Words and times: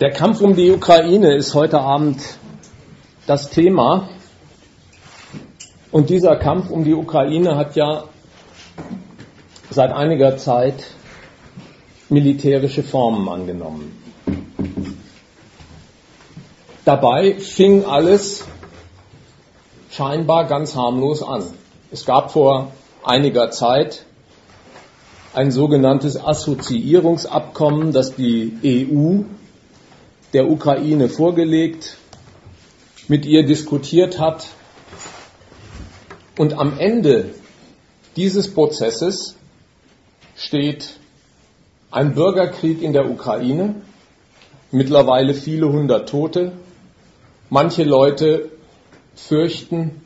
Der 0.00 0.12
Kampf 0.12 0.40
um 0.40 0.56
die 0.56 0.70
Ukraine 0.70 1.34
ist 1.34 1.52
heute 1.54 1.78
Abend 1.78 2.22
das 3.26 3.50
Thema. 3.50 4.08
Und 5.92 6.08
dieser 6.08 6.36
Kampf 6.36 6.70
um 6.70 6.84
die 6.84 6.94
Ukraine 6.94 7.56
hat 7.56 7.76
ja 7.76 8.04
seit 9.68 9.92
einiger 9.92 10.38
Zeit 10.38 10.84
militärische 12.08 12.82
Formen 12.82 13.28
angenommen. 13.28 13.94
Dabei 16.86 17.34
fing 17.34 17.84
alles 17.84 18.46
scheinbar 19.90 20.46
ganz 20.46 20.74
harmlos 20.76 21.22
an. 21.22 21.42
Es 21.90 22.06
gab 22.06 22.30
vor 22.30 22.72
einiger 23.04 23.50
Zeit 23.50 24.06
ein 25.34 25.50
sogenanntes 25.50 26.18
Assoziierungsabkommen, 26.18 27.92
das 27.92 28.14
die 28.14 28.56
EU 28.64 29.24
der 30.32 30.48
Ukraine 30.48 31.08
vorgelegt, 31.08 31.96
mit 33.08 33.26
ihr 33.26 33.44
diskutiert 33.44 34.18
hat. 34.20 34.48
Und 36.38 36.54
am 36.54 36.78
Ende 36.78 37.34
dieses 38.16 38.52
Prozesses 38.54 39.36
steht 40.36 40.98
ein 41.90 42.14
Bürgerkrieg 42.14 42.82
in 42.82 42.92
der 42.92 43.10
Ukraine, 43.10 43.74
mittlerweile 44.70 45.34
viele 45.34 45.68
hundert 45.70 46.08
Tote. 46.08 46.52
Manche 47.48 47.82
Leute 47.82 48.50
fürchten 49.16 50.00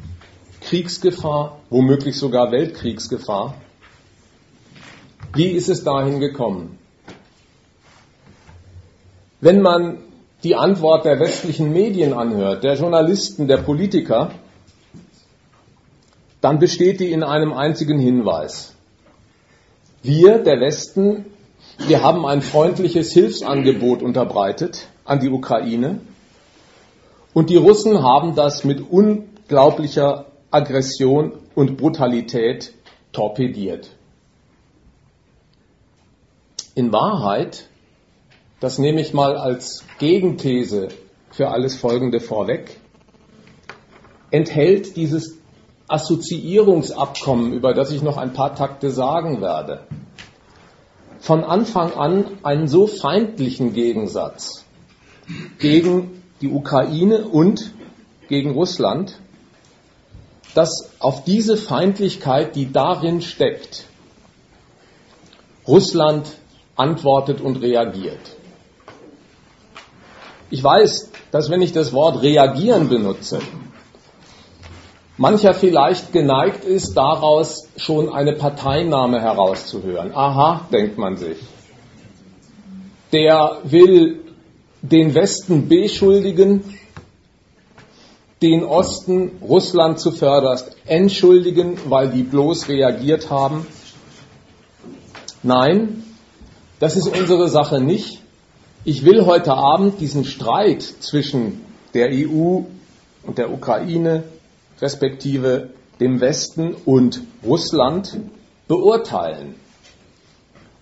Kriegsgefahr, 0.62 1.60
womöglich 1.68 2.16
sogar 2.16 2.50
Weltkriegsgefahr. 2.50 3.54
Wie 5.34 5.48
ist 5.48 5.68
es 5.68 5.84
dahin 5.84 6.20
gekommen? 6.20 6.78
Wenn 9.40 9.60
man 9.60 9.98
die 10.44 10.54
Antwort 10.54 11.06
der 11.06 11.18
westlichen 11.18 11.72
Medien 11.72 12.12
anhört, 12.12 12.64
der 12.64 12.74
Journalisten, 12.74 13.48
der 13.48 13.56
Politiker, 13.56 14.30
dann 16.42 16.58
besteht 16.58 17.00
die 17.00 17.10
in 17.10 17.22
einem 17.22 17.54
einzigen 17.54 17.98
Hinweis. 17.98 18.74
Wir, 20.02 20.38
der 20.38 20.60
Westen, 20.60 21.24
wir 21.78 22.02
haben 22.02 22.26
ein 22.26 22.42
freundliches 22.42 23.12
Hilfsangebot 23.14 24.02
unterbreitet 24.02 24.88
an 25.06 25.20
die 25.20 25.30
Ukraine 25.30 26.00
und 27.32 27.48
die 27.48 27.56
Russen 27.56 28.02
haben 28.02 28.34
das 28.34 28.64
mit 28.64 28.82
unglaublicher 28.90 30.26
Aggression 30.50 31.32
und 31.54 31.78
Brutalität 31.78 32.74
torpediert. 33.12 33.88
In 36.74 36.92
Wahrheit 36.92 37.66
das 38.64 38.78
nehme 38.78 39.02
ich 39.02 39.12
mal 39.12 39.36
als 39.36 39.84
Gegenthese 39.98 40.88
für 41.30 41.48
alles 41.48 41.76
Folgende 41.76 42.18
vorweg, 42.18 42.80
enthält 44.30 44.96
dieses 44.96 45.36
Assoziierungsabkommen, 45.86 47.52
über 47.52 47.74
das 47.74 47.90
ich 47.90 48.00
noch 48.00 48.16
ein 48.16 48.32
paar 48.32 48.54
Takte 48.54 48.90
sagen 48.90 49.42
werde, 49.42 49.86
von 51.20 51.44
Anfang 51.44 51.92
an 51.92 52.38
einen 52.42 52.66
so 52.66 52.86
feindlichen 52.86 53.74
Gegensatz 53.74 54.64
gegen 55.58 56.22
die 56.40 56.48
Ukraine 56.48 57.26
und 57.26 57.70
gegen 58.28 58.52
Russland, 58.52 59.18
dass 60.54 60.90
auf 61.00 61.22
diese 61.24 61.58
Feindlichkeit, 61.58 62.56
die 62.56 62.72
darin 62.72 63.20
steckt, 63.20 63.84
Russland 65.68 66.32
antwortet 66.76 67.42
und 67.42 67.56
reagiert. 67.56 68.38
Ich 70.50 70.62
weiß, 70.62 71.10
dass 71.30 71.50
wenn 71.50 71.62
ich 71.62 71.72
das 71.72 71.92
Wort 71.92 72.22
reagieren 72.22 72.88
benutze, 72.88 73.40
mancher 75.16 75.54
vielleicht 75.54 76.12
geneigt 76.12 76.64
ist, 76.64 76.94
daraus 76.94 77.68
schon 77.76 78.08
eine 78.12 78.32
Parteinahme 78.32 79.20
herauszuhören. 79.20 80.12
Aha, 80.14 80.66
denkt 80.72 80.98
man 80.98 81.16
sich. 81.16 81.38
Der 83.12 83.58
will 83.64 84.24
den 84.82 85.14
Westen 85.14 85.68
beschuldigen, 85.68 86.78
den 88.42 88.64
Osten 88.64 89.38
Russland 89.40 89.98
zuvörderst 89.98 90.76
entschuldigen, 90.84 91.78
weil 91.88 92.10
die 92.10 92.22
bloß 92.22 92.68
reagiert 92.68 93.30
haben. 93.30 93.66
Nein, 95.42 96.04
das 96.80 96.96
ist 96.96 97.08
unsere 97.08 97.48
Sache 97.48 97.80
nicht. 97.80 98.23
Ich 98.86 99.02
will 99.02 99.24
heute 99.24 99.54
Abend 99.54 99.98
diesen 100.02 100.26
Streit 100.26 100.82
zwischen 100.82 101.62
der 101.94 102.10
EU 102.12 102.64
und 103.22 103.38
der 103.38 103.50
Ukraine, 103.50 104.24
respektive 104.78 105.70
dem 106.00 106.20
Westen 106.20 106.74
und 106.84 107.22
Russland 107.42 108.18
beurteilen 108.68 109.54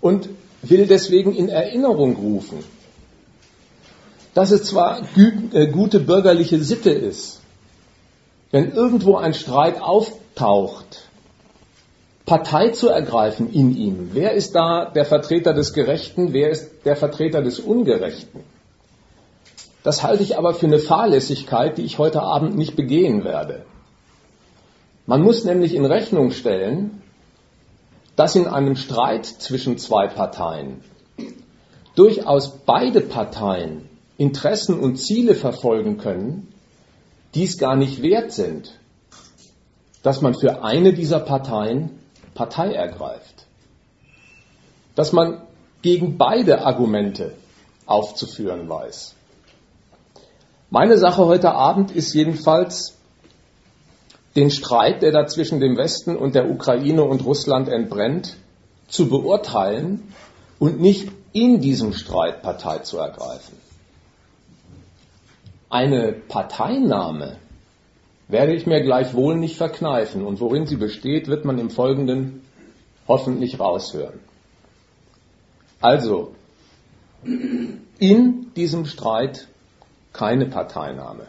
und 0.00 0.28
will 0.62 0.88
deswegen 0.88 1.32
in 1.32 1.48
Erinnerung 1.48 2.16
rufen, 2.16 2.64
dass 4.34 4.50
es 4.50 4.64
zwar 4.64 5.02
äh, 5.52 5.68
gute 5.68 6.00
bürgerliche 6.00 6.60
Sitte 6.60 6.90
ist, 6.90 7.40
wenn 8.50 8.72
irgendwo 8.72 9.14
ein 9.14 9.32
Streit 9.32 9.80
auftaucht, 9.80 11.08
Partei 12.24 12.68
zu 12.70 12.88
ergreifen 12.88 13.52
in 13.52 13.76
ihm. 13.76 14.10
Wer 14.12 14.32
ist 14.32 14.54
da 14.54 14.86
der 14.86 15.04
Vertreter 15.04 15.54
des 15.54 15.72
Gerechten, 15.72 16.32
wer 16.32 16.50
ist 16.50 16.84
der 16.84 16.96
Vertreter 16.96 17.42
des 17.42 17.58
Ungerechten? 17.58 18.40
Das 19.82 20.02
halte 20.04 20.22
ich 20.22 20.38
aber 20.38 20.54
für 20.54 20.66
eine 20.66 20.78
Fahrlässigkeit, 20.78 21.78
die 21.78 21.82
ich 21.82 21.98
heute 21.98 22.22
Abend 22.22 22.56
nicht 22.56 22.76
begehen 22.76 23.24
werde. 23.24 23.64
Man 25.06 25.22
muss 25.22 25.44
nämlich 25.44 25.74
in 25.74 25.84
Rechnung 25.84 26.30
stellen, 26.30 27.02
dass 28.14 28.36
in 28.36 28.46
einem 28.46 28.76
Streit 28.76 29.26
zwischen 29.26 29.78
zwei 29.78 30.06
Parteien 30.06 30.82
durchaus 31.96 32.58
beide 32.64 33.00
Parteien 33.00 33.88
Interessen 34.16 34.78
und 34.78 34.96
Ziele 34.96 35.34
verfolgen 35.34 35.98
können, 35.98 36.52
die 37.34 37.44
es 37.44 37.58
gar 37.58 37.74
nicht 37.74 38.02
wert 38.02 38.30
sind, 38.30 38.78
dass 40.02 40.20
man 40.20 40.34
für 40.34 40.62
eine 40.62 40.92
dieser 40.92 41.18
Parteien 41.18 41.98
Partei 42.34 42.72
ergreift. 42.72 43.46
Dass 44.94 45.12
man 45.12 45.42
gegen 45.82 46.18
beide 46.18 46.64
Argumente 46.64 47.34
aufzuführen 47.86 48.68
weiß. 48.68 49.14
Meine 50.70 50.96
Sache 50.96 51.26
heute 51.26 51.52
Abend 51.52 51.90
ist 51.90 52.14
jedenfalls, 52.14 52.96
den 54.36 54.50
Streit, 54.50 55.02
der 55.02 55.12
da 55.12 55.26
zwischen 55.26 55.60
dem 55.60 55.76
Westen 55.76 56.16
und 56.16 56.34
der 56.34 56.48
Ukraine 56.48 57.04
und 57.04 57.24
Russland 57.24 57.68
entbrennt, 57.68 58.36
zu 58.88 59.08
beurteilen 59.08 60.14
und 60.58 60.80
nicht 60.80 61.10
in 61.32 61.60
diesem 61.60 61.92
Streit 61.92 62.42
Partei 62.42 62.78
zu 62.78 62.98
ergreifen. 62.98 63.56
Eine 65.68 66.12
Parteinahme 66.12 67.36
werde 68.28 68.54
ich 68.54 68.66
mir 68.66 68.82
gleichwohl 68.82 69.36
nicht 69.36 69.56
verkneifen. 69.56 70.24
Und 70.24 70.40
worin 70.40 70.66
sie 70.66 70.76
besteht, 70.76 71.28
wird 71.28 71.44
man 71.44 71.58
im 71.58 71.70
Folgenden 71.70 72.42
hoffentlich 73.08 73.58
raushören. 73.58 74.20
Also, 75.80 76.34
in 77.98 78.52
diesem 78.54 78.86
Streit 78.86 79.48
keine 80.12 80.46
Parteinahme. 80.46 81.26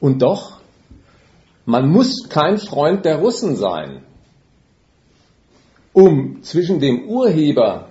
Und 0.00 0.22
doch, 0.22 0.60
man 1.64 1.88
muss 1.88 2.28
kein 2.28 2.58
Freund 2.58 3.04
der 3.04 3.18
Russen 3.18 3.56
sein, 3.56 4.04
um 5.92 6.42
zwischen 6.42 6.78
dem 6.78 7.08
Urheber 7.08 7.88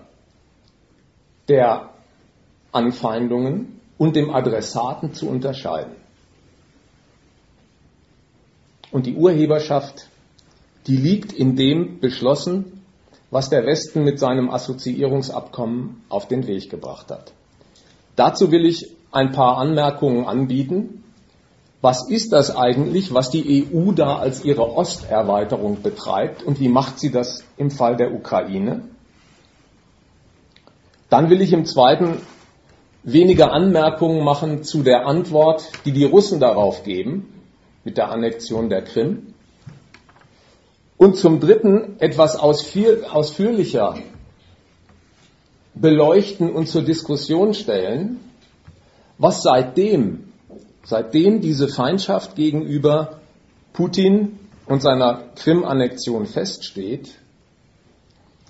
der 1.47 1.89
Anfeindungen 2.71 3.81
und 3.97 4.15
dem 4.15 4.29
Adressaten 4.29 5.13
zu 5.13 5.27
unterscheiden. 5.27 6.04
Und 8.95 9.07
die 9.07 9.15
Urheberschaft, 9.17 10.07
die 10.87 10.95
liegt 10.95 11.33
in 11.33 11.57
dem 11.57 11.99
beschlossen, 11.99 12.81
was 13.29 13.49
der 13.49 13.65
Westen 13.65 14.05
mit 14.05 14.19
seinem 14.19 14.49
Assoziierungsabkommen 14.49 16.01
auf 16.07 16.29
den 16.29 16.47
Weg 16.47 16.69
gebracht 16.69 17.11
hat. 17.11 17.33
Dazu 18.15 18.53
will 18.53 18.65
ich 18.65 18.95
ein 19.11 19.33
paar 19.33 19.57
Anmerkungen 19.57 20.25
anbieten. 20.25 21.03
Was 21.81 22.09
ist 22.09 22.31
das 22.31 22.55
eigentlich, 22.55 23.13
was 23.13 23.31
die 23.31 23.67
EU 23.69 23.91
da 23.91 24.15
als 24.15 24.45
ihre 24.45 24.73
Osterweiterung 24.77 25.81
betreibt 25.81 26.43
und 26.43 26.61
wie 26.61 26.69
macht 26.69 26.97
sie 26.97 27.11
das 27.11 27.43
im 27.57 27.71
Fall 27.71 27.97
der 27.97 28.13
Ukraine? 28.13 28.83
Dann 31.09 31.29
will 31.29 31.41
ich 31.41 31.51
im 31.51 31.65
zweiten 31.65 32.21
wenige 33.03 33.51
Anmerkungen 33.51 34.23
machen 34.23 34.63
zu 34.63 34.83
der 34.83 35.05
Antwort, 35.05 35.69
die 35.83 35.91
die 35.91 36.05
Russen 36.05 36.39
darauf 36.39 36.83
geben 36.85 37.34
mit 37.85 37.95
der 37.97 38.11
Annexion 38.11 38.67
der 38.69 38.83
Krim. 38.83 39.33
Und 40.97 41.15
zum 41.15 41.39
Dritten 41.39 41.95
etwas 41.99 42.35
ausführlicher 42.35 43.97
beleuchten 45.75 46.51
und 46.51 46.67
zur 46.67 46.81
Diskussion 46.83 47.53
stellen, 47.53 48.19
was 49.17 49.43
seitdem, 49.43 50.31
seitdem 50.83 51.41
diese 51.41 51.67
Feindschaft 51.67 52.35
gegenüber 52.35 53.19
Putin 53.73 54.39
und 54.65 54.81
seiner 54.81 55.23
Krim-Annexion 55.35 56.25
feststeht, 56.25 57.15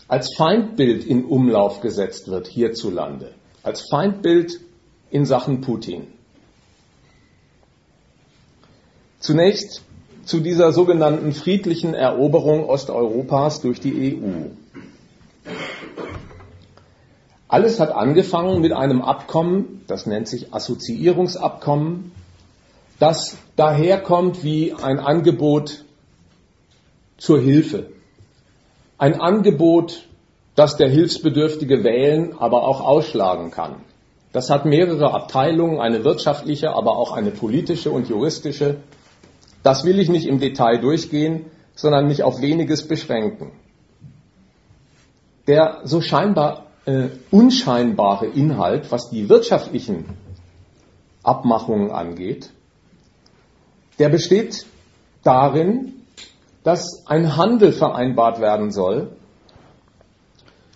als 0.07 0.35
Feindbild 0.35 1.03
in 1.03 1.25
Umlauf 1.25 1.81
gesetzt 1.81 2.29
wird 2.29 2.47
hierzulande, 2.47 3.33
als 3.63 3.87
Feindbild 3.89 4.61
in 5.09 5.25
Sachen 5.25 5.61
Putin. 5.61 6.07
Zunächst 9.25 9.81
zu 10.25 10.39
dieser 10.39 10.71
sogenannten 10.71 11.33
friedlichen 11.33 11.95
Eroberung 11.95 12.69
Osteuropas 12.69 13.59
durch 13.59 13.79
die 13.79 14.15
EU. 14.15 14.51
Alles 17.47 17.79
hat 17.79 17.91
angefangen 17.91 18.61
mit 18.61 18.71
einem 18.71 19.01
Abkommen, 19.01 19.81
das 19.87 20.05
nennt 20.05 20.27
sich 20.27 20.53
Assoziierungsabkommen, 20.53 22.11
das 22.99 23.35
daherkommt 23.55 24.43
wie 24.43 24.73
ein 24.73 24.99
Angebot 24.99 25.85
zur 27.17 27.39
Hilfe. 27.39 27.87
Ein 28.99 29.19
Angebot, 29.19 30.07
das 30.53 30.77
der 30.77 30.89
Hilfsbedürftige 30.89 31.83
wählen, 31.83 32.35
aber 32.37 32.61
auch 32.67 32.79
ausschlagen 32.79 33.49
kann. 33.49 33.77
Das 34.33 34.51
hat 34.51 34.65
mehrere 34.65 35.15
Abteilungen, 35.15 35.79
eine 35.79 36.03
wirtschaftliche, 36.03 36.75
aber 36.75 36.95
auch 36.95 37.11
eine 37.13 37.31
politische 37.31 37.89
und 37.89 38.07
juristische. 38.07 38.77
Das 39.65 39.83
will 39.83 39.97
ich 39.97 40.09
nicht 40.09 40.27
im 40.27 40.39
Detail 40.39 40.77
durchgehen, 40.77 41.47
sondern 41.73 42.05
mich 42.05 42.21
auf 42.21 42.39
weniges 42.39 42.87
beschränken. 42.87 43.51
Der 45.47 45.79
so 45.85 46.01
scheinbar 46.01 46.67
äh, 46.85 47.07
unscheinbare 47.31 48.27
Inhalt, 48.27 48.91
was 48.91 49.09
die 49.09 49.27
wirtschaftlichen 49.27 50.05
Abmachungen 51.23 51.89
angeht, 51.89 52.51
der 53.97 54.09
besteht 54.09 54.67
darin, 55.23 55.93
dass 56.63 57.07
ein 57.07 57.35
Handel 57.35 57.71
vereinbart 57.71 58.39
werden 58.39 58.69
soll, 58.69 59.15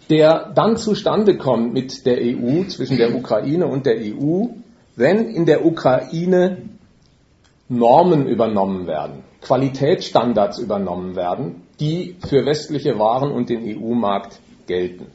der 0.09 0.51
dann 0.55 0.77
zustande 0.77 1.37
kommt 1.37 1.73
mit 1.73 2.07
der 2.07 2.17
EU, 2.21 2.63
zwischen 2.63 2.97
der 2.97 3.13
Ukraine 3.13 3.67
und 3.67 3.85
der 3.85 3.97
EU, 3.97 4.47
wenn 4.95 5.27
in 5.27 5.45
der 5.45 5.63
Ukraine 5.63 6.57
Normen 7.69 8.27
übernommen 8.27 8.87
werden, 8.87 9.23
Qualitätsstandards 9.41 10.57
übernommen 10.57 11.15
werden, 11.15 11.61
die 11.79 12.15
für 12.27 12.45
westliche 12.45 12.97
Waren 12.97 13.31
und 13.31 13.49
den 13.49 13.63
EU-Markt 13.63 14.39
gelten. 14.65 15.05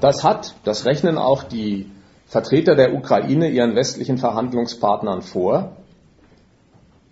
Das 0.00 0.24
hat, 0.24 0.56
das 0.64 0.84
rechnen 0.84 1.16
auch 1.16 1.44
die 1.44 1.90
Vertreter 2.26 2.74
der 2.74 2.94
Ukraine 2.94 3.48
ihren 3.48 3.76
westlichen 3.76 4.18
Verhandlungspartnern 4.18 5.22
vor, 5.22 5.76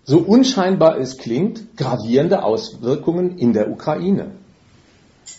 so 0.03 0.19
unscheinbar 0.19 0.97
es 0.99 1.17
klingt, 1.17 1.77
gravierende 1.77 2.43
Auswirkungen 2.43 3.37
in 3.37 3.53
der 3.53 3.71
Ukraine. 3.71 4.31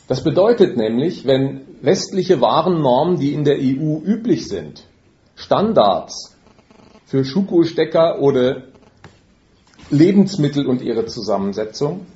Das 0.08 0.24
bedeutet 0.24 0.78
nämlich, 0.78 1.26
wenn 1.26 1.60
westliche 1.82 2.40
Warennormen, 2.40 3.18
die 3.18 3.34
in 3.34 3.44
der 3.44 3.58
EU 3.58 3.98
üblich 4.02 4.48
sind, 4.48 4.86
Standards 5.36 6.33
für 7.14 7.24
Schuko-Stecker 7.24 8.18
oder 8.18 8.62
Lebensmittel 9.88 10.66
und 10.66 10.82
ihre 10.82 11.06
Zusammensetzung, 11.06 12.06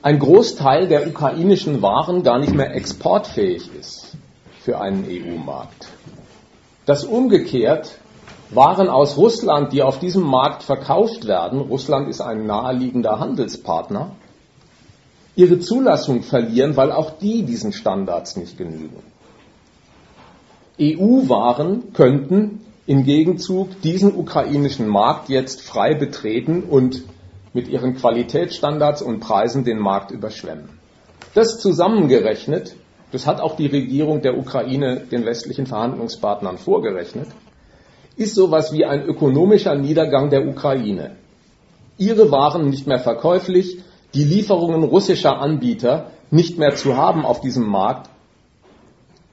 ein 0.00 0.18
Großteil 0.18 0.88
der 0.88 1.06
ukrainischen 1.06 1.82
Waren 1.82 2.22
gar 2.22 2.38
nicht 2.38 2.54
mehr 2.54 2.74
exportfähig 2.74 3.68
ist 3.78 4.16
für 4.62 4.80
einen 4.80 5.04
EU-Markt. 5.06 5.88
Dass 6.86 7.04
umgekehrt 7.04 7.98
waren 8.48 8.88
aus 8.88 9.18
Russland, 9.18 9.74
die 9.74 9.82
auf 9.82 9.98
diesem 9.98 10.22
Markt 10.22 10.62
verkauft 10.62 11.26
werden, 11.26 11.60
Russland 11.60 12.08
ist 12.08 12.22
ein 12.22 12.46
naheliegender 12.46 13.20
Handelspartner, 13.20 14.12
ihre 15.36 15.58
Zulassung 15.58 16.22
verlieren, 16.22 16.78
weil 16.78 16.90
auch 16.90 17.18
die 17.18 17.42
diesen 17.42 17.74
Standards 17.74 18.36
nicht 18.36 18.56
genügen. 18.56 19.02
EU-Waren 20.80 21.92
könnten 21.92 22.64
im 22.86 23.04
Gegenzug 23.04 23.80
diesen 23.82 24.14
ukrainischen 24.14 24.88
Markt 24.88 25.28
jetzt 25.28 25.62
frei 25.62 25.94
betreten 25.94 26.62
und 26.62 27.02
mit 27.52 27.68
ihren 27.68 27.94
Qualitätsstandards 27.94 29.00
und 29.00 29.20
Preisen 29.20 29.64
den 29.64 29.78
Markt 29.78 30.10
überschwemmen. 30.10 30.68
Das 31.34 31.58
zusammengerechnet, 31.58 32.76
das 33.12 33.26
hat 33.26 33.40
auch 33.40 33.56
die 33.56 33.68
Regierung 33.68 34.22
der 34.22 34.36
Ukraine 34.36 35.00
den 35.00 35.24
westlichen 35.24 35.66
Verhandlungspartnern 35.66 36.58
vorgerechnet, 36.58 37.28
ist 38.16 38.34
sowas 38.34 38.72
wie 38.72 38.84
ein 38.84 39.02
ökonomischer 39.02 39.74
Niedergang 39.74 40.30
der 40.30 40.46
Ukraine. 40.46 41.16
Ihre 41.96 42.30
Waren 42.30 42.70
nicht 42.70 42.86
mehr 42.86 42.98
verkäuflich, 42.98 43.78
die 44.14 44.24
Lieferungen 44.24 44.84
russischer 44.84 45.40
Anbieter 45.40 46.10
nicht 46.30 46.58
mehr 46.58 46.74
zu 46.74 46.96
haben 46.96 47.24
auf 47.24 47.40
diesem 47.40 47.66
Markt. 47.66 48.10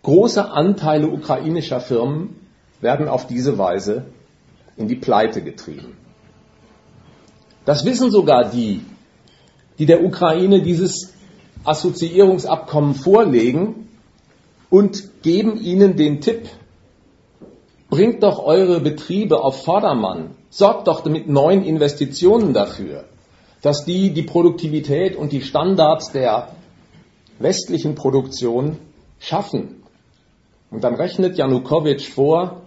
Große 0.04 0.51
Anteile 0.51 1.07
ukrainischer 1.07 1.80
Firmen 1.80 2.40
werden 2.81 3.07
auf 3.07 3.28
diese 3.28 3.57
Weise 3.57 4.06
in 4.78 4.88
die 4.88 4.95
Pleite 4.95 5.42
getrieben. 5.42 5.95
Das 7.66 7.86
wissen 7.86 8.12
sogar 8.12 8.50
die, 8.50 8.81
die 9.78 9.86
der 9.86 10.04
Ukraine 10.04 10.62
dieses 10.62 11.13
Assoziierungsabkommen 11.63 12.95
vorlegen 12.95 13.88
und 14.69 15.22
geben 15.22 15.57
ihnen 15.57 15.95
den 15.95 16.22
Tipp, 16.22 16.50
Bringt 17.92 18.24
doch 18.24 18.39
eure 18.39 18.80
Betriebe 18.80 19.44
auf 19.44 19.66
Vordermann. 19.66 20.33
Sorgt 20.50 20.88
doch 20.88 21.04
mit 21.04 21.28
neuen 21.28 21.62
Investitionen 21.62 22.54
dafür, 22.54 23.04
dass 23.62 23.83
die 23.83 24.12
die 24.12 24.24
Produktivität 24.24 25.18
und 25.18 25.33
die 25.33 25.42
Standards 25.42 26.13
der 26.13 26.56
westlichen 27.39 27.95
Produktion 27.95 28.78
schaffen. 29.19 29.83
Und 30.72 30.86
dann 30.86 30.95
rechnet 30.95 31.38
Janukowitsch 31.38 32.07
vor, 32.07 32.60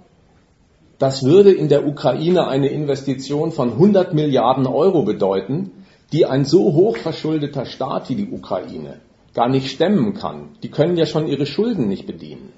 das 0.99 1.25
würde 1.25 1.53
in 1.53 1.69
der 1.69 1.87
Ukraine 1.87 2.47
eine 2.47 2.69
Investition 2.69 3.53
von 3.53 3.73
100 3.73 4.15
Milliarden 4.15 4.67
Euro 4.67 5.03
bedeuten, 5.03 5.71
die 6.13 6.27
ein 6.27 6.45
so 6.45 6.73
hoch 6.75 6.97
verschuldeter 6.97 7.67
Staat 7.67 8.09
wie 8.09 8.15
die 8.15 8.31
Ukraine 8.31 9.01
gar 9.35 9.49
nicht 9.49 9.71
stemmen 9.71 10.15
kann. 10.15 10.51
Die 10.63 10.71
können 10.71 10.97
ja 10.97 11.07
schon 11.07 11.27
ihre 11.27 11.45
Schulden 11.45 11.89
nicht 11.89 12.07
bedienen. 12.07 12.53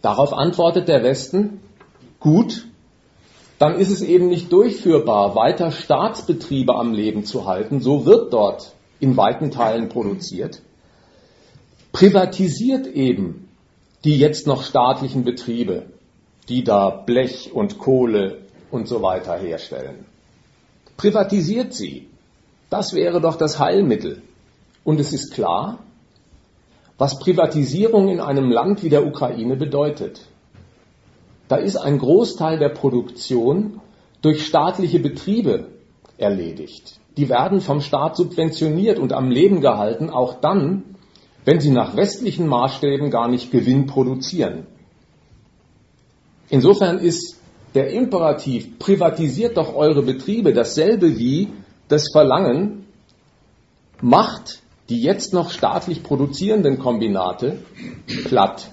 Darauf 0.00 0.32
antwortet 0.32 0.88
der 0.88 1.02
Westen, 1.02 1.60
gut, 2.20 2.66
dann 3.58 3.78
ist 3.78 3.90
es 3.90 4.00
eben 4.00 4.28
nicht 4.28 4.50
durchführbar, 4.50 5.34
weiter 5.34 5.70
Staatsbetriebe 5.70 6.74
am 6.74 6.94
Leben 6.94 7.24
zu 7.24 7.46
halten. 7.46 7.80
So 7.80 8.06
wird 8.06 8.32
dort 8.32 8.72
in 9.00 9.16
weiten 9.16 9.50
Teilen 9.50 9.90
produziert. 9.90 10.62
Privatisiert 11.92 12.86
eben 12.86 13.48
die 14.04 14.18
jetzt 14.18 14.46
noch 14.46 14.62
staatlichen 14.62 15.24
Betriebe, 15.24 15.86
die 16.48 16.64
da 16.64 16.90
Blech 16.90 17.52
und 17.52 17.78
Kohle 17.78 18.38
und 18.70 18.88
so 18.88 19.02
weiter 19.02 19.36
herstellen. 19.36 20.06
Privatisiert 20.96 21.74
sie. 21.74 22.08
Das 22.70 22.94
wäre 22.94 23.20
doch 23.20 23.36
das 23.36 23.58
Heilmittel. 23.58 24.22
Und 24.84 25.00
es 25.00 25.12
ist 25.12 25.32
klar, 25.32 25.78
was 26.98 27.18
Privatisierung 27.18 28.08
in 28.08 28.20
einem 28.20 28.50
Land 28.50 28.82
wie 28.82 28.88
der 28.88 29.06
Ukraine 29.06 29.56
bedeutet. 29.56 30.20
Da 31.48 31.56
ist 31.56 31.76
ein 31.76 31.98
Großteil 31.98 32.58
der 32.58 32.68
Produktion 32.68 33.80
durch 34.22 34.46
staatliche 34.46 35.00
Betriebe 35.00 35.68
erledigt. 36.18 37.00
Die 37.16 37.28
werden 37.28 37.60
vom 37.60 37.80
Staat 37.80 38.16
subventioniert 38.16 38.98
und 38.98 39.12
am 39.12 39.30
Leben 39.30 39.60
gehalten, 39.60 40.10
auch 40.10 40.40
dann, 40.40 40.84
wenn 41.44 41.60
sie 41.60 41.70
nach 41.70 41.96
westlichen 41.96 42.46
Maßstäben 42.46 43.10
gar 43.10 43.28
nicht 43.28 43.50
Gewinn 43.50 43.86
produzieren. 43.86 44.66
Insofern 46.48 46.98
ist 46.98 47.40
der 47.74 47.90
Imperativ, 47.90 48.78
privatisiert 48.78 49.56
doch 49.56 49.74
eure 49.74 50.02
Betriebe, 50.02 50.52
dasselbe 50.52 51.18
wie 51.18 51.48
das 51.88 52.10
Verlangen, 52.12 52.86
macht 54.00 54.60
die 54.88 55.00
jetzt 55.00 55.32
noch 55.32 55.50
staatlich 55.50 56.02
produzierenden 56.02 56.78
Kombinate 56.78 57.58
platt. 58.24 58.72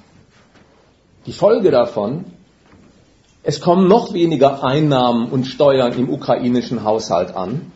Die 1.28 1.34
Folge 1.34 1.70
davon, 1.70 2.26
es 3.44 3.62
kommen 3.62 3.88
noch 3.88 4.14
weniger 4.14 4.64
Einnahmen 4.64 5.30
und 5.30 5.46
Steuern 5.46 5.94
im 5.94 6.10
ukrainischen 6.10 6.84
Haushalt 6.84 7.36
an, 7.36 7.72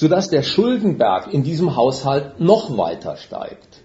sodass 0.00 0.28
der 0.28 0.42
Schuldenberg 0.42 1.32
in 1.32 1.42
diesem 1.42 1.76
Haushalt 1.76 2.40
noch 2.40 2.76
weiter 2.76 3.16
steigt. 3.16 3.82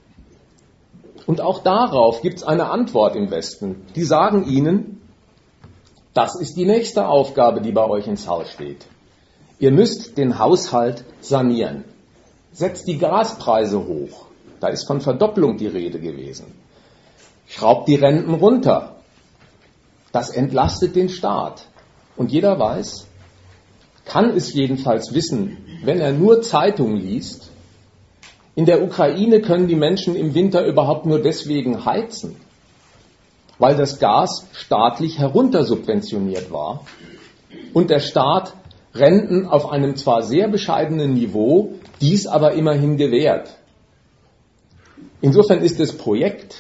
Und 1.28 1.42
auch 1.42 1.62
darauf 1.62 2.22
gibt 2.22 2.38
es 2.38 2.44
eine 2.44 2.70
Antwort 2.70 3.16
im 3.16 3.30
Westen. 3.30 3.86
Die 3.96 4.04
sagen 4.04 4.48
ihnen, 4.48 5.02
das 6.14 6.40
ist 6.40 6.56
die 6.56 6.66
nächste 6.66 7.08
Aufgabe, 7.08 7.60
die 7.62 7.74
bei 7.74 7.86
euch 7.88 8.08
ins 8.08 8.28
Haus 8.28 8.50
steht. 8.50 8.86
Ihr 9.60 9.72
müsst 9.72 10.18
den 10.18 10.40
Haushalt 10.40 11.04
sanieren 11.22 11.84
setzt 12.56 12.88
die 12.88 12.98
Gaspreise 12.98 13.86
hoch. 13.86 14.28
Da 14.62 14.70
ist 14.70 14.88
von 14.88 15.02
Verdopplung 15.02 15.58
die 15.58 15.68
Rede 15.68 16.00
gewesen. 16.00 16.46
Schraubt 17.48 17.90
die 17.90 17.96
Renten 17.96 18.34
runter. 18.34 18.96
Das 20.14 20.30
entlastet 20.30 20.96
den 20.96 21.10
Staat. 21.10 21.68
Und 22.16 22.32
jeder 22.32 22.58
weiß, 22.58 23.08
kann 24.06 24.30
es 24.30 24.54
jedenfalls 24.54 25.14
wissen, 25.14 25.65
wenn 25.84 26.00
er 26.00 26.12
nur 26.12 26.42
Zeitung 26.42 26.96
liest, 26.96 27.52
in 28.56 28.66
der 28.66 28.84
Ukraine 28.84 29.42
können 29.42 29.68
die 29.68 29.76
Menschen 29.76 30.16
im 30.16 30.34
Winter 30.34 30.66
überhaupt 30.66 31.06
nur 31.06 31.22
deswegen 31.22 31.86
heizen, 31.86 32.38
weil 33.60 33.76
das 33.76 34.00
Gas 34.00 34.48
staatlich 34.54 35.20
heruntersubventioniert 35.20 36.52
war 36.52 36.86
und 37.74 37.90
der 37.90 38.00
Staat 38.00 38.54
Renten 38.94 39.46
auf 39.46 39.70
einem 39.70 39.98
zwar 39.98 40.24
sehr 40.24 40.48
bescheidenen 40.48 41.14
Niveau, 41.14 41.74
dies 42.00 42.28
aber 42.28 42.54
immerhin 42.54 42.96
gewährt. 42.96 43.58
Insofern 45.20 45.62
ist 45.62 45.82
das 45.82 45.92
Projekt, 45.92 46.56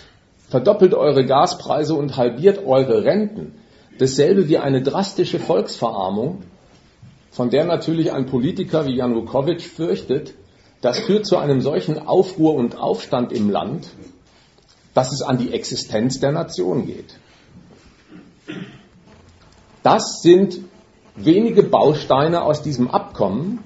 verdoppelt 0.50 0.93
eure 0.93 1.25
Gaspreise 1.25 1.95
und 1.95 2.17
halbiert 2.17 2.65
eure 2.65 3.05
Renten, 3.05 3.53
dasselbe 4.00 4.50
wie 4.50 4.57
eine 4.57 4.81
drastische 4.81 5.39
Volksverarmung, 5.39 6.43
von 7.36 7.50
der 7.50 7.65
natürlich 7.65 8.13
ein 8.13 8.27
Politiker 8.27 8.86
wie 8.86 8.96
Janukowitsch 8.96 9.68
fürchtet, 9.68 10.36
das 10.80 11.00
führt 11.00 11.25
zu 11.25 11.36
einem 11.36 11.60
solchen 11.60 12.00
Aufruhr 12.00 12.56
und 12.56 12.77
Aufstand 12.77 13.34
im 13.34 13.50
Land, 13.50 13.89
dass 14.94 15.12
es 15.12 15.22
an 15.22 15.38
die 15.38 15.51
Existenz 15.51 16.22
der 16.22 16.32
Nation 16.32 16.86
geht. 16.86 17.20
Das 19.84 20.22
sind 20.22 20.60
wenige 21.18 21.62
Bausteine 21.62 22.42
aus 22.44 22.62
diesem 22.62 22.89
Abkommen, 22.89 23.60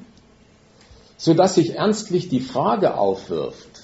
sodass 1.18 1.54
sich 1.54 1.76
ernstlich 1.76 2.28
die 2.28 2.42
Frage 2.42 2.98
aufwirft, 2.98 3.84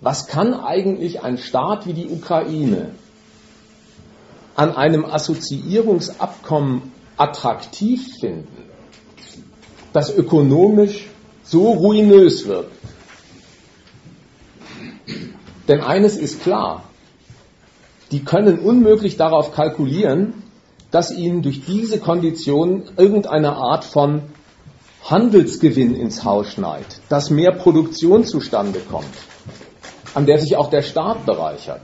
was 0.00 0.28
kann 0.28 0.54
eigentlich 0.54 1.24
ein 1.24 1.38
Staat 1.38 1.88
wie 1.88 1.94
die 1.94 2.08
Ukraine 2.08 2.92
an 4.54 4.76
einem 4.76 5.04
Assoziierungsabkommen 5.04 6.99
attraktiv 7.20 8.16
finden, 8.18 8.64
das 9.92 10.14
ökonomisch 10.14 11.08
so 11.44 11.72
ruinös 11.72 12.46
wird. 12.46 12.70
Denn 15.68 15.80
eines 15.80 16.16
ist 16.16 16.42
klar, 16.42 16.84
die 18.10 18.24
können 18.24 18.58
unmöglich 18.58 19.16
darauf 19.16 19.52
kalkulieren, 19.52 20.42
dass 20.90 21.12
ihnen 21.12 21.42
durch 21.42 21.64
diese 21.64 22.00
Konditionen 22.00 22.90
irgendeine 22.96 23.52
Art 23.52 23.84
von 23.84 24.22
Handelsgewinn 25.04 25.94
ins 25.94 26.24
Haus 26.24 26.52
schneit, 26.52 27.00
dass 27.08 27.30
mehr 27.30 27.52
Produktion 27.52 28.24
zustande 28.24 28.80
kommt, 28.80 29.06
an 30.14 30.26
der 30.26 30.38
sich 30.38 30.56
auch 30.56 30.70
der 30.70 30.82
Staat 30.82 31.26
bereichert. 31.26 31.82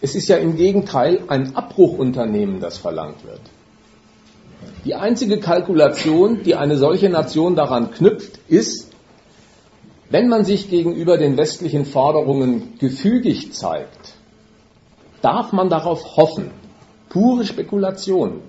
Es 0.00 0.14
ist 0.14 0.28
ja 0.28 0.36
im 0.36 0.56
Gegenteil 0.56 1.24
ein 1.28 1.56
Abbruchunternehmen, 1.56 2.60
das 2.60 2.78
verlangt 2.78 3.24
wird. 3.26 3.40
Die 4.84 4.94
einzige 4.94 5.40
Kalkulation, 5.40 6.42
die 6.42 6.54
eine 6.54 6.78
solche 6.78 7.10
Nation 7.10 7.54
daran 7.54 7.90
knüpft, 7.90 8.38
ist, 8.48 8.90
wenn 10.08 10.28
man 10.28 10.44
sich 10.44 10.70
gegenüber 10.70 11.18
den 11.18 11.36
westlichen 11.36 11.84
Forderungen 11.84 12.78
gefügig 12.78 13.52
zeigt, 13.52 14.14
darf 15.22 15.52
man 15.52 15.68
darauf 15.68 16.16
hoffen, 16.16 16.50
pure 17.10 17.44
Spekulation, 17.44 18.40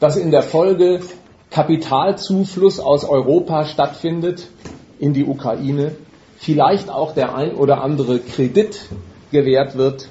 dass 0.00 0.16
in 0.16 0.30
der 0.30 0.42
Folge 0.42 1.00
Kapitalzufluss 1.50 2.80
aus 2.80 3.04
Europa 3.04 3.66
stattfindet 3.66 4.48
in 4.98 5.12
die 5.12 5.24
Ukraine, 5.24 5.92
vielleicht 6.38 6.90
auch 6.90 7.12
der 7.12 7.34
ein 7.34 7.54
oder 7.54 7.82
andere 7.82 8.18
Kredit 8.18 8.80
gewährt 9.30 9.76
wird, 9.76 10.08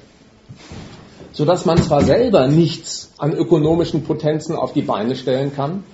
sodass 1.36 1.66
man 1.66 1.76
zwar 1.76 2.02
selber 2.02 2.48
nichts 2.48 3.12
an 3.18 3.34
ökonomischen 3.34 4.04
Potenzen 4.04 4.56
auf 4.56 4.72
die 4.72 4.80
Beine 4.80 5.16
stellen 5.16 5.54
kann, 5.54 5.84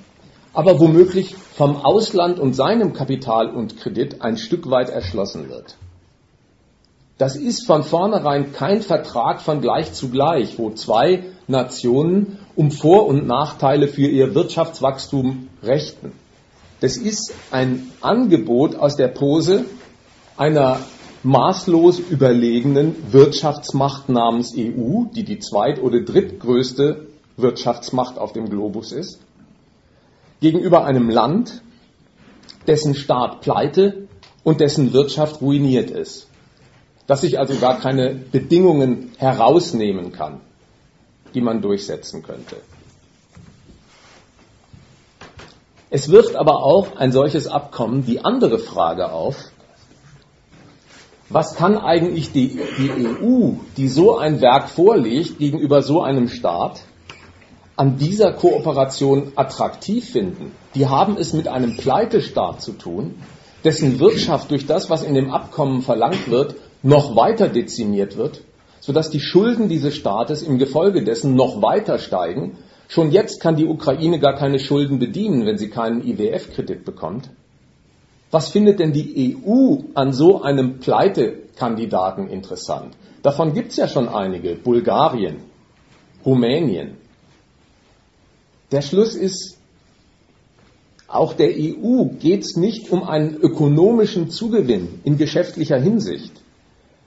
aber 0.53 0.79
womöglich 0.79 1.35
vom 1.35 1.85
Ausland 1.85 2.39
und 2.39 2.55
seinem 2.55 2.93
Kapital 2.93 3.49
und 3.49 3.77
Kredit 3.77 4.23
ein 4.23 4.37
Stück 4.37 4.71
weit 4.71 4.89
erschlossen 4.89 5.49
wird. 5.49 5.77
Das 7.19 7.35
ist 7.35 7.67
von 7.67 7.83
vornherein 7.83 8.53
kein 8.53 8.83
Vertrag 8.83 9.41
von 9.41 9.61
gleich 9.61 9.93
zu 9.93 10.11
gleich, 10.11 10.61
wo 10.61 10.71
zwei 10.71 11.25
Nationen 11.49 12.39
um 12.55 12.71
Vor- 12.71 13.07
und 13.07 13.27
Nachteile 13.27 13.89
für 13.89 14.07
ihr 14.07 14.37
Wirtschaftswachstum 14.37 15.49
rechten. 15.61 16.13
Das 16.79 16.97
ist 16.97 17.35
ein 17.51 17.91
Angebot 18.01 18.77
aus 18.77 18.95
der 18.95 19.09
Pose 19.09 19.65
einer 20.37 20.79
maßlos 21.23 21.99
überlegenen 21.99 23.13
Wirtschaftsmacht 23.13 24.09
namens 24.09 24.55
EU, 24.57 25.05
die 25.15 25.25
die 25.25 25.39
zweit- 25.39 25.81
oder 25.81 26.01
drittgrößte 26.01 27.07
Wirtschaftsmacht 27.37 28.19
auf 28.19 28.33
dem 28.33 28.51
Globus 28.51 28.93
ist, 28.93 29.21
gegenüber 30.41 30.85
einem 30.85 31.09
Land, 31.09 31.63
dessen 32.67 32.95
Staat 32.95 33.41
pleite 33.41 34.09
und 34.43 34.61
dessen 34.61 34.93
Wirtschaft 34.93 35.41
ruiniert 35.41 35.91
ist, 35.91 36.29
dass 37.07 37.21
sich 37.21 37.39
also 37.39 37.55
gar 37.57 37.79
keine 37.79 38.15
Bedingungen 38.15 39.13
herausnehmen 39.19 40.13
kann, 40.13 40.41
die 41.35 41.41
man 41.41 41.63
durchsetzen 41.63 42.23
könnte. 42.23 42.57
Es 45.91 46.09
wirft 46.09 46.37
aber 46.37 46.63
auch 46.65 46.97
ein 46.97 47.13
solches 47.13 47.47
Abkommen 47.47 48.07
die 48.07 48.25
andere 48.25 48.59
Frage 48.59 49.13
auf, 49.13 49.51
was 51.33 51.55
kann 51.55 51.79
eigentlich 51.79 52.33
die, 52.33 52.59
die 52.79 53.07
EU, 53.07 53.53
die 53.77 53.89
so 53.89 54.17
ein 54.19 54.41
Werk 54.41 54.69
vorlegt, 54.69 55.39
gegenüber 55.39 55.83
so 55.83 56.03
einem 56.03 56.29
Staat, 56.29 56.83
an 57.77 57.97
dieser 57.97 58.33
Kooperation 58.33 59.33
attraktiv 59.37 60.11
finden? 60.11 60.53
Die 60.75 60.87
haben 60.87 61.17
es 61.17 61.33
mit 61.33 61.49
einem 61.49 61.77
Pleitestaat 61.77 62.61
zu 62.61 62.73
tun, 62.73 63.15
dessen 63.65 63.99
Wirtschaft 63.99 64.51
durch 64.51 64.67
das, 64.67 64.91
was 64.91 65.03
in 65.03 65.15
dem 65.15 65.31
Abkommen 65.31 65.83
verlangt 65.83 66.31
wird, 66.31 66.57
noch 66.83 67.17
weiter 67.17 67.49
dezimiert 67.49 68.17
wird, 68.17 68.43
sodass 68.81 69.11
die 69.11 69.21
Schulden 69.21 69.69
dieses 69.69 69.95
Staates 69.95 70.43
im 70.43 70.59
Gefolge 70.59 71.05
dessen 71.05 71.35
noch 71.35 71.63
weiter 71.63 71.99
steigen. 71.99 72.59
Schon 72.89 73.11
jetzt 73.11 73.41
kann 73.41 73.57
die 73.57 73.67
Ukraine 73.67 74.19
gar 74.19 74.35
keine 74.35 74.59
Schulden 74.59 74.99
bedienen, 74.99 75.47
wenn 75.47 75.57
sie 75.57 75.71
keinen 75.71 76.07
IWF-Kredit 76.07 76.85
bekommt. 76.85 77.31
Was 78.33 78.49
findet 78.49 78.81
denn 78.81 78.95
die 78.95 79.37
EU 79.37 79.77
an 79.93 80.15
so 80.15 80.41
einem 80.41 80.79
Pleitekandidaten 80.81 82.29
interessant? 82.29 82.97
Davon 83.23 83.53
gibt 83.53 83.73
es 83.73 83.77
ja 83.77 83.87
schon 83.87 84.09
einige. 84.09 84.55
Bulgarien, 84.55 85.37
Rumänien. 86.25 86.97
Der 88.73 88.81
Schluss 88.81 89.15
ist, 89.15 89.59
auch 91.09 91.35
der 91.35 91.51
EU 91.51 92.07
geht 92.19 92.43
es 92.43 92.57
nicht 92.57 92.91
um 92.91 93.03
einen 93.03 93.37
ökonomischen 93.37 94.31
Zugewinn 94.31 95.01
in 95.05 95.19
geschäftlicher 95.19 95.79
Hinsicht. 95.79 96.33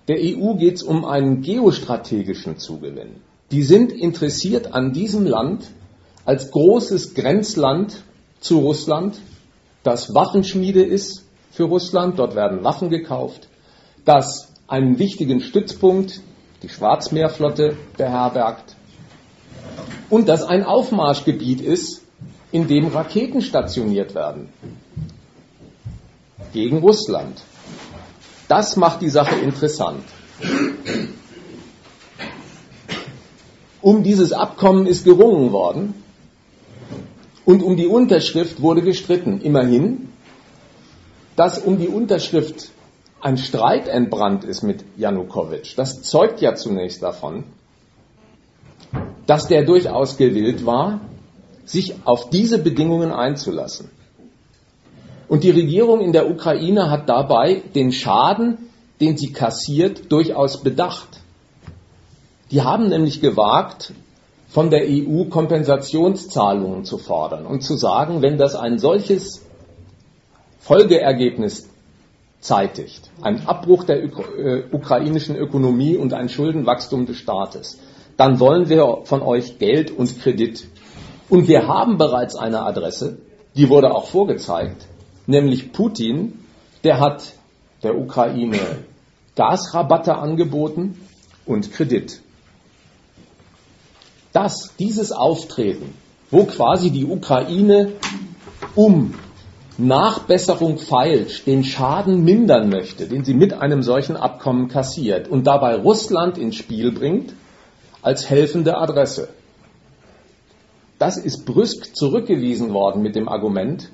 Der 0.07 0.17
EU 0.19 0.53
geht 0.53 0.75
es 0.75 0.83
um 0.83 1.05
einen 1.05 1.41
geostrategischen 1.41 2.59
Zugewinn. 2.59 3.15
Die 3.49 3.63
sind 3.63 3.91
interessiert 3.91 4.75
an 4.75 4.93
diesem 4.93 5.25
Land 5.25 5.71
als 6.23 6.51
großes 6.51 7.15
Grenzland 7.15 8.03
zu 8.39 8.59
Russland 8.59 9.19
das 9.85 10.15
Waffenschmiede 10.15 10.83
ist 10.83 11.23
für 11.51 11.65
Russland, 11.65 12.17
dort 12.17 12.35
werden 12.35 12.63
Waffen 12.63 12.89
gekauft, 12.89 13.47
das 14.03 14.51
einen 14.67 14.97
wichtigen 14.97 15.41
Stützpunkt, 15.41 16.21
die 16.63 16.69
Schwarzmeerflotte, 16.69 17.77
beherbergt 17.95 18.75
und 20.09 20.27
das 20.27 20.43
ein 20.43 20.63
Aufmarschgebiet 20.63 21.61
ist, 21.61 22.01
in 22.51 22.67
dem 22.67 22.87
Raketen 22.87 23.41
stationiert 23.41 24.15
werden 24.15 24.49
gegen 26.51 26.79
Russland. 26.79 27.43
Das 28.47 28.77
macht 28.77 29.01
die 29.01 29.09
Sache 29.09 29.35
interessant. 29.35 30.03
Um 33.81 34.01
dieses 34.01 34.33
Abkommen 34.33 34.87
ist 34.87 35.03
gerungen 35.03 35.51
worden. 35.51 36.04
Und 37.45 37.61
um 37.61 37.77
die 37.77 37.87
Unterschrift 37.87 38.61
wurde 38.61 38.81
gestritten. 38.81 39.39
Immerhin, 39.41 40.09
dass 41.35 41.59
um 41.59 41.77
die 41.77 41.87
Unterschrift 41.87 42.71
ein 43.21 43.37
Streit 43.37 43.87
entbrannt 43.87 44.43
ist 44.43 44.63
mit 44.63 44.83
Janukowitsch, 44.97 45.73
das 45.77 46.01
zeugt 46.01 46.41
ja 46.41 46.55
zunächst 46.55 47.01
davon, 47.01 47.43
dass 49.25 49.47
der 49.47 49.63
durchaus 49.65 50.17
gewillt 50.17 50.65
war, 50.65 51.01
sich 51.65 51.95
auf 52.05 52.29
diese 52.29 52.59
Bedingungen 52.59 53.11
einzulassen. 53.11 53.89
Und 55.27 55.43
die 55.43 55.49
Regierung 55.49 56.01
in 56.01 56.13
der 56.13 56.29
Ukraine 56.29 56.91
hat 56.91 57.09
dabei 57.09 57.63
den 57.73 57.91
Schaden, 57.91 58.69
den 59.01 59.17
sie 59.17 59.31
kassiert, 59.33 60.11
durchaus 60.11 60.61
bedacht. 60.61 61.21
Die 62.51 62.61
haben 62.61 62.89
nämlich 62.89 63.21
gewagt, 63.21 63.93
von 64.55 64.69
der 64.69 64.85
EU 64.87 65.25
Kompensationszahlungen 65.25 66.85
zu 66.85 66.97
fordern 66.97 67.45
und 67.45 67.61
zu 67.61 67.75
sagen, 67.75 68.21
wenn 68.21 68.37
das 68.37 68.55
ein 68.55 68.79
solches 68.79 69.45
Folgeergebnis 70.59 71.67
zeitigt. 72.39 73.11
Ein 73.21 73.47
Abbruch 73.47 73.83
der 73.83 74.01
äh, 74.01 74.63
ukrainischen 74.71 75.35
Ökonomie 75.35 75.97
und 75.97 76.13
ein 76.13 76.29
Schuldenwachstum 76.29 77.05
des 77.05 77.17
Staates. 77.17 77.79
Dann 78.15 78.39
wollen 78.39 78.69
wir 78.69 78.99
von 79.03 79.21
euch 79.21 79.59
Geld 79.59 79.91
und 79.91 80.21
Kredit. 80.21 80.69
Und 81.27 81.49
wir 81.49 81.67
haben 81.67 81.97
bereits 81.97 82.37
eine 82.37 82.61
Adresse, 82.61 83.17
die 83.57 83.67
wurde 83.67 83.93
auch 83.93 84.05
vorgezeigt, 84.05 84.87
nämlich 85.27 85.73
Putin, 85.73 86.45
der 86.85 87.01
hat 87.01 87.33
der 87.83 87.97
Ukraine 87.97 88.59
Gasrabatte 89.35 90.15
angeboten 90.15 90.97
und 91.45 91.73
Kredit. 91.73 92.21
Das, 94.35 94.75
dieses 94.77 95.13
Auftreten, 95.13 95.93
wo 96.29 96.43
quasi 96.43 96.89
die 96.89 97.05
Ukraine 97.05 97.93
um 98.75 99.13
Nachbesserung 99.77 100.77
feilsch 100.77 101.45
den 101.45 101.63
Schaden 101.63 102.25
mindern 102.25 102.67
möchte, 102.67 103.07
den 103.07 103.23
sie 103.23 103.33
mit 103.33 103.53
einem 103.53 103.81
solchen 103.81 104.17
Abkommen 104.17 104.67
kassiert 104.67 105.29
und 105.29 105.47
dabei 105.47 105.75
Russland 105.75 106.37
ins 106.37 106.57
Spiel 106.57 106.91
bringt 106.91 107.31
als 108.01 108.29
helfende 108.29 108.77
Adresse. 108.77 109.29
Das 110.99 111.15
ist 111.15 111.45
brüsk 111.45 111.95
zurückgewiesen 111.95 112.73
worden 112.73 113.01
mit 113.01 113.15
dem 113.15 113.29
Argument, 113.29 113.89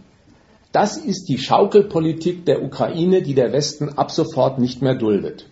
das 0.72 0.98
ist 0.98 1.30
die 1.30 1.38
Schaukelpolitik 1.38 2.48
der 2.48 2.64
Ukraine, 2.64 3.22
die 3.22 3.36
der 3.36 3.54
Westen 3.54 3.90
ab 3.90 4.10
sofort 4.10 4.58
nicht 4.58 4.82
mehr 4.82 4.96
duldet. 4.96 5.46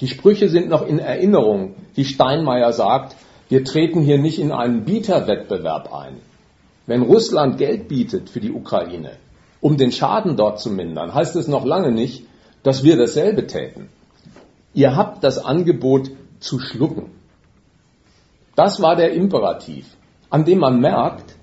Die 0.00 0.06
Sprüche 0.06 0.48
sind 0.48 0.68
noch 0.68 0.86
in 0.86 1.00
Erinnerung, 1.00 1.74
wie 1.94 2.04
Steinmeier 2.04 2.72
sagt, 2.72 3.16
wir 3.54 3.62
treten 3.62 4.00
hier 4.00 4.18
nicht 4.18 4.40
in 4.40 4.50
einen 4.50 4.84
Bieterwettbewerb 4.84 5.94
ein. 5.94 6.16
Wenn 6.88 7.02
Russland 7.02 7.56
Geld 7.56 7.86
bietet 7.86 8.28
für 8.28 8.40
die 8.40 8.50
Ukraine, 8.50 9.12
um 9.60 9.76
den 9.76 9.92
Schaden 9.92 10.36
dort 10.36 10.58
zu 10.58 10.70
mindern, 10.72 11.14
heißt 11.14 11.36
es 11.36 11.46
noch 11.46 11.64
lange 11.64 11.92
nicht, 11.92 12.24
dass 12.64 12.82
wir 12.82 12.96
dasselbe 12.96 13.46
täten. 13.46 13.90
Ihr 14.72 14.96
habt 14.96 15.22
das 15.22 15.38
Angebot 15.38 16.10
zu 16.40 16.58
schlucken. 16.58 17.12
Das 18.56 18.82
war 18.82 18.96
der 18.96 19.12
Imperativ, 19.12 19.86
an 20.30 20.44
dem 20.44 20.58
man 20.58 20.80
merkt, 20.80 21.36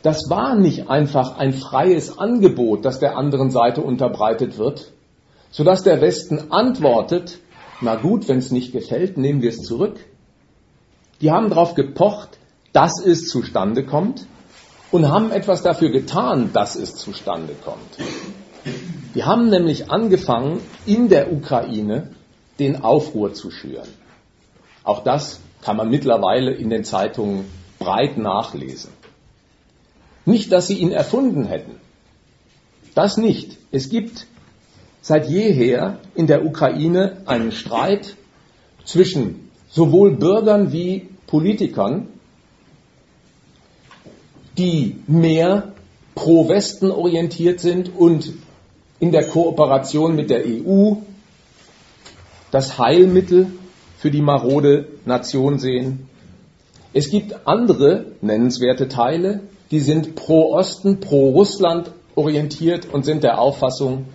das 0.00 0.30
war 0.30 0.54
nicht 0.54 0.88
einfach 0.88 1.36
ein 1.36 1.52
freies 1.52 2.18
Angebot, 2.18 2.86
das 2.86 2.98
der 2.98 3.18
anderen 3.18 3.50
Seite 3.50 3.82
unterbreitet 3.82 4.56
wird, 4.56 4.90
sodass 5.50 5.82
der 5.82 6.00
Westen 6.00 6.50
antwortet, 6.50 7.40
na 7.82 7.96
gut, 7.96 8.26
wenn 8.26 8.38
es 8.38 8.52
nicht 8.52 8.72
gefällt, 8.72 9.18
nehmen 9.18 9.42
wir 9.42 9.50
es 9.50 9.60
zurück. 9.60 9.98
Die 11.20 11.30
haben 11.30 11.48
darauf 11.48 11.74
gepocht, 11.74 12.38
dass 12.72 13.02
es 13.04 13.28
zustande 13.28 13.84
kommt 13.84 14.26
und 14.90 15.08
haben 15.08 15.30
etwas 15.30 15.62
dafür 15.62 15.90
getan, 15.90 16.52
dass 16.52 16.76
es 16.76 16.94
zustande 16.96 17.54
kommt. 17.64 17.96
Die 19.14 19.24
haben 19.24 19.48
nämlich 19.48 19.90
angefangen, 19.90 20.60
in 20.84 21.08
der 21.08 21.32
Ukraine 21.32 22.10
den 22.58 22.82
Aufruhr 22.82 23.32
zu 23.32 23.50
schüren. 23.50 23.88
Auch 24.84 25.02
das 25.02 25.40
kann 25.62 25.76
man 25.76 25.88
mittlerweile 25.88 26.52
in 26.52 26.70
den 26.70 26.84
Zeitungen 26.84 27.46
breit 27.78 28.18
nachlesen. 28.18 28.90
Nicht, 30.24 30.52
dass 30.52 30.66
sie 30.66 30.78
ihn 30.78 30.92
erfunden 30.92 31.46
hätten. 31.46 31.76
Das 32.94 33.16
nicht. 33.16 33.58
Es 33.72 33.88
gibt 33.88 34.26
seit 35.00 35.28
jeher 35.28 35.98
in 36.14 36.26
der 36.26 36.44
Ukraine 36.44 37.22
einen 37.26 37.52
Streit 37.52 38.16
zwischen 38.84 39.45
sowohl 39.76 40.12
Bürgern 40.12 40.72
wie 40.72 41.06
Politikern, 41.26 42.08
die 44.56 44.96
mehr 45.06 45.74
pro 46.14 46.48
Westen 46.48 46.90
orientiert 46.90 47.60
sind 47.60 47.94
und 47.94 48.32
in 49.00 49.12
der 49.12 49.28
Kooperation 49.28 50.16
mit 50.16 50.30
der 50.30 50.44
EU 50.46 50.94
das 52.50 52.78
Heilmittel 52.78 53.48
für 53.98 54.10
die 54.10 54.22
marode 54.22 54.88
Nation 55.04 55.58
sehen. 55.58 56.08
Es 56.94 57.10
gibt 57.10 57.46
andere 57.46 58.12
nennenswerte 58.22 58.88
Teile, 58.88 59.42
die 59.70 59.80
sind 59.80 60.14
pro 60.14 60.54
Osten, 60.54 61.00
pro 61.00 61.32
Russland 61.32 61.90
orientiert 62.14 62.88
und 62.90 63.04
sind 63.04 63.22
der 63.22 63.38
Auffassung, 63.38 64.06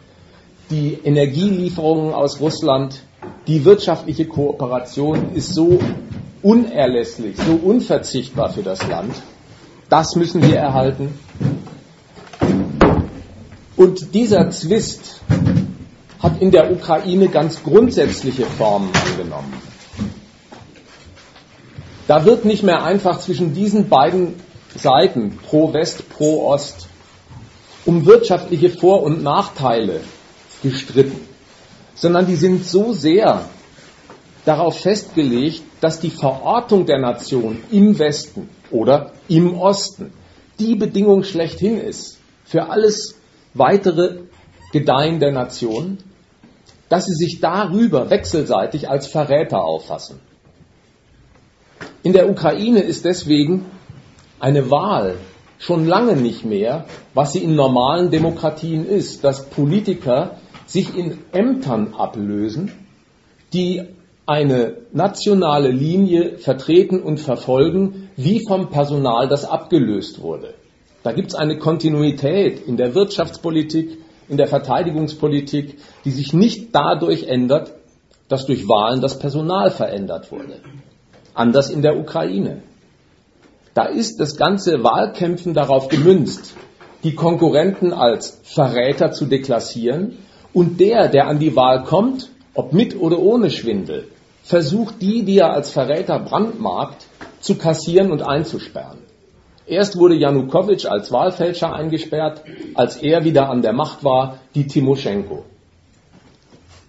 die 0.71 0.97
Energielieferungen 1.03 2.15
aus 2.15 2.39
Russland, 2.39 3.03
die 3.47 3.65
wirtschaftliche 3.65 4.25
Kooperation 4.25 5.33
ist 5.33 5.53
so 5.53 5.79
unerlässlich, 6.41 7.37
so 7.37 7.53
unverzichtbar 7.53 8.51
für 8.51 8.63
das 8.63 8.87
Land. 8.87 9.15
Das 9.89 10.15
müssen 10.15 10.41
wir 10.41 10.57
erhalten. 10.57 11.13
Und 13.75 14.13
dieser 14.13 14.49
Zwist 14.51 15.21
hat 16.19 16.41
in 16.41 16.51
der 16.51 16.71
Ukraine 16.71 17.27
ganz 17.27 17.63
grundsätzliche 17.63 18.45
Formen 18.45 18.89
angenommen. 19.09 19.53
Da 22.07 22.25
wird 22.25 22.45
nicht 22.45 22.63
mehr 22.63 22.83
einfach 22.83 23.19
zwischen 23.19 23.53
diesen 23.53 23.89
beiden 23.89 24.35
Seiten, 24.75 25.39
pro 25.45 25.73
West, 25.73 26.09
pro 26.09 26.47
Ost, 26.47 26.87
um 27.85 28.05
wirtschaftliche 28.05 28.69
Vor- 28.69 29.03
und 29.03 29.23
Nachteile 29.23 30.01
gestritten, 30.61 31.30
sondern 31.95 32.25
die 32.25 32.35
sind 32.35 32.65
so 32.65 32.93
sehr 32.93 33.45
darauf 34.45 34.79
festgelegt, 34.79 35.63
dass 35.81 35.99
die 35.99 36.09
Verortung 36.09 36.85
der 36.85 36.99
Nation 36.99 37.61
im 37.71 37.97
Westen 37.99 38.49
oder 38.71 39.11
im 39.27 39.57
Osten 39.57 40.13
die 40.59 40.75
Bedingung 40.75 41.23
schlechthin 41.23 41.79
ist 41.79 42.19
für 42.45 42.69
alles 42.69 43.15
weitere 43.53 44.21
Gedeihen 44.71 45.19
der 45.19 45.31
Nation, 45.31 45.97
dass 46.89 47.05
sie 47.05 47.13
sich 47.13 47.39
darüber 47.39 48.09
wechselseitig 48.09 48.89
als 48.89 49.07
Verräter 49.07 49.63
auffassen. 49.63 50.19
In 52.03 52.13
der 52.13 52.29
Ukraine 52.29 52.79
ist 52.81 53.05
deswegen 53.05 53.65
eine 54.39 54.71
Wahl 54.71 55.17
schon 55.59 55.85
lange 55.85 56.15
nicht 56.15 56.43
mehr, 56.43 56.85
was 57.13 57.33
sie 57.33 57.43
in 57.43 57.55
normalen 57.55 58.09
Demokratien 58.09 58.87
ist, 58.87 59.23
dass 59.23 59.45
Politiker 59.45 60.37
sich 60.71 60.95
in 60.97 61.17
Ämtern 61.33 61.93
ablösen, 61.97 62.71
die 63.51 63.83
eine 64.25 64.77
nationale 64.93 65.69
Linie 65.69 66.37
vertreten 66.37 67.01
und 67.01 67.19
verfolgen, 67.19 68.09
wie 68.15 68.45
vom 68.47 68.69
Personal 68.69 69.27
das 69.27 69.43
abgelöst 69.43 70.21
wurde. 70.21 70.53
Da 71.03 71.11
gibt 71.11 71.29
es 71.29 71.35
eine 71.35 71.57
Kontinuität 71.57 72.65
in 72.65 72.77
der 72.77 72.95
Wirtschaftspolitik, 72.95 73.97
in 74.29 74.37
der 74.37 74.47
Verteidigungspolitik, 74.47 75.77
die 76.05 76.11
sich 76.11 76.31
nicht 76.31 76.73
dadurch 76.73 77.23
ändert, 77.23 77.73
dass 78.29 78.45
durch 78.45 78.69
Wahlen 78.69 79.01
das 79.01 79.19
Personal 79.19 79.71
verändert 79.71 80.31
wurde. 80.31 80.61
Anders 81.33 81.69
in 81.69 81.81
der 81.81 81.99
Ukraine. 81.99 82.63
Da 83.73 83.85
ist 83.85 84.21
das 84.21 84.37
ganze 84.37 84.83
Wahlkämpfen 84.83 85.53
darauf 85.53 85.89
gemünzt, 85.89 86.53
die 87.03 87.15
Konkurrenten 87.15 87.91
als 87.91 88.39
Verräter 88.43 89.11
zu 89.11 89.25
deklassieren 89.25 90.17
und 90.53 90.79
der, 90.79 91.07
der 91.07 91.27
an 91.27 91.39
die 91.39 91.55
Wahl 91.55 91.83
kommt, 91.83 92.29
ob 92.53 92.73
mit 92.73 92.99
oder 92.99 93.19
ohne 93.19 93.49
Schwindel, 93.49 94.07
versucht 94.43 95.01
die, 95.01 95.23
die 95.23 95.37
er 95.37 95.53
als 95.53 95.71
Verräter 95.71 96.19
brandmarkt, 96.19 97.05
zu 97.39 97.55
kassieren 97.55 98.11
und 98.11 98.21
einzusperren. 98.21 98.99
Erst 99.65 99.97
wurde 99.97 100.15
Janukowitsch 100.15 100.85
als 100.85 101.11
Wahlfälscher 101.11 101.73
eingesperrt, 101.73 102.43
als 102.75 102.97
er 102.97 103.23
wieder 103.23 103.49
an 103.49 103.61
der 103.61 103.73
Macht 103.73 104.03
war, 104.03 104.39
die 104.53 104.67
Timoschenko. 104.67 105.45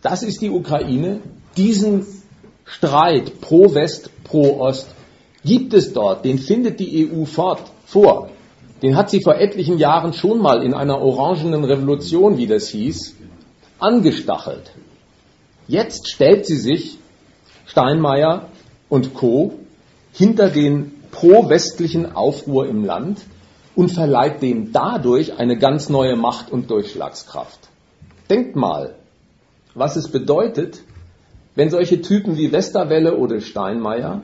Das 0.02 0.22
ist 0.22 0.42
die 0.42 0.50
Ukraine. 0.50 1.20
Diesen 1.56 2.04
Streit 2.64 3.40
pro 3.40 3.74
West, 3.74 4.10
pro 4.24 4.58
Ost 4.60 4.88
gibt 5.44 5.74
es 5.74 5.92
dort, 5.92 6.24
den 6.24 6.38
findet 6.38 6.80
die 6.80 7.10
EU 7.10 7.24
fort, 7.24 7.62
vor. 7.84 8.30
Den 8.82 8.96
hat 8.96 9.10
sie 9.10 9.22
vor 9.22 9.36
etlichen 9.36 9.78
Jahren 9.78 10.12
schon 10.12 10.40
mal 10.40 10.62
in 10.62 10.74
einer 10.74 11.00
orangenen 11.00 11.64
Revolution, 11.64 12.36
wie 12.36 12.46
das 12.46 12.68
hieß, 12.68 13.16
angestachelt. 13.82 14.72
Jetzt 15.68 16.08
stellt 16.10 16.46
sie 16.46 16.56
sich, 16.56 16.98
Steinmeier 17.66 18.48
und 18.88 19.14
Co., 19.14 19.54
hinter 20.12 20.50
den 20.50 20.92
pro-westlichen 21.10 22.14
Aufruhr 22.14 22.66
im 22.66 22.84
Land 22.84 23.22
und 23.74 23.90
verleiht 23.90 24.42
dem 24.42 24.72
dadurch 24.72 25.38
eine 25.38 25.56
ganz 25.56 25.88
neue 25.88 26.16
Macht 26.16 26.50
und 26.50 26.70
Durchschlagskraft. 26.70 27.60
Denkt 28.28 28.56
mal, 28.56 28.94
was 29.74 29.96
es 29.96 30.08
bedeutet, 30.08 30.82
wenn 31.54 31.70
solche 31.70 32.00
Typen 32.02 32.36
wie 32.36 32.52
Westerwelle 32.52 33.16
oder 33.16 33.40
Steinmeier 33.40 34.22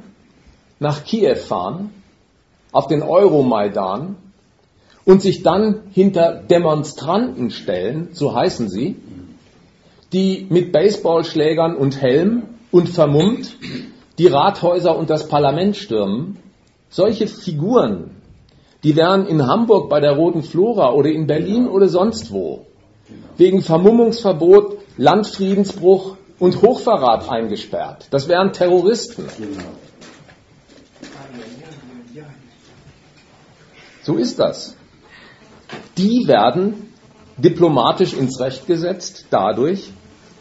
nach 0.79 1.05
Kiew 1.05 1.37
fahren, 1.37 1.90
auf 2.73 2.87
den 2.87 3.03
Euromaidan 3.03 4.16
und 5.05 5.23
sich 5.23 5.42
dann 5.42 5.83
hinter 5.92 6.35
Demonstranten 6.35 7.51
stellen, 7.51 8.09
so 8.12 8.35
heißen 8.35 8.68
sie, 8.68 8.97
die 10.12 10.47
mit 10.49 10.73
Baseballschlägern 10.73 11.77
und 11.77 12.01
Helm 12.01 12.44
und 12.71 12.88
vermummt 12.88 13.57
die 14.18 14.27
Rathäuser 14.27 14.97
und 14.97 15.11
das 15.11 15.29
Parlament 15.29 15.77
stürmen. 15.77 16.38
Solche 16.90 17.27
Figuren, 17.27 18.11
die 18.83 18.97
wären 18.97 19.27
in 19.27 19.47
Hamburg 19.47 19.88
bei 19.88 20.01
der 20.01 20.12
Roten 20.12 20.42
Flora 20.42 20.92
oder 20.92 21.11
in 21.11 21.27
Berlin 21.27 21.68
oder 21.68 21.88
sonst 21.88 22.33
wo 22.33 22.66
wegen 23.37 23.62
Vermummungsverbot 23.62 24.79
Landfriedensbruch 24.97 26.16
und 26.38 26.61
Hochverrat 26.61 27.29
eingesperrt. 27.31 28.09
Das 28.11 28.29
wären 28.29 28.53
Terroristen. 28.53 29.25
So 34.03 34.16
ist 34.16 34.38
das. 34.38 34.77
Die 35.97 36.27
werden 36.27 36.92
diplomatisch 37.37 38.14
ins 38.14 38.40
Recht 38.40 38.66
gesetzt 38.66 39.27
dadurch, 39.31 39.90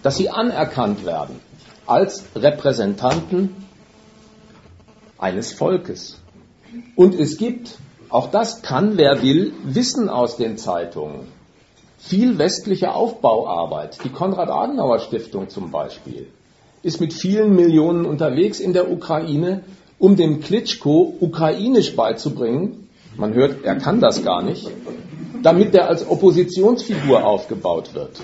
dass 0.03 0.17
sie 0.17 0.29
anerkannt 0.29 1.05
werden 1.05 1.39
als 1.85 2.23
Repräsentanten 2.35 3.55
eines 5.17 5.53
Volkes. 5.53 6.19
Und 6.95 7.15
es 7.15 7.37
gibt, 7.37 7.77
auch 8.09 8.29
das 8.29 8.61
kann 8.61 8.97
wer 8.97 9.21
will, 9.21 9.53
Wissen 9.63 10.09
aus 10.09 10.37
den 10.37 10.57
Zeitungen. 10.57 11.27
Viel 11.97 12.37
westliche 12.37 12.93
Aufbauarbeit, 12.93 14.03
die 14.03 14.09
Konrad-Adenauer-Stiftung 14.09 15.49
zum 15.49 15.71
Beispiel, 15.71 16.27
ist 16.83 17.01
mit 17.01 17.13
vielen 17.13 17.55
Millionen 17.55 18.05
unterwegs 18.05 18.59
in 18.59 18.73
der 18.73 18.91
Ukraine, 18.91 19.63
um 19.97 20.15
dem 20.15 20.41
Klitschko 20.41 21.15
ukrainisch 21.19 21.95
beizubringen. 21.95 22.89
Man 23.17 23.33
hört, 23.33 23.63
er 23.63 23.77
kann 23.77 23.99
das 23.99 24.23
gar 24.23 24.43
nicht, 24.43 24.69
damit 25.41 25.73
er 25.73 25.87
als 25.87 26.07
Oppositionsfigur 26.07 27.25
aufgebaut 27.25 27.95
wird. 27.95 28.21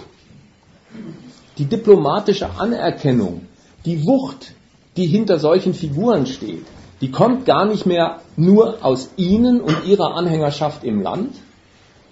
Die 1.58 1.66
diplomatische 1.66 2.50
Anerkennung, 2.58 3.48
die 3.86 4.06
Wucht, 4.06 4.54
die 4.98 5.06
hinter 5.06 5.40
solchen 5.40 5.74
Figuren 5.74 6.26
steht, 6.26 6.66
die 7.02 7.12
kommt 7.12 7.46
gar 7.46 7.66
nicht 7.66 7.86
mehr 7.86 8.22
nur 8.36 8.84
aus 8.84 9.10
ihnen 9.18 9.62
und 9.62 9.86
ihrer 9.86 10.16
Anhängerschaft 10.16 10.84
im 10.84 11.02
Land, 11.02 11.36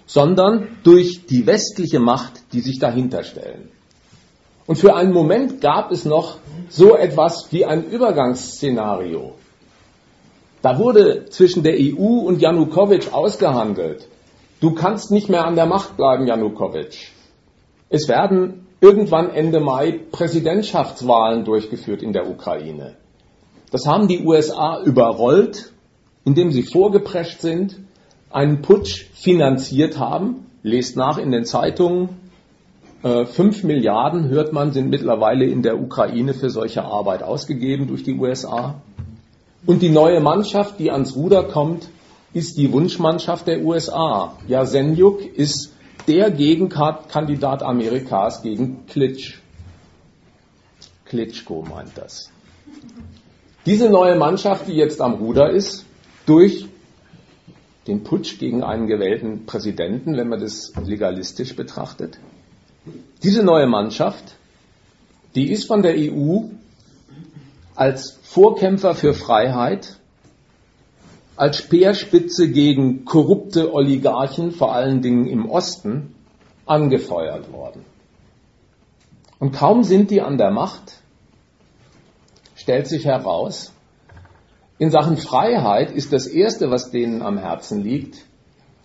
sondern 0.06 0.68
durch 0.82 1.26
die 1.26 1.46
westliche 1.46 1.98
Macht, 1.98 2.42
die 2.52 2.60
sich 2.60 2.78
dahinter 2.78 3.24
stellen. 3.24 3.70
Und 4.66 4.76
für 4.76 4.94
einen 4.94 5.12
Moment 5.12 5.60
gab 5.60 5.90
es 5.90 6.04
noch 6.04 6.36
so 6.68 6.96
etwas 6.96 7.48
wie 7.50 7.64
ein 7.64 7.84
Übergangsszenario. 7.84 9.34
Da 10.62 10.78
wurde 10.78 11.26
zwischen 11.30 11.64
der 11.64 11.74
EU 11.78 12.20
und 12.26 12.40
Janukowitsch 12.40 13.12
ausgehandelt. 13.12 14.06
Du 14.60 14.72
kannst 14.74 15.10
nicht 15.10 15.28
mehr 15.28 15.44
an 15.44 15.56
der 15.56 15.66
Macht 15.66 15.96
bleiben, 15.96 16.28
Janukowitsch. 16.28 17.10
Es 17.88 18.08
werden 18.08 18.61
irgendwann 18.82 19.30
Ende 19.30 19.60
Mai 19.60 20.00
Präsidentschaftswahlen 20.10 21.44
durchgeführt 21.44 22.02
in 22.02 22.12
der 22.12 22.28
Ukraine. 22.28 22.96
Das 23.70 23.86
haben 23.86 24.08
die 24.08 24.26
USA 24.26 24.82
überrollt, 24.82 25.72
indem 26.24 26.50
sie 26.50 26.64
vorgeprescht 26.64 27.40
sind, 27.40 27.78
einen 28.30 28.60
Putsch 28.60 29.06
finanziert 29.14 29.98
haben. 29.98 30.46
Lest 30.64 30.96
nach 30.96 31.16
in 31.16 31.30
den 31.30 31.44
Zeitungen. 31.44 32.10
Äh, 33.02 33.24
fünf 33.24 33.62
Milliarden, 33.62 34.28
hört 34.28 34.52
man, 34.52 34.72
sind 34.72 34.90
mittlerweile 34.90 35.44
in 35.44 35.62
der 35.62 35.80
Ukraine 35.80 36.34
für 36.34 36.50
solche 36.50 36.84
Arbeit 36.84 37.22
ausgegeben 37.22 37.86
durch 37.86 38.02
die 38.02 38.14
USA. 38.14 38.82
Und 39.64 39.82
die 39.82 39.90
neue 39.90 40.20
Mannschaft, 40.20 40.80
die 40.80 40.90
ans 40.90 41.14
Ruder 41.14 41.44
kommt, 41.44 41.88
ist 42.32 42.56
die 42.58 42.72
Wunschmannschaft 42.72 43.46
der 43.46 43.62
USA. 43.62 44.36
Ja, 44.48 44.64
Senjuk 44.64 45.20
ist 45.36 45.71
der 46.06 46.30
Gegenkandidat 46.30 47.62
Amerikas 47.62 48.42
gegen 48.42 48.86
Klitsch. 48.86 49.38
Klitschko 51.04 51.62
meint 51.62 51.92
das. 51.96 52.30
Diese 53.66 53.90
neue 53.90 54.16
Mannschaft, 54.16 54.66
die 54.66 54.74
jetzt 54.74 55.00
am 55.00 55.14
Ruder 55.14 55.50
ist, 55.50 55.84
durch 56.26 56.66
den 57.86 58.02
Putsch 58.04 58.38
gegen 58.38 58.62
einen 58.62 58.86
gewählten 58.86 59.44
Präsidenten, 59.46 60.16
wenn 60.16 60.28
man 60.28 60.40
das 60.40 60.72
legalistisch 60.84 61.54
betrachtet, 61.54 62.18
diese 63.22 63.44
neue 63.44 63.66
Mannschaft, 63.66 64.36
die 65.34 65.50
ist 65.50 65.66
von 65.66 65.82
der 65.82 65.94
EU 65.96 66.48
als 67.74 68.18
Vorkämpfer 68.22 68.94
für 68.94 69.14
Freiheit 69.14 69.96
als 71.42 71.58
Speerspitze 71.58 72.52
gegen 72.52 73.04
korrupte 73.04 73.74
Oligarchen, 73.74 74.52
vor 74.52 74.72
allen 74.76 75.02
Dingen 75.02 75.26
im 75.26 75.50
Osten, 75.50 76.14
angefeuert 76.66 77.50
worden. 77.50 77.84
Und 79.40 79.50
kaum 79.50 79.82
sind 79.82 80.12
die 80.12 80.20
an 80.20 80.38
der 80.38 80.52
Macht, 80.52 81.00
stellt 82.54 82.86
sich 82.86 83.06
heraus, 83.06 83.72
in 84.78 84.92
Sachen 84.92 85.16
Freiheit 85.16 85.90
ist 85.90 86.12
das 86.12 86.28
Erste, 86.28 86.70
was 86.70 86.92
denen 86.92 87.22
am 87.22 87.38
Herzen 87.38 87.82
liegt, 87.82 88.18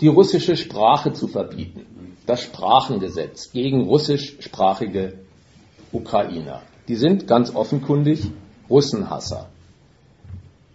die 0.02 0.08
russische 0.08 0.58
Sprache 0.58 1.14
zu 1.14 1.28
verbieten. 1.28 2.18
Das 2.26 2.42
Sprachengesetz 2.42 3.52
gegen 3.52 3.84
russischsprachige 3.84 5.20
Ukrainer. 5.92 6.64
Die 6.88 6.96
sind 6.96 7.28
ganz 7.28 7.54
offenkundig 7.54 8.32
Russenhasser. 8.68 9.48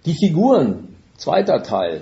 Die 0.06 0.14
Figuren, 0.14 0.91
Zweiter 1.22 1.62
Teil. 1.62 2.00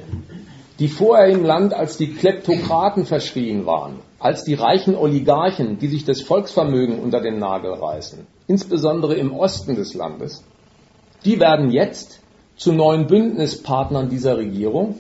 Die 0.79 0.89
vorher 0.89 1.27
im 1.27 1.45
Land 1.45 1.75
als 1.75 1.99
die 1.99 2.15
Kleptokraten 2.15 3.05
verschrien 3.05 3.67
waren, 3.67 3.99
als 4.19 4.45
die 4.45 4.55
reichen 4.55 4.97
Oligarchen, 4.97 5.79
die 5.79 5.89
sich 5.89 6.07
das 6.07 6.23
Volksvermögen 6.23 6.99
unter 6.99 7.21
den 7.21 7.39
Nagel 7.39 7.75
reißen, 7.75 8.27
insbesondere 8.47 9.17
im 9.17 9.35
Osten 9.35 9.75
des 9.75 9.93
Landes, 9.93 10.43
die 11.27 11.39
werden 11.39 11.71
jetzt 11.71 12.21
zu 12.57 12.73
neuen 12.73 13.09
Bündnispartnern 13.09 14.09
dieser 14.09 14.39
Regierung. 14.39 14.97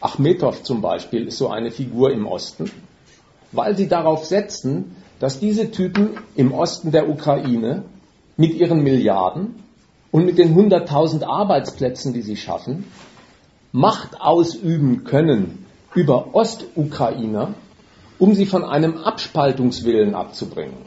Achmetow 0.00 0.62
zum 0.62 0.80
Beispiel 0.80 1.26
ist 1.26 1.38
so 1.38 1.48
eine 1.48 1.72
Figur 1.72 2.12
im 2.12 2.28
Osten, 2.28 2.70
weil 3.50 3.76
sie 3.76 3.88
darauf 3.88 4.24
setzen, 4.24 4.94
dass 5.18 5.40
diese 5.40 5.72
Typen 5.72 6.10
im 6.36 6.52
Osten 6.52 6.92
der 6.92 7.08
Ukraine 7.08 7.82
mit 8.36 8.54
ihren 8.54 8.84
Milliarden 8.84 9.56
und 10.10 10.24
mit 10.24 10.38
den 10.38 10.56
100.000 10.56 11.24
Arbeitsplätzen, 11.24 12.12
die 12.12 12.22
sie 12.22 12.36
schaffen, 12.36 12.84
Macht 13.72 14.20
ausüben 14.20 15.04
können 15.04 15.66
über 15.94 16.34
Ostukrainer, 16.34 17.54
um 18.18 18.34
sie 18.34 18.46
von 18.46 18.64
einem 18.64 18.98
Abspaltungswillen 18.98 20.16
abzubringen. 20.16 20.78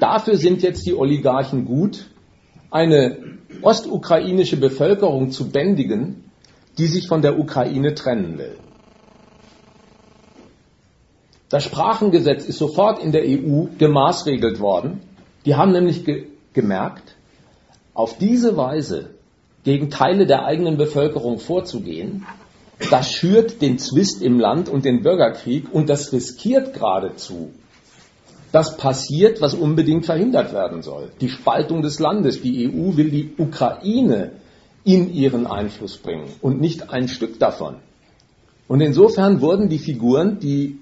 Dafür 0.00 0.36
sind 0.36 0.62
jetzt 0.62 0.86
die 0.86 0.94
Oligarchen 0.94 1.66
gut, 1.66 2.10
eine 2.70 3.18
ostukrainische 3.60 4.56
Bevölkerung 4.56 5.30
zu 5.30 5.50
bändigen, 5.50 6.24
die 6.78 6.86
sich 6.86 7.06
von 7.06 7.20
der 7.22 7.38
Ukraine 7.38 7.94
trennen 7.94 8.38
will. 8.38 8.56
Das 11.48 11.62
Sprachengesetz 11.64 12.44
ist 12.44 12.58
sofort 12.58 12.98
in 12.98 13.12
der 13.12 13.22
EU 13.24 13.66
gemaßregelt 13.78 14.58
worden. 14.58 15.00
Die 15.44 15.54
haben 15.54 15.72
nämlich 15.72 16.04
ge 16.04 16.26
gemerkt, 16.52 17.15
auf 17.96 18.18
diese 18.18 18.56
Weise 18.56 19.10
gegen 19.64 19.90
Teile 19.90 20.26
der 20.26 20.44
eigenen 20.44 20.76
Bevölkerung 20.76 21.38
vorzugehen, 21.38 22.26
das 22.90 23.10
schürt 23.10 23.62
den 23.62 23.78
Zwist 23.78 24.22
im 24.22 24.38
Land 24.38 24.68
und 24.68 24.84
den 24.84 25.02
Bürgerkrieg 25.02 25.72
und 25.72 25.88
das 25.88 26.12
riskiert 26.12 26.74
geradezu. 26.74 27.50
Das 28.52 28.76
passiert, 28.76 29.40
was 29.40 29.54
unbedingt 29.54 30.04
verhindert 30.04 30.52
werden 30.52 30.82
soll. 30.82 31.10
Die 31.20 31.30
Spaltung 31.30 31.82
des 31.82 31.98
Landes. 31.98 32.42
Die 32.42 32.68
EU 32.68 32.96
will 32.96 33.10
die 33.10 33.32
Ukraine 33.38 34.32
in 34.84 35.12
ihren 35.12 35.46
Einfluss 35.46 35.96
bringen 35.96 36.28
und 36.42 36.60
nicht 36.60 36.90
ein 36.90 37.08
Stück 37.08 37.38
davon. 37.38 37.76
Und 38.68 38.80
insofern 38.82 39.40
wurden 39.40 39.68
die 39.68 39.78
Figuren, 39.78 40.38
die 40.38 40.78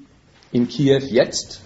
in 0.52 0.68
Kiew 0.68 1.02
jetzt 1.08 1.62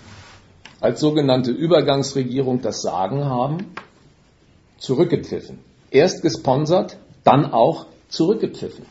als 0.80 1.00
sogenannte 1.00 1.50
Übergangsregierung 1.50 2.60
das 2.60 2.82
Sagen 2.82 3.24
haben, 3.24 3.72
zurückgepfiffen. 4.78 5.58
Erst 5.90 6.22
gesponsert, 6.22 6.98
dann 7.24 7.52
auch 7.52 7.86
zurückgepfiffen. 8.08 8.86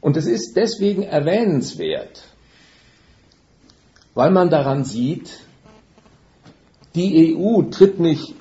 Und 0.00 0.16
es 0.16 0.26
ist 0.26 0.54
deswegen 0.54 1.02
erwähnenswert, 1.02 2.24
weil 4.14 4.30
man 4.30 4.50
daran 4.50 4.84
sieht, 4.84 5.40
die 6.94 7.34
EU 7.34 7.62
tritt 7.70 7.98
nicht 7.98 8.34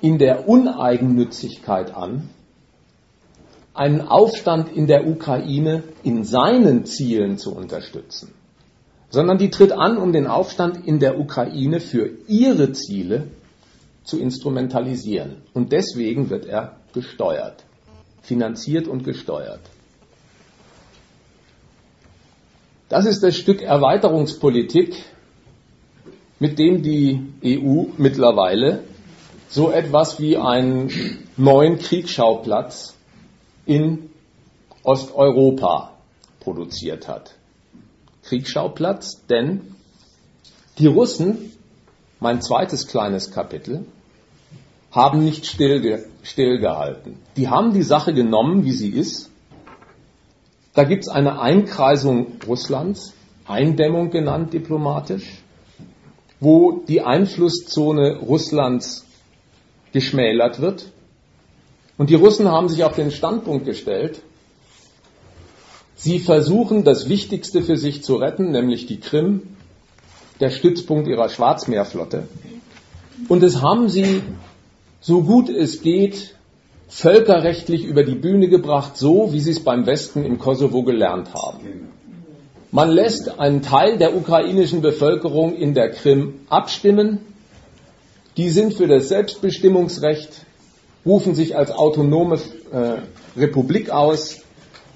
in 0.00 0.18
der 0.18 0.48
Uneigennützigkeit 0.48 1.94
an, 1.94 2.28
einen 3.74 4.02
Aufstand 4.02 4.72
in 4.76 4.86
der 4.86 5.06
Ukraine 5.06 5.84
in 6.02 6.24
seinen 6.24 6.84
Zielen 6.84 7.38
zu 7.38 7.54
unterstützen, 7.54 8.34
sondern 9.08 9.38
die 9.38 9.50
tritt 9.50 9.72
an, 9.72 9.96
um 9.96 10.12
den 10.12 10.26
Aufstand 10.26 10.86
in 10.86 10.98
der 10.98 11.18
Ukraine 11.18 11.80
für 11.80 12.10
ihre 12.26 12.72
Ziele 12.72 13.28
zu 14.08 14.18
instrumentalisieren. 14.18 15.42
Und 15.52 15.70
deswegen 15.70 16.30
wird 16.30 16.46
er 16.46 16.76
gesteuert, 16.94 17.64
finanziert 18.22 18.88
und 18.88 19.04
gesteuert. 19.04 19.60
Das 22.88 23.04
ist 23.04 23.22
das 23.22 23.36
Stück 23.36 23.60
Erweiterungspolitik, 23.60 24.96
mit 26.38 26.58
dem 26.58 26.82
die 26.82 27.20
EU 27.44 27.84
mittlerweile 27.98 28.84
so 29.50 29.70
etwas 29.70 30.18
wie 30.20 30.38
einen 30.38 30.90
neuen 31.36 31.78
Kriegsschauplatz 31.78 32.94
in 33.66 34.08
Osteuropa 34.84 35.92
produziert 36.40 37.08
hat. 37.08 37.34
Kriegsschauplatz, 38.22 39.26
denn 39.26 39.74
die 40.78 40.86
Russen 40.86 41.52
mein 42.20 42.40
zweites 42.40 42.86
kleines 42.86 43.30
Kapitel, 43.30 43.84
haben 44.98 45.24
nicht 45.24 45.46
stillgehalten. 45.46 47.18
Die 47.36 47.48
haben 47.48 47.72
die 47.72 47.84
Sache 47.84 48.12
genommen, 48.12 48.64
wie 48.64 48.72
sie 48.72 48.88
ist. 48.88 49.30
Da 50.74 50.82
gibt 50.82 51.04
es 51.04 51.08
eine 51.08 51.40
Einkreisung 51.40 52.32
Russlands, 52.44 53.14
Eindämmung 53.46 54.10
genannt 54.10 54.52
diplomatisch, 54.52 55.40
wo 56.40 56.82
die 56.88 57.02
Einflusszone 57.02 58.16
Russlands 58.16 59.06
geschmälert 59.92 60.60
wird. 60.60 60.90
Und 61.96 62.10
die 62.10 62.16
Russen 62.16 62.48
haben 62.48 62.68
sich 62.68 62.82
auf 62.82 62.96
den 62.96 63.12
Standpunkt 63.12 63.66
gestellt, 63.66 64.20
sie 65.94 66.18
versuchen 66.18 66.82
das 66.82 67.08
Wichtigste 67.08 67.62
für 67.62 67.76
sich 67.76 68.02
zu 68.02 68.16
retten, 68.16 68.50
nämlich 68.50 68.86
die 68.86 68.98
Krim, 68.98 69.42
der 70.40 70.50
Stützpunkt 70.50 71.06
ihrer 71.06 71.28
Schwarzmeerflotte. 71.28 72.26
Und 73.28 73.44
das 73.44 73.62
haben 73.62 73.88
sie, 73.88 74.22
so 75.00 75.22
gut 75.22 75.48
es 75.48 75.82
geht, 75.82 76.34
völkerrechtlich 76.88 77.84
über 77.84 78.02
die 78.02 78.14
Bühne 78.14 78.48
gebracht, 78.48 78.96
so 78.96 79.32
wie 79.32 79.40
sie 79.40 79.50
es 79.50 79.60
beim 79.60 79.86
Westen 79.86 80.24
im 80.24 80.38
Kosovo 80.38 80.82
gelernt 80.82 81.34
haben. 81.34 81.88
Man 82.70 82.90
lässt 82.90 83.38
einen 83.38 83.62
Teil 83.62 83.98
der 83.98 84.16
ukrainischen 84.16 84.82
Bevölkerung 84.82 85.54
in 85.54 85.74
der 85.74 85.90
Krim 85.90 86.40
abstimmen. 86.48 87.20
Die 88.36 88.50
sind 88.50 88.74
für 88.74 88.86
das 88.86 89.08
Selbstbestimmungsrecht, 89.08 90.30
rufen 91.04 91.34
sich 91.34 91.56
als 91.56 91.70
autonome 91.70 92.38
äh, 92.72 93.38
Republik 93.38 93.90
aus 93.90 94.42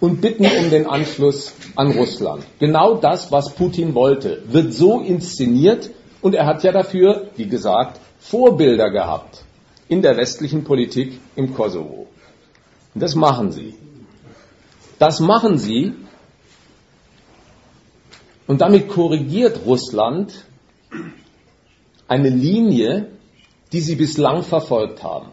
und 0.01 0.21
bitten 0.21 0.45
um 0.45 0.71
den 0.71 0.87
Anschluss 0.87 1.53
an 1.77 1.93
Russland. 1.93 2.45
Genau 2.59 2.95
das, 2.95 3.33
was 3.33 3.55
Putin 3.55 3.95
wollte, 3.95 4.43
wird 4.49 4.75
so 4.75 5.01
inszeniert 5.01 5.91
und 6.21 6.35
er 6.35 6.47
hat 6.47 6.63
ja 6.65 6.73
dafür, 6.73 7.29
wie 7.37 7.47
gesagt, 7.47 8.01
Vorbilder 8.19 8.91
gehabt 8.91 9.45
in 9.93 10.01
der 10.01 10.17
westlichen 10.17 10.65
Politik 10.65 11.21
im 11.37 11.53
Kosovo. 11.53 12.07
Und 12.95 13.03
das 13.03 13.15
machen 13.15 13.53
sie. 13.53 13.75
Das 14.99 15.21
machen 15.21 15.59
sie 15.59 15.93
und 18.47 18.63
damit 18.63 18.89
korrigiert 18.89 19.67
Russland 19.67 20.47
eine 22.09 22.31
Linie, 22.31 23.09
die 23.73 23.81
sie 23.81 23.97
bislang 23.97 24.43
verfolgt 24.43 25.03
haben. 25.03 25.29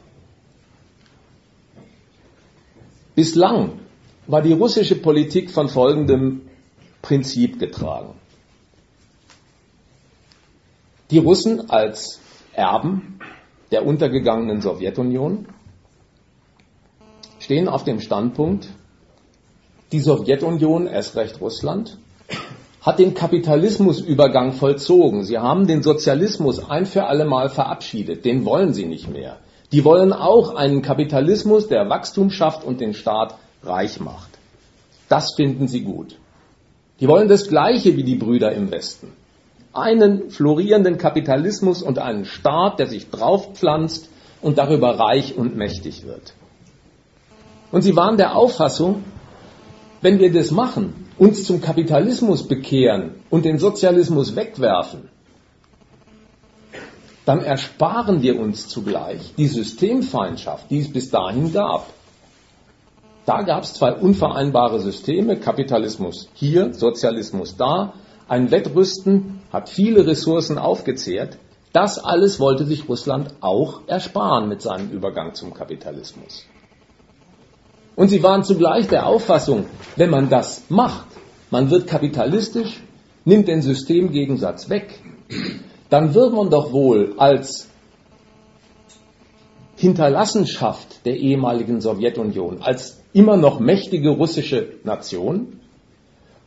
Bislang 3.15 3.79
war 4.27 4.41
die 4.41 4.53
russische 4.53 4.95
Politik 4.95 5.51
von 5.51 5.69
folgendem 5.69 6.41
Prinzip 7.01 7.59
getragen. 7.59 8.13
Die 11.11 11.17
Russen 11.17 11.69
als 11.69 12.19
Erben 12.51 13.19
der 13.71 13.85
untergegangenen 13.85 14.61
Sowjetunion 14.61 15.47
stehen 17.39 17.67
auf 17.67 17.83
dem 17.83 17.99
Standpunkt, 17.99 18.67
die 19.91 19.99
Sowjetunion, 19.99 20.87
erst 20.87 21.15
recht 21.15 21.41
Russland, 21.41 21.97
hat 22.81 22.99
den 22.99 23.13
Kapitalismusübergang 23.13 24.53
vollzogen. 24.53 25.23
Sie 25.23 25.37
haben 25.37 25.67
den 25.67 25.83
Sozialismus 25.83 26.69
ein 26.69 26.85
für 26.85 27.05
alle 27.05 27.25
Mal 27.25 27.49
verabschiedet. 27.49 28.23
Den 28.23 28.45
wollen 28.45 28.73
sie 28.73 28.85
nicht 28.85 29.09
mehr. 29.09 29.37
Die 29.71 29.83
wollen 29.83 30.13
auch 30.13 30.55
einen 30.55 30.81
Kapitalismus, 30.81 31.67
der 31.67 31.89
Wachstum 31.89 32.29
schafft 32.31 32.63
und 32.63 32.79
den 32.79 32.93
Staat 32.93 33.35
reich 33.63 33.99
macht. 33.99 34.29
Das 35.09 35.33
finden 35.35 35.67
sie 35.67 35.81
gut. 35.81 36.17
Die 36.99 37.07
wollen 37.07 37.27
das 37.27 37.47
Gleiche 37.47 37.95
wie 37.97 38.03
die 38.03 38.15
Brüder 38.15 38.51
im 38.51 38.71
Westen. 38.71 39.11
Einen 39.73 40.29
florierenden 40.31 40.97
Kapitalismus 40.97 41.83
und 41.83 41.99
einen 41.99 42.25
Staat, 42.25 42.79
der 42.79 42.87
sich 42.87 43.09
draufpflanzt 43.09 44.09
und 44.41 44.57
darüber 44.57 44.99
reich 44.99 45.37
und 45.37 45.55
mächtig 45.55 46.05
wird. 46.05 46.33
Und 47.71 47.83
sie 47.83 47.95
waren 47.95 48.17
der 48.17 48.35
Auffassung, 48.35 49.03
wenn 50.01 50.19
wir 50.19 50.31
das 50.31 50.51
machen, 50.51 51.07
uns 51.17 51.43
zum 51.43 51.61
Kapitalismus 51.61 52.47
bekehren 52.47 53.15
und 53.29 53.45
den 53.45 53.59
Sozialismus 53.59 54.35
wegwerfen, 54.35 55.09
dann 57.25 57.43
ersparen 57.43 58.23
wir 58.23 58.39
uns 58.39 58.69
zugleich 58.69 59.33
die 59.37 59.45
Systemfeindschaft, 59.45 60.71
die 60.71 60.79
es 60.79 60.91
bis 60.91 61.11
dahin 61.11 61.53
gab. 61.53 61.85
Da 63.25 63.43
gab 63.43 63.63
es 63.63 63.73
zwei 63.73 63.93
unvereinbare 63.93 64.79
Systeme, 64.79 65.37
Kapitalismus 65.37 66.29
hier, 66.33 66.73
Sozialismus 66.73 67.55
da. 67.55 67.93
Ein 68.27 68.49
Wettrüsten 68.49 69.38
hat 69.51 69.69
viele 69.69 70.05
Ressourcen 70.05 70.57
aufgezehrt. 70.57 71.37
Das 71.73 71.99
alles 71.99 72.39
wollte 72.39 72.65
sich 72.65 72.89
Russland 72.89 73.33
auch 73.41 73.81
ersparen 73.87 74.49
mit 74.49 74.61
seinem 74.61 74.89
Übergang 74.91 75.33
zum 75.33 75.53
Kapitalismus. 75.53 76.45
Und 77.95 78.07
sie 78.07 78.23
waren 78.23 78.43
zugleich 78.43 78.87
der 78.87 79.05
Auffassung, 79.05 79.65
wenn 79.95 80.09
man 80.09 80.29
das 80.29 80.63
macht, 80.69 81.07
man 81.51 81.69
wird 81.69 81.87
kapitalistisch, 81.87 82.81
nimmt 83.25 83.47
den 83.47 83.61
Systemgegensatz 83.61 84.69
weg, 84.69 84.99
dann 85.89 86.13
wird 86.13 86.33
man 86.33 86.49
doch 86.49 86.71
wohl 86.71 87.15
als 87.17 87.67
Hinterlassenschaft 89.75 91.05
der 91.05 91.17
ehemaligen 91.17 91.81
Sowjetunion, 91.81 92.61
als 92.61 93.01
immer 93.13 93.37
noch 93.37 93.59
mächtige 93.59 94.09
russische 94.09 94.73
Nation, 94.83 95.58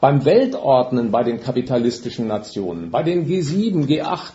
beim 0.02 0.24
Weltordnen 0.24 1.12
bei 1.12 1.22
den 1.22 1.40
kapitalistischen 1.40 2.26
Nationen, 2.26 2.90
bei 2.90 3.04
den 3.04 3.24
G7, 3.24 3.86
G8, 3.86 4.32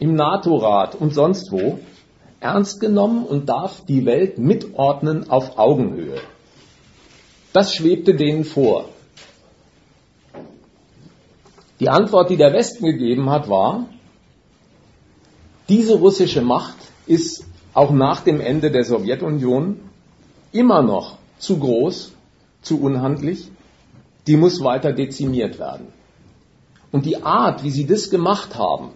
im 0.00 0.16
NATO-Rat 0.16 0.96
und 0.96 1.14
sonst 1.14 1.52
wo, 1.52 1.78
ernst 2.40 2.80
genommen 2.80 3.24
und 3.24 3.48
darf 3.48 3.84
die 3.84 4.06
Welt 4.06 4.36
mitordnen 4.36 5.30
auf 5.30 5.56
Augenhöhe. 5.56 6.20
Das 7.52 7.72
schwebte 7.72 8.16
denen 8.16 8.44
vor. 8.44 8.86
Die 11.78 11.88
Antwort, 11.88 12.28
die 12.30 12.36
der 12.36 12.52
Westen 12.52 12.86
gegeben 12.86 13.30
hat, 13.30 13.48
war, 13.48 13.86
diese 15.68 15.94
russische 15.94 16.42
Macht 16.42 16.76
ist 17.06 17.46
auch 17.72 17.92
nach 17.92 18.22
dem 18.22 18.40
Ende 18.40 18.72
der 18.72 18.82
Sowjetunion 18.82 19.78
immer 20.50 20.82
noch 20.82 21.18
zu 21.38 21.60
groß, 21.60 22.14
zu 22.62 22.80
unhandlich, 22.82 23.52
die 24.28 24.36
muss 24.36 24.62
weiter 24.62 24.92
dezimiert 24.92 25.58
werden. 25.58 25.88
Und 26.92 27.06
die 27.06 27.22
Art, 27.22 27.64
wie 27.64 27.70
sie 27.70 27.86
das 27.86 28.10
gemacht 28.10 28.56
haben, 28.56 28.90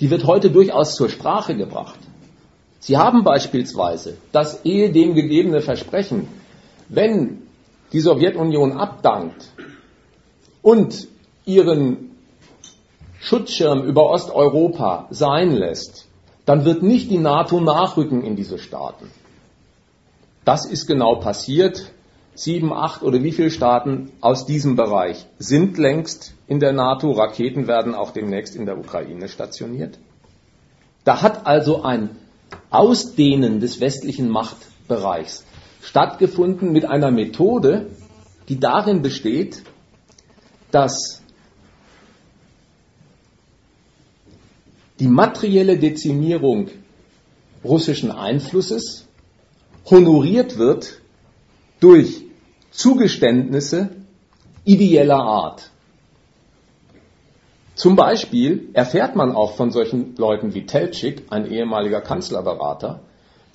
die 0.00 0.10
wird 0.10 0.26
heute 0.26 0.50
durchaus 0.50 0.96
zur 0.96 1.08
Sprache 1.08 1.56
gebracht. 1.56 1.98
Sie 2.80 2.96
haben 2.98 3.22
beispielsweise 3.22 4.16
das 4.32 4.64
ehedem 4.64 5.14
gegebene 5.14 5.60
Versprechen, 5.60 6.28
wenn 6.88 7.42
die 7.92 8.00
Sowjetunion 8.00 8.72
abdankt 8.72 9.50
und 10.62 11.06
ihren 11.44 12.10
Schutzschirm 13.20 13.84
über 13.84 14.10
Osteuropa 14.10 15.06
sein 15.10 15.52
lässt, 15.52 16.08
dann 16.44 16.64
wird 16.64 16.82
nicht 16.82 17.10
die 17.10 17.18
NATO 17.18 17.60
nachrücken 17.60 18.24
in 18.24 18.34
diese 18.34 18.58
Staaten. 18.58 19.08
Das 20.44 20.66
ist 20.66 20.88
genau 20.88 21.16
passiert. 21.16 21.92
Sieben, 22.34 22.72
acht 22.72 23.02
oder 23.02 23.22
wie 23.22 23.32
viele 23.32 23.50
Staaten 23.50 24.10
aus 24.20 24.46
diesem 24.46 24.74
Bereich 24.74 25.26
sind 25.38 25.76
längst 25.76 26.34
in 26.46 26.60
der 26.60 26.72
NATO. 26.72 27.12
Raketen 27.12 27.66
werden 27.66 27.94
auch 27.94 28.10
demnächst 28.10 28.56
in 28.56 28.64
der 28.64 28.78
Ukraine 28.78 29.28
stationiert. 29.28 29.98
Da 31.04 31.20
hat 31.20 31.46
also 31.46 31.82
ein 31.82 32.10
Ausdehnen 32.70 33.60
des 33.60 33.80
westlichen 33.80 34.30
Machtbereichs 34.30 35.44
stattgefunden 35.82 36.72
mit 36.72 36.86
einer 36.86 37.10
Methode, 37.10 37.90
die 38.48 38.58
darin 38.58 39.02
besteht, 39.02 39.62
dass 40.70 41.22
die 45.00 45.08
materielle 45.08 45.78
Dezimierung 45.78 46.68
russischen 47.62 48.10
Einflusses 48.10 49.06
honoriert 49.90 50.56
wird 50.56 51.01
durch 51.82 52.22
Zugeständnisse 52.70 53.90
ideeller 54.64 55.20
Art. 55.20 55.70
Zum 57.74 57.96
Beispiel 57.96 58.68
erfährt 58.72 59.16
man 59.16 59.34
auch 59.34 59.56
von 59.56 59.72
solchen 59.72 60.14
Leuten 60.16 60.54
wie 60.54 60.64
Teltschik, 60.64 61.24
ein 61.30 61.50
ehemaliger 61.50 62.00
Kanzlerberater, 62.00 63.00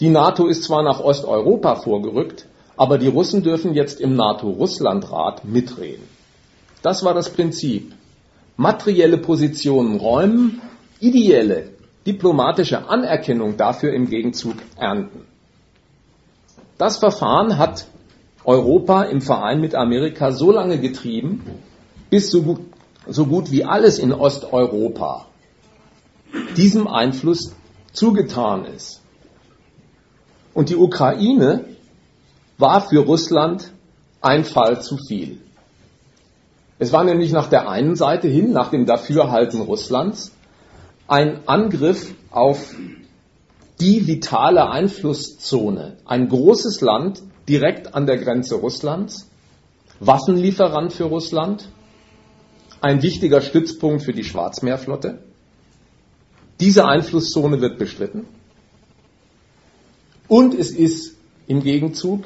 die 0.01 0.09
NATO 0.09 0.45
ist 0.45 0.63
zwar 0.63 0.83
nach 0.83 0.99
Osteuropa 0.99 1.75
vorgerückt, 1.75 2.47
aber 2.75 2.97
die 2.97 3.07
Russen 3.07 3.41
dürfen 3.43 3.73
jetzt 3.73 4.01
im 4.01 4.15
NATO-Russland-Rat 4.15 5.45
mitreden. 5.45 6.03
Das 6.83 7.03
war 7.03 7.13
das 7.13 7.29
Prinzip. 7.29 7.93
Materielle 8.57 9.17
Positionen 9.17 9.97
räumen, 9.97 10.61
ideelle 10.99 11.69
diplomatische 12.05 12.89
Anerkennung 12.89 13.57
dafür 13.57 13.93
im 13.93 14.09
Gegenzug 14.09 14.55
ernten. 14.77 15.25
Das 16.77 16.97
Verfahren 16.97 17.57
hat 17.57 17.87
Europa 18.47 19.03
im 19.03 19.19
Verein 19.19 19.59
mit 19.59 19.75
Amerika 19.75 20.31
so 20.31 20.51
lange 20.51 20.79
getrieben, 20.79 21.43
bis 22.09 22.31
so 22.31 22.41
gut, 22.43 22.61
so 23.05 23.25
gut 23.25 23.51
wie 23.51 23.65
alles 23.65 23.99
in 23.99 24.13
Osteuropa 24.13 25.27
diesem 26.55 26.87
Einfluss 26.87 27.53
zugetan 27.91 28.63
ist. 28.65 29.01
Und 30.53 30.69
die 30.69 30.77
Ukraine 30.77 31.65
war 32.57 32.81
für 32.81 32.99
Russland 32.99 33.71
ein 34.21 34.45
Fall 34.45 34.81
zu 34.81 34.97
viel. 34.97 35.39
Es 36.79 36.93
war 36.93 37.03
nämlich 37.03 37.33
nach 37.33 37.49
der 37.49 37.69
einen 37.69 37.95
Seite 37.95 38.29
hin, 38.29 38.53
nach 38.53 38.69
dem 38.69 38.85
Dafürhalten 38.85 39.61
Russlands, 39.61 40.31
ein 41.07 41.47
Angriff 41.47 42.13
auf 42.31 42.73
die 43.81 44.07
vitale 44.07 44.69
Einflusszone. 44.69 45.97
Ein 46.05 46.29
großes 46.29 46.79
Land 46.81 47.21
direkt 47.47 47.95
an 47.95 48.05
der 48.05 48.17
Grenze 48.17 48.55
Russlands, 48.55 49.29
Waffenlieferant 49.99 50.93
für 50.93 51.05
Russland, 51.05 51.69
ein 52.81 53.01
wichtiger 53.01 53.41
Stützpunkt 53.41 54.03
für 54.03 54.13
die 54.13 54.23
Schwarzmeerflotte. 54.23 55.19
Diese 56.59 56.85
Einflusszone 56.85 57.61
wird 57.61 57.79
bestritten. 57.79 58.27
Und 60.27 60.53
es 60.53 60.71
ist 60.71 61.15
im 61.47 61.63
Gegenzug, 61.63 62.25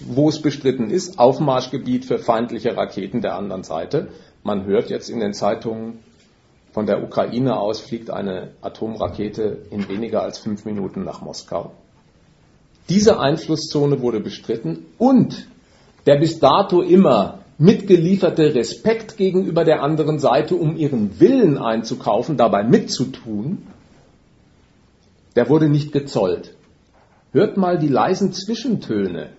wo 0.00 0.28
es 0.28 0.40
bestritten 0.40 0.90
ist, 0.90 1.18
Aufmarschgebiet 1.18 2.04
für 2.04 2.18
feindliche 2.18 2.76
Raketen 2.76 3.20
der 3.20 3.34
anderen 3.34 3.64
Seite. 3.64 4.08
Man 4.44 4.64
hört 4.64 4.90
jetzt 4.90 5.10
in 5.10 5.20
den 5.20 5.32
Zeitungen, 5.32 6.00
von 6.72 6.86
der 6.86 7.02
Ukraine 7.02 7.58
aus 7.58 7.80
fliegt 7.80 8.10
eine 8.10 8.52
Atomrakete 8.60 9.66
in 9.70 9.88
weniger 9.88 10.22
als 10.22 10.38
fünf 10.38 10.64
Minuten 10.64 11.02
nach 11.02 11.22
Moskau. 11.22 11.72
Diese 12.88 13.20
Einflusszone 13.20 14.00
wurde 14.00 14.20
bestritten 14.20 14.86
und 14.96 15.46
der 16.06 16.16
bis 16.16 16.38
dato 16.38 16.80
immer 16.80 17.40
mitgelieferte 17.58 18.54
Respekt 18.54 19.16
gegenüber 19.16 19.64
der 19.64 19.82
anderen 19.82 20.18
Seite, 20.18 20.54
um 20.54 20.76
ihren 20.76 21.20
Willen 21.20 21.58
einzukaufen, 21.58 22.36
dabei 22.36 22.62
mitzutun, 22.62 23.66
der 25.36 25.48
wurde 25.48 25.68
nicht 25.68 25.92
gezollt. 25.92 26.54
Hört 27.32 27.56
mal 27.56 27.78
die 27.78 27.88
leisen 27.88 28.32
Zwischentöne, 28.32 29.30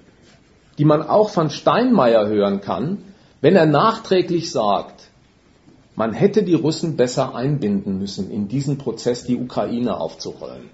die 0.78 0.86
man 0.86 1.02
auch 1.02 1.30
von 1.30 1.50
Steinmeier 1.50 2.28
hören 2.28 2.62
kann, 2.62 3.00
wenn 3.42 3.56
er 3.56 3.66
nachträglich 3.66 4.52
sagt, 4.52 5.09
man 6.00 6.14
hätte 6.14 6.44
die 6.44 6.54
Russen 6.54 6.96
besser 6.96 7.36
einbinden 7.36 8.00
müssen, 8.00 8.32
in 8.32 8.48
diesen 8.48 8.78
Prozess 8.78 9.26
die 9.26 9.36
Ukraine 9.36 10.00
aufzurollen. 10.00 10.70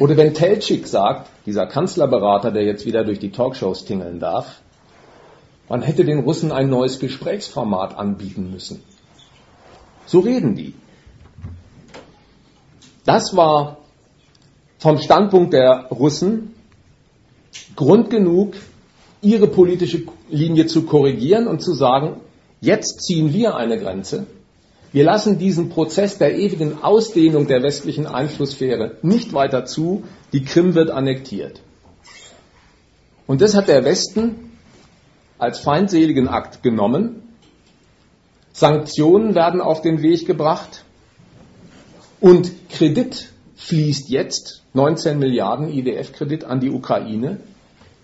Oder 0.00 0.16
wenn 0.16 0.32
Teltschik 0.32 0.86
sagt, 0.86 1.28
dieser 1.44 1.66
Kanzlerberater, 1.66 2.50
der 2.50 2.64
jetzt 2.64 2.86
wieder 2.86 3.04
durch 3.04 3.18
die 3.18 3.30
Talkshows 3.30 3.84
tingeln 3.84 4.20
darf, 4.20 4.62
man 5.68 5.82
hätte 5.82 6.06
den 6.06 6.20
Russen 6.20 6.50
ein 6.50 6.70
neues 6.70 6.98
Gesprächsformat 6.98 7.98
anbieten 7.98 8.50
müssen. 8.50 8.82
So 10.06 10.20
reden 10.20 10.54
die. 10.54 10.72
Das 13.04 13.36
war 13.36 13.76
vom 14.78 14.96
Standpunkt 14.96 15.52
der 15.52 15.88
Russen 15.90 16.54
Grund 17.76 18.08
genug, 18.08 18.54
ihre 19.20 19.46
politische 19.46 20.04
Linie 20.30 20.64
zu 20.64 20.84
korrigieren 20.86 21.48
und 21.48 21.60
zu 21.60 21.74
sagen, 21.74 22.22
jetzt 22.62 23.02
ziehen 23.02 23.34
wir 23.34 23.56
eine 23.56 23.78
Grenze 23.78 24.26
wir 24.94 25.02
lassen 25.02 25.38
diesen 25.38 25.70
Prozess 25.70 26.18
der 26.18 26.38
ewigen 26.38 26.84
Ausdehnung 26.84 27.48
der 27.48 27.64
westlichen 27.64 28.06
Einflusssphäre 28.06 28.96
nicht 29.02 29.32
weiter 29.32 29.64
zu. 29.64 30.04
Die 30.32 30.44
Krim 30.44 30.76
wird 30.76 30.88
annektiert. 30.88 31.60
Und 33.26 33.40
das 33.40 33.56
hat 33.56 33.66
der 33.66 33.84
Westen 33.84 34.52
als 35.36 35.58
feindseligen 35.58 36.28
Akt 36.28 36.62
genommen. 36.62 37.22
Sanktionen 38.52 39.34
werden 39.34 39.60
auf 39.60 39.82
den 39.82 40.00
Weg 40.00 40.28
gebracht. 40.28 40.84
Und 42.20 42.52
Kredit 42.68 43.32
fließt 43.56 44.08
jetzt, 44.10 44.62
19 44.74 45.18
Milliarden 45.18 45.70
IDF-Kredit 45.70 46.44
an 46.44 46.60
die 46.60 46.70
Ukraine, 46.70 47.40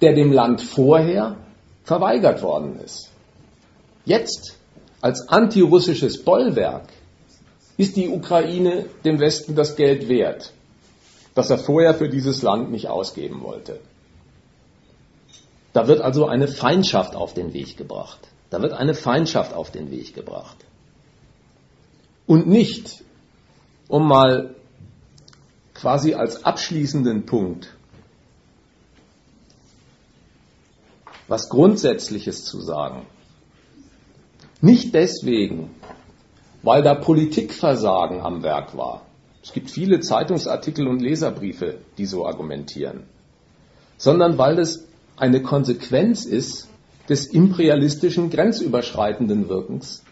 der 0.01 0.15
dem 0.15 0.33
Land 0.33 0.61
vorher 0.61 1.37
verweigert 1.85 2.43
worden 2.43 2.81
ist. 2.85 3.11
Jetzt 4.05 4.60
als 5.01 5.29
antirussisches 5.29 6.23
Bollwerk 6.25 6.89
ist 7.77 7.97
die 7.97 8.09
Ukraine 8.09 8.87
dem 9.05 9.21
Westen 9.21 9.55
das 9.55 9.77
Geld 9.77 10.09
wert, 10.09 10.53
das 11.35 11.51
er 11.51 11.59
vorher 11.59 11.95
für 11.95 12.09
dieses 12.09 12.43
Land 12.43 12.71
nicht 12.71 12.89
ausgeben 12.89 13.43
wollte. 13.43 13.81
Da 15.73 15.87
wird 15.87 16.01
also 16.01 16.27
eine 16.27 16.49
Feindschaft 16.49 17.15
auf 17.15 17.33
den 17.33 17.53
Weg 17.53 17.77
gebracht. 17.77 18.19
Da 18.51 18.61
wird 18.61 18.73
eine 18.73 18.95
Feindschaft 18.95 19.55
auf 19.55 19.71
den 19.71 19.91
Weg 19.91 20.15
gebracht. 20.15 20.57
Und 22.27 22.49
nicht, 22.49 23.05
um 23.89 24.07
mal 24.07 24.55
quasi 25.75 26.15
als 26.15 26.45
abschließenden 26.45 27.25
Punkt 27.27 27.75
was 31.29 31.49
Grundsätzliches 31.49 32.45
zu 32.45 32.61
sagen. 32.61 33.07
Nicht 34.61 34.95
deswegen, 34.95 35.71
weil 36.63 36.83
da 36.83 36.95
Politikversagen 36.95 38.21
am 38.21 38.43
Werk 38.43 38.77
war. 38.77 39.03
Es 39.43 39.53
gibt 39.53 39.71
viele 39.71 40.01
Zeitungsartikel 40.01 40.87
und 40.87 41.01
Leserbriefe, 41.01 41.79
die 41.97 42.05
so 42.05 42.27
argumentieren, 42.27 43.05
sondern 43.97 44.37
weil 44.37 44.59
es 44.59 44.87
eine 45.17 45.43
Konsequenz 45.43 46.27
ist 46.27 46.69
des 47.09 47.27
imperialistischen, 47.27 48.31
grenzüberschreitenden 48.31 49.49
Wirkens 49.49 50.03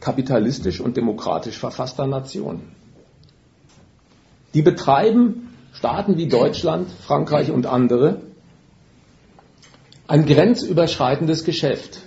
kapitalistisch 0.00 0.80
und 0.80 0.96
demokratisch 0.96 1.58
verfasster 1.58 2.06
Nationen. 2.06 2.72
Die 4.54 4.62
betreiben 4.62 5.54
Staaten 5.72 6.16
wie 6.16 6.28
Deutschland, 6.28 6.90
Frankreich 6.90 7.50
und 7.50 7.66
andere 7.66 8.22
ein 10.06 10.24
grenzüberschreitendes 10.24 11.44
Geschäft. 11.44 12.05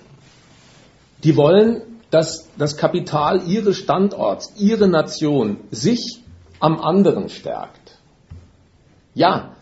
Die 1.23 1.35
wollen, 1.35 1.81
dass 2.11 2.47
das 2.57 2.77
Kapital 2.77 3.47
ihres 3.47 3.77
Standorts, 3.77 4.53
ihre 4.57 4.87
Nation 4.87 5.57
sich 5.71 6.21
am 6.59 6.79
anderen 6.79 7.29
stärkt. 7.29 7.97
Ja, 9.13 9.55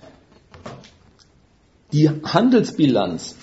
die 1.92 2.10
Handelsbilanz, 2.10 3.36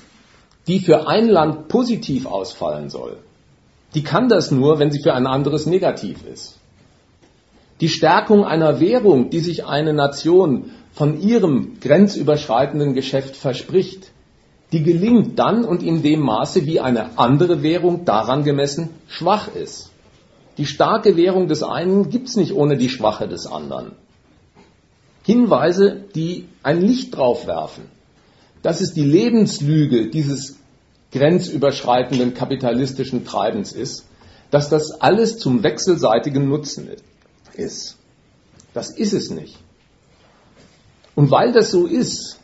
die 0.66 0.80
für 0.80 1.08
ein 1.08 1.28
Land 1.28 1.68
positiv 1.68 2.26
ausfallen 2.26 2.90
soll, 2.90 3.18
die 3.94 4.02
kann 4.02 4.28
das 4.28 4.50
nur, 4.50 4.78
wenn 4.78 4.90
sie 4.90 5.02
für 5.02 5.14
ein 5.14 5.26
anderes 5.26 5.66
negativ 5.66 6.24
ist. 6.26 6.58
Die 7.80 7.88
Stärkung 7.88 8.44
einer 8.44 8.80
Währung, 8.80 9.30
die 9.30 9.40
sich 9.40 9.66
eine 9.66 9.92
Nation 9.92 10.70
von 10.92 11.20
ihrem 11.20 11.80
grenzüberschreitenden 11.80 12.94
Geschäft 12.94 13.36
verspricht, 13.36 14.10
die 14.74 14.82
gelingt 14.82 15.38
dann 15.38 15.64
und 15.64 15.84
in 15.84 16.02
dem 16.02 16.18
Maße, 16.18 16.66
wie 16.66 16.80
eine 16.80 17.16
andere 17.16 17.62
Währung 17.62 18.04
daran 18.04 18.42
gemessen 18.42 18.90
schwach 19.06 19.54
ist. 19.54 19.90
Die 20.58 20.66
starke 20.66 21.16
Währung 21.16 21.46
des 21.46 21.62
einen 21.62 22.10
gibt 22.10 22.28
es 22.28 22.34
nicht 22.36 22.52
ohne 22.52 22.76
die 22.76 22.88
schwache 22.88 23.28
des 23.28 23.46
anderen. 23.46 23.92
Hinweise, 25.22 26.04
die 26.16 26.48
ein 26.64 26.82
Licht 26.82 27.16
drauf 27.16 27.46
werfen. 27.46 27.84
dass 28.62 28.80
es 28.80 28.94
die 28.94 29.04
Lebenslüge 29.04 30.08
dieses 30.08 30.56
grenzüberschreitenden 31.12 32.32
kapitalistischen 32.32 33.26
Treibens 33.26 33.72
ist, 33.72 34.06
dass 34.50 34.70
das 34.70 35.02
alles 35.02 35.36
zum 35.36 35.62
wechselseitigen 35.62 36.48
Nutzen 36.48 36.88
ist. 37.52 37.98
Das 38.72 38.90
ist 38.90 39.12
es 39.12 39.30
nicht. 39.30 39.58
Und 41.14 41.30
weil 41.30 41.52
das 41.52 41.70
so 41.70 41.86
ist, 41.86 42.40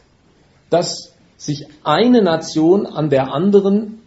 dass 0.68 1.09
sich 1.40 1.66
eine 1.84 2.20
Nation 2.20 2.84
an 2.84 3.08
der 3.08 3.32
anderen 3.32 4.02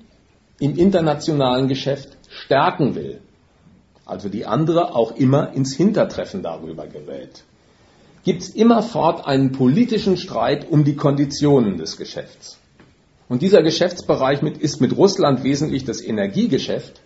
im 0.59 0.77
internationalen 0.77 1.67
Geschäft 1.67 2.15
stärken 2.29 2.93
will, 2.93 3.21
also 4.05 4.29
die 4.29 4.45
andere 4.45 4.95
auch 4.95 5.15
immer 5.15 5.51
ins 5.53 5.75
Hintertreffen 5.75 6.43
darüber 6.43 6.85
gerät, 6.85 7.43
gibt 8.23 8.43
es 8.43 8.49
immerfort 8.49 9.25
einen 9.25 9.51
politischen 9.51 10.15
Streit 10.15 10.69
um 10.69 10.83
die 10.83 10.95
Konditionen 10.95 11.77
des 11.77 11.97
Geschäfts. 11.97 12.59
Und 13.27 13.41
dieser 13.41 13.63
Geschäftsbereich 13.63 14.43
mit, 14.43 14.59
ist 14.59 14.79
mit 14.79 14.95
Russland 14.95 15.43
wesentlich 15.43 15.85
das 15.85 16.01
Energiegeschäft. 16.01 17.01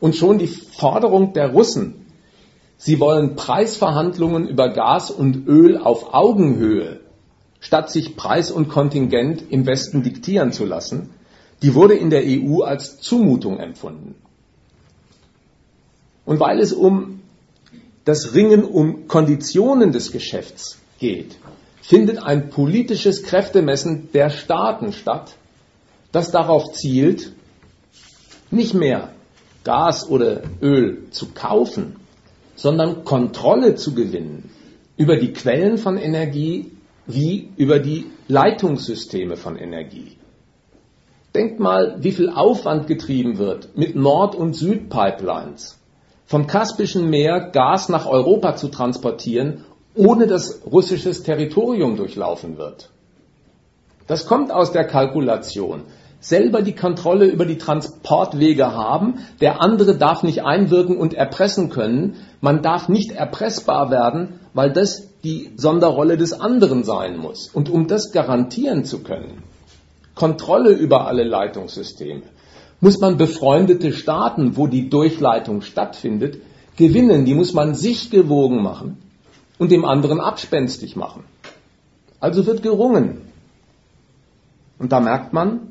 Und 0.00 0.16
schon 0.16 0.36
die 0.36 0.48
Forderung 0.48 1.32
der 1.32 1.52
Russen, 1.52 2.06
sie 2.76 3.00
wollen 3.00 3.36
Preisverhandlungen 3.36 4.46
über 4.46 4.68
Gas 4.68 5.10
und 5.10 5.46
Öl 5.48 5.78
auf 5.78 6.12
Augenhöhe 6.12 7.00
statt 7.60 7.90
sich 7.90 8.16
Preis 8.16 8.50
und 8.50 8.68
Kontingent 8.68 9.44
im 9.50 9.66
Westen 9.66 10.02
diktieren 10.02 10.52
zu 10.52 10.64
lassen, 10.64 11.10
die 11.62 11.74
wurde 11.74 11.94
in 11.94 12.10
der 12.10 12.22
EU 12.24 12.62
als 12.62 12.98
Zumutung 12.98 13.58
empfunden. 13.58 14.14
Und 16.24 16.40
weil 16.40 16.58
es 16.58 16.72
um 16.72 17.20
das 18.04 18.34
Ringen 18.34 18.64
um 18.64 19.08
Konditionen 19.08 19.92
des 19.92 20.10
Geschäfts 20.10 20.78
geht, 20.98 21.36
findet 21.82 22.18
ein 22.18 22.50
politisches 22.50 23.22
Kräftemessen 23.22 24.08
der 24.12 24.30
Staaten 24.30 24.92
statt, 24.92 25.34
das 26.12 26.30
darauf 26.30 26.72
zielt, 26.72 27.32
nicht 28.50 28.74
mehr 28.74 29.10
Gas 29.64 30.08
oder 30.08 30.42
Öl 30.62 31.10
zu 31.10 31.32
kaufen, 31.32 31.96
sondern 32.56 33.04
Kontrolle 33.04 33.74
zu 33.74 33.94
gewinnen 33.94 34.50
über 34.96 35.16
die 35.16 35.32
Quellen 35.32 35.78
von 35.78 35.96
Energie 35.98 36.70
wie 37.12 37.50
über 37.56 37.78
die 37.78 38.06
Leitungssysteme 38.28 39.36
von 39.36 39.56
Energie. 39.56 40.16
Denkt 41.34 41.60
mal, 41.60 41.96
wie 42.00 42.12
viel 42.12 42.28
Aufwand 42.28 42.86
getrieben 42.86 43.38
wird 43.38 43.76
mit 43.76 43.94
Nord- 43.94 44.34
und 44.34 44.54
Südpipelines 44.54 45.80
vom 46.30 46.46
Kaspischen 46.46 47.10
Meer 47.10 47.50
Gas 47.50 47.88
nach 47.88 48.06
Europa 48.06 48.54
zu 48.54 48.68
transportieren, 48.68 49.64
ohne 49.96 50.28
dass 50.28 50.60
russisches 50.64 51.24
Territorium 51.24 51.96
durchlaufen 51.96 52.56
wird. 52.56 52.90
Das 54.06 54.26
kommt 54.26 54.52
aus 54.52 54.70
der 54.70 54.84
Kalkulation. 54.84 55.82
Selber 56.20 56.62
die 56.62 56.76
Kontrolle 56.76 57.26
über 57.26 57.46
die 57.46 57.58
Transportwege 57.58 58.72
haben, 58.74 59.26
der 59.40 59.60
andere 59.60 59.96
darf 59.96 60.22
nicht 60.22 60.44
einwirken 60.44 60.98
und 60.98 61.14
erpressen 61.14 61.68
können, 61.68 62.14
man 62.40 62.62
darf 62.62 62.88
nicht 62.88 63.10
erpressbar 63.10 63.90
werden, 63.90 64.38
weil 64.54 64.72
das 64.72 65.09
die 65.24 65.50
Sonderrolle 65.56 66.16
des 66.16 66.32
anderen 66.32 66.84
sein 66.84 67.16
muss. 67.18 67.48
Und 67.48 67.68
um 67.68 67.86
das 67.86 68.12
garantieren 68.12 68.84
zu 68.84 69.02
können, 69.02 69.42
Kontrolle 70.14 70.72
über 70.72 71.06
alle 71.06 71.24
Leitungssysteme, 71.24 72.22
muss 72.80 72.98
man 72.98 73.16
befreundete 73.16 73.92
Staaten, 73.92 74.56
wo 74.56 74.66
die 74.66 74.88
Durchleitung 74.88 75.60
stattfindet, 75.62 76.38
gewinnen. 76.76 77.24
Die 77.24 77.34
muss 77.34 77.52
man 77.52 77.74
sich 77.74 78.10
gewogen 78.10 78.62
machen 78.62 78.96
und 79.58 79.70
dem 79.70 79.84
anderen 79.84 80.20
abspenstig 80.20 80.96
machen. 80.96 81.24
Also 82.20 82.46
wird 82.46 82.62
gerungen. 82.62 83.22
Und 84.78 84.92
da 84.92 85.00
merkt 85.00 85.32
man, 85.32 85.70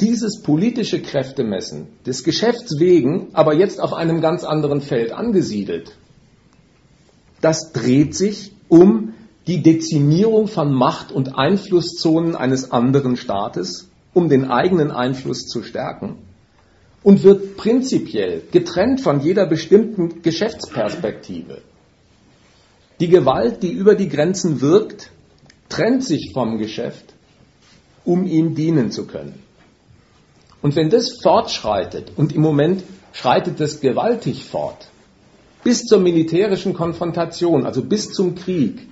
dieses 0.00 0.42
politische 0.42 1.00
Kräftemessen 1.00 1.88
des 2.06 2.24
Geschäfts 2.24 2.78
wegen, 2.78 3.28
aber 3.32 3.54
jetzt 3.54 3.80
auf 3.80 3.94
einem 3.94 4.20
ganz 4.20 4.44
anderen 4.44 4.80
Feld 4.80 5.12
angesiedelt, 5.12 5.96
das 7.46 7.70
dreht 7.70 8.16
sich 8.16 8.50
um 8.66 9.14
die 9.46 9.62
Dezimierung 9.62 10.48
von 10.48 10.74
Macht- 10.74 11.12
und 11.12 11.38
Einflusszonen 11.38 12.34
eines 12.34 12.72
anderen 12.72 13.16
Staates, 13.16 13.88
um 14.12 14.28
den 14.28 14.50
eigenen 14.50 14.90
Einfluss 14.90 15.46
zu 15.46 15.62
stärken, 15.62 16.18
und 17.04 17.22
wird 17.22 17.56
prinzipiell 17.56 18.42
getrennt 18.50 19.00
von 19.00 19.20
jeder 19.20 19.46
bestimmten 19.46 20.22
Geschäftsperspektive. 20.22 21.62
Die 22.98 23.06
Gewalt, 23.06 23.62
die 23.62 23.70
über 23.70 23.94
die 23.94 24.08
Grenzen 24.08 24.60
wirkt, 24.60 25.12
trennt 25.68 26.02
sich 26.02 26.32
vom 26.34 26.58
Geschäft, 26.58 27.14
um 28.04 28.26
ihm 28.26 28.56
dienen 28.56 28.90
zu 28.90 29.06
können. 29.06 29.40
Und 30.62 30.74
wenn 30.74 30.90
das 30.90 31.20
fortschreitet, 31.22 32.10
und 32.16 32.34
im 32.34 32.42
Moment 32.42 32.82
schreitet 33.12 33.60
es 33.60 33.80
gewaltig 33.80 34.44
fort, 34.44 34.88
bis 35.66 35.84
zur 35.84 35.98
militärischen 35.98 36.74
Konfrontation, 36.74 37.66
also 37.66 37.82
bis 37.82 38.12
zum 38.12 38.36
Krieg, 38.36 38.86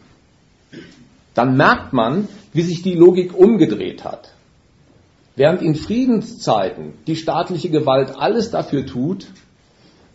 dann 1.33 1.57
merkt 1.57 1.93
man, 1.93 2.27
wie 2.53 2.63
sich 2.63 2.83
die 2.83 2.95
Logik 2.95 3.33
umgedreht 3.33 4.03
hat. 4.03 4.33
Während 5.37 5.63
in 5.63 5.77
Friedenszeiten 5.77 6.95
die 7.07 7.15
staatliche 7.15 7.71
Gewalt 7.71 8.17
alles 8.19 8.51
dafür 8.51 8.87
tut, 8.87 9.29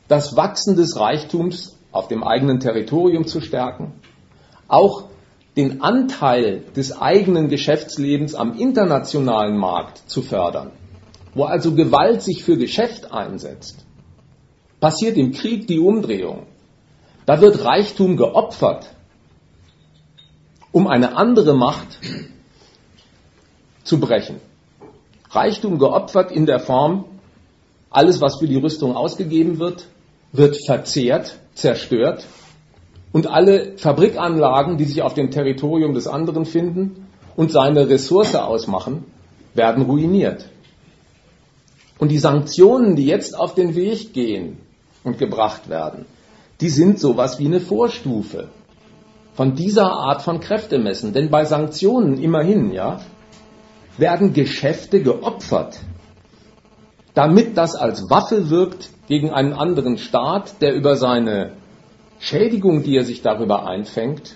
das 0.09 0.35
Wachsen 0.35 0.75
des 0.75 0.99
Reichtums 0.99 1.77
auf 1.93 2.09
dem 2.09 2.25
eigenen 2.25 2.59
Territorium 2.59 3.25
zu 3.25 3.39
stärken, 3.39 3.93
auch 4.67 5.05
den 5.55 5.81
Anteil 5.81 6.65
des 6.75 7.01
eigenen 7.01 7.47
Geschäftslebens 7.47 8.35
am 8.35 8.59
internationalen 8.59 9.57
Markt 9.57 10.09
zu 10.09 10.21
fördern, 10.21 10.71
wo 11.33 11.45
also 11.45 11.73
Gewalt 11.73 12.21
sich 12.21 12.43
für 12.43 12.57
Geschäft 12.57 13.13
einsetzt, 13.13 13.85
passiert 14.79 15.17
im 15.17 15.31
Krieg 15.31 15.67
die 15.67 15.79
Umdrehung. 15.79 16.43
Da 17.25 17.41
wird 17.41 17.63
Reichtum 17.63 18.17
geopfert, 18.17 18.89
um 20.71 20.87
eine 20.87 21.15
andere 21.15 21.53
Macht 21.53 21.99
zu 23.83 23.99
brechen. 23.99 24.37
Reichtum 25.31 25.77
geopfert 25.77 26.31
in 26.31 26.45
der 26.45 26.59
Form, 26.59 27.05
alles, 27.91 28.21
was 28.21 28.39
für 28.39 28.47
die 28.47 28.55
Rüstung 28.55 28.95
ausgegeben 28.95 29.59
wird, 29.59 29.87
wird 30.31 30.57
verzehrt, 30.65 31.39
zerstört 31.55 32.25
und 33.11 33.27
alle 33.27 33.77
Fabrikanlagen, 33.77 34.77
die 34.77 34.85
sich 34.85 35.01
auf 35.01 35.13
dem 35.13 35.31
Territorium 35.31 35.93
des 35.93 36.07
anderen 36.07 36.45
finden 36.45 37.07
und 37.35 37.51
seine 37.51 37.89
Ressource 37.89 38.35
ausmachen, 38.35 39.05
werden 39.53 39.83
ruiniert. 39.83 40.49
Und 41.97 42.09
die 42.09 42.19
Sanktionen, 42.19 42.95
die 42.95 43.05
jetzt 43.05 43.37
auf 43.37 43.55
den 43.55 43.75
Weg 43.75 44.13
gehen 44.13 44.57
und 45.03 45.17
gebracht 45.17 45.69
werden, 45.69 46.05
die 46.61 46.69
sind 46.69 46.99
sowas 46.99 47.39
wie 47.39 47.45
eine 47.45 47.61
Vorstufe 47.61 48.49
von 49.33 49.55
dieser 49.55 49.91
Art 49.91 50.21
von 50.21 50.41
Kräftemessen. 50.41 51.13
Denn 51.13 51.29
bei 51.29 51.45
Sanktionen 51.45 52.21
immerhin, 52.21 52.73
ja, 52.73 52.99
werden 53.97 54.33
Geschäfte 54.33 55.01
geopfert, 55.01 55.79
damit 57.13 57.57
das 57.57 57.75
als 57.75 58.09
Waffe 58.09 58.49
wirkt 58.49 58.89
gegen 59.07 59.31
einen 59.31 59.53
anderen 59.53 59.97
Staat, 59.97 60.61
der 60.61 60.73
über 60.73 60.95
seine 60.95 61.53
Schädigung, 62.19 62.83
die 62.83 62.95
er 62.97 63.05
sich 63.05 63.21
darüber 63.21 63.65
einfängt, 63.65 64.35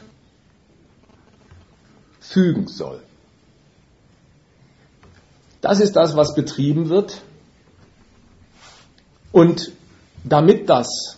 fügen 2.20 2.68
soll. 2.68 3.02
Das 5.62 5.80
ist 5.80 5.96
das, 5.96 6.16
was 6.16 6.36
betrieben 6.36 6.90
wird. 6.90 7.22
Und 9.32 9.72
damit 10.24 10.70
das 10.70 11.18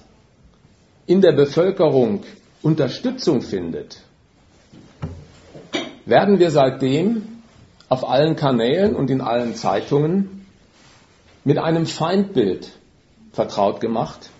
in 1.06 1.22
der 1.22 1.34
Bevölkerung 1.34 2.24
Unterstützung 2.62 3.42
findet, 3.42 4.02
werden 6.06 6.40
wir 6.40 6.52
seitdem 6.52 7.24
auf 7.90 8.08
allen 8.08 8.36
Kanälen 8.36 8.96
und 8.96 9.10
in 9.10 9.22
allen 9.22 9.56
Zeitungen 9.56 10.46
mit 11.44 11.60
einem 11.60 11.86
Feindbild 11.86 12.72
vertraut 13.32 13.80
gemacht. 13.80 14.32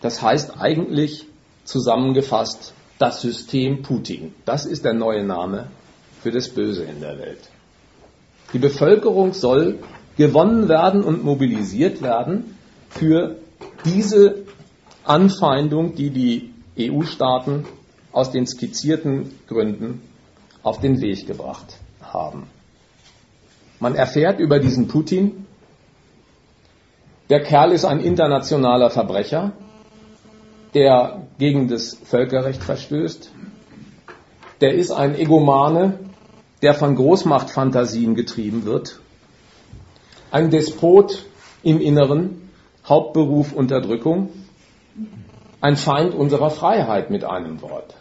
Das 0.00 0.20
heißt 0.20 0.60
eigentlich 0.60 1.26
zusammengefasst 1.64 2.74
das 2.98 3.20
System 3.20 3.82
Putin. 3.82 4.34
Das 4.44 4.66
ist 4.66 4.84
der 4.84 4.94
neue 4.94 5.24
Name 5.24 5.68
für 6.22 6.32
das 6.32 6.48
Böse 6.48 6.84
in 6.84 7.00
der 7.00 7.18
Welt. 7.18 7.50
Die 8.52 8.58
Bevölkerung 8.58 9.32
soll 9.32 9.78
gewonnen 10.16 10.68
werden 10.68 11.02
und 11.02 11.24
mobilisiert 11.24 12.02
werden 12.02 12.58
für 12.90 13.36
diese 13.84 14.44
Anfeindung, 15.04 15.94
die 15.94 16.10
die 16.10 16.52
EU-Staaten 16.78 17.66
aus 18.12 18.30
den 18.30 18.46
skizzierten 18.46 19.38
Gründen 19.46 20.02
auf 20.62 20.80
den 20.80 21.00
Weg 21.00 21.26
gebracht 21.26 21.78
haben. 22.00 22.46
Man 23.80 23.94
erfährt 23.94 24.38
über 24.38 24.58
diesen 24.60 24.86
Putin, 24.88 25.46
der 27.30 27.42
Kerl 27.42 27.72
ist 27.72 27.84
ein 27.84 28.00
internationaler 28.00 28.90
Verbrecher, 28.90 29.52
der 30.74 31.26
gegen 31.38 31.68
das 31.68 31.94
Völkerrecht 31.94 32.62
verstößt. 32.62 33.30
Der 34.60 34.74
ist 34.74 34.90
ein 34.90 35.18
Egomane, 35.18 35.98
der 36.60 36.74
von 36.74 36.94
Großmachtfantasien 36.94 38.14
getrieben 38.14 38.64
wird. 38.64 39.00
Ein 40.30 40.50
Despot 40.50 41.26
im 41.62 41.80
Inneren, 41.80 42.41
Hauptberuf 42.84 43.52
Unterdrückung 43.52 44.30
ein 45.60 45.76
Feind 45.76 46.14
unserer 46.14 46.50
Freiheit 46.50 47.10
mit 47.10 47.24
einem 47.24 47.62
Wort. 47.62 47.94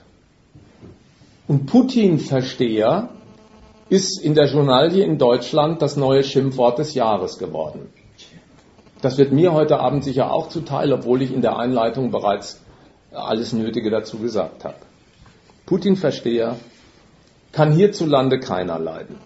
Und 1.47 1.67
Putin-Versteher 1.67 3.09
ist 3.89 4.17
in 4.17 4.33
der 4.33 4.47
Journalie 4.47 5.03
in 5.03 5.17
Deutschland 5.17 5.81
das 5.81 5.95
neue 5.95 6.23
Schimpfwort 6.23 6.79
des 6.79 6.95
Jahres 6.95 7.37
geworden. 7.37 7.89
Das 9.01 9.17
wird 9.17 9.31
mir 9.31 9.53
heute 9.53 9.79
Abend 9.79 10.03
sicher 10.03 10.31
auch 10.31 10.49
zuteil, 10.49 10.91
obwohl 10.93 11.21
ich 11.21 11.33
in 11.33 11.41
der 11.41 11.57
Einleitung 11.57 12.09
bereits 12.09 12.59
alles 13.11 13.53
Nötige 13.53 13.89
dazu 13.89 14.17
gesagt 14.17 14.63
habe. 14.63 14.77
Putin-Versteher 15.65 16.55
kann 17.51 17.71
hierzulande 17.71 18.39
keiner 18.39 18.79
leiden. 18.79 19.17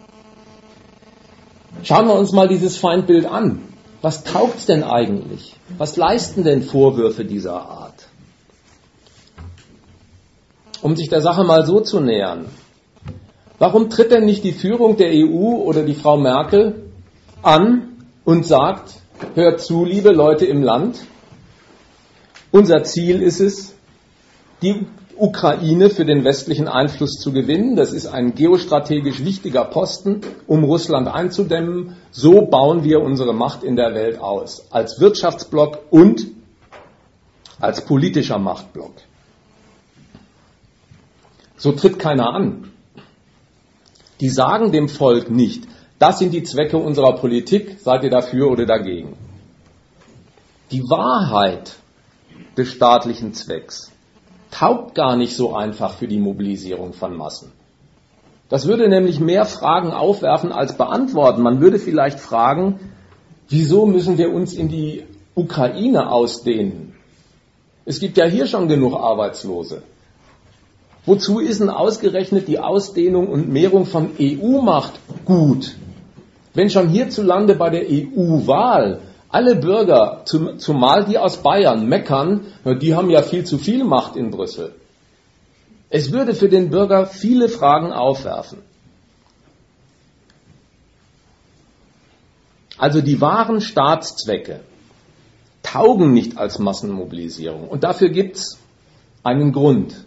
Schauen 1.84 2.08
wir 2.08 2.16
uns 2.16 2.32
mal 2.32 2.48
dieses 2.48 2.78
Feindbild 2.78 3.26
an. 3.26 3.62
Was 4.06 4.24
taugt's 4.24 4.68
denn 4.68 4.84
eigentlich? 4.84 5.56
Was 5.80 5.98
leisten 5.98 6.44
denn 6.44 6.62
Vorwürfe 6.62 7.26
dieser 7.26 7.60
Art? 7.60 8.08
um 10.86 10.96
sich 10.96 11.10
der 11.10 11.22
Sache 11.22 11.44
mal 11.44 11.66
so 11.66 11.82
zu 11.82 12.00
nähern. 12.00 12.46
Warum 13.58 13.90
tritt 13.90 14.12
denn 14.12 14.26
nicht 14.26 14.44
die 14.44 14.52
Führung 14.52 14.98
der 14.98 15.10
EU 15.14 15.56
oder 15.56 15.82
die 15.82 15.96
Frau 15.96 16.16
Merkel 16.16 16.92
an 17.42 18.06
und 18.24 18.46
sagt, 18.46 18.94
hört 19.34 19.62
zu, 19.62 19.84
liebe 19.84 20.12
Leute 20.12 20.46
im 20.46 20.62
Land, 20.62 21.00
unser 22.52 22.84
Ziel 22.84 23.24
ist 23.24 23.40
es, 23.40 23.74
die 24.62 24.86
Ukraine 25.18 25.90
für 25.90 26.06
den 26.06 26.24
westlichen 26.24 26.68
Einfluss 26.68 27.14
zu 27.20 27.32
gewinnen. 27.32 27.76
Das 27.76 27.94
ist 27.94 28.08
ein 28.08 28.36
geostrategisch 28.36 29.24
wichtiger 29.24 29.66
Posten, 29.66 30.22
um 30.48 30.64
Russland 30.64 31.08
einzudämmen. 31.08 31.96
So 32.12 32.42
bauen 32.42 32.84
wir 32.84 33.02
unsere 33.02 33.34
Macht 33.34 33.64
in 33.64 33.76
der 33.76 33.94
Welt 33.94 34.20
aus. 34.20 34.72
Als 34.72 35.00
Wirtschaftsblock 35.00 35.80
und 35.90 36.28
als 37.60 37.86
politischer 37.86 38.40
Machtblock. 38.40 38.94
So 41.58 41.72
tritt 41.72 42.00
keiner 42.00 42.34
an. 42.34 42.72
Die 44.20 44.30
sagen 44.30 44.72
dem 44.72 44.90
Volk 44.90 45.30
nicht, 45.30 45.68
das 46.00 46.20
sind 46.20 46.34
die 46.34 46.44
Zwecke 46.44 46.78
unserer 46.78 47.16
Politik, 47.16 47.78
seid 47.80 48.04
ihr 48.04 48.10
dafür 48.10 48.52
oder 48.52 48.66
dagegen. 48.66 49.18
Die 50.72 50.82
Wahrheit 50.84 51.76
des 52.58 52.70
staatlichen 52.70 53.34
Zwecks 53.34 53.92
taugt 54.60 54.96
gar 54.96 55.16
nicht 55.18 55.36
so 55.36 55.54
einfach 55.54 55.96
für 55.96 56.08
die 56.08 56.20
Mobilisierung 56.20 56.94
von 56.94 57.16
Massen. 57.16 57.52
Das 58.48 58.68
würde 58.68 58.88
nämlich 58.88 59.20
mehr 59.20 59.46
Fragen 59.46 59.92
aufwerfen 59.92 60.52
als 60.52 60.78
beantworten. 60.78 61.42
Man 61.42 61.60
würde 61.60 61.80
vielleicht 61.80 62.20
fragen, 62.20 62.80
wieso 63.50 63.86
müssen 63.86 64.18
wir 64.18 64.32
uns 64.32 64.54
in 64.54 64.70
die 64.70 65.04
Ukraine 65.34 66.10
ausdehnen? 66.10 66.94
Es 67.84 68.00
gibt 68.00 68.18
ja 68.18 68.26
hier 68.26 68.48
schon 68.48 68.68
genug 68.68 68.94
Arbeitslose. 68.94 69.82
Wozu 71.06 71.40
ist 71.40 71.60
denn 71.60 71.70
ausgerechnet 71.70 72.48
die 72.48 72.60
Ausdehnung 72.60 73.28
und 73.28 73.50
Mehrung 73.50 73.86
von 73.86 74.12
EU-Macht 74.20 74.94
gut? 75.26 75.76
Wenn 76.54 76.70
schon 76.70 76.88
hierzulande 76.88 77.56
bei 77.56 77.70
der 77.70 77.84
EU-Wahl 77.90 79.02
alle 79.30 79.56
Bürger, 79.56 80.24
zumal 80.26 81.06
die 81.06 81.18
aus 81.18 81.38
Bayern, 81.44 81.88
meckern, 81.88 82.48
die 82.64 82.96
haben 82.96 83.10
ja 83.10 83.22
viel 83.22 83.44
zu 83.44 83.58
viel 83.58 83.84
Macht 83.84 84.16
in 84.16 84.32
Brüssel. 84.32 84.76
Es 85.90 86.12
würde 86.12 86.34
für 86.34 86.50
den 86.50 86.70
Bürger 86.70 87.06
viele 87.06 87.50
Fragen 87.50 87.92
aufwerfen. 87.92 88.60
Also 92.78 93.02
die 93.02 93.22
wahren 93.22 93.62
Staatszwecke 93.62 94.62
taugen 95.64 96.14
nicht 96.14 96.38
als 96.38 96.60
Massenmobilisierung. 96.60 97.68
Und 97.68 97.84
dafür 97.84 98.10
gibt 98.10 98.38
es 98.38 98.60
einen 99.24 99.52
Grund. 99.52 100.06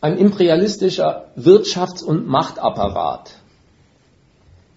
Ein 0.00 0.16
imperialistischer 0.16 1.30
Wirtschafts- 1.36 2.04
und 2.04 2.28
Machtapparat 2.28 3.34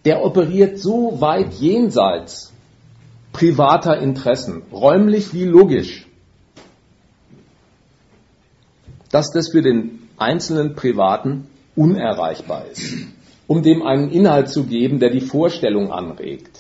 der 0.05 0.23
operiert 0.23 0.79
so 0.79 1.21
weit 1.21 1.53
jenseits 1.53 2.51
privater 3.31 3.97
Interessen, 3.99 4.63
räumlich 4.71 5.33
wie 5.33 5.45
logisch, 5.45 6.07
dass 9.09 9.31
das 9.31 9.51
für 9.51 9.61
den 9.61 10.09
einzelnen 10.17 10.75
Privaten 10.75 11.47
unerreichbar 11.75 12.65
ist, 12.71 12.93
um 13.47 13.61
dem 13.61 13.83
einen 13.83 14.09
Inhalt 14.09 14.49
zu 14.49 14.65
geben, 14.65 14.99
der 14.99 15.09
die 15.09 15.21
Vorstellung 15.21 15.91
anregt. 15.91 16.59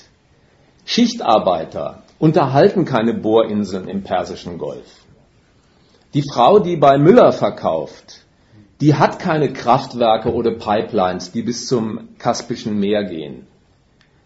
Schichtarbeiter 0.85 2.03
unterhalten 2.19 2.85
keine 2.85 3.13
Bohrinseln 3.13 3.87
im 3.87 4.03
Persischen 4.03 4.57
Golf. 4.57 5.05
Die 6.13 6.23
Frau, 6.23 6.59
die 6.59 6.75
bei 6.75 6.97
Müller 6.97 7.31
verkauft, 7.31 8.20
die 8.81 8.95
hat 8.95 9.19
keine 9.19 9.53
Kraftwerke 9.53 10.33
oder 10.33 10.51
Pipelines, 10.51 11.31
die 11.31 11.43
bis 11.43 11.67
zum 11.67 12.09
Kaspischen 12.17 12.79
Meer 12.79 13.03
gehen. 13.03 13.45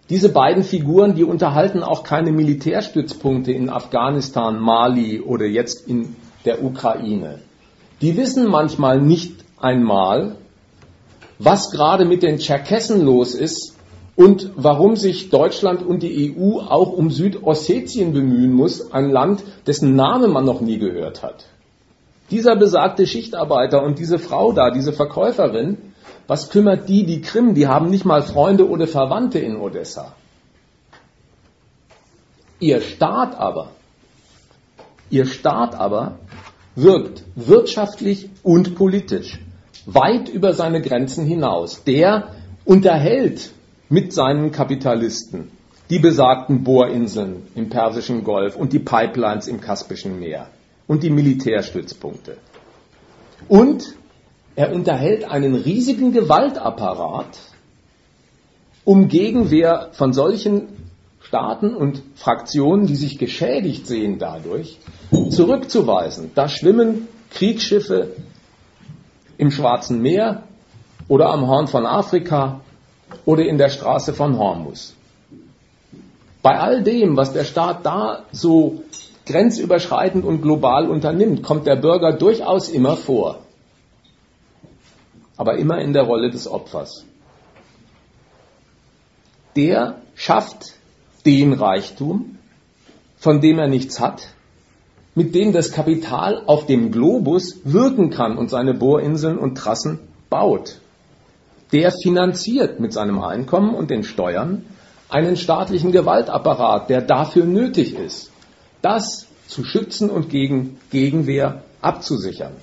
Diese 0.10 0.30
beiden 0.30 0.64
Figuren, 0.64 1.16
die 1.16 1.26
unterhalten 1.26 1.84
auch 1.84 2.04
keine 2.04 2.32
Militärstützpunkte 2.32 3.52
in 3.52 3.70
Afghanistan, 3.70 4.60
Mali 4.60 5.20
oder 5.20 5.46
jetzt 5.46 5.88
in 5.88 6.16
der 6.46 6.64
Ukraine. 6.64 7.40
Die 8.02 8.16
wissen 8.16 8.48
manchmal 8.48 9.02
nicht 9.02 9.44
einmal, 9.60 10.36
was 11.38 11.72
gerade 11.72 12.06
mit 12.06 12.24
den 12.24 12.38
Tscherkessen 12.38 13.02
los 13.02 13.34
ist 13.34 13.76
und 14.16 14.52
warum 14.56 14.96
sich 14.96 15.30
Deutschland 15.32 15.82
und 15.84 16.02
die 16.02 16.34
EU 16.38 16.60
auch 16.60 16.94
um 16.94 17.10
Südossetien 17.10 18.14
bemühen 18.14 18.54
muss, 18.54 18.94
ein 18.94 19.10
Land, 19.10 19.44
dessen 19.68 19.96
Name 19.96 20.30
man 20.30 20.46
noch 20.46 20.62
nie 20.62 20.78
gehört 20.78 21.24
hat. 21.24 21.46
Dieser 22.36 22.58
besagte 22.58 23.08
Schichtarbeiter 23.08 23.82
und 23.82 23.98
diese 23.98 24.20
Frau 24.20 24.52
da, 24.52 24.70
diese 24.70 24.92
Verkäuferin, 24.92 25.78
was 26.28 26.50
kümmert 26.50 26.90
die 26.90 27.06
die 27.06 27.22
Krim? 27.22 27.54
Die 27.54 27.66
haben 27.66 27.90
nicht 27.90 28.04
mal 28.04 28.22
Freunde 28.22 28.68
oder 28.68 28.88
Verwandte 28.88 29.40
in 29.40 29.56
Odessa. 29.56 30.12
Ihr 32.60 32.82
Staat 32.82 33.40
aber, 33.40 33.70
ihr 35.10 35.28
Staat 35.28 35.76
aber 35.76 36.20
wirkt 36.76 37.24
wirtschaftlich 37.36 38.30
und 38.44 38.76
politisch 38.76 39.40
weit 39.86 40.28
über 40.28 40.52
seine 40.52 40.82
Grenzen 40.82 41.26
hinaus. 41.26 41.86
Der 41.86 42.36
unterhält 42.66 43.52
mit 43.88 44.12
seinen 44.12 44.52
Kapitalisten 44.52 45.52
die 45.90 46.00
besagten 46.00 46.66
Bohrinseln 46.66 47.44
im 47.56 47.70
Persischen 47.70 48.26
Golf 48.26 48.58
und 48.58 48.74
die 48.74 48.80
Pipelines 48.80 49.48
im 49.48 49.62
Kaspischen 49.62 50.20
Meer 50.20 50.50
und 50.88 51.04
die 51.04 51.10
Militärstützpunkte. 51.10 52.38
Und 53.48 53.96
er 54.56 54.74
unterhält 54.74 55.26
einen 55.26 55.56
riesigen 55.56 56.12
Gewaltapparat, 56.12 57.38
um 58.84 59.08
Gegenwehr 59.08 59.90
von 59.94 60.14
solchen 60.14 60.68
Staaten 61.22 61.76
und 61.76 62.04
Fraktionen, 62.16 62.86
die 62.86 62.96
sich 62.96 63.18
geschädigt 63.18 63.88
sehen 63.88 64.20
dadurch, 64.20 64.78
zurückzuweisen. 65.30 66.32
Da 66.36 66.48
schwimmen 66.48 67.08
Kriegsschiffe 67.32 68.12
im 69.38 69.52
Schwarzen 69.52 70.02
Meer 70.02 70.44
oder 71.08 71.30
am 71.32 71.48
Horn 71.48 71.68
von 71.68 71.86
Afrika 71.86 72.62
oder 73.26 73.44
in 73.44 73.58
der 73.58 73.70
Straße 73.70 74.14
von 74.14 74.38
Hormuz. 74.38 74.94
Bei 76.42 76.60
all 76.60 76.84
dem, 76.84 77.18
was 77.18 77.34
der 77.34 77.44
Staat 77.44 77.86
da 77.86 78.24
so 78.32 78.84
grenzüberschreitend 79.26 80.24
und 80.24 80.42
global 80.42 80.90
unternimmt, 80.90 81.44
kommt 81.44 81.66
der 81.68 81.76
Bürger 81.76 82.14
durchaus 82.14 82.70
immer 82.70 82.96
vor. 82.96 83.40
Aber 85.38 85.58
immer 85.58 85.80
in 85.80 85.94
der 85.94 86.04
Rolle 86.04 86.30
des 86.30 86.48
Opfers. 86.48 87.06
Der 89.56 90.02
schafft 90.16 90.74
den 91.26 91.54
Reichtum, 91.54 92.38
von 93.18 93.42
dem 93.42 93.60
er 93.60 93.68
nichts 93.68 94.00
hat, 94.00 94.28
mit 95.16 95.34
dem 95.34 95.54
das 95.54 95.72
Kapital 95.72 96.44
auf 96.46 96.66
dem 96.66 96.92
Globus 96.92 97.62
wirken 97.64 98.10
kann 98.10 98.38
und 98.38 98.50
seine 98.50 98.74
Bohrinseln 98.74 99.38
und 99.38 99.56
Trassen 99.56 100.00
baut. 100.30 100.80
Der 101.72 101.92
finanziert 101.92 102.80
mit 102.80 102.94
seinem 102.94 103.22
Einkommen 103.22 103.74
und 103.74 103.90
den 103.90 104.04
Steuern 104.04 104.66
einen 105.10 105.38
staatlichen 105.38 105.92
Gewaltapparat, 105.92 106.90
der 106.90 107.02
dafür 107.02 107.46
nötig 107.46 107.98
ist 107.98 108.32
das 108.82 109.28
zu 109.48 109.64
schützen 109.64 110.10
und 110.10 110.30
gegen 110.30 110.80
Gegenwehr 110.90 111.64
abzusichern. 111.82 112.54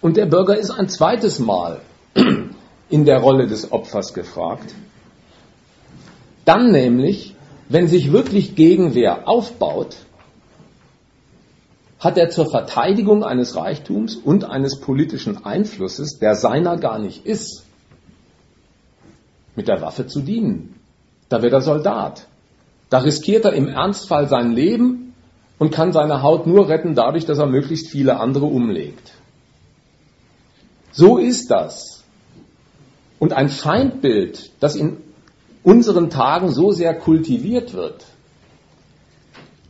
Und 0.00 0.16
der 0.16 0.26
Bürger 0.26 0.56
ist 0.56 0.70
ein 0.70 0.88
zweites 0.88 1.38
Mal 1.38 1.80
in 2.88 3.04
der 3.04 3.18
Rolle 3.18 3.46
des 3.46 3.72
Opfers 3.72 4.12
gefragt. 4.12 4.74
Dann 6.44 6.70
nämlich, 6.70 7.34
wenn 7.68 7.88
sich 7.88 8.12
wirklich 8.12 8.54
Gegenwehr 8.54 9.26
aufbaut, 9.26 9.96
hat 11.98 12.18
er 12.18 12.28
zur 12.28 12.50
Verteidigung 12.50 13.24
eines 13.24 13.56
Reichtums 13.56 14.16
und 14.16 14.44
eines 14.44 14.78
politischen 14.78 15.46
Einflusses, 15.46 16.18
der 16.18 16.34
seiner 16.34 16.76
gar 16.76 16.98
nicht 16.98 17.24
ist, 17.24 17.64
mit 19.56 19.68
der 19.68 19.80
Waffe 19.80 20.06
zu 20.06 20.20
dienen. 20.20 20.78
Da 21.30 21.40
wird 21.40 21.54
er 21.54 21.62
Soldat. 21.62 22.26
Da 22.94 23.00
riskiert 23.00 23.44
er 23.44 23.54
im 23.54 23.66
Ernstfall 23.66 24.28
sein 24.28 24.52
Leben 24.52 25.14
und 25.58 25.74
kann 25.74 25.92
seine 25.92 26.22
Haut 26.22 26.46
nur 26.46 26.68
retten 26.68 26.94
dadurch, 26.94 27.26
dass 27.26 27.38
er 27.38 27.46
möglichst 27.46 27.90
viele 27.90 28.20
andere 28.20 28.46
umlegt. 28.46 29.14
So 30.92 31.18
ist 31.18 31.50
das. 31.50 32.04
Und 33.18 33.32
ein 33.32 33.48
Feindbild, 33.48 34.52
das 34.60 34.76
in 34.76 34.98
unseren 35.64 36.08
Tagen 36.08 36.52
so 36.52 36.70
sehr 36.70 36.94
kultiviert 36.94 37.72
wird, 37.72 38.04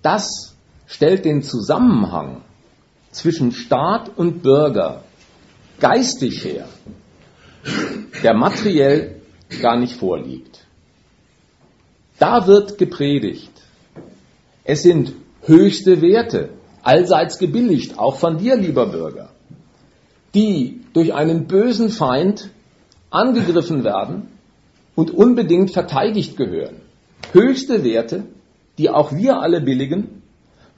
das 0.02 0.54
stellt 0.86 1.24
den 1.24 1.42
Zusammenhang 1.42 2.42
zwischen 3.10 3.52
Staat 3.52 4.10
und 4.18 4.42
Bürger 4.42 5.02
geistig 5.80 6.44
her, 6.44 6.68
der 8.22 8.34
materiell 8.34 9.22
gar 9.62 9.78
nicht 9.78 9.94
vorliegt. 9.94 10.53
Da 12.24 12.46
wird 12.46 12.78
gepredigt. 12.78 13.52
Es 14.64 14.82
sind 14.82 15.12
höchste 15.42 16.00
Werte, 16.00 16.48
allseits 16.82 17.36
gebilligt, 17.36 17.98
auch 17.98 18.16
von 18.16 18.38
dir, 18.38 18.56
lieber 18.56 18.86
Bürger, 18.86 19.28
die 20.32 20.80
durch 20.94 21.12
einen 21.12 21.46
bösen 21.46 21.90
Feind 21.90 22.48
angegriffen 23.10 23.84
werden 23.84 24.28
und 24.94 25.10
unbedingt 25.10 25.72
verteidigt 25.72 26.38
gehören. 26.38 26.76
Höchste 27.32 27.84
Werte, 27.84 28.24
die 28.78 28.88
auch 28.88 29.12
wir 29.12 29.40
alle 29.40 29.60
billigen, 29.60 30.22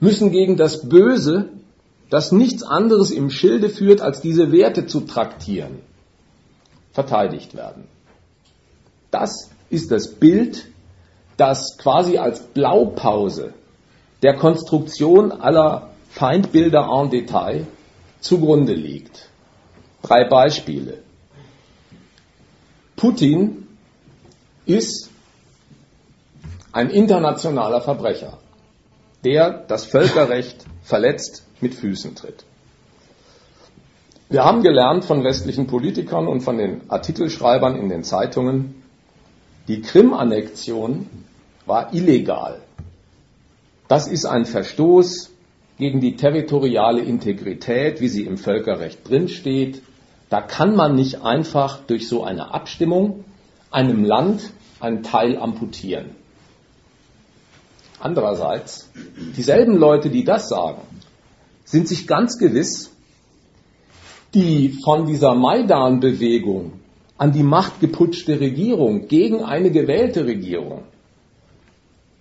müssen 0.00 0.32
gegen 0.32 0.56
das 0.56 0.88
Böse 0.88 1.50
das 2.10 2.32
nichts 2.32 2.64
anderes 2.64 3.12
im 3.12 3.30
Schilde 3.30 3.68
führt, 3.68 4.00
als 4.00 4.20
diese 4.20 4.50
Werte 4.50 4.86
zu 4.86 5.02
traktieren, 5.02 5.78
verteidigt 6.90 7.54
werden. 7.54 7.84
Das 9.12 9.50
ist 9.70 9.92
das 9.92 10.12
Bild, 10.12 10.66
das 11.36 11.76
quasi 11.78 12.18
als 12.18 12.40
Blaupause 12.40 13.54
der 14.22 14.36
Konstruktion 14.36 15.32
aller 15.32 15.90
Feindbilder 16.10 16.88
en 16.88 17.10
Detail 17.10 17.66
zugrunde 18.20 18.72
liegt. 18.72 19.28
Drei 20.02 20.24
Beispiele. 20.28 21.02
Putin 22.96 23.68
ist 24.64 25.10
ein 26.72 26.90
internationaler 26.90 27.80
Verbrecher, 27.80 28.38
der 29.24 29.64
das 29.68 29.84
Völkerrecht 29.84 30.64
verletzt 30.82 31.44
mit 31.60 31.74
Füßen 31.74 32.14
tritt. 32.14 32.44
Wir 34.28 34.44
haben 34.44 34.62
gelernt 34.62 35.04
von 35.04 35.22
westlichen 35.22 35.66
Politikern 35.66 36.26
und 36.26 36.40
von 36.40 36.58
den 36.58 36.90
Artikelschreibern 36.90 37.76
in 37.76 37.88
den 37.88 38.02
Zeitungen, 38.02 38.82
die 39.68 39.80
Krim-Annexion 39.80 41.06
war 41.66 41.92
illegal. 41.92 42.60
Das 43.88 44.08
ist 44.08 44.24
ein 44.24 44.44
Verstoß 44.44 45.30
gegen 45.78 46.00
die 46.00 46.16
territoriale 46.16 47.02
Integrität, 47.02 48.00
wie 48.00 48.08
sie 48.08 48.24
im 48.24 48.38
Völkerrecht 48.38 49.08
drinsteht. 49.08 49.82
Da 50.30 50.40
kann 50.40 50.74
man 50.74 50.94
nicht 50.94 51.22
einfach 51.22 51.80
durch 51.86 52.08
so 52.08 52.24
eine 52.24 52.52
Abstimmung 52.52 53.24
einem 53.70 54.04
Land 54.04 54.52
einen 54.80 55.02
Teil 55.02 55.38
amputieren. 55.38 56.10
Andererseits, 57.98 58.90
dieselben 59.36 59.76
Leute, 59.76 60.10
die 60.10 60.24
das 60.24 60.48
sagen, 60.48 60.82
sind 61.64 61.88
sich 61.88 62.06
ganz 62.06 62.38
gewiss, 62.38 62.92
die 64.34 64.78
von 64.84 65.06
dieser 65.06 65.34
Maidan-Bewegung 65.34 66.72
an 67.18 67.32
die 67.32 67.42
Macht 67.42 67.80
geputschte 67.80 68.40
Regierung 68.40 69.08
gegen 69.08 69.42
eine 69.42 69.70
gewählte 69.70 70.26
Regierung, 70.26 70.84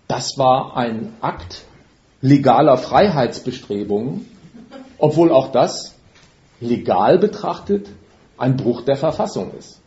das 0.08 0.38
war 0.38 0.78
ein 0.78 1.14
Akt 1.22 1.64
legaler 2.22 2.78
Freiheitsbestrebungen, 2.78 4.26
obwohl 4.98 5.32
auch 5.32 5.52
das 5.52 5.96
legal 6.60 7.20
betrachtet 7.20 7.88
ein 8.38 8.56
Bruch 8.56 8.84
der 8.84 8.96
Verfassung 8.96 9.54
ist. 9.58 9.82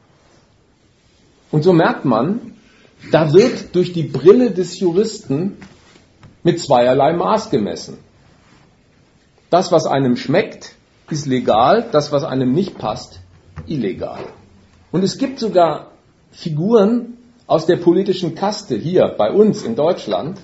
Und 1.51 1.63
so 1.63 1.73
merkt 1.73 2.05
man, 2.05 2.55
da 3.11 3.33
wird 3.33 3.75
durch 3.75 3.93
die 3.93 4.03
Brille 4.03 4.51
des 4.51 4.79
Juristen 4.81 5.57
mit 6.43 6.61
zweierlei 6.61 7.15
Maß 7.15 7.51
gemessen. 7.51 7.99
Das, 9.51 9.73
was 9.73 9.87
einem 9.87 10.17
schmeckt, 10.17 10.75
ist 11.11 11.27
legal, 11.27 11.89
das, 11.91 12.13
was 12.13 12.25
einem 12.25 12.53
nicht 12.53 12.77
passt, 12.77 13.21
illegal. 13.67 14.25
Und 14.91 15.05
es 15.05 15.18
gibt 15.18 15.39
sogar 15.39 15.93
Figuren 16.30 17.18
aus 17.47 17.66
der 17.66 17.76
politischen 17.76 18.34
Kaste 18.34 18.76
hier 18.76 19.14
bei 19.16 19.30
uns 19.30 19.62
in 19.62 19.76
Deutschland, 19.76 20.39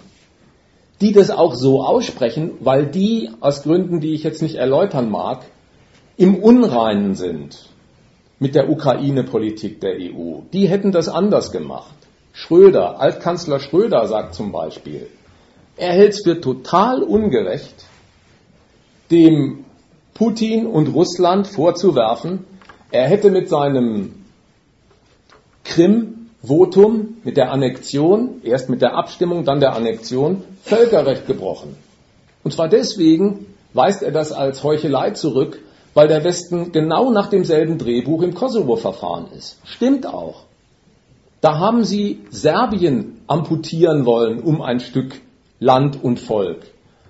die 1.01 1.12
das 1.12 1.30
auch 1.30 1.55
so 1.55 1.82
aussprechen, 1.82 2.53
weil 2.61 2.86
die 2.86 3.30
aus 3.40 3.62
Gründen, 3.62 4.01
die 4.01 4.14
ich 4.14 4.22
jetzt 4.22 4.42
nicht 4.42 4.57
erläutern 4.57 5.11
mag, 5.11 5.45
im 6.16 6.36
Unreinen 6.36 7.14
sind 7.14 7.68
mit 8.38 8.55
der 8.55 8.70
Ukraine-Politik 8.70 9.80
der 9.80 9.97
EU. 9.99 10.40
Die 10.53 10.68
hätten 10.68 10.92
das 10.92 11.09
anders 11.09 11.51
gemacht. 11.51 11.95
Schröder, 12.32 13.01
Altkanzler 13.01 13.61
Schröder 13.61 14.07
sagt 14.07 14.34
zum 14.34 14.53
Beispiel, 14.53 15.09
er 15.76 15.92
hält 15.92 16.12
es 16.12 16.22
für 16.22 16.40
total 16.40 17.03
ungerecht, 17.03 17.86
dem 19.11 19.64
Putin 20.14 20.66
und 20.66 20.88
Russland 20.95 21.47
vorzuwerfen, 21.47 22.45
er 22.90 23.09
hätte 23.09 23.30
mit 23.30 23.49
seinem 23.49 24.24
Krim-Votum, 25.65 27.17
mit 27.25 27.37
der 27.37 27.51
Annexion, 27.51 28.41
erst 28.43 28.69
mit 28.69 28.83
der 28.83 28.95
Abstimmung, 28.95 29.45
dann 29.45 29.61
der 29.61 29.75
Annexion, 29.75 30.45
Völkerrecht 30.62 31.27
gebrochen. 31.27 31.77
Und 32.43 32.53
zwar 32.53 32.69
deswegen 32.69 33.47
weist 33.73 34.03
er 34.03 34.12
das 34.12 34.33
als 34.33 34.62
Heuchelei 34.62 35.11
zurück, 35.11 35.61
weil 35.95 36.09
der 36.09 36.25
Westen 36.25 36.73
genau 36.73 37.11
nach 37.11 37.29
demselben 37.29 37.79
Drehbuch 37.79 38.23
im 38.23 38.35
Kosovo-Verfahren 38.35 39.27
ist. 39.37 39.59
Stimmt 39.65 40.07
auch. 40.07 40.45
Da 41.41 41.59
haben 41.59 41.85
sie 41.85 42.21
Serbien 42.31 43.21
amputieren 43.27 44.07
wollen 44.07 44.41
um 44.41 44.62
ein 44.62 44.81
Stück 44.81 45.21
Land 45.61 46.03
und 46.03 46.19
Volk. 46.19 46.62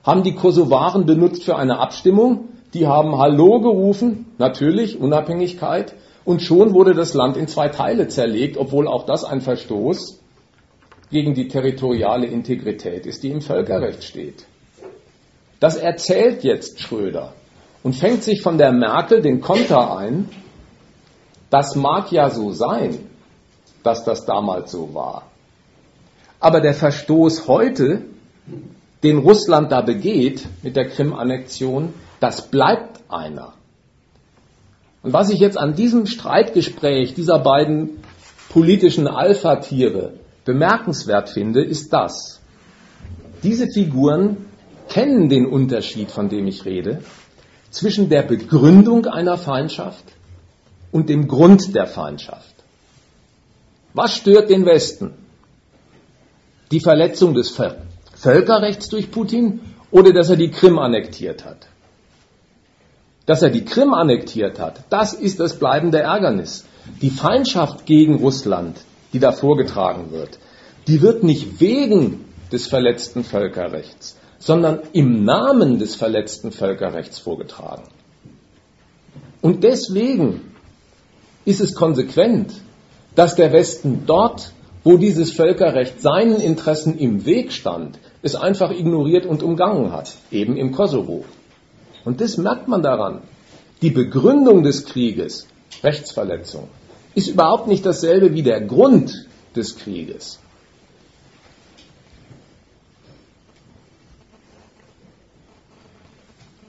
Haben 0.02 0.22
die 0.22 0.34
Kosovaren 0.34 1.06
benutzt 1.06 1.44
für 1.44 1.56
eine 1.56 1.78
Abstimmung, 1.78 2.48
die 2.74 2.86
haben 2.86 3.16
Hallo 3.16 3.60
gerufen, 3.60 4.26
natürlich, 4.38 5.00
Unabhängigkeit, 5.00 5.94
und 6.24 6.42
schon 6.42 6.72
wurde 6.72 6.94
das 6.94 7.14
Land 7.14 7.36
in 7.36 7.48
zwei 7.48 7.68
Teile 7.68 8.08
zerlegt, 8.08 8.56
obwohl 8.56 8.88
auch 8.88 9.06
das 9.06 9.24
ein 9.24 9.40
Verstoß 9.40 10.20
gegen 11.10 11.34
die 11.34 11.48
territoriale 11.48 12.26
Integrität 12.26 13.06
ist, 13.06 13.22
die 13.22 13.30
im 13.30 13.40
Völkerrecht 13.40 14.04
steht. 14.04 14.46
Das 15.60 15.76
erzählt 15.76 16.42
jetzt 16.44 16.80
Schröder 16.80 17.32
und 17.82 17.94
fängt 17.94 18.22
sich 18.22 18.42
von 18.42 18.58
der 18.58 18.72
Merkel 18.72 19.22
den 19.22 19.40
Konter 19.40 19.96
ein, 19.96 20.28
das 21.50 21.76
mag 21.76 22.10
ja 22.10 22.30
so 22.30 22.50
sein, 22.50 22.98
dass 23.82 24.04
das 24.04 24.24
damals 24.24 24.72
so 24.72 24.92
war. 24.94 25.26
Aber 26.40 26.60
der 26.60 26.74
Verstoß 26.74 27.46
heute, 27.46 28.02
den 29.02 29.18
Russland 29.18 29.70
da 29.70 29.82
begeht 29.82 30.46
mit 30.62 30.76
der 30.76 30.88
Krim-Annexion, 30.88 31.94
das 32.18 32.50
bleibt 32.50 33.00
einer. 33.08 33.52
Und 35.04 35.12
was 35.12 35.28
ich 35.28 35.38
jetzt 35.38 35.58
an 35.58 35.74
diesem 35.74 36.06
Streitgespräch 36.06 37.12
dieser 37.12 37.38
beiden 37.38 38.00
politischen 38.48 39.06
Alpha-Tiere 39.06 40.14
bemerkenswert 40.46 41.28
finde, 41.28 41.62
ist 41.62 41.92
das. 41.92 42.40
Diese 43.42 43.68
Figuren 43.68 44.46
kennen 44.88 45.28
den 45.28 45.44
Unterschied, 45.44 46.10
von 46.10 46.30
dem 46.30 46.46
ich 46.46 46.64
rede, 46.64 47.02
zwischen 47.68 48.08
der 48.08 48.22
Begründung 48.22 49.04
einer 49.04 49.36
Feindschaft 49.36 50.04
und 50.90 51.10
dem 51.10 51.28
Grund 51.28 51.74
der 51.74 51.86
Feindschaft. 51.86 52.54
Was 53.92 54.16
stört 54.16 54.48
den 54.48 54.64
Westen? 54.64 55.12
Die 56.70 56.80
Verletzung 56.80 57.34
des 57.34 57.54
Völkerrechts 58.14 58.88
durch 58.88 59.10
Putin 59.10 59.60
oder 59.90 60.14
dass 60.14 60.30
er 60.30 60.36
die 60.36 60.50
Krim 60.50 60.78
annektiert 60.78 61.44
hat? 61.44 61.68
Dass 63.26 63.42
er 63.42 63.50
die 63.50 63.64
Krim 63.64 63.94
annektiert 63.94 64.58
hat, 64.58 64.80
das 64.90 65.14
ist 65.14 65.40
das 65.40 65.58
bleibende 65.58 66.00
Ärgernis. 66.00 66.64
Die 67.00 67.10
Feindschaft 67.10 67.86
gegen 67.86 68.16
Russland, 68.16 68.76
die 69.12 69.18
da 69.18 69.32
vorgetragen 69.32 70.10
wird, 70.10 70.38
die 70.86 71.00
wird 71.00 71.22
nicht 71.22 71.60
wegen 71.60 72.24
des 72.52 72.66
verletzten 72.66 73.24
Völkerrechts, 73.24 74.16
sondern 74.38 74.80
im 74.92 75.24
Namen 75.24 75.78
des 75.78 75.94
verletzten 75.94 76.52
Völkerrechts 76.52 77.18
vorgetragen. 77.18 77.84
Und 79.40 79.64
deswegen 79.64 80.52
ist 81.44 81.60
es 81.60 81.74
konsequent, 81.74 82.52
dass 83.14 83.36
der 83.36 83.52
Westen 83.52 84.04
dort, 84.06 84.52
wo 84.82 84.96
dieses 84.96 85.32
Völkerrecht 85.32 86.02
seinen 86.02 86.40
Interessen 86.40 86.98
im 86.98 87.24
Weg 87.24 87.52
stand, 87.52 87.98
es 88.22 88.34
einfach 88.34 88.70
ignoriert 88.70 89.26
und 89.26 89.42
umgangen 89.42 89.92
hat, 89.92 90.14
eben 90.30 90.56
im 90.56 90.72
Kosovo. 90.72 91.24
Und 92.04 92.20
das 92.20 92.36
merkt 92.36 92.68
man 92.68 92.82
daran. 92.82 93.22
Die 93.82 93.90
Begründung 93.90 94.62
des 94.62 94.86
Krieges, 94.86 95.46
Rechtsverletzung, 95.82 96.68
ist 97.14 97.28
überhaupt 97.28 97.68
nicht 97.68 97.84
dasselbe 97.84 98.34
wie 98.34 98.42
der 98.42 98.60
Grund 98.60 99.26
des 99.54 99.76
Krieges. 99.76 100.38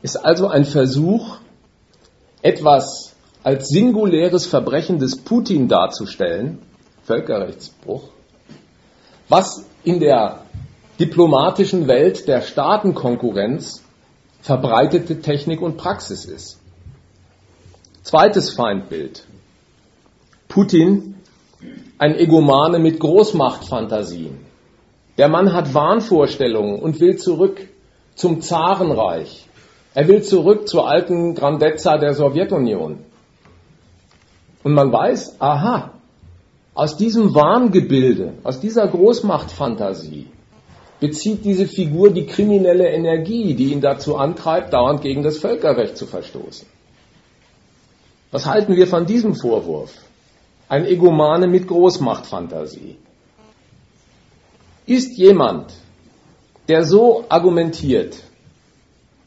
ist 0.06 0.18
also 0.18 0.48
ein 0.48 0.66
Versuch, 0.66 1.38
etwas 2.44 3.16
als 3.44 3.70
singuläres 3.70 4.46
Verbrechen 4.46 5.00
des 5.00 5.18
Putin 5.18 5.68
darzustellen, 5.68 6.60
Völkerrechtsbruch, 7.06 8.04
was 9.30 9.66
in 9.84 10.00
der 10.00 10.42
diplomatischen 11.00 11.88
Welt 11.88 12.28
der 12.28 12.42
Staatenkonkurrenz 12.42 13.82
verbreitete 14.46 15.22
Technik 15.22 15.60
und 15.60 15.76
Praxis 15.76 16.24
ist. 16.24 16.60
Zweites 18.04 18.52
Feindbild. 18.54 19.26
Putin, 20.48 21.16
ein 21.98 22.16
Egomane 22.16 22.78
mit 22.78 23.00
Großmachtfantasien. 23.00 24.38
Der 25.18 25.30
Mann 25.30 25.52
hat 25.52 25.74
Wahnvorstellungen 25.74 26.80
und 26.80 27.00
will 27.00 27.18
zurück 27.18 27.60
zum 28.14 28.42
Zarenreich. 28.42 29.48
Er 29.96 30.08
will 30.08 30.22
zurück 30.22 30.68
zur 30.68 30.88
alten 30.88 31.34
Grandezza 31.34 31.98
der 31.98 32.14
Sowjetunion. 32.14 33.00
Und 34.64 34.74
man 34.74 34.92
weiß, 34.92 35.38
aha, 35.42 35.90
aus 36.76 36.98
diesem 36.98 37.34
Wahngebilde, 37.34 38.34
aus 38.44 38.60
dieser 38.60 38.88
Großmachtfantasie 38.88 40.28
bezieht 41.06 41.46
diese 41.46 41.68
Figur 41.68 42.12
die 42.12 42.26
kriminelle 42.26 42.90
Energie, 42.90 43.54
die 43.54 43.72
ihn 43.74 43.82
dazu 43.82 44.16
antreibt, 44.18 44.74
dauernd 44.74 45.02
gegen 45.04 45.22
das 45.22 45.38
Völkerrecht 45.38 45.98
zu 45.98 46.08
verstoßen. 46.08 46.68
Was 48.32 48.48
halten 48.48 48.76
wir 48.76 48.88
von 48.88 49.06
diesem 49.06 49.36
Vorwurf? 49.36 49.94
Ein 50.68 50.88
Egomane 50.88 51.48
mit 51.48 51.68
Großmachtfantasie. 51.68 52.98
Ist 54.88 55.16
jemand, 55.18 55.74
der 56.70 56.84
so 56.84 57.26
argumentiert, 57.30 58.24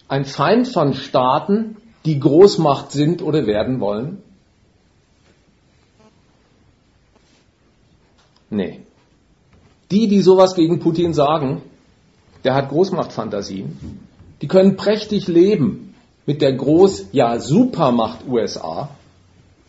ein 0.08 0.24
Feind 0.24 0.66
von 0.66 0.94
Staaten, 0.94 1.76
die 2.04 2.18
Großmacht 2.18 2.90
sind 2.90 3.22
oder 3.22 3.46
werden 3.46 3.78
wollen? 3.78 4.20
Nee. 8.50 8.80
Die, 9.92 10.08
die 10.08 10.22
sowas 10.22 10.54
gegen 10.54 10.80
Putin 10.80 11.14
sagen, 11.14 11.62
der 12.44 12.54
hat 12.54 12.68
Großmachtfantasien, 12.68 14.00
die 14.40 14.48
können 14.48 14.76
prächtig 14.76 15.28
leben 15.28 15.94
mit 16.26 16.42
der 16.42 16.56
Groß-, 16.56 17.06
ja 17.12 17.38
Supermacht 17.38 18.26
USA. 18.28 18.90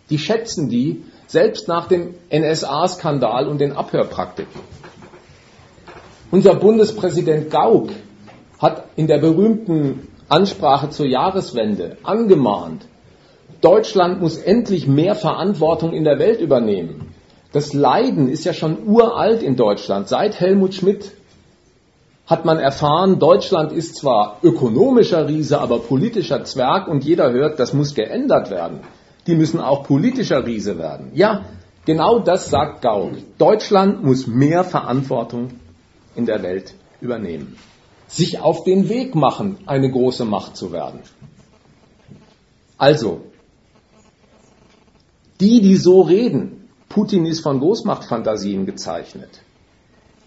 Die 0.09 0.20
schätzen 0.20 0.70
die, 0.70 1.03
selbst 1.28 1.67
nach 1.67 1.88
dem 1.88 2.15
NSA-Skandal 2.32 3.47
und 3.47 3.59
den 3.59 3.74
Abhörpraktiken. 3.74 4.61
Unser 6.32 6.55
Bundespräsident 6.55 7.49
Gauck 7.49 7.89
hat 8.59 8.86
in 8.95 9.07
der 9.07 9.20
berühmten 9.20 10.07
Ansprache 10.28 10.89
zur 10.89 11.07
Jahreswende 11.07 11.97
angemahnt, 12.03 12.86
Deutschland 13.61 14.22
muss 14.22 14.38
endlich 14.38 14.88
mehr 14.88 15.15
Verantwortung 15.15 15.91
in 15.93 16.05
der 16.05 16.17
Welt 16.17 16.39
übernehmen. 16.39 17.13
Das 17.51 17.74
Leiden 17.74 18.30
ist 18.30 18.45
ja 18.45 18.53
schon 18.53 18.88
uralt 18.88 19.43
in 19.43 19.57
Deutschland. 19.57 20.07
Seit 20.07 20.39
Helmut 20.39 20.76
Schmidt 20.76 21.11
hat 22.30 22.46
man 22.46 22.60
erfahren, 22.60 23.18
Deutschland 23.18 23.72
ist 23.72 23.96
zwar 23.96 24.38
ökonomischer 24.44 25.28
Riese, 25.28 25.60
aber 25.60 25.80
politischer 25.80 26.44
Zwerg 26.44 26.88
und 26.88 27.04
jeder 27.04 27.32
hört, 27.32 27.60
das 27.60 27.74
muss 27.74 27.96
geändert 27.96 28.52
werden. 28.52 28.82
Die 29.26 29.34
müssen 29.34 29.60
auch 29.60 29.84
politischer 29.84 30.46
Riese 30.46 30.78
werden. 30.78 31.10
Ja, 31.16 31.46
genau 31.86 32.20
das 32.20 32.52
sagt 32.52 32.84
Gauck. 32.84 33.14
Deutschland 33.40 34.04
muss 34.04 34.28
mehr 34.28 34.64
Verantwortung 34.64 35.50
in 36.16 36.28
der 36.28 36.44
Welt 36.44 36.76
übernehmen. 37.02 37.58
Sich 38.08 38.40
auf 38.40 38.64
den 38.64 38.90
Weg 38.90 39.16
machen, 39.16 39.58
eine 39.66 39.90
große 39.90 40.26
Macht 40.26 40.56
zu 40.56 40.72
werden. 40.72 41.00
Also, 42.78 43.22
die, 45.40 45.62
die 45.62 45.78
so 45.78 46.02
reden, 46.02 46.70
Putin 46.90 47.26
ist 47.26 47.40
von 47.40 47.60
Großmachtfantasien 47.60 48.68
gezeichnet. 48.68 49.42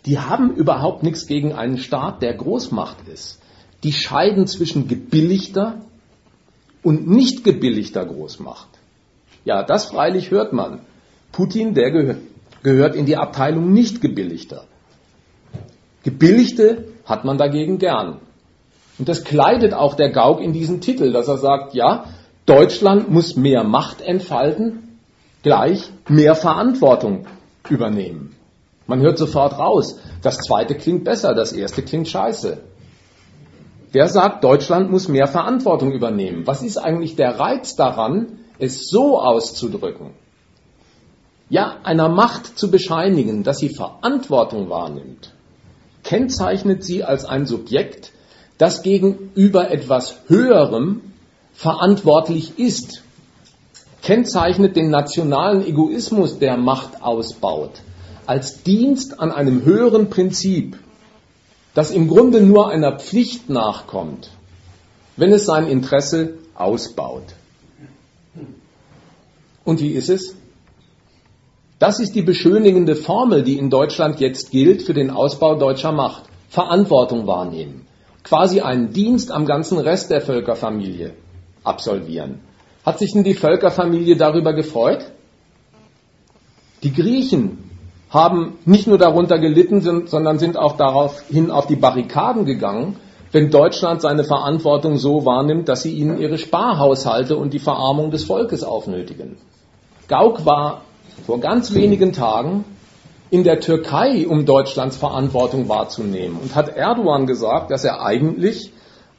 Die 0.06 0.18
haben 0.18 0.54
überhaupt 0.54 1.02
nichts 1.02 1.26
gegen 1.26 1.52
einen 1.52 1.78
Staat, 1.78 2.22
der 2.22 2.34
Großmacht 2.34 3.08
ist. 3.08 3.40
Die 3.84 3.92
scheiden 3.92 4.46
zwischen 4.46 4.88
gebilligter 4.88 5.80
und 6.82 7.08
nicht 7.08 7.44
gebilligter 7.44 8.04
Großmacht. 8.04 8.68
Ja, 9.44 9.62
das 9.62 9.86
freilich 9.86 10.30
hört 10.30 10.52
man. 10.52 10.80
Putin, 11.30 11.74
der 11.74 11.90
gehör, 11.90 12.16
gehört 12.62 12.94
in 12.94 13.06
die 13.06 13.16
Abteilung 13.16 13.72
nicht 13.72 14.00
gebilligter. 14.00 14.64
Gebilligte 16.02 16.88
hat 17.04 17.24
man 17.24 17.38
dagegen 17.38 17.78
gern. 17.78 18.18
Und 18.98 19.08
das 19.08 19.24
kleidet 19.24 19.72
auch 19.72 19.94
der 19.94 20.10
Gauck 20.10 20.40
in 20.40 20.52
diesen 20.52 20.80
Titel, 20.80 21.12
dass 21.12 21.28
er 21.28 21.38
sagt, 21.38 21.74
ja, 21.74 22.04
Deutschland 22.46 23.10
muss 23.10 23.36
mehr 23.36 23.64
Macht 23.64 24.00
entfalten, 24.00 24.98
gleich 25.42 25.90
mehr 26.08 26.34
Verantwortung 26.34 27.26
übernehmen. 27.68 28.34
Man 28.86 29.00
hört 29.00 29.18
sofort 29.18 29.58
raus, 29.58 29.98
das 30.22 30.38
zweite 30.38 30.74
klingt 30.74 31.04
besser, 31.04 31.34
das 31.34 31.52
erste 31.52 31.82
klingt 31.82 32.08
scheiße. 32.08 32.60
Der 33.94 34.08
sagt, 34.08 34.42
Deutschland 34.42 34.90
muss 34.90 35.08
mehr 35.08 35.26
Verantwortung 35.26 35.92
übernehmen. 35.92 36.46
Was 36.46 36.62
ist 36.62 36.78
eigentlich 36.78 37.14
der 37.14 37.38
Reiz 37.38 37.76
daran, 37.76 38.38
es 38.58 38.88
so 38.88 39.20
auszudrücken? 39.20 40.10
Ja, 41.50 41.76
einer 41.84 42.08
Macht 42.08 42.58
zu 42.58 42.70
bescheinigen, 42.70 43.42
dass 43.42 43.58
sie 43.58 43.68
Verantwortung 43.68 44.70
wahrnimmt, 44.70 45.34
kennzeichnet 46.02 46.82
sie 46.82 47.04
als 47.04 47.24
ein 47.26 47.46
Subjekt, 47.46 48.12
das 48.56 48.82
gegenüber 48.82 49.70
etwas 49.70 50.16
Höherem 50.28 51.02
verantwortlich 51.52 52.58
ist 52.58 53.02
kennzeichnet 54.02 54.76
den 54.76 54.90
nationalen 54.90 55.64
Egoismus, 55.64 56.38
der 56.38 56.56
Macht 56.56 57.02
ausbaut, 57.02 57.70
als 58.32 58.62
Dienst 58.62 59.20
an 59.20 59.30
einem 59.30 59.62
höheren 59.62 60.08
Prinzip, 60.08 60.78
das 61.74 61.90
im 61.90 62.08
Grunde 62.08 62.40
nur 62.40 62.70
einer 62.70 62.98
Pflicht 62.98 63.50
nachkommt, 63.50 64.30
wenn 65.18 65.34
es 65.34 65.44
sein 65.44 65.66
Interesse 65.66 66.38
ausbaut. 66.54 67.34
Und 69.66 69.82
wie 69.82 69.90
ist 69.90 70.08
es? 70.08 70.34
Das 71.78 72.00
ist 72.00 72.14
die 72.14 72.22
beschönigende 72.22 72.96
Formel, 72.96 73.42
die 73.42 73.58
in 73.58 73.68
Deutschland 73.68 74.18
jetzt 74.18 74.50
gilt 74.50 74.80
für 74.80 74.94
den 74.94 75.10
Ausbau 75.10 75.56
deutscher 75.56 75.92
Macht. 75.92 76.22
Verantwortung 76.48 77.26
wahrnehmen. 77.26 77.86
Quasi 78.24 78.62
einen 78.62 78.94
Dienst 78.94 79.30
am 79.30 79.44
ganzen 79.44 79.76
Rest 79.76 80.10
der 80.10 80.22
Völkerfamilie 80.22 81.12
absolvieren. 81.64 82.40
Hat 82.82 82.98
sich 82.98 83.12
denn 83.12 83.24
die 83.24 83.34
Völkerfamilie 83.34 84.16
darüber 84.16 84.54
gefreut? 84.54 85.04
Die 86.82 86.94
Griechen 86.94 87.71
haben 88.12 88.58
nicht 88.66 88.86
nur 88.86 88.98
darunter 88.98 89.38
gelitten, 89.38 90.06
sondern 90.06 90.38
sind 90.38 90.58
auch 90.58 90.76
daraufhin 90.76 91.50
auf 91.50 91.66
die 91.66 91.76
Barrikaden 91.76 92.44
gegangen, 92.44 92.96
wenn 93.32 93.50
Deutschland 93.50 94.02
seine 94.02 94.22
Verantwortung 94.24 94.98
so 94.98 95.24
wahrnimmt, 95.24 95.68
dass 95.68 95.82
sie 95.82 95.92
ihnen 95.92 96.18
ihre 96.18 96.36
Sparhaushalte 96.36 97.36
und 97.36 97.54
die 97.54 97.58
Verarmung 97.58 98.10
des 98.10 98.24
Volkes 98.24 98.62
aufnötigen. 98.62 99.38
Gauck 100.08 100.44
war 100.44 100.82
vor 101.26 101.40
ganz 101.40 101.72
wenigen 101.72 102.12
Tagen 102.12 102.66
in 103.30 103.44
der 103.44 103.60
Türkei, 103.60 104.26
um 104.28 104.44
Deutschlands 104.44 104.98
Verantwortung 104.98 105.70
wahrzunehmen 105.70 106.36
und 106.42 106.54
hat 106.54 106.76
Erdogan 106.76 107.26
gesagt, 107.26 107.70
dass 107.70 107.82
er 107.82 108.02
eigentlich 108.02 108.70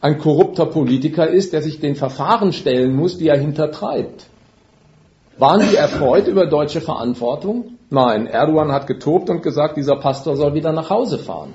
ein 0.02 0.20
korrupter 0.20 0.68
Politiker 0.68 1.28
ist, 1.28 1.52
der 1.52 1.64
sich 1.64 1.80
den 1.80 1.96
Verfahren 1.96 2.54
stellen 2.54 2.96
muss, 2.96 3.18
die 3.18 3.30
er 3.30 3.40
hintertreibt. 3.40 4.28
Waren 5.40 5.68
die 5.68 5.76
erfreut 5.76 6.28
über 6.28 6.46
deutsche 6.46 6.82
Verantwortung? 6.82 7.80
Nein, 7.94 8.26
Erdogan 8.26 8.72
hat 8.72 8.88
getobt 8.88 9.30
und 9.30 9.44
gesagt, 9.44 9.78
dieser 9.78 9.98
Pastor 9.98 10.36
soll 10.36 10.56
wieder 10.56 10.72
nach 10.72 10.90
Hause 10.90 11.20
fahren. 11.20 11.54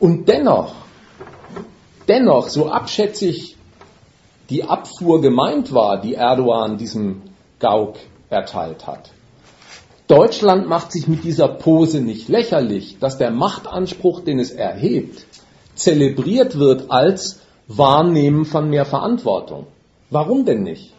Und 0.00 0.28
dennoch, 0.28 0.74
dennoch, 2.08 2.48
so 2.48 2.68
abschätzig 2.68 3.56
die 4.50 4.64
Abfuhr 4.64 5.20
gemeint 5.20 5.72
war, 5.72 6.00
die 6.00 6.14
Erdogan 6.14 6.78
diesem 6.78 7.22
Gauk 7.60 7.94
erteilt 8.28 8.88
hat. 8.88 9.12
Deutschland 10.08 10.68
macht 10.68 10.90
sich 10.90 11.06
mit 11.06 11.22
dieser 11.22 11.46
Pose 11.46 12.00
nicht 12.00 12.28
lächerlich, 12.28 12.98
dass 12.98 13.18
der 13.18 13.30
Machtanspruch, 13.30 14.20
den 14.22 14.40
es 14.40 14.50
erhebt, 14.50 15.26
zelebriert 15.76 16.58
wird 16.58 16.90
als 16.90 17.38
Wahrnehmen 17.68 18.46
von 18.46 18.68
mehr 18.68 18.84
Verantwortung. 18.84 19.68
Warum 20.10 20.44
denn 20.44 20.64
nicht? 20.64 20.92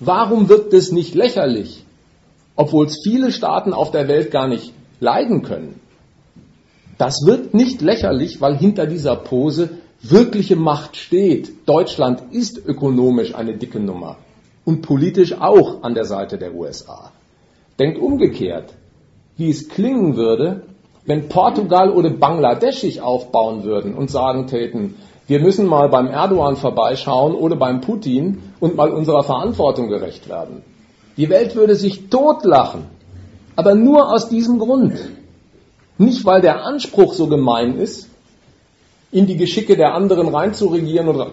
Warum 0.00 0.50
wird 0.50 0.74
das 0.74 0.92
nicht 0.92 1.14
lächerlich, 1.14 1.83
obwohl 2.56 2.86
es 2.86 3.00
viele 3.02 3.32
Staaten 3.32 3.72
auf 3.72 3.90
der 3.90 4.08
Welt 4.08 4.30
gar 4.30 4.48
nicht 4.48 4.72
leiden 5.00 5.42
können? 5.42 5.80
Das 6.98 7.24
wird 7.26 7.54
nicht 7.54 7.82
lächerlich, 7.82 8.40
weil 8.40 8.56
hinter 8.56 8.86
dieser 8.86 9.16
Pose 9.16 9.70
wirkliche 10.02 10.56
Macht 10.56 10.96
steht. 10.96 11.66
Deutschland 11.66 12.22
ist 12.32 12.58
ökonomisch 12.64 13.34
eine 13.34 13.56
dicke 13.56 13.80
Nummer 13.80 14.16
und 14.64 14.82
politisch 14.82 15.32
auch 15.40 15.82
an 15.82 15.94
der 15.94 16.04
Seite 16.04 16.38
der 16.38 16.54
USA. 16.54 17.10
Denkt 17.78 17.98
umgekehrt, 17.98 18.74
wie 19.36 19.50
es 19.50 19.68
klingen 19.68 20.16
würde, 20.16 20.62
wenn 21.06 21.28
Portugal 21.28 21.90
oder 21.90 22.10
Bangladesch 22.10 22.78
sich 22.78 23.00
aufbauen 23.00 23.64
würden 23.64 23.94
und 23.94 24.10
sagen 24.10 24.46
täten, 24.46 24.94
wir 25.26 25.40
müssen 25.40 25.66
mal 25.66 25.88
beim 25.88 26.06
Erdogan 26.06 26.56
vorbeischauen 26.56 27.34
oder 27.34 27.56
beim 27.56 27.80
Putin 27.80 28.42
und 28.60 28.76
mal 28.76 28.90
unserer 28.90 29.22
Verantwortung 29.22 29.88
gerecht 29.88 30.28
werden. 30.28 30.62
Die 31.16 31.28
Welt 31.28 31.54
würde 31.54 31.74
sich 31.74 32.08
totlachen. 32.08 32.86
Aber 33.56 33.74
nur 33.74 34.12
aus 34.12 34.28
diesem 34.28 34.58
Grund. 34.58 34.98
Nicht, 35.96 36.24
weil 36.24 36.40
der 36.40 36.64
Anspruch 36.64 37.14
so 37.14 37.28
gemein 37.28 37.76
ist, 37.76 38.08
in 39.12 39.26
die 39.26 39.36
Geschicke 39.36 39.76
der 39.76 39.94
anderen 39.94 40.28
reinzuregieren 40.28 41.08
oder 41.08 41.30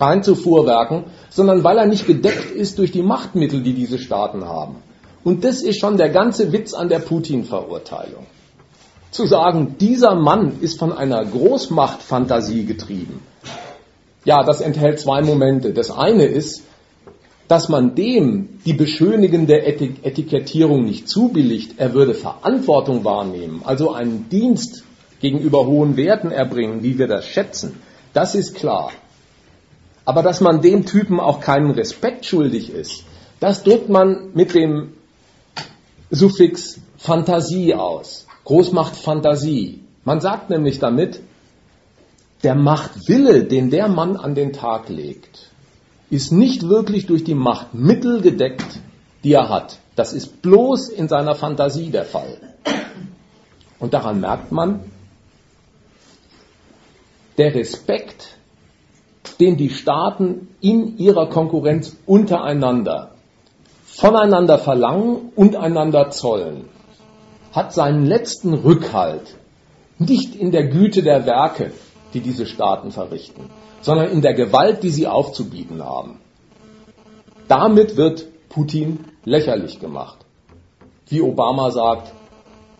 reinzufuhrwerken, 0.00 1.04
sondern 1.28 1.62
weil 1.62 1.76
er 1.76 1.86
nicht 1.86 2.06
gedeckt 2.06 2.52
ist 2.52 2.78
durch 2.78 2.90
die 2.90 3.02
Machtmittel, 3.02 3.62
die 3.62 3.74
diese 3.74 3.98
Staaten 3.98 4.46
haben. 4.46 4.76
Und 5.24 5.44
das 5.44 5.62
ist 5.62 5.78
schon 5.78 5.98
der 5.98 6.08
ganze 6.08 6.52
Witz 6.52 6.72
an 6.72 6.88
der 6.88 7.00
Putin-Verurteilung 7.00 8.26
zu 9.10 9.26
sagen, 9.26 9.76
dieser 9.80 10.14
Mann 10.14 10.60
ist 10.60 10.78
von 10.78 10.92
einer 10.92 11.24
Großmachtfantasie 11.24 12.64
getrieben. 12.64 13.22
Ja, 14.24 14.42
das 14.42 14.60
enthält 14.60 15.00
zwei 15.00 15.22
Momente. 15.22 15.72
Das 15.72 15.90
eine 15.90 16.24
ist, 16.24 16.62
dass 17.48 17.70
man 17.70 17.94
dem 17.94 18.60
die 18.66 18.74
beschönigende 18.74 19.64
Etikettierung 19.64 20.84
nicht 20.84 21.08
zubilligt, 21.08 21.78
er 21.78 21.94
würde 21.94 22.14
Verantwortung 22.14 23.04
wahrnehmen, 23.04 23.62
also 23.64 23.92
einen 23.92 24.28
Dienst 24.28 24.84
gegenüber 25.20 25.66
hohen 25.66 25.96
Werten 25.96 26.30
erbringen, 26.30 26.82
wie 26.82 26.98
wir 26.98 27.08
das 27.08 27.26
schätzen, 27.26 27.80
das 28.12 28.34
ist 28.34 28.54
klar. 28.54 28.92
Aber 30.04 30.22
dass 30.22 30.40
man 30.40 30.60
dem 30.60 30.86
Typen 30.86 31.20
auch 31.20 31.40
keinen 31.40 31.70
Respekt 31.70 32.26
schuldig 32.26 32.70
ist, 32.70 33.04
das 33.40 33.62
drückt 33.62 33.88
man 33.88 34.30
mit 34.34 34.54
dem 34.54 34.92
Suffix 36.10 36.80
Fantasie 36.96 37.74
aus. 37.74 38.26
Großmacht 38.44 38.96
Fantasie. 38.96 39.80
Man 40.04 40.20
sagt 40.20 40.50
nämlich 40.50 40.78
damit, 40.78 41.20
der 42.42 42.54
Machtwille, 42.54 43.44
den 43.44 43.70
der 43.70 43.88
Mann 43.88 44.16
an 44.16 44.34
den 44.34 44.52
Tag 44.52 44.88
legt, 44.88 45.50
ist 46.10 46.32
nicht 46.32 46.68
wirklich 46.68 47.06
durch 47.06 47.24
die 47.24 47.34
Machtmittel 47.34 48.20
gedeckt, 48.20 48.80
die 49.24 49.32
er 49.32 49.48
hat. 49.48 49.78
Das 49.96 50.12
ist 50.12 50.42
bloß 50.42 50.88
in 50.88 51.08
seiner 51.08 51.34
Fantasie 51.34 51.90
der 51.90 52.04
Fall. 52.04 52.38
Und 53.78 53.94
daran 53.94 54.20
merkt 54.20 54.52
man, 54.52 54.80
der 57.36 57.54
Respekt, 57.54 58.38
den 59.38 59.56
die 59.56 59.70
Staaten 59.70 60.48
in 60.60 60.98
ihrer 60.98 61.28
Konkurrenz 61.28 61.96
untereinander 62.06 63.12
voneinander 63.98 64.58
verlangen 64.58 65.32
und 65.34 65.56
einander 65.56 66.10
zollen, 66.10 66.66
hat 67.52 67.72
seinen 67.72 68.06
letzten 68.06 68.54
Rückhalt 68.54 69.36
nicht 69.98 70.36
in 70.36 70.52
der 70.52 70.68
Güte 70.68 71.02
der 71.02 71.26
Werke, 71.26 71.72
die 72.14 72.20
diese 72.20 72.46
Staaten 72.46 72.92
verrichten, 72.92 73.50
sondern 73.80 74.10
in 74.10 74.22
der 74.22 74.34
Gewalt, 74.34 74.82
die 74.82 74.90
sie 74.90 75.06
aufzubieten 75.06 75.84
haben. 75.84 76.20
Damit 77.48 77.96
wird 77.96 78.26
Putin 78.48 79.04
lächerlich 79.24 79.80
gemacht. 79.80 80.18
Wie 81.08 81.22
Obama 81.22 81.70
sagt, 81.70 82.12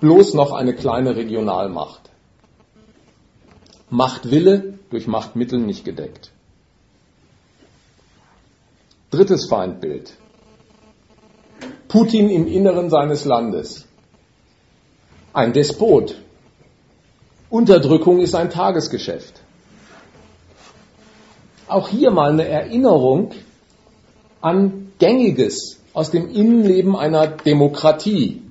bloß 0.01 0.35
noch 0.35 0.53
eine 0.53 0.75
kleine 0.75 1.17
Regionalmacht. 1.17 2.11
Machtwille 3.91 4.79
durch 4.91 5.07
Machtmittel 5.07 5.59
nicht 5.59 5.85
gedeckt. 5.85 6.31
Drittes 9.11 9.49
Feindbild. 9.49 10.13
Putin 11.89 12.29
im 12.29 12.47
Inneren 12.47 12.91
seines 12.91 13.25
Landes. 13.25 13.87
Ein 15.33 15.55
Despot. 15.55 16.17
Unterdrückung 17.49 18.21
ist 18.21 18.35
ein 18.35 18.51
Tagesgeschäft. 18.51 19.41
Auch 21.69 21.89
hier 21.89 22.11
mal 22.11 22.33
eine 22.33 22.49
Erinnerung 22.49 23.33
an 24.41 24.93
Gängiges 24.99 25.81
aus 25.93 26.11
dem 26.11 26.31
Innenleben 26.31 26.97
einer 26.97 27.27
Demokratie. 27.27 28.43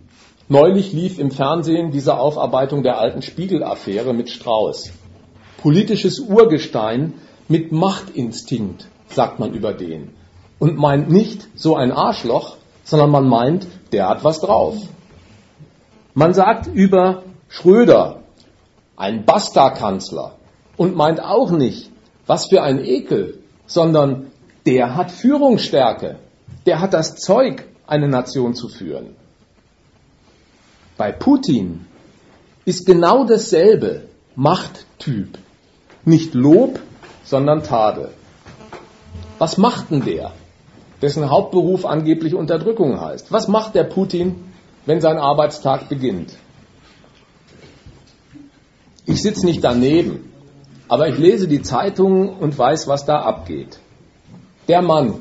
Neulich 0.49 0.93
lief 0.93 1.17
im 1.17 1.31
Fernsehen 1.31 1.91
diese 1.91 2.17
Aufarbeitung 2.17 2.83
der 2.83 2.99
alten 2.99 3.23
Spiegel-Affäre 3.23 4.13
mit 4.13 4.29
Strauß. 4.29 4.91
Politisches 5.57 6.19
Urgestein 6.19 7.13
mit 7.47 7.71
Machtinstinkt, 7.71 8.87
sagt 9.07 9.39
man 9.39 9.53
über 9.53 9.73
den. 9.73 10.11
Und 10.59 10.77
meint 10.77 11.09
nicht 11.09 11.47
so 11.55 11.75
ein 11.75 11.91
Arschloch, 11.91 12.57
sondern 12.83 13.09
man 13.09 13.27
meint, 13.27 13.67
der 13.91 14.09
hat 14.09 14.23
was 14.23 14.41
drauf. 14.41 14.75
Man 16.13 16.33
sagt 16.33 16.67
über 16.67 17.23
Schröder, 17.49 18.21
ein 18.95 19.25
Basta-Kanzler, 19.25 20.35
und 20.77 20.95
meint 20.95 21.21
auch 21.21 21.51
nicht, 21.51 21.91
was 22.27 22.47
für 22.47 22.61
ein 22.61 22.83
Ekel, 22.83 23.39
sondern 23.65 24.31
der 24.65 24.95
hat 24.95 25.11
Führungsstärke, 25.11 26.17
der 26.65 26.81
hat 26.81 26.93
das 26.93 27.15
Zeug, 27.15 27.65
eine 27.87 28.07
Nation 28.07 28.53
zu 28.53 28.67
führen. 28.67 29.15
Bei 30.97 31.11
Putin 31.11 31.85
ist 32.65 32.85
genau 32.85 33.23
dasselbe 33.23 34.03
Machttyp. 34.35 35.37
Nicht 36.03 36.33
Lob, 36.33 36.79
sondern 37.23 37.63
Tadel. 37.63 38.09
Was 39.39 39.57
macht 39.57 39.91
denn 39.91 40.03
der? 40.03 40.33
dessen 41.01 41.29
Hauptberuf 41.29 41.85
angeblich 41.85 42.33
Unterdrückung 42.33 42.99
heißt. 42.99 43.31
Was 43.31 43.47
macht 43.47 43.75
der 43.75 43.83
Putin, 43.83 44.35
wenn 44.85 45.01
sein 45.01 45.17
Arbeitstag 45.17 45.89
beginnt? 45.89 46.33
Ich 49.05 49.21
sitze 49.21 49.45
nicht 49.45 49.63
daneben, 49.63 50.31
aber 50.87 51.07
ich 51.09 51.17
lese 51.17 51.47
die 51.47 51.61
Zeitungen 51.61 52.29
und 52.29 52.57
weiß, 52.57 52.87
was 52.87 53.05
da 53.05 53.21
abgeht. 53.21 53.79
Der 54.67 54.81
Mann 54.81 55.15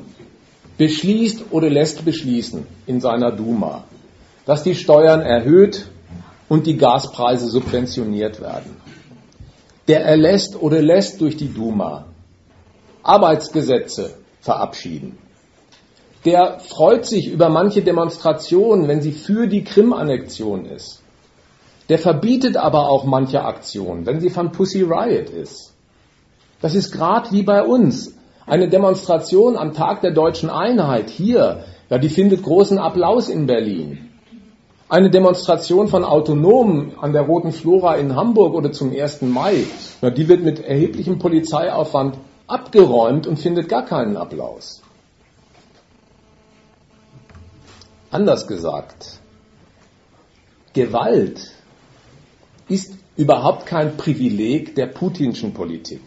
beschließt 0.77 1.45
oder 1.51 1.69
lässt 1.69 2.05
beschließen 2.05 2.67
in 2.85 3.01
seiner 3.01 3.31
Duma, 3.31 3.83
dass 4.45 4.63
die 4.63 4.75
Steuern 4.75 5.21
erhöht 5.21 5.87
und 6.49 6.67
die 6.67 6.77
Gaspreise 6.77 7.47
subventioniert 7.47 8.41
werden. 8.41 8.77
Der 9.87 10.05
erlässt 10.05 10.61
oder 10.61 10.81
lässt 10.81 11.21
durch 11.21 11.37
die 11.37 11.53
Duma 11.53 12.05
Arbeitsgesetze 13.03 14.15
verabschieden 14.41 15.17
der 16.27 16.59
freut 16.59 17.05
sich 17.05 17.29
über 17.29 17.47
manche 17.47 17.81
Demonstration, 17.81 18.89
wenn 18.89 19.01
sie 19.01 19.13
für 19.13 19.47
die 19.47 19.63
Krim-Annexion 19.63 20.65
ist. 20.65 21.01
Der 21.89 21.99
verbietet 21.99 22.57
aber 22.57 22.89
auch 22.89 23.05
manche 23.05 23.43
Aktionen, 23.43 24.05
wenn 24.05 24.19
sie 24.19 24.29
von 24.29 24.51
Pussy 24.51 24.81
Riot 24.81 25.29
ist. 25.29 25.73
Das 26.61 26.75
ist 26.75 26.91
gerade 26.91 27.31
wie 27.31 27.43
bei 27.43 27.63
uns. 27.63 28.13
Eine 28.45 28.67
Demonstration 28.69 29.57
am 29.57 29.73
Tag 29.73 30.01
der 30.01 30.11
deutschen 30.11 30.49
Einheit 30.49 31.09
hier, 31.09 31.63
ja, 31.89 31.97
die 31.97 32.09
findet 32.09 32.43
großen 32.43 32.77
Applaus 32.77 33.29
in 33.29 33.45
Berlin. 33.45 34.09
Eine 34.89 35.09
Demonstration 35.09 35.89
von 35.89 36.05
Autonomen 36.05 36.93
an 36.99 37.11
der 37.11 37.23
Roten 37.23 37.51
Flora 37.51 37.95
in 37.95 38.15
Hamburg 38.15 38.53
oder 38.53 38.71
zum 38.71 38.91
1. 38.91 39.21
Mai, 39.23 39.65
ja, 40.01 40.09
die 40.09 40.29
wird 40.29 40.43
mit 40.43 40.63
erheblichem 40.63 41.19
Polizeiaufwand 41.19 42.17
abgeräumt 42.47 43.27
und 43.27 43.37
findet 43.37 43.67
gar 43.67 43.85
keinen 43.85 44.15
Applaus. 44.15 44.81
Anders 48.11 48.47
gesagt, 48.47 49.19
Gewalt 50.73 51.56
ist 52.69 52.93
überhaupt 53.15 53.65
kein 53.65 53.97
Privileg 53.97 54.75
der 54.75 54.87
putinschen 54.87 55.53
Politik. 55.53 56.01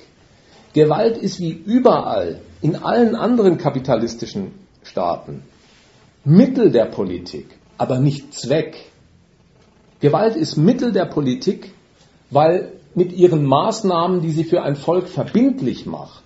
Gewalt 0.73 1.17
ist 1.17 1.41
wie 1.41 1.51
überall 1.51 2.41
in 2.63 2.77
allen 2.77 3.17
anderen 3.17 3.59
kapitalistischen 3.59 4.53
Staaten 4.83 5.43
Mittel 6.25 6.71
der 6.71 6.85
Politik, 6.85 7.47
aber 7.79 7.99
nicht 7.99 8.35
Zweck. 8.35 8.77
Gewalt 10.01 10.37
ist 10.37 10.57
Mittel 10.57 10.93
der 10.93 11.07
Politik, 11.07 11.73
weil 12.31 12.73
mit 12.95 13.13
ihren 13.13 13.45
Maßnahmen, 13.45 14.21
die 14.21 14.31
sie 14.31 14.45
für 14.45 14.63
ein 14.63 14.77
Volk 14.77 15.09
verbindlich 15.09 15.87
macht, 15.87 16.25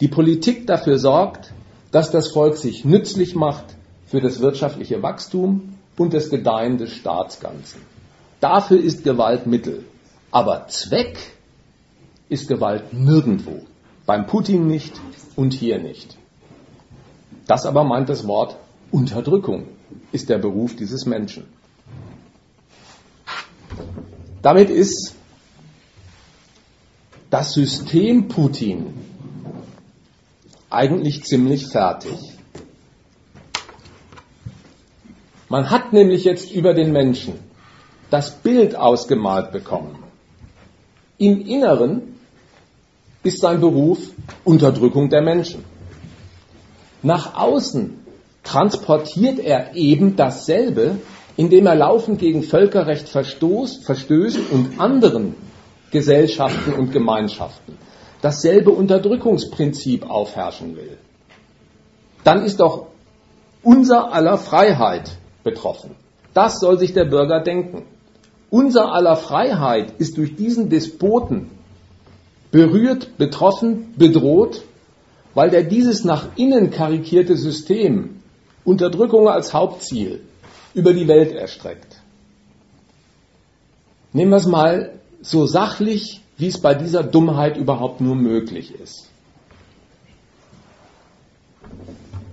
die 0.00 0.08
Politik 0.08 0.66
dafür 0.66 0.98
sorgt, 0.98 1.52
dass 1.90 2.10
das 2.10 2.28
Volk 2.28 2.56
sich 2.56 2.84
nützlich 2.84 3.34
macht, 3.34 3.64
für 4.06 4.20
das 4.22 4.40
wirtschaftliche 4.40 5.02
Wachstum 5.02 5.74
und 5.98 6.14
das 6.14 6.30
Gedeihen 6.30 6.78
des 6.78 6.92
Staatsganzen. 6.92 7.80
Dafür 8.40 8.80
ist 8.80 9.04
Gewalt 9.04 9.46
Mittel. 9.46 9.84
Aber 10.30 10.68
Zweck 10.68 11.18
ist 12.28 12.48
Gewalt 12.48 12.92
nirgendwo. 12.92 13.62
Beim 14.06 14.26
Putin 14.26 14.66
nicht 14.66 15.00
und 15.36 15.52
hier 15.52 15.78
nicht. 15.78 16.16
Das 17.46 17.66
aber 17.66 17.84
meint 17.84 18.08
das 18.08 18.26
Wort 18.26 18.56
Unterdrückung, 18.90 19.68
ist 20.12 20.28
der 20.28 20.38
Beruf 20.38 20.76
dieses 20.76 21.06
Menschen. 21.06 21.46
Damit 24.42 24.70
ist 24.70 25.14
das 27.30 27.52
System 27.52 28.28
Putin 28.28 28.94
eigentlich 30.70 31.24
ziemlich 31.24 31.66
fertig. 31.66 32.18
Man 35.48 35.70
hat 35.70 35.92
nämlich 35.92 36.24
jetzt 36.24 36.52
über 36.52 36.74
den 36.74 36.92
Menschen 36.92 37.47
das 38.10 38.30
Bild 38.30 38.76
ausgemalt 38.76 39.52
bekommen. 39.52 40.02
Im 41.18 41.40
Inneren 41.40 42.16
ist 43.22 43.40
sein 43.40 43.60
Beruf 43.60 43.98
Unterdrückung 44.44 45.08
der 45.08 45.22
Menschen. 45.22 45.64
Nach 47.02 47.36
außen 47.36 47.98
transportiert 48.42 49.38
er 49.38 49.74
eben 49.74 50.16
dasselbe, 50.16 50.96
indem 51.36 51.66
er 51.66 51.74
laufend 51.74 52.18
gegen 52.18 52.42
Völkerrecht 52.42 53.08
verstoß, 53.08 53.84
verstößt 53.84 54.50
und 54.50 54.80
anderen 54.80 55.34
Gesellschaften 55.90 56.72
und 56.72 56.92
Gemeinschaften 56.92 57.78
dasselbe 58.22 58.70
Unterdrückungsprinzip 58.70 60.08
aufherrschen 60.08 60.76
will. 60.76 60.98
Dann 62.24 62.44
ist 62.44 62.60
doch 62.60 62.88
unser 63.62 64.12
aller 64.12 64.38
Freiheit 64.38 65.10
betroffen. 65.44 65.94
Das 66.34 66.60
soll 66.60 66.78
sich 66.78 66.92
der 66.92 67.04
Bürger 67.04 67.40
denken. 67.40 67.84
Unser 68.50 68.92
aller 68.92 69.16
Freiheit 69.16 69.94
ist 69.98 70.16
durch 70.16 70.36
diesen 70.36 70.70
Despoten 70.70 71.50
berührt, 72.50 73.18
betroffen, 73.18 73.94
bedroht, 73.96 74.62
weil 75.34 75.50
der 75.50 75.64
dieses 75.64 76.04
nach 76.04 76.28
innen 76.36 76.70
karikierte 76.70 77.36
System 77.36 78.22
Unterdrückung 78.64 79.28
als 79.28 79.52
Hauptziel 79.52 80.20
über 80.74 80.92
die 80.92 81.08
Welt 81.08 81.32
erstreckt. 81.32 82.00
Nehmen 84.12 84.30
wir 84.30 84.36
es 84.36 84.46
mal 84.46 84.98
so 85.20 85.46
sachlich, 85.46 86.22
wie 86.38 86.48
es 86.48 86.60
bei 86.60 86.74
dieser 86.74 87.02
Dummheit 87.02 87.56
überhaupt 87.56 88.00
nur 88.00 88.14
möglich 88.14 88.74
ist. 88.74 89.08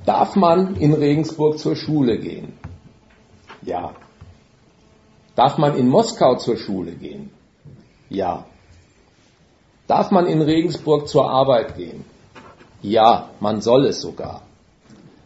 Darf 0.05 0.35
man 0.35 0.75
in 0.75 0.93
Regensburg 0.93 1.59
zur 1.59 1.75
Schule 1.75 2.19
gehen? 2.19 2.53
Ja. 3.63 3.93
Darf 5.35 5.57
man 5.57 5.75
in 5.75 5.89
Moskau 5.89 6.35
zur 6.35 6.57
Schule 6.57 6.93
gehen? 6.93 7.29
Ja. 8.09 8.45
Darf 9.87 10.09
man 10.11 10.25
in 10.27 10.41
Regensburg 10.41 11.07
zur 11.07 11.29
Arbeit 11.29 11.75
gehen? 11.75 12.05
Ja, 12.81 13.29
man 13.39 13.61
soll 13.61 13.85
es 13.85 14.01
sogar. 14.01 14.41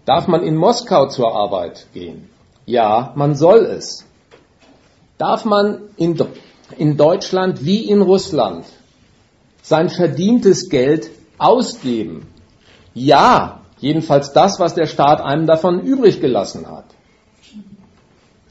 Darf 0.05 0.27
man 0.27 0.43
in 0.43 0.55
Moskau 0.55 1.07
zur 1.07 1.33
Arbeit 1.33 1.87
gehen? 1.93 2.29
Ja, 2.65 3.13
man 3.15 3.35
soll 3.35 3.65
es. 3.65 4.05
Darf 5.17 5.45
man 5.45 5.81
in, 5.97 6.19
in 6.77 6.97
Deutschland 6.97 7.63
wie 7.63 7.89
in 7.89 8.01
Russland 8.01 8.65
sein 9.61 9.89
verdientes 9.89 10.69
Geld 10.69 11.11
ausgeben? 11.37 12.27
Ja, 12.93 13.61
jedenfalls 13.79 14.33
das, 14.33 14.59
was 14.59 14.73
der 14.73 14.87
Staat 14.87 15.21
einem 15.21 15.45
davon 15.45 15.81
übrig 15.81 16.21
gelassen 16.21 16.67
hat. 16.67 16.85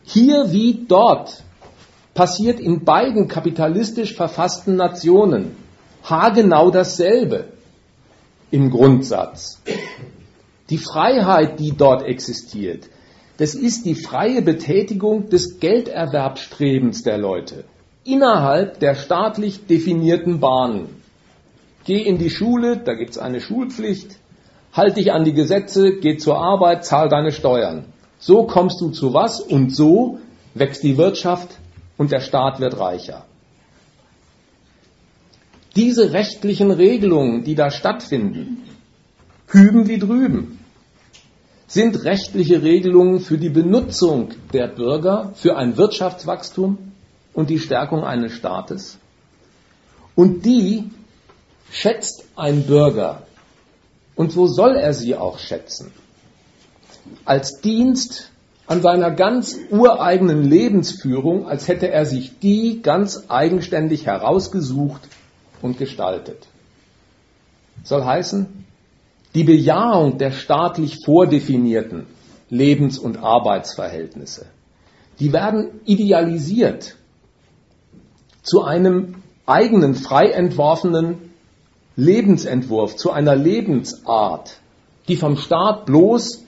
Hier 0.05 0.53
wie 0.53 0.87
dort 0.87 1.43
passiert 2.19 2.59
in 2.59 2.85
beiden 2.85 3.29
kapitalistisch 3.29 4.13
verfassten 4.13 4.75
Nationen 4.75 5.55
haargenau 6.03 6.73
dasselbe 6.73 7.45
im 8.51 8.71
Grundsatz. 8.71 9.63
Die 10.69 10.79
Freiheit, 10.79 11.61
die 11.61 11.77
dort 11.77 12.03
existiert, 12.03 12.89
das 13.37 13.55
ist 13.55 13.87
die 13.87 13.95
freie 13.95 14.43
Betätigung 14.43 15.29
des 15.29 15.61
Gelderwerbstrebens 15.61 17.05
der 17.05 17.19
Leute 17.19 17.63
innerhalb 18.03 18.81
der 18.81 18.97
staatlich 18.97 19.67
definierten 19.67 20.41
Bahnen. 20.41 20.89
Geh 21.85 22.03
in 22.03 22.19
die 22.19 22.31
Schule, 22.31 22.79
da 22.79 22.95
gibt 22.95 23.11
es 23.11 23.19
eine 23.19 23.41
Schulpflicht, 23.41 24.17
halt 24.73 24.97
dich 24.97 25.13
an 25.13 25.23
die 25.23 25.35
Gesetze, 25.35 26.01
geh 26.01 26.17
zur 26.17 26.37
Arbeit, 26.39 26.85
zahl 26.85 27.09
deine 27.09 27.31
Steuern. 27.31 27.85
So 28.19 28.43
kommst 28.43 28.81
du 28.81 28.89
zu 28.89 29.15
was 29.15 29.41
und 29.41 29.73
so 29.73 30.19
wächst 30.55 30.83
die 30.83 30.99
Wirtschaft 30.99 31.51
und 31.99 32.11
der 32.11 32.21
Staat 32.21 32.61
wird 32.61 32.79
reicher. 32.79 33.27
Diese 35.77 36.13
rechtlichen 36.13 36.71
Regelungen, 36.71 37.45
die 37.45 37.55
da 37.55 37.71
stattfinden, 37.71 38.65
hüben 39.49 39.87
wie 39.87 39.99
drüben, 39.99 40.59
sind 41.67 42.05
rechtliche 42.05 42.63
Regelungen 42.63 43.21
für 43.21 43.37
die 43.37 43.51
Benutzung 43.51 44.31
der 44.55 44.69
Bürger, 44.69 45.33
für 45.35 45.57
ein 45.57 45.77
Wirtschaftswachstum 45.77 46.79
und 47.35 47.51
die 47.51 47.59
Stärkung 47.59 48.05
eines 48.05 48.33
Staates. 48.33 48.99
Und 50.15 50.47
die 50.47 50.91
schätzt 51.71 52.25
ein 52.35 52.67
Bürger. 52.67 53.23
Und 54.17 54.35
wo 54.35 54.47
soll 54.47 54.77
er 54.77 54.95
sie 54.95 55.15
auch 55.15 55.39
schätzen? 55.39 55.93
Als 57.25 57.61
Dienst 57.61 58.31
an 58.69 58.83
seiner 58.83 59.11
ganz 59.11 59.59
ureigenen 59.71 60.45
Lebensführung, 60.45 61.49
als 61.49 61.69
hätte 61.69 61.91
er 61.91 62.05
sich 62.05 62.39
die 62.39 62.83
ganz 62.83 63.25
eigenständig 63.29 64.05
herausgesucht 64.05 65.01
und 65.63 65.79
gestaltet. 65.79 66.47
Soll 67.83 68.05
heißen, 68.05 68.67
die 69.35 69.45
Bejahung 69.45 70.19
der 70.19 70.33
staatlich 70.33 70.99
vordefinierten 71.03 72.07
Lebens- 72.51 72.99
und 72.99 73.17
Arbeitsverhältnisse, 73.17 74.47
die 75.19 75.33
werden 75.33 75.81
idealisiert 75.87 76.97
zu 78.43 78.63
einem 78.63 79.17
eigenen 79.47 79.95
frei 79.95 80.29
entworfenen 80.29 81.33
Lebensentwurf, 81.97 82.97
zu 82.97 83.13
einer 83.13 83.35
Lebensart, 83.35 84.59
die 85.09 85.17
vom 85.17 85.39
Staat 85.39 85.87
bloß 85.87 86.45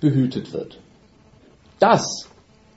behütet 0.00 0.52
wird. 0.52 0.78
Das 1.78 2.28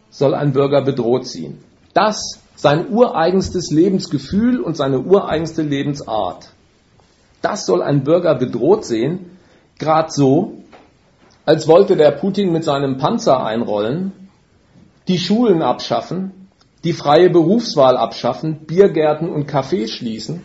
soll 0.09 0.33
ein 0.33 0.53
Bürger 0.53 0.81
bedroht 0.81 1.27
ziehen. 1.27 1.63
Das 1.93 2.39
sein 2.55 2.89
ureigenstes 2.89 3.71
Lebensgefühl 3.71 4.59
und 4.59 4.77
seine 4.77 4.99
ureigenste 4.99 5.63
Lebensart. 5.63 6.49
Das 7.41 7.65
soll 7.65 7.81
ein 7.81 8.03
Bürger 8.03 8.35
bedroht 8.35 8.85
sehen, 8.85 9.37
gerade 9.79 10.11
so, 10.11 10.57
als 11.45 11.67
wollte 11.67 11.95
der 11.95 12.11
Putin 12.11 12.51
mit 12.51 12.63
seinem 12.63 12.97
Panzer 12.97 13.43
einrollen, 13.43 14.11
die 15.07 15.17
Schulen 15.17 15.63
abschaffen, 15.63 16.47
die 16.83 16.93
freie 16.93 17.29
Berufswahl 17.31 17.97
abschaffen, 17.97 18.65
Biergärten 18.65 19.29
und 19.29 19.49
Cafés 19.49 19.87
schließen 19.87 20.43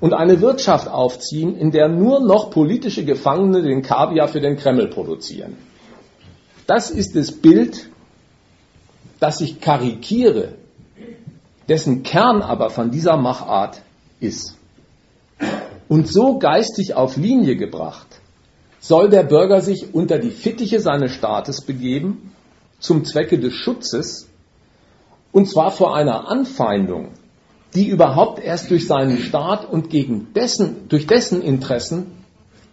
und 0.00 0.14
eine 0.14 0.40
Wirtschaft 0.40 0.88
aufziehen, 0.88 1.56
in 1.56 1.70
der 1.70 1.88
nur 1.88 2.20
noch 2.20 2.50
politische 2.50 3.04
Gefangene 3.04 3.62
den 3.62 3.82
Kaviar 3.82 4.28
für 4.28 4.40
den 4.40 4.56
Kreml 4.56 4.88
produzieren. 4.88 5.56
Das 6.70 6.88
ist 6.88 7.16
das 7.16 7.32
Bild, 7.32 7.88
das 9.18 9.40
ich 9.40 9.60
karikiere 9.60 10.54
dessen 11.68 12.04
Kern 12.04 12.42
aber 12.42 12.70
von 12.70 12.92
dieser 12.92 13.16
Machart 13.16 13.82
ist. 14.20 14.56
Und 15.88 16.06
so 16.06 16.38
geistig 16.38 16.94
auf 16.94 17.16
Linie 17.16 17.56
gebracht, 17.56 18.06
soll 18.78 19.08
der 19.08 19.24
Bürger 19.24 19.60
sich 19.60 19.94
unter 19.94 20.20
die 20.20 20.30
Fittiche 20.30 20.78
seines 20.78 21.10
Staates 21.12 21.60
begeben, 21.62 22.32
zum 22.78 23.04
Zwecke 23.04 23.40
des 23.40 23.54
Schutzes, 23.54 24.28
und 25.32 25.48
zwar 25.48 25.72
vor 25.72 25.96
einer 25.96 26.28
Anfeindung, 26.28 27.08
die 27.74 27.88
überhaupt 27.88 28.42
erst 28.42 28.70
durch 28.70 28.86
seinen 28.86 29.18
Staat 29.18 29.64
und 29.68 29.90
gegen 29.90 30.32
dessen, 30.34 30.88
durch 30.88 31.08
dessen 31.08 31.42
Interessen 31.42 32.06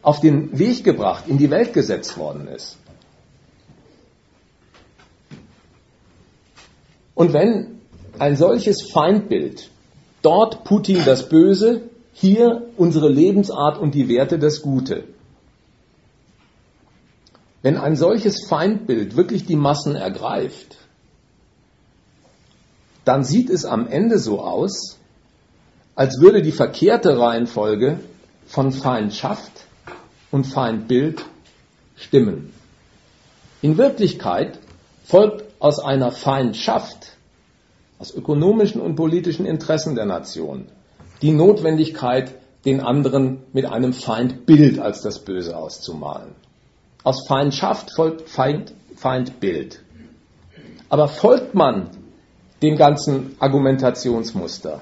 auf 0.03 0.19
den 0.19 0.57
Weg 0.59 0.83
gebracht, 0.83 1.23
in 1.27 1.39
die 1.39 1.49
Welt 1.49 1.73
gesetzt 1.73 2.15
worden 2.19 2.47
ist. 2.47 2.77
Und 7.17 7.33
wenn 7.33 7.79
ein 8.19 8.35
solches 8.35 8.91
Feindbild. 8.91 9.71
Dort 10.21 10.63
Putin 10.63 11.03
das 11.03 11.29
Böse, 11.29 11.81
hier 12.13 12.67
unsere 12.77 13.09
Lebensart 13.09 13.79
und 13.79 13.95
die 13.95 14.07
Werte 14.07 14.37
das 14.37 14.61
Gute. 14.61 15.03
Wenn 17.63 17.77
ein 17.77 17.95
solches 17.95 18.47
Feindbild 18.47 19.15
wirklich 19.15 19.45
die 19.45 19.55
Massen 19.55 19.95
ergreift, 19.95 20.77
dann 23.03 23.23
sieht 23.23 23.49
es 23.49 23.65
am 23.65 23.87
Ende 23.87 24.19
so 24.19 24.39
aus, 24.39 24.97
als 25.95 26.19
würde 26.19 26.43
die 26.43 26.51
verkehrte 26.51 27.17
Reihenfolge 27.17 27.99
von 28.45 28.71
Feindschaft 28.71 29.65
und 30.29 30.45
Feindbild 30.45 31.25
stimmen. 31.95 32.53
In 33.63 33.79
Wirklichkeit 33.79 34.59
folgt 35.03 35.46
aus 35.59 35.79
einer 35.79 36.11
Feindschaft 36.11 37.13
aus 37.99 38.13
ökonomischen 38.13 38.79
und 38.81 38.95
politischen 38.95 39.45
Interessen 39.45 39.95
der 39.95 40.05
Nation 40.05 40.67
die 41.21 41.31
Notwendigkeit, 41.31 42.35
den 42.65 42.81
anderen 42.81 43.39
mit 43.53 43.65
einem 43.65 43.93
Feindbild 43.93 44.79
als 44.79 45.01
das 45.01 45.19
Böse 45.19 45.57
auszumalen. 45.57 46.35
Aus 47.03 47.25
Feindschaft 47.27 47.91
folgt 47.95 48.29
Feind, 48.29 48.73
Feindbild. 48.95 49.81
Aber 50.89 51.07
folgt 51.07 51.53
man 51.53 51.89
dem 52.61 52.75
ganzen 52.75 53.35
Argumentationsmuster? 53.39 54.81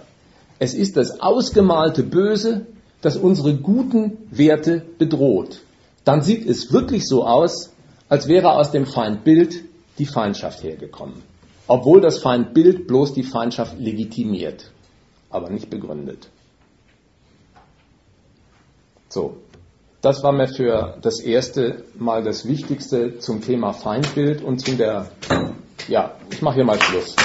Es 0.59 0.73
ist 0.73 0.97
das 0.97 1.19
ausgemalte 1.19 2.03
Böse, 2.03 2.65
das 3.01 3.17
unsere 3.17 3.55
guten 3.55 4.17
Werte 4.31 4.83
bedroht. 4.97 5.61
Dann 6.05 6.21
sieht 6.21 6.47
es 6.47 6.71
wirklich 6.71 7.07
so 7.07 7.25
aus, 7.25 7.71
als 8.09 8.27
wäre 8.27 8.53
aus 8.53 8.71
dem 8.71 8.85
Feindbild 8.85 9.64
die 9.97 10.05
Feindschaft 10.05 10.63
hergekommen 10.63 11.23
obwohl 11.67 12.01
das 12.01 12.19
Feindbild 12.19 12.87
bloß 12.87 13.13
die 13.13 13.23
Feindschaft 13.23 13.79
legitimiert, 13.79 14.71
aber 15.29 15.49
nicht 15.49 15.69
begründet. 15.69 16.29
So, 19.09 19.37
das 20.01 20.23
war 20.23 20.31
mir 20.31 20.47
für 20.47 20.97
das 21.01 21.19
erste 21.19 21.85
Mal 21.97 22.23
das 22.23 22.47
Wichtigste 22.47 23.19
zum 23.19 23.41
Thema 23.41 23.73
Feindbild 23.73 24.43
und 24.43 24.59
zu 24.59 24.75
der, 24.75 25.09
ja, 25.87 26.15
ich 26.29 26.41
mache 26.41 26.55
hier 26.55 26.65
mal 26.65 26.79
Schluss. 26.79 27.15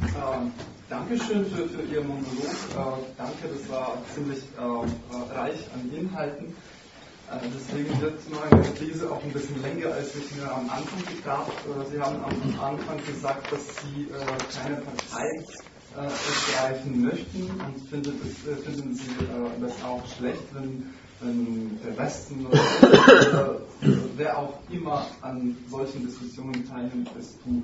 Ähm, 0.00 0.52
Dankeschön 0.90 1.46
für, 1.46 1.68
für 1.68 1.82
Ihr 1.82 2.02
Monolog. 2.02 2.26
Äh, 2.26 2.84
danke, 3.16 3.48
das 3.52 3.70
war 3.70 3.96
ziemlich 4.14 4.40
äh, 4.58 5.34
reich 5.34 5.60
an 5.72 5.90
Inhalten. 5.96 6.54
Äh, 7.28 7.38
deswegen 7.52 8.00
wird 8.00 8.20
meine 8.30 8.74
These 8.74 9.10
auch 9.10 9.22
ein 9.22 9.32
bisschen 9.32 9.60
länger, 9.62 9.92
als 9.94 10.14
ich 10.14 10.30
mir 10.36 10.50
am 10.50 10.70
Anfang 10.70 11.02
gedacht. 11.02 11.50
Äh, 11.66 11.90
Sie 11.90 12.00
haben 12.00 12.16
am 12.22 12.60
Anfang 12.60 12.98
gesagt, 13.04 13.52
dass 13.52 13.80
Sie 13.80 14.02
äh, 14.04 14.62
keine 14.62 14.76
Partei 14.76 15.44
ergreifen 15.96 17.02
möchten 17.04 17.42
und 17.42 17.88
finden, 17.88 18.20
das, 18.22 18.64
finden 18.64 18.94
Sie 18.94 19.14
das 19.62 19.72
auch 19.82 20.04
schlecht, 20.18 20.42
wenn, 20.52 20.92
wenn 21.20 21.80
der 21.82 21.96
Westen 21.96 22.46
oder 22.46 23.60
wer 24.16 24.38
auch 24.38 24.58
immer 24.68 25.06
an 25.22 25.56
solchen 25.70 26.04
Diskussionen 26.04 26.68
teilnimmt, 26.68 27.08
es 27.18 27.40
tut. 27.42 27.62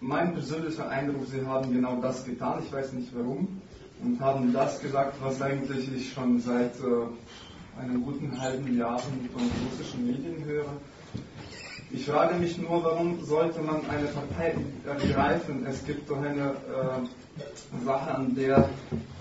mein 0.00 0.32
persönlicher 0.32 0.88
Eindruck, 0.88 1.26
Sie 1.26 1.44
haben 1.44 1.70
genau 1.72 2.00
das 2.00 2.24
getan, 2.24 2.62
ich 2.64 2.72
weiß 2.72 2.92
nicht 2.94 3.14
warum, 3.14 3.60
und 4.02 4.20
haben 4.20 4.52
das 4.52 4.80
gesagt, 4.80 5.16
was 5.20 5.42
eigentlich 5.42 5.92
ich 5.92 6.12
schon 6.12 6.40
seit 6.40 6.76
äh, 6.76 7.06
einem 7.78 8.04
guten 8.04 8.40
halben 8.40 8.76
Jahr 8.76 8.98
von 8.98 9.12
russischen 9.70 10.06
Medien 10.06 10.44
höre. 10.44 10.72
Ich 11.90 12.04
frage 12.04 12.34
mich 12.36 12.58
nur, 12.58 12.84
warum 12.84 13.24
sollte 13.24 13.60
man 13.62 13.80
eine 13.88 14.08
Partei 14.08 14.54
ergreifen? 14.86 15.64
Es 15.66 15.84
gibt 15.86 16.10
doch 16.10 16.18
eine 16.18 16.50
äh, 16.50 17.84
Sache, 17.84 18.14
an 18.14 18.34
der, 18.34 18.68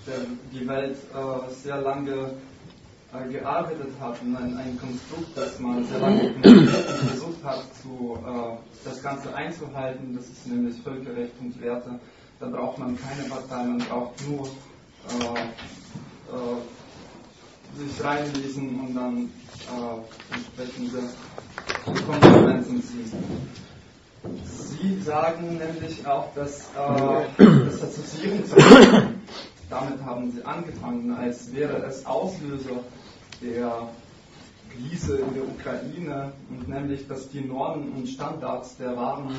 der 0.05 0.15
die 0.51 0.67
Welt 0.67 0.97
äh, 1.13 1.53
sehr 1.53 1.81
lange 1.81 2.31
äh, 3.13 3.31
gearbeitet 3.31 3.87
hat 4.01 4.17
ein, 4.21 4.57
ein, 4.57 4.77
Konstrukt, 4.79 5.29
das 5.35 5.59
man 5.59 5.85
sehr 5.85 5.99
lange 5.99 6.33
versucht 7.07 7.43
hat, 7.43 7.63
zu, 7.81 8.17
äh, 8.25 8.57
das 8.83 9.01
Ganze 9.01 9.33
einzuhalten. 9.33 10.13
Das 10.13 10.25
ist 10.25 10.45
nämlich 10.47 10.75
Völkerrecht 10.81 11.33
und 11.39 11.61
Werte. 11.61 11.97
Da 12.39 12.47
braucht 12.49 12.77
man 12.79 12.97
keine 12.97 13.29
Partei, 13.29 13.63
man 13.63 13.77
braucht 13.79 14.13
nur 14.27 14.45
äh, 14.45 15.39
äh, 16.35 16.57
sich 17.75 18.03
reinlesen 18.03 18.79
und 18.79 18.95
dann 18.95 19.29
entsprechende 20.31 21.09
Konsequenzen 22.05 22.83
ziehen. 22.83 23.11
Sie 24.43 25.01
sagen 25.01 25.57
nämlich 25.57 26.05
auch, 26.05 26.33
dass 26.35 26.69
das 27.37 27.81
Assoziierungsrecht 27.83 29.07
damit 29.69 30.01
haben 30.03 30.31
sie 30.31 30.43
angefangen, 30.43 31.11
als 31.13 31.53
wäre 31.53 31.77
es 31.85 32.05
Auslöser 32.05 32.83
der 33.41 33.89
Krise 34.73 35.17
in 35.17 35.33
der 35.33 35.43
Ukraine 35.43 36.31
und 36.49 36.67
nämlich, 36.67 37.07
dass 37.07 37.29
die 37.29 37.41
Normen 37.41 37.91
und 37.93 38.07
Standards 38.07 38.77
der 38.77 38.95
Waren, 38.95 39.33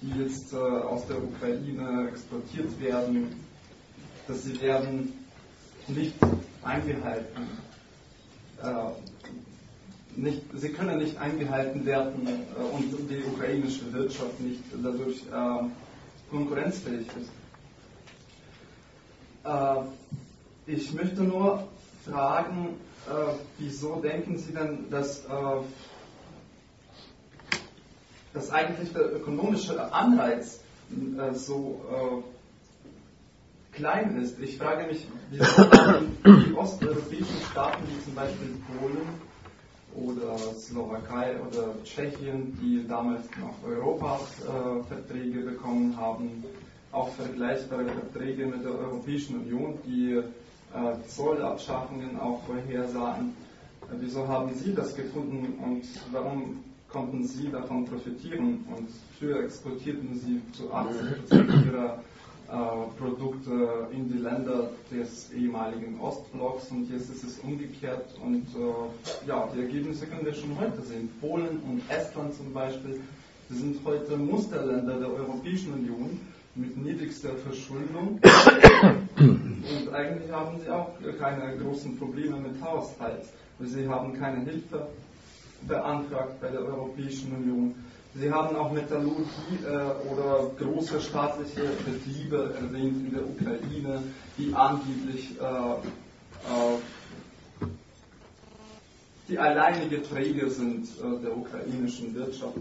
die 0.00 0.22
jetzt 0.22 0.52
äh, 0.52 0.56
aus 0.56 1.06
der 1.06 1.22
Ukraine 1.22 2.08
exportiert 2.08 2.80
werden, 2.80 3.44
dass 4.28 4.44
sie 4.44 4.60
werden 4.60 5.12
nicht 5.88 6.14
eingehalten. 6.66 7.48
Äh, 8.62 8.70
nicht, 10.18 10.42
sie 10.54 10.70
können 10.70 10.98
nicht 10.98 11.16
eingehalten 11.18 11.84
werden 11.84 12.26
äh, 12.26 12.74
und 12.74 13.10
die 13.10 13.22
ukrainische 13.24 13.92
Wirtschaft 13.92 14.40
nicht 14.40 14.62
dadurch 14.82 15.18
äh, 15.30 15.68
konkurrenzfähig 16.30 17.06
ist. 17.20 17.30
Äh, 19.44 19.82
ich 20.66 20.92
möchte 20.94 21.22
nur 21.22 21.68
fragen, 22.04 22.68
äh, 23.08 23.32
wieso 23.58 23.96
denken 23.96 24.38
Sie 24.38 24.52
denn, 24.52 24.90
dass, 24.90 25.20
äh, 25.26 25.28
dass 28.32 28.50
eigentlich 28.50 28.92
der 28.92 29.14
ökonomische 29.14 29.92
Anreiz 29.92 30.60
so 31.34 32.22
klein 33.76 34.16
ist? 34.16 34.40
Ich 34.40 34.58
frage 34.58 34.86
mich, 34.86 35.06
wieso 35.30 35.62
die 36.24 36.54
osteuropäischen 36.54 37.40
Staaten 37.50 37.82
wie 37.88 38.04
zum 38.04 38.14
Beispiel 38.14 38.56
Polen 38.78 39.06
oder 39.94 40.36
Slowakei 40.58 41.36
oder 41.40 41.74
Tschechien, 41.84 42.58
die 42.60 42.86
damals 42.88 43.24
noch 43.40 43.54
Europaverträge 43.68 45.40
bekommen 45.40 45.96
haben, 45.96 46.44
auch 46.92 47.08
vergleichbare 47.14 47.84
Verträge 47.86 48.46
mit 48.46 48.64
der 48.64 48.72
Europäischen 48.72 49.36
Union, 49.40 49.78
die 49.86 50.12
äh, 50.14 50.22
Zollabschaffungen 51.08 52.18
auch 52.18 52.42
vorhersahen. 52.44 53.34
Äh, 53.90 53.94
wieso 54.00 54.26
haben 54.26 54.52
Sie 54.54 54.74
das 54.74 54.94
gefunden 54.94 55.58
und 55.62 55.84
warum 56.12 56.64
konnten 56.88 57.24
Sie 57.26 57.50
davon 57.50 57.84
profitieren? 57.84 58.64
Und 58.74 58.88
früher 59.18 59.44
exportierten 59.44 60.14
Sie 60.18 60.40
zu 60.52 60.72
80% 60.72 61.66
Ihrer 61.66 61.94
äh, 61.96 62.15
Produkte 62.98 63.88
in 63.92 64.08
die 64.10 64.18
Länder 64.18 64.70
des 64.90 65.32
ehemaligen 65.32 65.98
Ostblocks 66.00 66.70
und 66.70 66.88
jetzt 66.90 67.10
ist 67.10 67.24
es 67.24 67.38
umgekehrt 67.40 68.14
und 68.24 68.46
äh, 68.54 69.28
ja, 69.28 69.48
die 69.54 69.60
Ergebnisse 69.60 70.06
können 70.06 70.24
wir 70.24 70.34
schon 70.34 70.56
heute 70.58 70.80
sehen. 70.82 71.08
Polen 71.20 71.58
und 71.68 71.82
Estland 71.90 72.34
zum 72.34 72.52
Beispiel, 72.52 73.00
die 73.50 73.54
sind 73.54 73.78
heute 73.84 74.16
Musterländer 74.16 74.98
der 74.98 75.12
Europäischen 75.12 75.72
Union 75.74 76.20
mit 76.54 76.76
niedrigster 76.76 77.34
Verschuldung. 77.34 78.20
Und 79.18 79.92
eigentlich 79.94 80.30
haben 80.30 80.58
sie 80.60 80.70
auch 80.70 80.90
keine 81.18 81.56
großen 81.58 81.98
Probleme 81.98 82.36
mit 82.38 82.60
Haushalt. 82.62 83.24
Sie 83.60 83.88
haben 83.88 84.12
keine 84.14 84.44
Hilfe 84.44 84.86
beantragt 85.66 86.40
bei 86.40 86.48
der 86.48 86.60
Europäischen 86.60 87.34
Union. 87.34 87.74
Sie 88.14 88.32
haben 88.32 88.56
auch 88.56 88.72
Metallurgie 88.72 89.58
äh, 89.64 90.12
oder 90.12 90.50
große 90.58 91.00
staatliche 91.00 91.62
Betriebe 91.84 92.54
erwähnt 92.60 93.06
in 93.06 93.12
der 93.14 93.26
Ukraine, 93.28 94.02
die 94.38 94.54
angeblich 94.54 95.38
äh, 95.38 95.44
äh, 95.44 96.78
die 99.28 99.38
alleinige 99.38 100.02
Träger 100.02 100.48
sind 100.48 100.84
äh, 100.98 101.20
der 101.22 101.36
ukrainischen 101.36 102.14
Wirtschaft. 102.14 102.56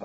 Äh, 0.00 0.04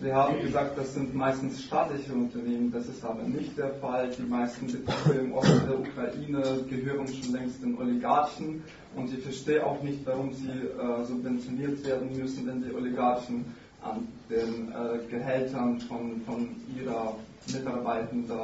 Sie 0.00 0.12
haben 0.12 0.40
gesagt, 0.40 0.78
das 0.78 0.94
sind 0.94 1.14
meistens 1.14 1.62
staatliche 1.64 2.12
Unternehmen. 2.12 2.70
Das 2.70 2.86
ist 2.86 3.04
aber 3.04 3.22
nicht 3.22 3.56
der 3.58 3.70
Fall. 3.74 4.10
Die 4.10 4.22
meisten 4.22 4.66
Betriebe 4.66 5.18
im 5.18 5.32
Osten 5.32 5.66
der 5.66 5.78
Ukraine 5.80 6.64
gehören 6.68 7.08
schon 7.08 7.32
längst 7.32 7.62
den 7.62 7.76
Oligarchen. 7.78 8.62
Und 8.96 9.12
ich 9.12 9.22
verstehe 9.22 9.64
auch 9.64 9.82
nicht, 9.82 10.06
warum 10.06 10.32
sie 10.32 10.48
äh, 10.48 11.04
subventioniert 11.04 11.84
werden 11.84 12.16
müssen, 12.16 12.46
wenn 12.46 12.62
die 12.62 12.72
Oligarchen 12.72 13.44
an 13.82 14.06
den 14.30 14.72
äh, 14.72 14.98
Gehältern 15.10 15.80
von, 15.80 16.20
von 16.24 16.48
ihrer 16.76 17.16
Mitarbeitenden 17.52 18.38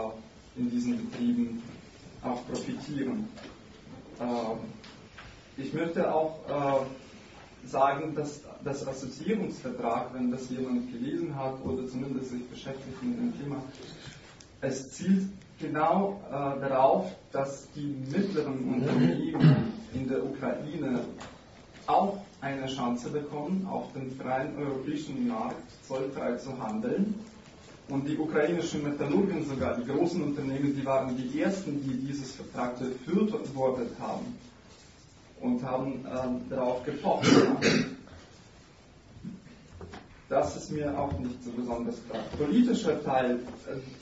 in 0.57 0.71
diesen 0.71 0.97
Betrieben 1.11 1.63
auch 2.23 2.45
profitieren. 2.47 3.29
Äh, 4.19 5.61
ich 5.61 5.73
möchte 5.73 6.13
auch 6.13 6.39
äh, 6.49 7.67
sagen, 7.69 8.15
dass 8.15 8.41
das 8.65 8.87
Assoziierungsvertrag, 8.87 10.13
wenn 10.15 10.31
das 10.31 10.51
jemand 10.51 10.91
gelesen 10.93 11.35
hat 11.37 11.55
oder 11.65 11.87
zumindest 11.87 12.31
sich 12.31 12.47
beschäftigt 12.49 13.03
mit 13.03 13.19
dem 13.19 13.39
Thema, 13.41 13.63
es 14.61 14.93
zielt 14.93 15.29
genau 15.61 16.21
äh, 16.29 16.61
darauf, 16.61 17.07
dass 17.33 17.69
die 17.73 17.95
mittleren 18.11 18.59
Unternehmen 18.75 19.73
in 19.95 20.09
der 20.09 20.25
Ukraine 20.25 21.01
auch 21.87 22.19
eine 22.41 22.67
Chance 22.67 23.11
bekommen, 23.11 23.67
auf 23.71 23.93
dem 23.93 24.11
freien 24.13 24.57
europäischen 24.57 25.29
Markt 25.29 25.57
zollfrei 25.87 26.37
zu 26.37 26.59
handeln. 26.63 27.15
Und 27.89 28.09
die 28.09 28.17
ukrainischen 28.17 28.85
Metallurgen 28.85 29.45
sogar, 29.45 29.77
die 29.77 29.85
großen 29.85 30.23
Unternehmen, 30.23 30.75
die 30.77 30.85
waren 30.87 31.17
die 31.17 31.41
ersten, 31.41 31.83
die 31.83 32.07
dieses 32.07 32.33
Vertrag 32.37 32.79
befürwortet 32.79 33.91
haben 33.99 34.39
und 35.41 35.63
haben 35.65 36.05
äh, 36.07 36.51
darauf 36.51 36.85
gepocht. 36.85 37.27
Das 40.31 40.57
ist 40.57 40.71
mir 40.71 40.97
auch 40.97 41.11
nicht 41.19 41.43
so 41.43 41.51
besonders 41.51 41.97
klar. 42.09 42.23
Politischer 42.39 43.03
Teil 43.03 43.41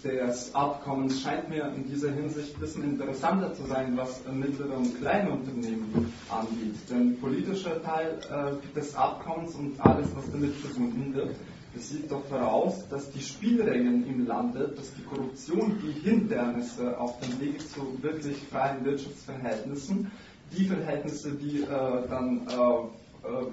äh, 0.04 0.08
des 0.26 0.54
Abkommens 0.54 1.22
scheint 1.22 1.48
mir 1.48 1.72
in 1.74 1.88
dieser 1.88 2.10
Hinsicht 2.10 2.54
ein 2.54 2.60
bisschen 2.60 2.84
interessanter 2.84 3.54
zu 3.54 3.64
sein, 3.64 3.96
was 3.96 4.20
mittlere 4.30 4.76
und 4.76 4.94
kleine 4.98 5.30
Unternehmen 5.30 6.12
angeht. 6.28 6.74
Denn 6.90 7.18
politischer 7.18 7.82
Teil 7.82 8.18
äh, 8.30 8.76
des 8.76 8.94
Abkommens 8.94 9.54
und 9.54 9.80
alles, 9.80 10.08
was 10.14 10.30
damit 10.30 10.54
verbunden 10.56 11.14
wird, 11.14 11.34
das 11.74 11.88
sieht 11.88 12.12
doch 12.12 12.24
voraus, 12.26 12.86
dass 12.90 13.10
die 13.10 13.22
Spielregeln 13.22 14.06
im 14.06 14.26
Lande, 14.26 14.68
dass 14.76 14.92
die 14.96 15.04
Korruption, 15.04 15.78
die 15.82 15.98
Hindernisse 16.06 16.98
auf 17.00 17.18
dem 17.20 17.40
Weg 17.40 17.58
zu 17.70 18.02
wirklich 18.02 18.36
freien 18.50 18.84
Wirtschaftsverhältnissen, 18.84 20.10
die 20.54 20.66
Verhältnisse, 20.66 21.32
die 21.32 21.62
äh, 21.62 21.66
dann 22.10 22.46
äh, 22.48 23.28
äh 23.28 23.46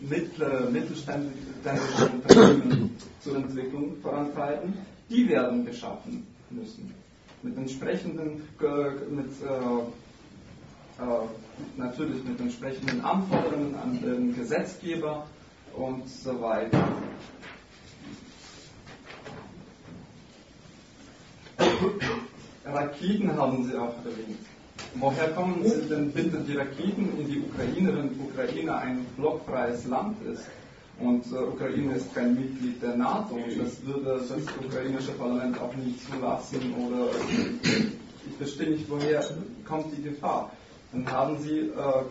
mittlere, 0.00 0.70
mittelständische 0.70 2.06
Unternehmen 2.12 2.96
zur 3.20 3.36
Entwicklung 3.36 3.96
vorantreiben, 4.00 4.74
die 5.10 5.28
werden 5.28 5.64
geschaffen 5.64 6.26
müssen. 6.50 6.94
Mit 7.42 7.56
entsprechenden, 7.56 8.42
mit, 9.10 9.30
äh, 9.42 9.82
äh, 11.02 11.26
natürlich 11.76 12.24
mit 12.24 12.40
entsprechenden 12.40 13.00
Anforderungen 13.02 13.74
an 13.76 14.00
den 14.00 14.34
Gesetzgeber 14.34 15.26
und 15.74 16.08
so 16.08 16.40
weiter. 16.40 16.88
Raketen 22.64 23.36
haben 23.36 23.64
Sie 23.64 23.76
auch 23.76 23.94
erwähnt. 24.04 24.47
Woher 24.94 25.28
kommen 25.28 25.62
Sie 25.64 25.88
denn 25.88 26.10
bitte 26.12 26.38
die 26.40 26.56
Raketen 26.56 27.18
in 27.20 27.28
die 27.28 27.40
Ukraine, 27.40 27.96
wenn 27.96 28.10
Ukraine 28.20 28.76
ein 28.76 29.06
blockfreies 29.16 29.86
Land 29.86 30.16
ist? 30.26 30.42
Und 31.00 31.24
äh, 31.32 31.36
Ukraine 31.36 31.94
ist 31.94 32.12
kein 32.14 32.34
Mitglied 32.34 32.82
der 32.82 32.96
NATO 32.96 33.34
und 33.36 33.56
das 33.60 33.84
würde 33.86 34.18
das 34.18 34.30
ukrainische 34.64 35.12
Parlament 35.12 35.60
auch 35.60 35.72
nicht 35.76 36.00
zulassen 36.10 36.74
oder 36.74 37.06
ich 37.62 38.36
verstehe 38.36 38.70
nicht, 38.70 38.90
woher 38.90 39.24
kommt 39.64 39.96
die 39.96 40.02
Gefahr. 40.02 40.50
Dann 40.92 41.08
haben 41.10 41.38
Sie, 41.38 41.58
äh, 41.60 42.02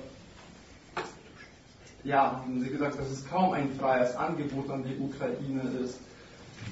ja, 2.05 2.31
haben 2.43 2.61
Sie 2.63 2.69
gesagt, 2.69 2.97
dass 2.97 3.09
es 3.11 3.27
kaum 3.27 3.51
ein 3.53 3.69
freies 3.77 4.15
Angebot 4.15 4.69
an 4.69 4.83
die 4.85 4.97
Ukraine 5.03 5.63
ist. 5.83 5.99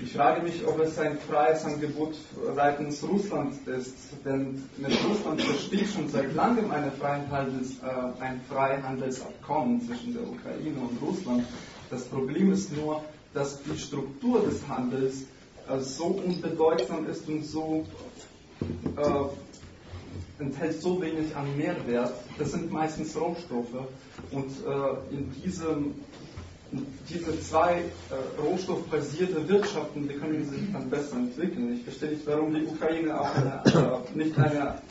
Ich 0.03 0.11
frage 0.11 0.41
mich, 0.41 0.65
ob 0.67 0.79
es 0.81 0.97
ein 0.99 1.17
freies 1.17 1.63
Angebot 1.63 2.15
seitens 2.53 3.01
Russlands 3.03 3.59
ist, 3.65 3.95
denn 4.25 4.61
mit 4.77 4.91
Russland 5.07 5.37
besteht 5.37 5.87
schon 5.89 6.09
seit 6.09 6.33
langem 6.35 6.69
Freihandels, 6.99 7.75
äh, 7.81 8.21
ein 8.21 8.41
Freihandelsabkommen 8.49 9.81
zwischen 9.81 10.13
der 10.13 10.23
Ukraine 10.23 10.79
und 10.79 11.01
Russland. 11.01 11.45
Das 11.89 12.03
Problem 12.05 12.51
ist 12.51 12.75
nur, 12.75 13.01
dass 13.33 13.61
die 13.63 13.77
Struktur 13.77 14.41
des 14.41 14.67
Handels 14.67 15.23
äh, 15.69 15.79
so 15.79 16.05
unbedeutsam 16.05 17.07
ist 17.07 17.27
und 17.29 17.45
so 17.45 17.85
äh, 18.97 20.41
enthält 20.43 20.81
so 20.81 21.01
wenig 21.01 21.35
an 21.35 21.55
Mehrwert. 21.57 22.13
Das 22.37 22.51
sind 22.51 22.71
meistens 22.71 23.15
Rohstoffe 23.15 23.87
und 24.31 24.49
äh, 24.65 25.15
in 25.15 25.31
diesem 25.41 25.95
diese 27.09 27.39
zwei 27.41 27.75
äh, 27.79 28.41
rohstoffbasierte 28.41 29.47
Wirtschaften, 29.47 30.07
die 30.07 30.15
können 30.15 30.49
sich 30.49 30.71
dann 30.71 30.89
besser 30.89 31.17
entwickeln. 31.17 31.75
Ich 31.75 31.83
verstehe 31.83 32.11
nicht, 32.11 32.27
warum 32.27 32.53
die 32.53 32.65
Ukraine 32.65 33.19
auch 33.19 33.33
eine, 33.35 33.61
äh, 33.65 34.17
nicht 34.17 34.37
eine, 34.37 34.81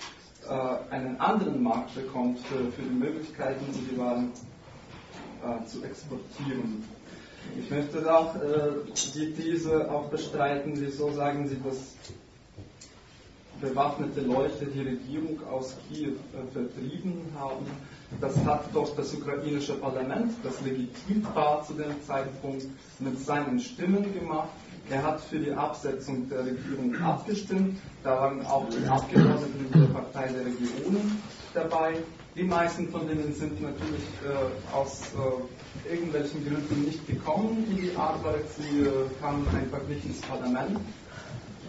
äh, 0.48 0.93
einen 0.94 1.19
anderen 1.20 1.62
Markt 1.62 1.94
bekommt 1.94 2.39
für, 2.40 2.70
für 2.73 2.82
die 2.82 2.94
Möglichkeiten, 2.94 3.65
die 3.73 3.98
Waren 3.98 4.31
äh, 5.43 5.66
zu 5.66 5.82
exportieren. 5.85 6.85
Ich 7.59 7.70
möchte 7.70 8.15
auch 8.15 8.35
äh, 8.36 8.73
die 9.15 9.32
These 9.35 9.90
auch 9.90 10.09
bestreiten, 10.09 10.73
wieso 10.77 11.12
sagen 11.12 11.48
Sie, 11.48 11.59
dass 11.62 11.94
bewaffnete 13.61 14.20
Leute 14.23 14.66
die 14.66 14.81
Regierung 14.81 15.40
aus 15.51 15.77
Kiew 15.89 16.12
äh, 16.12 16.52
vertrieben 16.52 17.23
haben. 17.39 17.66
Das 18.20 18.36
hat 18.45 18.74
doch 18.74 18.95
das 18.97 19.12
ukrainische 19.15 19.74
Parlament, 19.74 20.32
das 20.43 20.61
legitim 20.62 21.27
war 21.35 21.62
zu 21.65 21.74
dem 21.74 22.03
Zeitpunkt, 22.07 22.66
mit 23.01 23.19
seinen 23.19 23.59
Stimmen 23.59 24.12
gemacht. 24.15 24.49
Er 24.91 25.03
hat 25.03 25.20
für 25.20 25.39
die 25.39 25.53
Absetzung 25.53 26.28
der 26.28 26.41
Regierung 26.41 26.95
abgestimmt. 27.03 27.78
Da 28.03 28.19
waren 28.20 28.45
auch 28.47 28.66
die 28.69 28.86
Abgeordneten 28.86 29.66
der 29.74 29.86
Partei 29.86 30.28
der 30.28 30.45
Regionen 30.45 31.23
dabei. 31.55 31.95
Die 32.36 32.43
meisten 32.43 32.89
von 32.91 33.07
denen 33.09 33.32
sind 33.32 33.62
natürlich 33.62 34.03
äh, 34.24 34.74
aus 34.77 35.03
äh, 35.15 35.91
irgendwelchen 35.91 36.45
Gründen 36.45 36.85
nicht 36.85 37.07
gekommen 37.07 37.65
in 37.70 37.77
die 37.77 37.97
Arbeit. 37.97 38.45
Sie 38.59 38.81
äh, 38.81 38.91
kamen 39.20 39.47
einfach 39.57 39.86
nicht 39.89 40.05
ins 40.05 40.20
Parlament. 40.20 40.78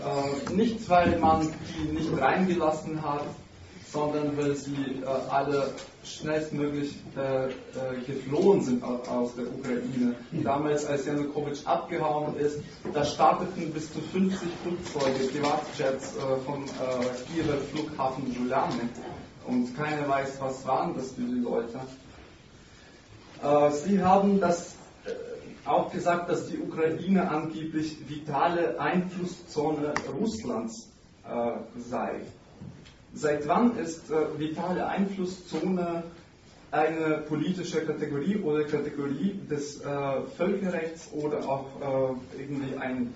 Äh, 0.03 0.53
nicht, 0.53 0.89
weil 0.89 1.17
man 1.19 1.47
die 1.69 1.93
nicht 1.93 2.19
reingelassen 2.19 3.01
hat, 3.01 3.23
sondern 3.91 4.37
weil 4.37 4.55
sie 4.55 5.01
äh, 5.01 5.29
alle 5.29 5.71
schnellstmöglich 6.03 6.95
äh, 7.17 7.45
äh, 7.47 7.51
geflohen 8.05 8.61
sind 8.61 8.83
aus 8.83 9.35
der 9.35 9.45
Ukraine. 9.47 10.15
Damals, 10.43 10.85
als 10.85 11.05
Janukowitsch 11.05 11.65
abgehauen 11.65 12.37
ist, 12.37 12.59
da 12.93 13.03
starteten 13.03 13.71
bis 13.71 13.91
zu 13.91 13.99
50 14.01 14.47
Flugzeuge, 14.63 15.27
Privatjets 15.31 16.15
äh, 16.15 16.37
vom 16.45 16.63
äh, 16.63 16.67
Kiewer 17.27 17.57
Flughafen 17.71 18.33
Juliane. 18.33 18.89
Und 19.47 19.75
keiner 19.77 20.07
weiß, 20.07 20.39
was 20.39 20.65
waren 20.65 20.95
das 20.95 21.11
für 21.11 21.21
die 21.21 21.39
Leute. 21.39 21.79
Sie 23.83 24.01
haben 24.01 24.39
das 24.39 24.73
auch 25.65 25.91
gesagt, 25.91 26.29
dass 26.29 26.47
die 26.47 26.57
Ukraine 26.57 27.29
angeblich 27.29 27.97
vitale 28.09 28.79
Einflusszone 28.79 29.93
Russlands 30.19 30.89
äh, 31.27 31.51
sei. 31.79 32.21
Seit 33.15 33.47
wann 33.47 33.77
ist 33.77 34.11
äh, 34.11 34.37
vitale 34.37 34.87
Einflusszone 34.87 36.03
eine 36.71 37.19
politische 37.29 37.85
Kategorie 37.85 38.35
oder 38.37 38.65
Kategorie 38.65 39.39
des 39.49 39.79
äh, 39.79 39.85
Völkerrechts 40.35 41.09
oder 41.13 41.47
auch 41.47 41.65
äh, 42.35 42.41
irgendwie 42.41 42.75
ein, 42.77 43.13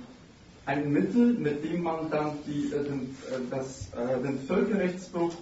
ein 0.65 0.91
Mittel, 0.93 1.33
mit 1.33 1.65
dem 1.65 1.83
man 1.83 2.09
dann 2.09 2.31
die, 2.47 2.71
äh, 2.73 2.83
den, 2.83 3.17
äh, 3.29 3.39
das, 3.51 3.89
den 4.23 4.39
Völkerrechtsbruch 4.47 5.33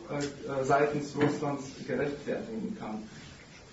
seitens 0.63 1.15
Russlands 1.15 1.65
gerechtfertigen 1.88 2.75
kann? 2.79 3.03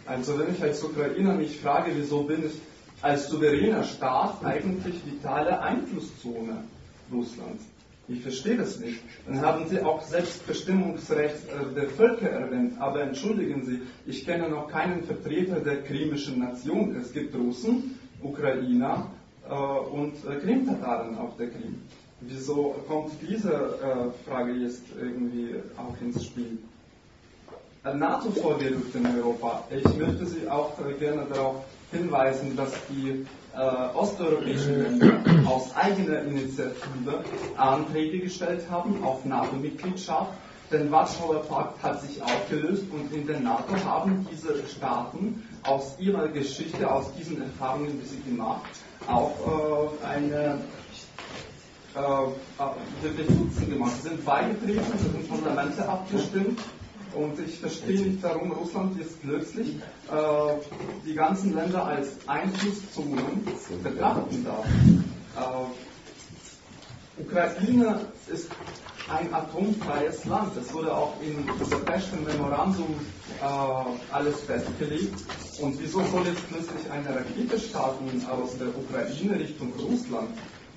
Also 0.07 0.39
wenn 0.39 0.55
ich 0.55 0.63
als 0.63 0.83
Ukrainer 0.85 1.33
mich 1.33 1.59
frage, 1.61 1.93
wieso 1.95 2.25
bin 2.25 2.45
ich 2.45 2.61
als 3.01 3.29
souveräner 3.29 3.85
Staat 3.85 4.45
eigentlich 4.45 4.97
vitale 5.07 5.61
Einflusszone 5.61 6.65
Russlands. 7.13 7.65
Ich 8.07 8.21
verstehe 8.21 8.57
das 8.57 8.79
nicht. 8.81 9.01
Dann 9.27 9.41
haben 9.41 9.67
Sie 9.69 9.81
auch 9.81 10.03
Selbstbestimmungsrecht 10.03 11.49
äh, 11.49 11.75
der 11.75 11.89
Völker 11.89 12.29
erwähnt. 12.29 12.75
Aber 12.79 13.01
entschuldigen 13.01 13.65
Sie, 13.65 13.81
ich 14.07 14.25
kenne 14.27 14.49
noch 14.51 14.69
keinen 14.69 15.03
Vertreter 15.05 15.61
der 15.61 15.83
krimischen 15.83 16.39
Nation. 16.39 16.95
Es 16.97 17.13
gibt 17.13 17.35
Russen, 17.35 17.99
Ukrainer 18.23 19.11
äh, 19.49 19.55
und 19.55 20.15
äh, 20.27 20.37
Krimtataren 20.37 21.17
auf 21.17 21.37
der 21.39 21.49
Krim. 21.49 21.81
Wieso 22.21 22.75
kommt 22.89 23.13
diese 23.27 23.53
äh, 23.53 24.29
Frage 24.29 24.53
jetzt 24.53 24.83
irgendwie 25.01 25.57
auch 25.77 25.95
ins 26.03 26.25
Spiel? 26.25 26.59
NATO-Vorbild 27.85 28.95
in 28.95 29.07
Europa. 29.19 29.65
Ich 29.71 29.85
möchte 29.97 30.25
Sie 30.27 30.49
auch 30.49 30.73
äh, 30.79 30.93
gerne 30.95 31.27
darauf 31.31 31.65
hinweisen, 31.93 32.57
dass 32.57 32.73
die 32.89 33.27
äh, 33.57 33.97
osteuropäischen 33.97 34.83
Länder 35.01 35.21
aus 35.49 35.75
eigener 35.77 36.21
Initiative 36.23 37.25
Anträge 37.57 38.21
gestellt 38.21 38.65
haben 38.71 39.03
auf 39.05 39.25
NATO-Mitgliedschaft. 39.25 40.33
Der 40.71 40.91
Warschauer 40.91 41.43
Pakt 41.45 41.83
hat 41.83 42.01
sich 42.01 42.21
aufgelöst 42.23 42.85
und 42.91 43.13
in 43.15 43.27
der 43.27 43.41
NATO 43.41 43.75
haben 43.85 44.27
diese 44.33 44.67
Staaten 44.67 45.47
aus 45.63 45.95
ihrer 45.99 46.29
Geschichte, 46.29 46.91
aus 46.91 47.13
diesen 47.15 47.43
Erfahrungen, 47.43 48.01
die 48.01 48.07
sie 48.07 48.21
gemacht, 48.23 48.63
auch 49.07 49.91
äh, 50.03 50.07
eine 50.07 50.59
äh, 51.95 51.99
äh 52.01 53.33
Nutzen 53.33 53.71
gemacht. 53.71 53.93
Sie 54.03 54.09
sind 54.09 54.25
beigetreten, 54.25 54.83
sie 54.99 55.11
sind 55.11 55.29
Fundamente 55.29 55.87
abgestimmt 55.89 56.59
und 57.15 57.39
ich 57.41 57.59
verstehe 57.59 58.01
nicht, 58.01 58.23
warum 58.23 58.53
Russland 58.53 58.99
jetzt 58.99 59.21
plötzlich 59.23 59.77
äh, 59.77 60.55
die 61.07 61.15
ganzen 61.15 61.55
Länder 61.55 61.85
als 61.85 62.09
Einflusszonen 62.27 63.45
betrachten 63.83 64.45
darf. 64.45 64.67
Äh, 65.37 67.23
Ukraine 67.23 68.01
ist 68.33 68.51
ein 69.09 69.33
atomfreies 69.33 70.25
Land. 70.25 70.57
Das 70.57 70.73
wurde 70.73 70.93
auch 70.95 71.15
in 71.23 71.47
Budapest 71.59 72.09
Memorandum 72.27 72.95
äh, 73.41 73.45
alles 74.13 74.41
festgelegt. 74.41 75.15
Und 75.61 75.81
wieso 75.81 76.03
soll 76.05 76.27
jetzt 76.27 76.49
plötzlich 76.49 76.91
eine 76.91 77.09
Rakete 77.15 77.61
starten 77.61 78.27
aus 78.31 78.59
der 78.59 78.69
Ukraine 78.69 79.39
Richtung 79.39 79.73
Russland? 79.79 80.31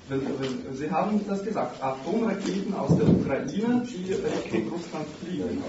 Sie 0.09 0.89
haben 0.89 1.19
das 1.27 1.43
gesagt, 1.43 1.83
Atomraketen 1.83 2.73
aus 2.75 2.95
der 2.97 3.09
Ukraine, 3.09 3.83
die 3.85 4.13
Richtung 4.13 4.71
Russland 4.71 5.05
fliegen. 5.21 5.61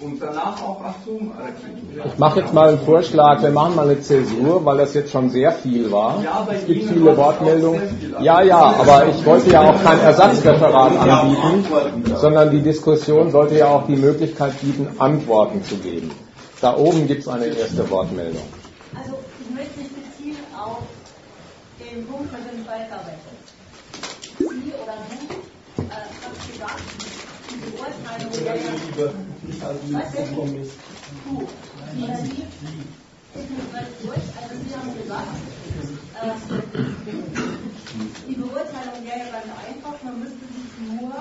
Und 0.00 0.22
danach 0.22 0.62
auch 0.62 0.80
Atomraketen. 0.80 2.00
Ich 2.06 2.18
mache 2.18 2.40
jetzt 2.40 2.54
mal 2.54 2.68
einen 2.68 2.78
Vorschlag, 2.78 3.42
wir 3.42 3.50
machen 3.50 3.74
mal 3.74 3.88
eine 3.88 4.00
Zäsur, 4.00 4.64
weil 4.64 4.78
das 4.78 4.94
jetzt 4.94 5.10
schon 5.10 5.30
sehr 5.30 5.50
viel 5.50 5.90
war. 5.90 6.22
Ja, 6.22 6.46
es 6.52 6.64
gibt 6.66 6.82
Ihnen 6.82 6.88
viele 6.88 7.16
Wortmeldungen. 7.16 7.82
Ja, 8.20 8.40
ja, 8.42 8.74
aber 8.78 9.08
ich 9.08 9.26
wollte 9.26 9.50
ja 9.50 9.68
auch 9.68 9.82
kein 9.82 9.98
Ersatzreferat 9.98 10.96
anbieten, 10.96 12.14
sondern 12.14 12.52
die 12.52 12.62
Diskussion 12.62 13.32
sollte 13.32 13.58
ja 13.58 13.66
auch 13.66 13.86
die 13.88 13.96
Möglichkeit 13.96 14.60
bieten, 14.60 14.86
Antworten 15.00 15.64
zu 15.64 15.74
geben. 15.78 16.12
Da 16.60 16.76
oben 16.76 17.08
gibt 17.08 17.22
es 17.22 17.28
eine 17.28 17.46
erste 17.46 17.90
Wortmeldung. 17.90 18.42
Den 21.98 22.06
Punkt 22.06 22.32
mit 22.32 22.52
dem 22.52 22.64
Völkerrecht. 22.64 23.26
Sie 24.38 24.72
oder 24.72 24.96
du 25.08 25.18
äh, 25.82 26.06
hast 26.22 26.52
gesagt, 26.52 26.82
die 27.50 27.56
Beurteilung 27.70 28.30
der 28.32 28.54
was 29.98 30.12
denn? 30.12 30.34
Du 31.24 31.48
oder 32.04 32.16
sie? 32.22 32.46
Ist 33.34 33.50
nicht 33.50 33.72
ganz 33.72 33.88
durch. 34.02 34.26
Also 34.40 34.54
Sie 34.64 34.74
haben 34.76 34.92
gesagt, 34.96 35.38
äh, 36.14 36.34
die 38.28 38.34
Beurteilung 38.34 39.04
wäre 39.04 39.18
ja 39.18 39.30
ganz 39.32 39.50
einfach, 39.66 40.02
man 40.04 40.20
müsste 40.20 40.46
sich 40.46 40.70
nur 40.78 41.14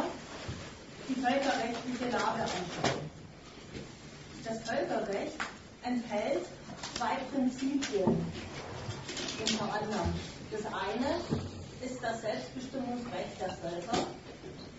die 1.10 1.16
völkerrechtliche 1.16 2.06
Lage 2.12 2.44
anschauen. 2.44 3.02
Das 4.44 4.58
Völkerrecht 4.64 5.38
enthält 5.84 6.46
zwei 6.98 7.16
Prinzipien 7.32 8.28
unter 9.40 9.74
anderem. 9.74 10.37
Das 10.50 10.66
eine 10.66 11.20
ist 11.82 12.02
das 12.02 12.22
Selbstbestimmungsrecht 12.22 13.36
der 13.42 13.50
Völker. 13.60 14.08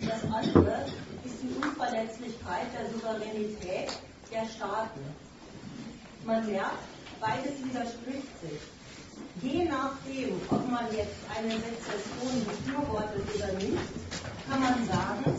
Das 0.01 0.23
andere 0.33 0.87
ist 1.25 1.43
die 1.43 1.55
Unverletzlichkeit 1.63 2.67
der 2.73 2.89
Souveränität 2.91 3.93
der 4.33 4.47
Staaten. 4.47 5.01
Man 6.25 6.47
merkt, 6.51 6.79
beides 7.21 7.63
widerspricht 7.63 8.33
sich. 8.41 8.61
Je 9.43 9.65
nachdem, 9.65 10.41
ob 10.51 10.71
man 10.71 10.87
jetzt 10.97 11.21
eine 11.37 11.53
Sezession 11.53 12.45
befürwortet 12.47 13.23
oder 13.37 13.53
nicht, 13.55 13.89
kann 14.49 14.61
man 14.61 14.87
sagen, 14.87 15.37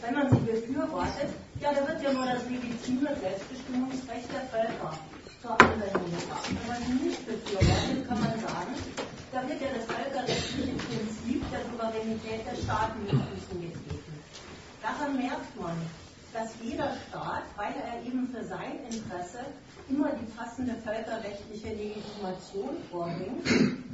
wenn 0.00 0.14
man 0.14 0.30
sie 0.30 0.40
befürwortet, 0.40 1.30
ja, 1.60 1.72
da 1.72 1.86
wird 1.88 2.02
ja 2.02 2.12
nur 2.12 2.26
das 2.26 2.44
legitime 2.48 3.16
Selbstbestimmungsrecht 3.20 4.28
der 4.32 4.42
Völker 4.46 4.98
zur 5.42 5.60
Anwendung 5.60 6.10
gebracht. 6.10 6.48
Wenn 6.48 6.68
man 6.68 6.82
sie 6.86 7.04
nicht 7.04 7.26
befürwortet, 7.26 8.08
kann 8.08 8.20
man 8.20 8.38
sagen, 8.40 8.74
da 9.32 9.42
wird 9.48 9.60
ja 9.60 9.68
das 9.74 9.84
Völkerrecht 9.86 10.52
der 12.52 12.62
Staaten 12.62 13.02
mit 13.02 13.10
Füßen 13.10 13.60
getreten. 13.60 14.12
Daran 14.82 15.16
merkt 15.16 15.60
man, 15.60 15.76
dass 16.32 16.52
jeder 16.62 16.92
Staat, 17.08 17.44
weil 17.56 17.74
er 17.74 18.02
eben 18.06 18.28
für 18.28 18.44
sein 18.44 18.78
Interesse 18.90 19.40
immer 19.88 20.10
die 20.12 20.30
passende 20.32 20.74
völkerrechtliche 20.84 21.68
Legitimation 21.68 22.76
vorbringt, 22.90 23.46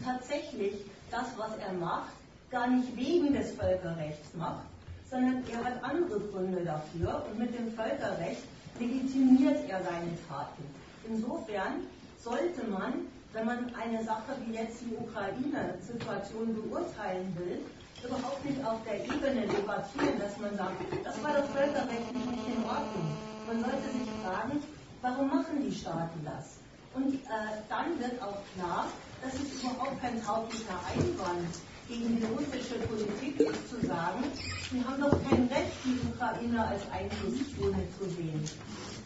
tatsächlich 0.05 0.75
das, 1.11 1.27
was 1.37 1.57
er 1.59 1.73
macht, 1.75 2.13
gar 2.51 2.69
nicht 2.69 2.97
wegen 2.97 3.35
des 3.35 3.53
Völkerrechts 3.53 4.35
macht, 4.35 4.65
sondern 5.11 5.43
er 5.51 5.65
hat 5.65 5.83
andere 5.83 6.21
Gründe 6.21 6.65
dafür 6.65 7.27
und 7.31 7.39
mit 7.39 7.53
dem 7.59 7.73
Völkerrecht 7.73 8.43
legitimiert 8.79 9.69
er 9.69 9.83
seine 9.83 10.17
Taten. 10.29 10.78
Insofern 11.09 11.87
sollte 12.19 12.69
man, 12.69 13.07
wenn 13.33 13.47
man 13.47 13.75
eine 13.75 14.05
Sache 14.05 14.37
wie 14.45 14.55
jetzt 14.55 14.83
die 14.83 14.95
Ukraine-Situation 14.95 16.55
beurteilen 16.55 17.35
will, 17.39 17.61
überhaupt 18.05 18.45
nicht 18.45 18.63
auf 18.65 18.79
der 18.85 19.05
Ebene 19.05 19.47
debattieren, 19.47 20.19
dass 20.19 20.37
man 20.39 20.57
sagt, 20.57 20.77
das 21.05 21.23
war 21.23 21.33
doch 21.35 21.49
völkerrechtlich 21.49 22.25
nicht 22.25 22.47
in 22.47 22.65
Ordnung. 22.65 23.17
Man 23.47 23.61
sollte 23.61 23.89
sich 23.91 24.11
fragen, 24.23 24.63
warum 25.01 25.29
machen 25.29 25.63
die 25.65 25.75
Staaten 25.75 26.21
das? 26.25 26.59
Und 26.95 27.15
äh, 27.15 27.57
dann 27.69 27.99
wird 27.99 28.21
auch 28.23 28.39
klar, 28.55 28.87
dass 29.23 29.35
es 29.35 29.63
überhaupt 29.63 30.01
kein 30.01 30.23
tauglicher 30.23 30.79
Einwand 30.93 31.49
gegen 31.89 32.17
die 32.19 32.25
russische 32.25 32.79
Politik 32.87 33.41
ist, 33.41 33.71
zu 33.71 33.87
sagen, 33.87 34.25
sie 34.71 34.85
haben 34.85 35.01
doch 35.01 35.17
kein 35.29 35.49
Recht, 35.49 35.73
die 35.85 35.99
Ukraine 36.13 36.67
als 36.67 36.83
Einflusszone 36.93 37.83
zu 37.99 38.05
sehen. 38.11 38.45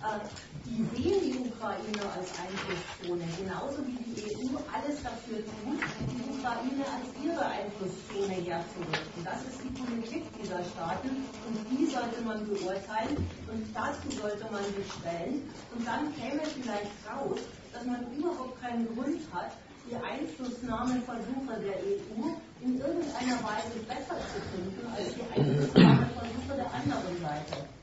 Äh, 0.02 0.18
die 0.66 0.82
sehen 0.96 1.20
die 1.22 1.38
Ukraine 1.46 2.02
als 2.10 2.30
Einflusszone, 2.42 3.22
genauso 3.38 3.86
wie 3.86 4.02
die 4.02 4.34
EU 4.34 4.58
alles 4.74 4.98
dafür 5.02 5.38
tut, 5.46 5.78
die 6.10 6.22
Ukraine 6.26 6.82
als 6.90 7.06
ihre 7.22 7.44
Einflusszone 7.46 8.34
herzurichten. 8.42 9.22
Das 9.22 9.42
ist 9.46 9.62
die 9.62 9.70
Politik 9.78 10.24
dieser 10.42 10.58
Staaten 10.74 11.22
und 11.46 11.56
die 11.70 11.86
sollte 11.86 12.18
man 12.22 12.42
beurteilen 12.50 13.14
und 13.46 13.62
dazu 13.74 14.10
sollte 14.10 14.42
man 14.50 14.64
sich 14.74 14.90
stellen. 14.98 15.46
Und 15.70 15.86
dann 15.86 16.10
käme 16.18 16.42
vielleicht 16.50 16.90
raus, 17.06 17.38
dass 17.72 17.84
man 17.86 18.02
überhaupt 18.10 18.60
keinen 18.60 18.86
Grund 18.94 19.22
hat, 19.32 19.52
die 19.86 19.94
Einflussnahmeversuche 19.94 21.54
der 21.62 21.78
EU 21.78 22.34
in 22.60 22.74
irgendeiner 22.78 23.38
Weise 23.46 23.78
besser 23.86 24.18
zu 24.18 24.38
finden 24.50 24.82
als 24.98 25.14
die 25.14 25.26
Einflussnahmeversuche 25.30 26.54
der 26.58 26.70
anderen 26.74 27.18
Seite. 27.22 27.81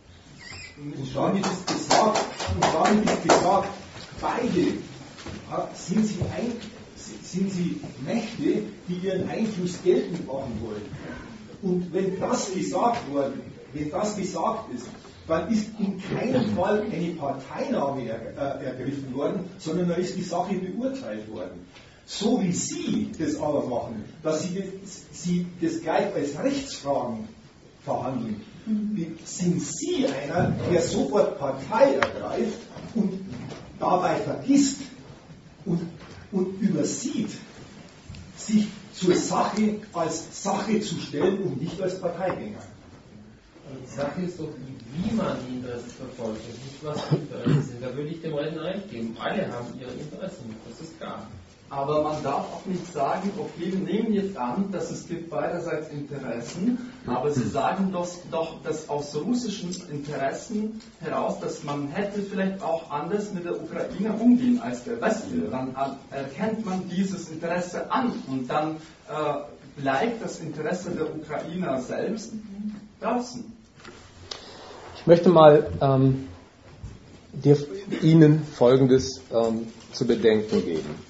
Und 0.81 1.15
damit 1.15 1.45
ist 1.45 1.67
gesagt, 1.67 2.19
und 2.55 2.63
damit 2.73 3.05
ist 3.05 3.23
gesagt, 3.23 3.67
beide 4.21 4.67
sind 5.73 6.05
sie, 6.05 6.19
ein, 6.35 6.53
sind 6.95 7.51
sie 7.51 7.81
Mächte, 8.05 8.63
die 8.87 8.93
ihren 9.05 9.27
Einfluss 9.27 9.81
geltend 9.83 10.25
machen 10.25 10.59
wollen. 10.61 10.81
Und 11.61 11.93
wenn 11.93 12.17
das 12.19 12.53
gesagt 12.53 13.11
worden, 13.11 13.41
wenn 13.73 13.89
das 13.91 14.15
gesagt 14.15 14.73
ist, 14.73 14.87
dann 15.27 15.51
ist 15.51 15.67
in 15.79 16.01
keinem 16.01 16.55
Fall 16.55 16.85
eine 16.91 17.09
Parteinahme 17.11 18.05
er, 18.07 18.61
äh, 18.61 18.65
ergriffen 18.65 19.13
worden, 19.13 19.45
sondern 19.59 19.89
da 19.89 19.95
ist 19.95 20.15
die 20.15 20.23
Sache 20.23 20.55
beurteilt 20.55 21.31
worden. 21.31 21.67
So 22.05 22.41
wie 22.41 22.51
Sie 22.51 23.11
das 23.19 23.39
aber 23.39 23.65
machen, 23.67 24.03
dass 24.23 24.43
Sie, 24.43 24.63
Sie 25.11 25.45
das 25.61 25.81
gleich 25.81 26.13
als 26.15 26.39
Rechtsfragen 26.39 27.27
verhandeln, 27.83 28.41
sind 29.25 29.61
Sie 29.61 30.07
einer, 30.07 30.53
der 30.71 30.81
sofort 30.81 31.39
Partei 31.39 31.95
ergreift 31.95 32.59
und 32.95 33.19
dabei 33.79 34.15
vergisst 34.17 34.81
und, 35.65 35.81
und 36.31 36.61
übersieht, 36.61 37.31
sich 38.37 38.67
zur 38.93 39.15
Sache 39.15 39.75
als 39.93 40.43
Sache 40.43 40.79
zu 40.81 40.95
stellen 40.99 41.39
und 41.43 41.61
nicht 41.61 41.81
als 41.81 41.99
Parteigänger. 41.99 42.61
Die 43.83 43.95
Sache 43.95 44.21
ist 44.21 44.39
doch, 44.39 44.49
wie 44.93 45.15
man 45.15 45.37
die 45.47 45.55
Interessen 45.57 45.91
verfolgt 45.91 46.41
und 46.43 46.65
nicht 46.65 46.83
was 46.83 47.09
die 47.09 47.15
Interessen 47.17 47.63
sind. 47.63 47.83
Da 47.83 47.95
würde 47.95 48.09
ich 48.09 48.21
dem 48.21 48.33
Redner 48.33 48.63
recht 48.63 48.89
geben. 48.89 49.15
Alle 49.19 49.51
haben 49.51 49.79
ihre 49.79 49.91
Interessen, 49.91 50.55
das 50.67 50.87
ist 50.87 50.97
klar. 50.97 51.27
Aber 51.69 52.01
man 52.01 52.23
darf 52.23 52.45
auch 52.51 52.65
nicht 52.65 52.91
sagen, 52.91 53.31
okay, 53.37 53.71
wir 53.71 53.79
nehmen 53.79 54.13
jetzt 54.13 54.35
an, 54.37 54.71
dass 54.71 54.89
es 54.89 55.07
gibt 55.07 55.29
beiderseits 55.29 55.89
Interessen, 55.89 56.91
aber 57.05 57.29
Sie 57.31 57.47
sagen 57.47 57.91
doch, 57.91 58.07
doch, 58.31 58.61
dass 58.63 58.89
aus 58.89 59.15
russischen 59.15 59.75
Interessen 59.91 60.81
heraus, 60.99 61.39
dass 61.39 61.63
man 61.63 61.87
hätte 61.89 62.21
vielleicht 62.23 62.63
auch 62.63 62.89
anders 62.89 63.31
mit 63.33 63.45
der 63.45 63.61
Ukraine 63.61 64.13
umgehen 64.13 64.59
als 64.61 64.83
der 64.83 64.99
Westen. 64.99 65.47
Dann 65.51 65.75
erkennt 66.09 66.65
man 66.65 66.89
dieses 66.89 67.29
Interesse 67.29 67.91
an 67.91 68.13
und 68.27 68.49
dann 68.49 68.77
äh, 69.07 69.81
bleibt 69.81 70.23
das 70.23 70.39
Interesse 70.39 70.89
der 70.91 71.13
Ukrainer 71.15 71.79
selbst 71.81 72.33
draußen. 72.99 73.43
Ich 74.95 75.07
möchte 75.07 75.29
mal 75.29 75.69
ähm, 75.81 76.27
dir, 77.31 77.57
Ihnen 78.01 78.43
Folgendes 78.43 79.21
ähm, 79.31 79.67
zu 79.93 80.05
bedenken 80.05 80.65
geben. 80.65 81.08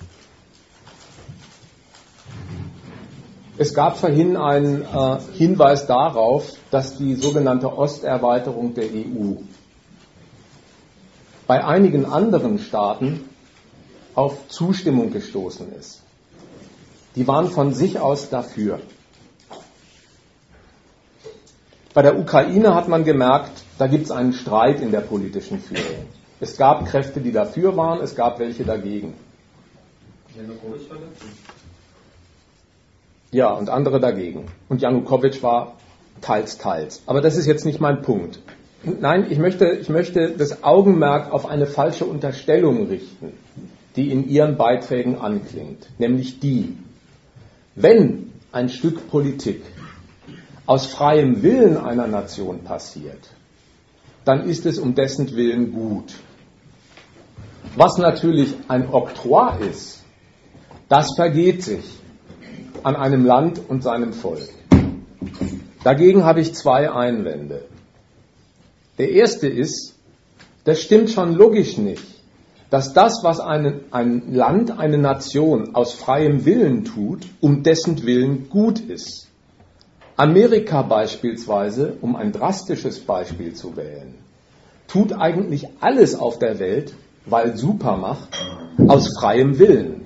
Es 3.60 3.74
gab 3.74 3.98
vorhin 3.98 4.38
einen 4.38 4.84
äh, 4.84 5.18
Hinweis 5.34 5.86
darauf, 5.86 6.54
dass 6.72 6.96
die 6.96 7.16
sogenannte 7.16 7.78
Osterweiterung 7.78 8.74
der 8.74 8.86
EU 8.86 9.34
bei 11.46 11.66
einigen 11.66 12.06
anderen 12.06 12.60
Staaten 12.60 13.26
auf 14.16 14.48
Zustimmung 14.48 15.12
gestoßen 15.12 15.74
ist. 15.74 16.02
Die 17.18 17.28
waren 17.28 17.50
von 17.50 17.74
sich 17.74 18.00
aus 18.00 18.30
dafür. 18.30 18.80
Bei 21.94 22.02
der 22.02 22.18
Ukraine 22.18 22.74
hat 22.76 22.88
man 22.88 23.04
gemerkt, 23.04 23.52
da 23.78 23.88
gibt 23.88 24.06
es 24.06 24.12
einen 24.12 24.32
Streit 24.32 24.80
in 24.80 24.92
der 24.92 25.02
politischen 25.02 25.60
Führung. 25.60 26.06
Es 26.40 26.56
gab 26.56 26.86
Kräfte, 26.86 27.20
die 27.20 27.34
dafür 27.34 27.76
waren, 27.76 28.00
es 28.00 28.16
gab 28.16 28.40
welche 28.40 28.64
dagegen. 28.64 29.16
Dafür. 30.34 31.49
Ja, 33.32 33.52
und 33.52 33.70
andere 33.70 34.00
dagegen. 34.00 34.46
Und 34.70 34.82
Janukowitsch 34.82 35.44
war 35.44 35.76
teils, 36.22 36.58
teils. 36.58 37.04
Aber 37.06 37.22
das 37.22 37.38
ist 37.38 37.46
jetzt 37.46 37.66
nicht 37.66 37.80
mein 37.80 38.02
Punkt. 38.02 38.40
Nein, 38.84 39.28
ich 39.30 39.38
möchte, 39.38 39.66
ich 39.72 39.90
möchte 39.90 40.32
das 40.32 40.64
Augenmerk 40.64 41.32
auf 41.32 41.46
eine 41.46 41.68
falsche 41.68 42.06
Unterstellung 42.06 42.88
richten, 42.88 43.34
die 43.96 44.12
in 44.12 44.28
Ihren 44.28 44.56
Beiträgen 44.56 45.18
anklingt, 45.18 45.90
nämlich 46.00 46.40
die, 46.40 46.78
wenn 47.76 48.32
ein 48.52 48.70
Stück 48.70 49.10
Politik 49.10 49.62
aus 50.66 50.86
freiem 50.86 51.44
Willen 51.44 51.78
einer 51.78 52.08
Nation 52.08 52.64
passiert, 52.64 53.20
dann 54.24 54.48
ist 54.48 54.66
es 54.66 54.80
um 54.80 54.96
dessen 54.96 55.36
Willen 55.36 55.74
gut. 55.74 56.14
Was 57.76 57.98
natürlich 57.98 58.56
ein 58.68 58.90
Oktroi 58.92 59.66
ist, 59.70 60.04
das 60.88 61.16
vergeht 61.16 61.64
sich 61.64 61.99
an 62.84 62.96
einem 62.96 63.26
Land 63.26 63.62
und 63.68 63.84
seinem 63.84 64.14
Volk. 64.14 64.50
Dagegen 65.84 66.26
habe 66.26 66.42
ich 66.42 66.54
zwei 66.54 66.92
Einwände. 66.92 67.64
Der 68.98 69.12
erste 69.12 69.48
ist, 69.48 69.96
das 70.66 70.82
stimmt 70.82 71.10
schon 71.10 71.34
logisch 71.34 71.78
nicht, 71.78 72.04
dass 72.70 72.94
das, 72.94 73.24
was 73.24 73.40
eine, 73.40 73.82
ein 73.92 74.34
Land, 74.34 74.78
eine 74.78 74.98
Nation 74.98 75.74
aus 75.74 75.94
freiem 75.94 76.46
Willen 76.46 76.86
tut, 76.86 77.26
um 77.40 77.64
dessen 77.64 78.04
Willen 78.06 78.50
gut 78.50 78.80
ist. 78.80 79.28
Amerika 80.18 80.82
beispielsweise, 80.82 81.94
um 82.02 82.16
ein 82.16 82.34
drastisches 82.34 83.00
Beispiel 83.00 83.54
zu 83.54 83.78
wählen, 83.78 84.16
tut 84.88 85.14
eigentlich 85.14 85.68
alles 85.80 86.14
auf 86.14 86.40
der 86.40 86.60
Welt, 86.60 86.94
weil 87.26 87.56
super 87.56 87.96
macht, 87.96 88.38
aus 88.88 89.18
freiem 89.18 89.60
Willen. 89.60 89.99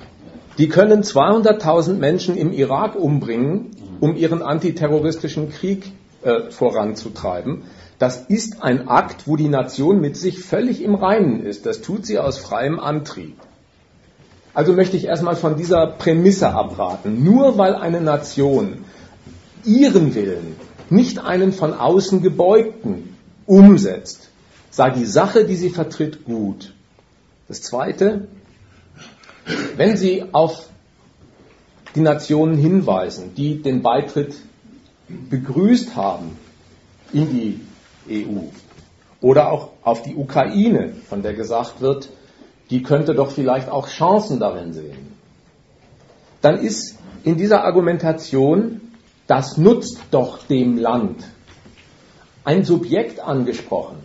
Die 0.58 0.70
können 0.70 1.02
200.000 1.02 1.94
Menschen 1.94 2.38
im 2.38 2.52
Irak 2.52 2.96
umbringen, 2.96 3.72
um 4.00 4.16
ihren 4.16 4.42
antiterroristischen 4.42 5.50
Krieg 5.50 5.92
äh, 6.22 6.52
voranzutreiben. 6.52 7.64
Das 7.98 8.18
ist 8.18 8.62
ein 8.62 8.88
Akt, 8.88 9.28
wo 9.28 9.36
die 9.36 9.48
Nation 9.48 10.02
mit 10.02 10.18
sich 10.18 10.44
völlig 10.44 10.82
im 10.84 10.96
Reinen 10.96 11.44
ist. 11.44 11.66
Das 11.66 11.82
tut 11.82 12.06
sie 12.06 12.20
aus 12.20 12.38
freiem 12.38 12.80
Antrieb. 12.80 13.36
Also 14.54 14.74
möchte 14.74 14.98
ich 14.98 15.06
erstmal 15.06 15.36
von 15.36 15.58
dieser 15.58 15.88
Prämisse 15.88 16.50
abraten. 16.50 17.24
Nur 17.24 17.58
weil 17.58 17.76
eine 17.76 18.02
Nation 18.02 18.86
ihren 19.66 20.14
Willen, 20.14 20.56
nicht 20.90 21.20
einen 21.24 21.54
von 21.54 21.74
außen 21.74 22.22
gebeugten, 22.22 23.16
umsetzt, 23.46 24.30
sei 24.70 24.92
die 24.92 25.06
Sache, 25.06 25.46
die 25.46 25.56
sie 25.56 25.70
vertritt, 25.70 26.26
gut. 26.26 26.74
Das 27.48 27.62
Zweite, 27.62 28.28
wenn 29.76 29.98
Sie 29.98 30.24
auf 30.32 30.70
die 31.96 32.02
Nationen 32.02 32.58
hinweisen, 32.58 33.36
die 33.36 33.62
den 33.62 33.82
Beitritt 33.82 34.36
begrüßt 35.08 35.96
haben 35.96 36.38
in 37.12 37.30
die 37.30 37.62
EU 38.10 38.42
oder 39.22 39.52
auch 39.52 39.70
auf 39.84 40.02
die 40.02 40.16
Ukraine, 40.16 40.94
von 41.08 41.22
der 41.22 41.34
gesagt 41.34 41.82
wird, 41.82 42.10
die 42.70 42.82
könnte 42.82 43.14
doch 43.14 43.32
vielleicht 43.32 43.70
auch 43.70 43.88
Chancen 43.88 44.40
darin 44.40 44.74
sehen, 44.74 45.14
dann 46.42 46.58
ist 46.60 46.98
in 47.24 47.38
dieser 47.38 47.64
Argumentation 47.64 48.82
das 49.28 49.58
nutzt 49.58 50.00
doch 50.12 50.46
dem 50.48 50.78
Land. 50.78 51.24
Ein 52.44 52.66
Subjekt 52.66 53.22
angesprochen, 53.22 53.98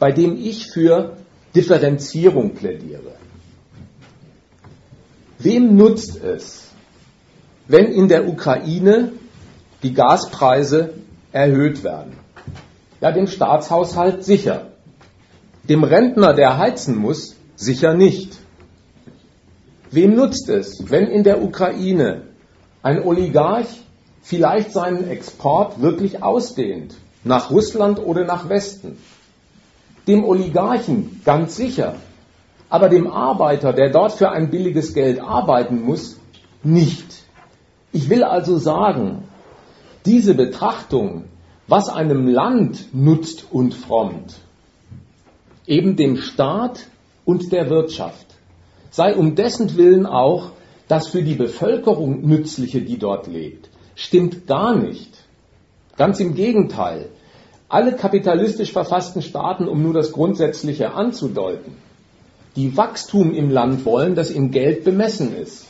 bei 0.00 0.10
dem 0.10 0.36
ich 0.36 0.70
für 0.72 1.16
Differenzierung 1.54 2.54
plädiere. 2.54 3.17
Wem 5.38 5.76
nutzt 5.76 6.22
es, 6.22 6.68
wenn 7.68 7.86
in 7.86 8.08
der 8.08 8.26
Ukraine 8.28 9.12
die 9.84 9.94
Gaspreise 9.94 10.94
erhöht 11.30 11.84
werden? 11.84 12.14
Ja, 13.00 13.12
dem 13.12 13.28
Staatshaushalt 13.28 14.24
sicher. 14.24 14.72
Dem 15.62 15.84
Rentner, 15.84 16.34
der 16.34 16.58
heizen 16.58 16.96
muss, 16.96 17.36
sicher 17.54 17.94
nicht. 17.94 18.36
Wem 19.92 20.16
nutzt 20.16 20.48
es, 20.48 20.90
wenn 20.90 21.06
in 21.06 21.22
der 21.22 21.40
Ukraine 21.40 22.22
ein 22.82 23.00
Oligarch 23.00 23.68
vielleicht 24.22 24.72
seinen 24.72 25.08
Export 25.08 25.80
wirklich 25.80 26.20
ausdehnt, 26.20 26.96
nach 27.22 27.50
Russland 27.52 28.00
oder 28.00 28.24
nach 28.24 28.48
Westen? 28.48 28.98
Dem 30.08 30.24
Oligarchen 30.24 31.20
ganz 31.24 31.54
sicher, 31.54 31.94
aber 32.70 32.88
dem 32.88 33.06
Arbeiter, 33.06 33.72
der 33.72 33.90
dort 33.90 34.12
für 34.12 34.30
ein 34.30 34.50
billiges 34.50 34.94
Geld 34.94 35.20
arbeiten 35.20 35.82
muss, 35.82 36.18
nicht. 36.62 37.22
Ich 37.92 38.10
will 38.10 38.24
also 38.24 38.58
sagen, 38.58 39.24
diese 40.04 40.34
Betrachtung, 40.34 41.24
was 41.66 41.88
einem 41.88 42.26
Land 42.26 42.94
nutzt 42.94 43.46
und 43.50 43.74
frommt, 43.74 44.36
eben 45.66 45.96
dem 45.96 46.16
Staat 46.16 46.86
und 47.24 47.52
der 47.52 47.70
Wirtschaft, 47.70 48.26
sei 48.90 49.14
um 49.14 49.34
dessen 49.34 49.76
Willen 49.76 50.06
auch 50.06 50.52
das 50.88 51.08
für 51.08 51.22
die 51.22 51.34
Bevölkerung 51.34 52.26
nützliche, 52.26 52.80
die 52.80 52.98
dort 52.98 53.26
lebt, 53.26 53.68
stimmt 53.94 54.46
gar 54.46 54.74
nicht. 54.74 55.12
Ganz 55.96 56.20
im 56.20 56.34
Gegenteil. 56.34 57.10
Alle 57.68 57.96
kapitalistisch 57.96 58.72
verfassten 58.72 59.20
Staaten, 59.20 59.68
um 59.68 59.82
nur 59.82 59.92
das 59.92 60.12
Grundsätzliche 60.12 60.94
anzudeuten, 60.94 61.76
die 62.58 62.76
Wachstum 62.76 63.32
im 63.34 63.50
Land 63.50 63.84
wollen, 63.84 64.16
das 64.16 64.30
in 64.30 64.50
Geld 64.50 64.82
bemessen 64.82 65.32
ist, 65.36 65.66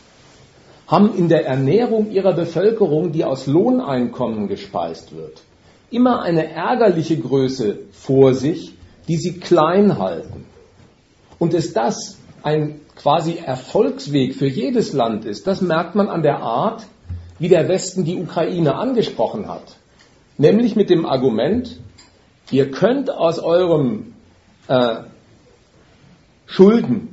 haben 0.87 1.15
in 1.15 1.29
der 1.29 1.45
Ernährung 1.45 2.11
ihrer 2.11 2.33
Bevölkerung, 2.33 3.13
die 3.13 3.25
aus 3.25 3.47
Lohneinkommen 3.47 4.49
gespeist 4.49 5.15
wird, 5.15 5.43
immer 5.91 6.23
eine 6.23 6.51
ärgerliche 6.51 7.19
Größe 7.19 7.81
vor 7.93 8.33
sich, 8.33 8.73
die 9.07 9.19
sie 9.19 9.39
klein 9.39 9.99
halten. 9.99 10.47
Und 11.39 11.53
ist 11.53 11.77
das 11.77 12.17
ein 12.43 12.81
quasi 12.97 13.37
Erfolgsweg 13.37 14.35
für 14.35 14.49
jedes 14.49 14.95
Land 14.95 15.27
ist, 15.27 15.47
das 15.47 15.61
merkt 15.61 15.95
man 15.95 16.09
an 16.09 16.23
der 16.23 16.41
Art, 16.41 16.87
wie 17.39 17.49
der 17.49 17.69
Westen 17.69 18.07
die 18.07 18.17
Ukraine 18.17 18.77
angesprochen 18.77 19.47
hat. 19.47 19.77
Nämlich 20.39 20.75
mit 20.75 20.89
dem 20.89 21.05
Argument, 21.05 21.79
ihr 22.51 22.71
könnt 22.71 23.11
aus 23.11 23.39
eurem 23.39 24.15
äh, 24.69 25.03
Schuldenstand 26.49 27.13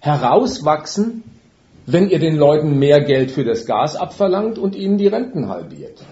herauswachsen, 0.00 1.22
wenn 1.86 2.10
ihr 2.10 2.18
den 2.18 2.36
Leuten 2.36 2.78
mehr 2.78 3.00
Geld 3.00 3.30
für 3.30 3.44
das 3.44 3.64
Gas 3.64 3.96
abverlangt 3.96 4.58
und 4.58 4.74
ihnen 4.76 4.98
die 4.98 5.06
Renten 5.06 5.48
halbiert. 5.48 6.02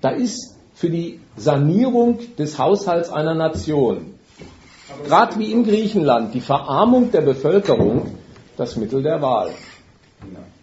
Da 0.00 0.10
ist 0.10 0.56
für 0.74 0.90
die 0.90 1.20
Sanierung 1.36 2.18
des 2.36 2.58
Haushalts 2.58 3.10
einer 3.10 3.34
Nation, 3.34 4.14
gerade 5.06 5.38
wie 5.38 5.52
in 5.52 5.64
Griechenland, 5.64 6.34
die 6.34 6.40
Verarmung 6.40 7.10
der 7.10 7.22
Bevölkerung 7.22 8.18
das 8.56 8.76
Mittel 8.76 9.02
der 9.02 9.22
Wahl. 9.22 9.50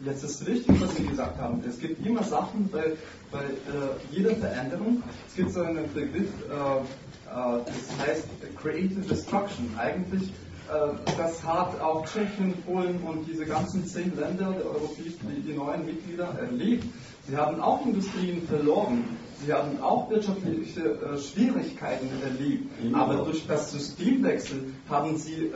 Jetzt 0.06 0.24
ist 0.24 0.46
richtig, 0.46 0.82
was 0.82 0.96
Sie 0.96 1.04
gesagt 1.06 1.40
haben. 1.40 1.64
Es 1.68 1.80
gibt 1.80 2.06
immer 2.06 2.24
Sachen 2.24 2.70
bei, 2.70 2.94
bei 3.32 3.40
äh, 3.40 3.96
jeder 4.12 4.36
Veränderung. 4.36 5.02
Es 5.28 5.36
gibt 5.36 5.52
so 5.52 5.62
einen 5.62 5.92
Begriff, 5.94 6.30
äh, 6.50 6.54
äh, 6.54 7.62
das 7.66 8.08
heißt 8.08 8.28
Creative 8.62 9.02
Destruction. 9.02 9.72
Eigentlich, 9.78 10.24
äh, 10.24 11.14
das 11.18 11.44
hat 11.44 11.80
auch 11.80 12.06
Tschechien, 12.06 12.54
Polen 12.66 13.02
und 13.04 13.26
diese 13.28 13.46
ganzen 13.46 13.86
zehn 13.86 14.12
Länder 14.20 14.52
der 14.52 14.66
Europäischen, 14.66 15.20
die, 15.36 15.42
die 15.42 15.54
neuen 15.54 15.86
Mitglieder 15.86 16.36
erlebt. 16.40 16.86
Sie 17.26 17.38
haben 17.38 17.62
auch 17.62 17.86
Industrien 17.86 18.46
verloren. 18.46 19.06
Sie 19.46 19.54
haben 19.54 19.82
auch 19.82 20.10
wirtschaftliche 20.10 20.82
äh, 20.82 21.18
Schwierigkeiten 21.18 22.10
erlebt. 22.22 22.70
Aber 22.94 23.24
durch 23.24 23.48
das 23.48 23.72
Systemwechsel 23.72 24.74
haben 24.90 25.18
sie 25.18 25.52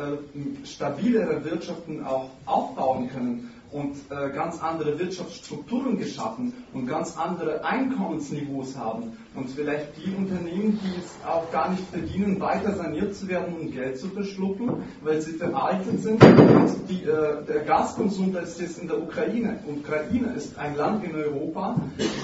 stabilere 0.64 1.44
Wirtschaften 1.44 2.06
auch 2.06 2.30
aufbauen 2.46 3.10
können 3.10 3.50
und 3.72 3.96
äh, 4.10 4.30
ganz 4.32 4.62
andere 4.62 5.00
Wirtschaftsstrukturen 5.00 5.98
geschaffen 5.98 6.54
und 6.74 6.86
ganz 6.88 7.18
andere 7.18 7.64
Einkommensniveaus 7.66 8.78
haben. 8.78 9.18
Und 9.36 9.50
vielleicht 9.50 9.98
die 9.98 10.14
Unternehmen, 10.16 10.80
die 10.84 11.00
es 11.00 11.18
auch 11.26 11.52
gar 11.52 11.70
nicht 11.70 11.84
verdienen, 11.90 12.40
weiter 12.40 12.76
saniert 12.76 13.16
zu 13.16 13.28
werden 13.28 13.56
und 13.56 13.72
Geld 13.72 14.00
zu 14.00 14.08
verschlucken, 14.10 14.84
weil 15.02 15.20
sie 15.22 15.34
veraltet 15.34 16.02
sind. 16.02 16.24
Und 16.24 16.90
die, 16.90 17.04
äh, 17.04 17.44
der 17.46 17.66
Gaskonsum, 17.66 18.32
das 18.34 18.60
ist 18.60 18.80
in 18.80 18.88
der 18.88 19.00
Ukraine. 19.02 19.60
Ukraine 19.68 20.34
ist 20.34 20.58
ein 20.58 20.76
Land 20.76 21.04
in 21.04 21.16
Europa, 21.16 21.76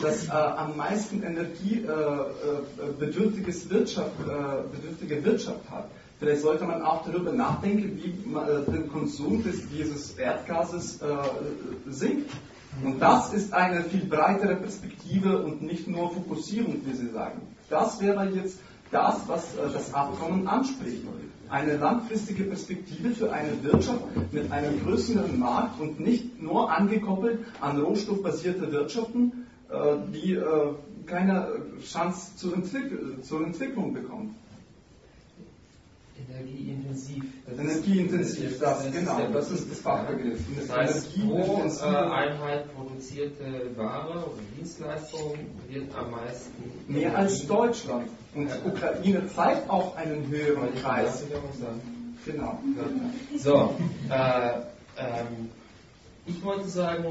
das 0.02 0.28
äh, 0.28 0.32
am 0.32 0.78
meisten 0.78 1.22
energiebedürftiges 1.24 3.70
Wirtschaft, 3.70 4.14
äh, 4.22 4.64
bedürftige 4.76 5.26
Wirtschaft 5.26 5.70
hat. 5.70 5.90
Vielleicht 6.24 6.42
sollte 6.42 6.64
man 6.64 6.82
auch 6.84 7.04
darüber 7.04 7.34
nachdenken, 7.34 8.00
wie 8.02 8.30
man, 8.30 8.48
äh, 8.48 8.72
der 8.72 8.84
Konsum 8.84 9.44
des, 9.44 9.68
dieses 9.68 10.12
Erdgases 10.12 11.02
äh, 11.02 11.08
sinkt. 11.92 12.32
Und 12.82 13.02
das 13.02 13.34
ist 13.34 13.52
eine 13.54 13.84
viel 13.84 14.06
breitere 14.06 14.56
Perspektive 14.56 15.44
und 15.44 15.62
nicht 15.62 15.86
nur 15.86 16.12
Fokussierung, 16.12 16.78
wie 16.86 16.94
Sie 16.94 17.10
sagen. 17.10 17.42
Das 17.70 18.00
wäre 18.00 18.30
jetzt 18.30 18.60
das, 18.90 19.28
was 19.28 19.54
äh, 19.56 19.70
das 19.74 19.94
Abkommen 19.94 20.48
anspricht. 20.48 21.02
Eine 21.50 21.76
langfristige 21.76 22.46
Perspektive 22.46 23.10
für 23.10 23.34
eine 23.34 23.62
Wirtschaft 23.62 24.04
mit 24.32 24.50
einem 24.50 24.82
größeren 24.82 25.38
Markt 25.38 25.82
und 25.82 26.00
nicht 26.00 26.42
nur 26.42 26.72
angekoppelt 26.72 27.40
an 27.60 27.82
rohstoffbasierte 27.82 28.72
Wirtschaften, 28.72 29.46
äh, 29.70 29.98
die 30.14 30.36
äh, 30.36 30.74
keine 31.06 31.50
Chance 31.84 32.38
zur, 32.38 32.54
Entwick 32.54 32.94
zur 33.26 33.46
Entwicklung 33.46 33.94
bekommen. 33.94 34.36
Energieintensiv. 36.18 37.24
Das 37.48 37.60
Energieintensiv, 37.60 38.60
das, 38.60 38.84
das, 38.84 38.92
genau, 38.92 39.20
das 39.32 39.52
ist 39.52 39.72
das 39.72 39.80
Fachbegriff. 39.80 40.40
Das 40.58 40.78
heißt, 40.78 41.16
pro 41.20 41.64
äh, 41.64 41.86
Einheit 41.86 42.74
produzierte 42.76 43.76
Ware 43.76 44.26
oder 44.26 44.42
Dienstleistung 44.58 45.34
wird 45.70 45.94
am 45.96 46.12
meisten. 46.12 46.64
Mehr 46.88 47.18
als 47.18 47.46
Deutschland. 47.48 48.10
Und 48.36 48.50
die 48.50 48.70
Ukraine 48.70 49.28
zeigt 49.34 49.70
auch 49.70 49.96
einen 49.96 50.28
höheren 50.28 50.74
Preis. 50.82 51.24
Genau. 52.26 52.60
So, 53.38 53.76
äh, 54.10 54.50
ähm, 54.98 55.50
ich 56.26 56.42
wollte 56.44 56.68
sagen, 56.70 57.06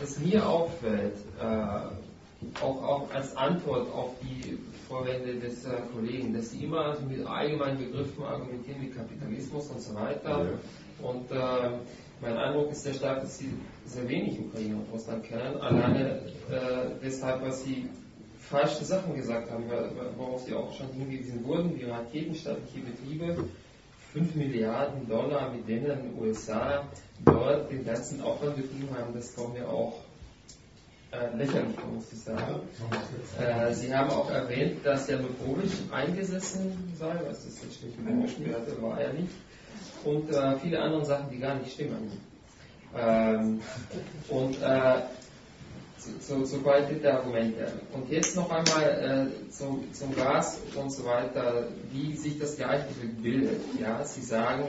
dass 0.00 0.18
mir 0.18 0.46
auffällt, 0.46 1.16
äh, 1.40 2.62
auch, 2.62 2.82
auch 2.82 3.10
als 3.12 3.36
Antwort 3.36 3.92
auf 3.92 4.10
die 4.22 4.58
Vorwände 4.88 5.34
des 5.34 5.64
äh, 5.64 5.70
Kollegen, 5.92 6.32
dass 6.32 6.50
sie 6.50 6.64
immer 6.64 6.86
also 6.86 7.02
mit 7.04 7.26
allgemeinen 7.26 7.78
Begriffen 7.78 8.22
argumentieren 8.22 8.82
wie 8.82 8.90
Kapitalismus 8.90 9.68
und 9.68 9.80
so 9.80 9.94
weiter. 9.94 10.44
Ja. 10.44 11.08
Und 11.08 11.30
äh, 11.30 11.78
mein 12.20 12.36
Eindruck 12.36 12.70
ist 12.70 12.84
sehr 12.84 12.94
stark, 12.94 13.20
dass 13.20 13.38
sie 13.38 13.50
sehr 13.84 14.08
wenig 14.08 14.38
Ukraine 14.40 14.76
und 14.76 14.92
Russland 14.92 15.24
kennen, 15.24 15.56
alleine 15.58 16.22
äh, 16.50 16.90
deshalb, 17.02 17.42
was 17.42 17.64
sie 17.64 17.88
falsche 18.38 18.84
Sachen 18.84 19.14
gesagt 19.14 19.50
haben, 19.50 19.64
worauf 20.16 20.42
sie 20.42 20.54
auch 20.54 20.72
schon 20.72 20.88
hingewiesen 20.92 21.44
wurden, 21.44 21.76
wie 21.78 21.84
raketenstaatliche 21.84 22.80
Betriebe, 22.80 23.44
5 24.12 24.34
Milliarden 24.36 25.06
Dollar, 25.08 25.52
mit 25.52 25.68
denen 25.68 26.14
die 26.14 26.20
USA 26.20 26.84
dort 27.24 27.70
den 27.70 27.84
ganzen 27.84 28.22
Aufwand 28.22 28.56
betrieben 28.56 28.88
haben, 28.96 29.12
das 29.14 29.34
kommt 29.34 29.54
mir 29.54 29.68
auch 29.68 29.94
äh, 31.12 31.36
lächerlich, 31.36 31.76
muss 31.92 32.12
ich 32.12 32.20
sagen. 32.20 32.60
Äh, 33.38 33.72
Sie 33.72 33.94
haben 33.94 34.10
auch 34.10 34.30
erwähnt, 34.30 34.84
dass 34.84 35.08
Janukowitsch 35.08 35.74
eingesessen 35.90 36.92
sei, 36.98 37.14
was 37.26 37.44
das 37.44 37.62
jetzt 37.62 37.76
stimmt, 37.76 38.08
eingesperrt 38.08 38.82
war 38.82 39.00
er 39.00 39.12
nicht. 39.12 39.32
Und 40.04 40.30
äh, 40.30 40.58
viele 40.58 40.80
andere 40.80 41.04
Sachen, 41.04 41.30
die 41.30 41.38
gar 41.38 41.54
nicht 41.56 41.72
stimmen. 41.72 42.12
Ähm, 42.96 43.60
und 44.28 44.56
zu, 46.20 46.44
zur 46.44 46.62
Qualität 46.62 47.02
der 47.02 47.18
Argumente. 47.18 47.72
Und 47.92 48.08
jetzt 48.10 48.36
noch 48.36 48.50
einmal 48.50 49.28
äh, 49.28 49.50
zum, 49.50 49.92
zum 49.92 50.14
Gas 50.14 50.60
und 50.74 50.90
so 50.90 51.04
weiter, 51.04 51.68
wie 51.92 52.16
sich 52.16 52.38
das 52.38 52.56
Gleichgewicht 52.56 53.22
bildet. 53.22 53.60
Ja, 53.80 54.04
Sie 54.04 54.22
sagen, 54.22 54.64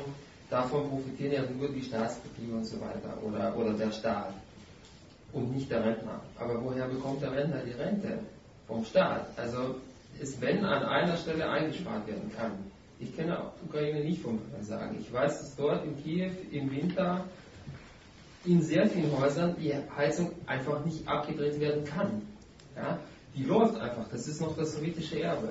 davon 0.50 0.90
profitieren 0.90 1.34
ja 1.34 1.42
nur 1.44 1.70
die 1.70 1.84
Staatsbetriebe 1.84 2.56
und 2.56 2.66
so 2.66 2.80
weiter 2.82 3.18
oder, 3.24 3.56
oder 3.56 3.74
der 3.74 3.92
Staat 3.92 4.34
und 5.34 5.54
nicht 5.54 5.70
der 5.70 5.84
Rentner. 5.84 6.22
Aber 6.38 6.64
woher 6.64 6.88
bekommt 6.88 7.22
der 7.22 7.32
Rentner 7.32 7.64
die 7.64 7.72
Rente? 7.72 8.20
Vom 8.68 8.84
Staat. 8.84 9.28
Also 9.38 9.76
ist, 10.20 10.42
wenn 10.42 10.64
an 10.66 10.84
einer 10.84 11.18
Stelle 11.18 11.50
eingespart 11.50 12.08
werden 12.08 12.32
kann. 12.36 12.52
Ich 13.00 13.16
kenne 13.16 13.52
Ukraine 13.66 14.04
nicht 14.04 14.22
vom 14.22 14.40
sagen. 14.62 14.98
Ich 15.00 15.12
weiß, 15.12 15.40
dass 15.40 15.56
dort 15.56 15.86
in 15.86 16.02
Kiew 16.04 16.32
im 16.52 16.72
Winter 16.72 17.24
in 18.46 18.62
sehr 18.62 18.88
vielen 18.88 19.16
Häusern 19.20 19.56
die 19.60 19.74
Heizung 19.96 20.32
einfach 20.46 20.84
nicht 20.86 21.08
abgedreht 21.08 21.60
werden 21.60 21.84
kann. 21.84 22.22
Ja? 22.76 23.00
Die 23.36 23.44
läuft 23.44 23.80
einfach, 23.80 24.08
das 24.10 24.28
ist 24.28 24.42
noch 24.42 24.56
das 24.56 24.74
sowjetische 24.74 25.22
Erbe. 25.22 25.50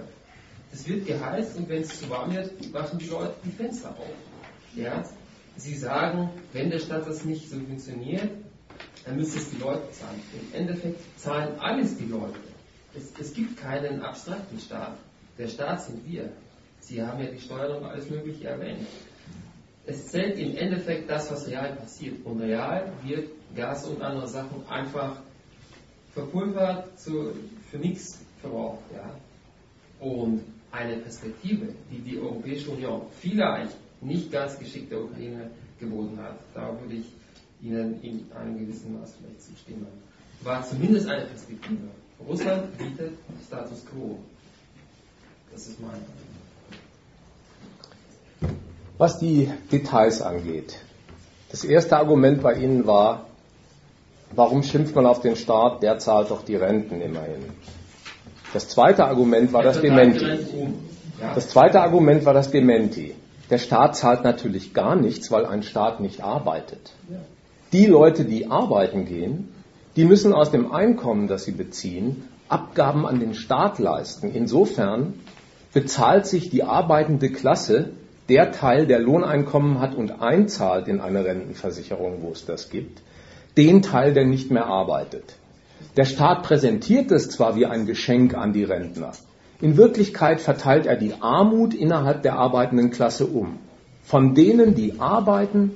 Es 0.73 0.89
wird 0.89 1.07
geheizt 1.07 1.57
und 1.57 1.69
wenn 1.69 1.83
es 1.83 2.01
zu 2.01 2.11
warm 2.11 2.35
wird, 2.35 2.73
machen 2.73 2.99
die 2.99 3.07
Leute 3.07 3.35
die 3.45 3.51
Fenster 3.51 3.91
auf. 3.91 4.75
Ja? 4.75 5.05
Sie 5.57 5.75
sagen, 5.75 6.31
wenn 6.53 6.71
der 6.71 6.81
Staat 6.81 7.07
das 7.07 7.25
nicht 7.25 7.49
subventioniert, 7.49 8.31
dann 9.07 9.17
müssen 9.17 9.39
es 9.39 9.51
die 9.51 9.59
Leute 9.59 9.91
zahlen. 9.93 10.21
Im 10.35 10.61
Endeffekt 10.61 11.01
zahlen 11.19 11.59
alles 11.61 11.97
die 11.97 12.07
Leute. 12.07 12.39
Es, 12.95 13.13
es 13.19 13.33
gibt 13.33 13.57
keinen 13.57 14.03
abstrakten 14.03 14.59
Staat. 14.59 14.99
Der 15.39 15.49
Staat 15.49 15.83
sind 15.85 16.05
wir. 16.07 16.33
Sie 16.81 17.01
haben 17.01 17.23
ja 17.23 17.31
die 17.31 17.41
Steuerung 17.41 17.85
alles 17.85 18.11
Mögliche 18.11 18.49
erwähnt. 18.49 18.87
Es 19.87 20.09
zählt 20.09 20.39
im 20.39 20.57
Endeffekt 20.57 21.09
das, 21.09 21.31
was 21.31 21.47
real 21.47 21.77
passiert. 21.77 22.25
Und 22.27 22.41
real 22.41 22.93
wird 23.05 23.29
Gas 23.55 23.87
und 23.87 24.03
andere 24.03 24.27
Sachen 24.27 24.67
einfach 24.69 25.21
verpulvert, 26.13 26.99
zu, 26.99 27.33
für 27.71 27.79
nichts 27.79 28.19
verbraucht. 28.41 28.83
Ja? 28.93 29.15
Und 30.01 30.43
eine 30.73 30.97
Perspektive, 30.97 31.69
die 31.93 31.99
die 31.99 32.19
Europäische 32.19 32.71
Union 32.71 33.03
vielleicht 33.21 33.77
nicht 34.01 34.33
ganz 34.33 34.59
geschickt 34.59 34.91
der 34.91 35.05
Ukraine 35.05 35.51
geboten 35.79 36.19
hat, 36.21 36.39
da 36.55 36.77
würde 36.81 36.97
ich 36.97 37.07
Ihnen 37.63 38.03
in 38.03 38.27
einem 38.39 38.59
gewissen 38.59 38.99
Maß 38.99 39.15
vielleicht 39.19 39.43
zustimmen, 39.43 39.87
war 40.43 40.63
zumindest 40.63 41.09
eine 41.09 41.25
Perspektive. 41.25 41.89
Russland 42.27 42.77
bietet 42.79 43.13
Status 43.47 43.85
quo. 43.87 44.19
Das 45.53 45.67
ist 45.67 45.81
mein. 45.81 46.01
Was 48.99 49.19
die 49.19 49.51
Details 49.71 50.23
angeht. 50.23 50.79
Das 51.51 51.65
erste 51.65 51.97
Argument 51.97 52.43
bei 52.43 52.55
Ihnen 52.55 52.87
war, 52.87 53.27
warum 54.33 54.63
schimpft 54.63 54.95
man 54.95 55.07
auf 55.07 55.21
den 55.21 55.37
Staat, 55.37 55.83
der 55.83 55.99
zahlt 55.99 56.31
doch 56.31 56.45
die 56.45 56.57
Renten 56.57 57.01
immerhin. 57.01 57.45
Das 58.53 58.69
zweite 58.69 59.05
Argument 59.05 59.53
war 59.53 59.63
das 59.63 59.81
Dementi. 59.81 60.27
Das 61.35 61.49
zweite 61.49 61.81
Argument 61.81 62.25
war 62.25 62.35
das 62.35 62.51
Dementi. 62.51 63.15
Der 63.51 63.59
Staat 63.59 63.97
zahlt 63.97 64.25
natürlich 64.25 64.75
gar 64.75 64.97
nichts, 64.97 65.31
weil 65.31 65.47
ein 65.47 65.63
Staat 65.63 66.01
nicht 66.01 66.23
arbeitet. 66.23 66.93
Die 67.73 67.87
Leute, 67.87 68.25
die 68.25 68.51
arbeiten 68.51 69.05
gehen, 69.05 69.49
die 69.97 70.05
müssen 70.05 70.33
aus 70.33 70.51
dem 70.51 70.73
Einkommen, 70.73 71.27
das 71.27 71.45
sie 71.45 71.53
beziehen, 71.53 72.25
Abgaben 72.49 73.07
an 73.07 73.19
den 73.19 73.35
Staat 73.35 73.79
leisten. 73.79 74.31
Insofern 74.33 75.15
bezahlt 75.73 76.27
sich 76.27 76.49
die 76.49 76.63
arbeitende 76.63 77.31
Klasse 77.31 77.91
der 78.29 78.53
Teil, 78.53 78.87
der 78.87 78.99
Lohneinkommen 78.99 79.81
hat 79.81 79.95
und 79.95 80.23
einzahlt 80.23 80.89
in 80.89 81.01
eine 81.01 81.25
Rentenversicherung, 81.25 82.23
wo 82.23 82.31
es 82.31 82.45
das 82.45 82.71
gibt, 82.71 83.03
den 83.57 83.83
Teil, 83.83 84.15
der 84.15 84.25
nicht 84.25 84.51
mehr 84.51 84.67
arbeitet. 84.67 85.35
Der 85.97 86.05
Staat 86.05 86.43
präsentiert 86.43 87.11
es 87.11 87.31
zwar 87.31 87.57
wie 87.57 87.67
ein 87.67 87.87
Geschenk 87.87 88.35
an 88.35 88.53
die 88.53 88.65
Rentner, 88.65 89.13
in 89.61 89.79
Wirklichkeit 89.79 90.41
verteilt 90.43 90.85
er 90.85 90.97
die 90.97 91.15
Armut 91.21 91.73
innerhalb 91.73 92.23
der 92.23 92.35
arbeitenden 92.35 92.91
Klasse 92.91 93.27
um. 93.27 93.59
Von 94.03 94.35
denen, 94.35 94.75
die 94.75 95.01
arbeiten, 95.01 95.73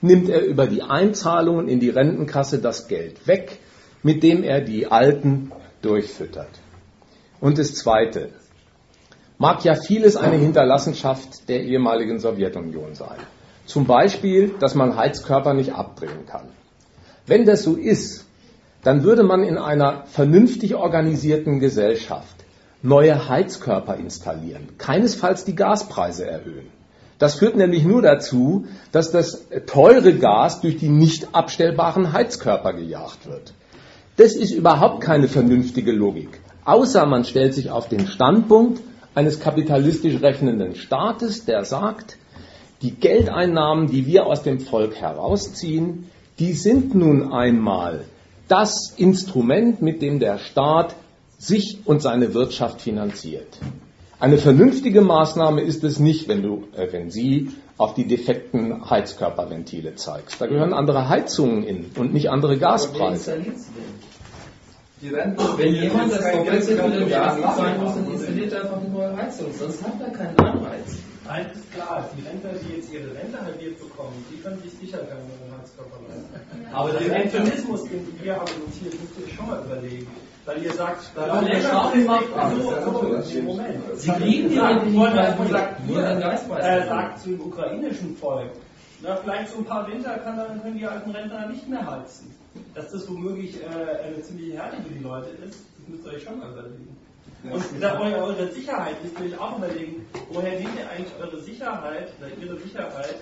nimmt 0.00 0.28
er 0.28 0.44
über 0.44 0.66
die 0.66 0.82
Einzahlungen 0.82 1.68
in 1.68 1.80
die 1.80 1.90
Rentenkasse 1.90 2.58
das 2.58 2.88
Geld 2.88 3.26
weg, 3.26 3.58
mit 4.02 4.22
dem 4.22 4.42
er 4.42 4.60
die 4.60 4.86
Alten 4.86 5.52
durchfüttert. 5.82 6.50
Und 7.40 7.58
das 7.58 7.74
Zweite, 7.74 8.30
mag 9.38 9.64
ja 9.64 9.74
vieles 9.76 10.16
eine 10.16 10.36
Hinterlassenschaft 10.36 11.48
der 11.48 11.62
ehemaligen 11.62 12.18
Sowjetunion 12.18 12.94
sein. 12.94 13.18
Zum 13.66 13.86
Beispiel, 13.86 14.54
dass 14.58 14.74
man 14.74 14.96
Heizkörper 14.96 15.54
nicht 15.54 15.74
abdrehen 15.74 16.26
kann. 16.26 16.48
Wenn 17.26 17.44
das 17.44 17.62
so 17.62 17.76
ist, 17.76 18.26
dann 18.82 19.02
würde 19.02 19.22
man 19.22 19.44
in 19.44 19.58
einer 19.58 20.04
vernünftig 20.06 20.74
organisierten 20.74 21.60
Gesellschaft 21.60 22.36
neue 22.82 23.28
Heizkörper 23.28 23.96
installieren, 23.96 24.68
keinesfalls 24.78 25.44
die 25.44 25.54
Gaspreise 25.54 26.26
erhöhen. 26.26 26.70
Das 27.18 27.34
führt 27.36 27.56
nämlich 27.56 27.84
nur 27.84 28.00
dazu, 28.00 28.66
dass 28.92 29.10
das 29.10 29.46
teure 29.66 30.14
Gas 30.14 30.60
durch 30.60 30.76
die 30.76 30.88
nicht 30.88 31.34
abstellbaren 31.34 32.12
Heizkörper 32.12 32.72
gejagt 32.72 33.26
wird. 33.26 33.54
Das 34.16 34.34
ist 34.34 34.52
überhaupt 34.52 35.00
keine 35.00 35.28
vernünftige 35.28 35.92
Logik. 35.92 36.40
Außer 36.64 37.06
man 37.06 37.24
stellt 37.24 37.54
sich 37.54 37.70
auf 37.70 37.88
den 37.88 38.06
Standpunkt 38.06 38.80
eines 39.14 39.40
kapitalistisch 39.40 40.20
rechnenden 40.22 40.76
Staates, 40.76 41.44
der 41.44 41.64
sagt, 41.64 42.18
die 42.82 42.92
Geldeinnahmen, 42.92 43.88
die 43.88 44.06
wir 44.06 44.26
aus 44.26 44.42
dem 44.42 44.60
Volk 44.60 44.94
herausziehen, 44.96 46.10
die 46.38 46.52
sind 46.52 46.94
nun 46.94 47.32
einmal 47.32 48.04
das 48.46 48.94
Instrument, 48.96 49.82
mit 49.82 50.02
dem 50.02 50.20
der 50.20 50.38
Staat 50.38 50.94
sich 51.38 51.80
und 51.84 52.00
seine 52.00 52.34
Wirtschaft 52.34 52.80
finanziert. 52.80 53.58
Eine 54.20 54.38
vernünftige 54.38 55.00
Maßnahme 55.00 55.60
ist 55.60 55.84
es 55.84 56.00
nicht, 56.00 56.26
wenn, 56.26 56.42
du, 56.42 56.64
äh, 56.76 56.92
wenn 56.92 57.10
Sie 57.10 57.52
auf 57.76 57.94
die 57.94 58.08
defekten 58.08 58.90
Heizkörperventile 58.90 59.94
zeigst. 59.94 60.40
Da 60.40 60.46
gehören 60.46 60.72
andere 60.72 61.08
Heizungen 61.08 61.62
in 61.62 61.86
und 61.96 62.12
nicht 62.12 62.28
andere 62.28 62.58
Gaspreise. 62.58 63.38
Wenn 65.00 65.74
jemand 65.74 66.12
das 66.12 66.32
komplette 66.32 66.74
Gas 67.06 67.36
bezahlen 67.36 67.80
muss, 67.80 67.94
dann 67.94 68.12
installiert 68.12 68.52
er 68.52 68.62
einfach 68.62 68.80
eine 68.80 68.88
neue 68.88 69.16
Heizung, 69.16 69.46
sonst 69.56 69.84
hat 69.84 70.00
er 70.00 70.10
keinen 70.10 70.36
Anreiz. 70.40 70.98
Eins 71.28 71.56
ist 71.56 71.72
klar, 71.72 72.10
die 72.16 72.26
Rentner, 72.26 72.50
die 72.58 72.74
jetzt 72.74 72.92
ihre 72.92 73.14
Rente 73.14 73.40
halbiert 73.40 73.78
bekommen, 73.78 74.24
die 74.32 74.40
können 74.40 74.60
sich 74.62 74.72
sicher 74.80 74.98
keinen 74.98 75.28
neuen 75.28 75.60
Heizkörper 75.60 76.00
leisten. 76.08 76.74
Aber 76.74 76.90
den 76.94 77.10
Mechanismus, 77.10 77.84
den 77.84 78.08
wir 78.20 78.34
argumentieren, 78.34 78.98
müsst 78.98 79.14
ihr 79.20 79.36
schon 79.36 79.46
mal 79.46 79.62
überlegen. 79.64 80.08
Weil 80.48 80.62
ihr 80.62 80.72
sagt, 80.72 81.10
da 81.14 81.42
der 81.42 81.60
Staat 81.60 81.94
macht 82.06 82.24
so, 82.56 83.22
so, 83.22 83.42
Moment. 83.42 83.84
Sie 83.96 84.10
kriegen 84.12 84.48
die 84.48 84.56
weil 84.58 85.50
sagt, 85.50 85.86
nur 85.86 86.00
den 86.00 86.20
Geistpreis. 86.20 86.64
Er 86.64 86.86
sagt 86.86 87.20
zum 87.20 87.38
ukrainischen 87.38 88.16
Volk, 88.16 88.48
na, 89.02 89.16
vielleicht 89.16 89.52
so 89.52 89.58
ein 89.58 89.66
paar 89.66 89.86
Winter 89.86 90.16
kann, 90.16 90.38
dann 90.38 90.62
können 90.62 90.78
die 90.78 90.86
alten 90.86 91.10
Rentner 91.10 91.48
nicht 91.48 91.68
mehr 91.68 91.84
heizen. 91.86 92.34
Dass 92.74 92.90
das 92.90 93.06
womöglich 93.10 93.60
äh, 93.60 94.06
eine 94.06 94.22
ziemliche 94.22 94.56
Härte 94.56 94.78
für 94.82 94.94
die 94.94 95.04
Leute 95.04 95.28
ist, 95.46 95.58
das 95.76 95.88
müsst 95.88 96.06
ihr 96.06 96.12
euch 96.14 96.22
schon 96.22 96.38
mal 96.38 96.50
überlegen. 96.50 96.96
Und 97.50 97.82
da 97.82 98.00
eure, 98.00 98.24
eure 98.24 98.48
Sicherheit 98.50 99.04
müsst 99.04 99.20
ihr 99.20 99.26
euch 99.26 99.38
auch 99.38 99.58
überlegen, 99.58 100.06
woher 100.30 100.58
nehmt 100.58 100.78
ihr 100.78 100.88
eigentlich 100.88 101.12
eure 101.20 101.42
Sicherheit 101.42 102.08
oder 102.18 102.30
ihre 102.42 102.58
Sicherheit, 102.58 103.16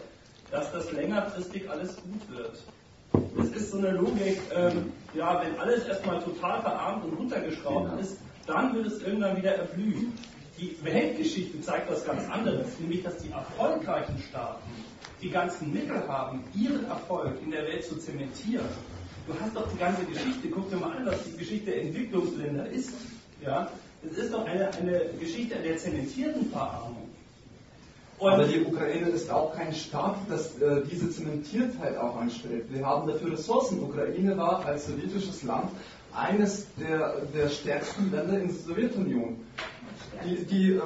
dass 0.53 0.71
das 0.71 0.93
längerfristig 0.93 1.69
alles 1.69 1.97
gut 1.97 2.39
wird. 2.39 2.63
Es 3.39 3.51
ist 3.51 3.71
so 3.71 3.79
eine 3.79 3.91
Logik, 3.91 4.41
ähm, 4.55 4.93
ja, 5.15 5.43
wenn 5.43 5.59
alles 5.59 5.87
erstmal 5.87 6.21
total 6.23 6.61
verarmt 6.63 7.05
und 7.05 7.19
runtergeschraubt 7.19 7.93
ja. 7.93 7.99
ist, 7.99 8.19
dann 8.47 8.75
wird 8.75 8.87
es 8.87 9.03
irgendwann 9.03 9.37
wieder 9.37 9.55
erblühen. 9.57 10.13
Die 10.59 10.77
Weltgeschichte 10.83 11.61
zeigt 11.61 11.91
was 11.91 12.05
ganz 12.05 12.29
anderes, 12.31 12.79
nämlich 12.79 13.03
dass 13.03 13.19
die 13.19 13.31
erfolgreichen 13.31 14.19
Staaten 14.29 14.71
die 15.21 15.31
ganzen 15.31 15.73
Mittel 15.73 16.07
haben, 16.09 16.45
ihren 16.55 16.87
Erfolg 16.87 17.35
in 17.43 17.51
der 17.51 17.63
Welt 17.65 17.85
zu 17.85 17.97
zementieren. 17.99 18.67
Du 19.27 19.35
hast 19.41 19.57
doch 19.57 19.71
die 19.71 19.79
ganze 19.79 20.05
Geschichte, 20.05 20.49
guck 20.49 20.71
dir 20.71 20.77
mal 20.77 20.97
an, 20.97 21.07
was 21.07 21.25
die 21.25 21.37
Geschichte 21.37 21.73
der 21.73 21.83
Entwicklungsländer 21.83 22.67
ist. 22.69 22.93
Ja, 23.43 23.69
es 24.03 24.17
ist 24.17 24.33
doch 24.33 24.47
eine, 24.47 24.71
eine 24.75 25.01
Geschichte 25.19 25.57
der 25.57 25.77
zementierten 25.77 26.51
Verarmung. 26.51 27.06
Und 28.19 28.33
Aber 28.33 28.45
die 28.45 28.65
Ukraine 28.65 29.09
ist 29.09 29.31
auch 29.31 29.55
kein 29.55 29.75
Staat, 29.75 30.17
das 30.29 30.59
äh, 30.59 30.83
diese 30.91 31.11
Zementiertheit 31.11 31.99
auch 31.99 32.17
anstrebt. 32.17 32.73
Wir 32.73 32.87
haben 32.87 33.07
dafür 33.07 33.33
Ressourcen. 33.33 33.83
Ukraine 33.83 34.37
war 34.39 34.65
als 34.65 34.87
sowjetisches 34.87 35.43
Land 35.43 35.71
eines 36.15 36.67
der, 36.77 37.21
der 37.35 37.49
stärksten 37.51 38.11
Länder 38.11 38.41
in 38.41 38.49
der 38.49 38.57
Sowjetunion. 38.57 39.37
Die, 40.25 40.45
die 40.47 40.71
äh, 40.73 40.77
äh, 40.77 40.81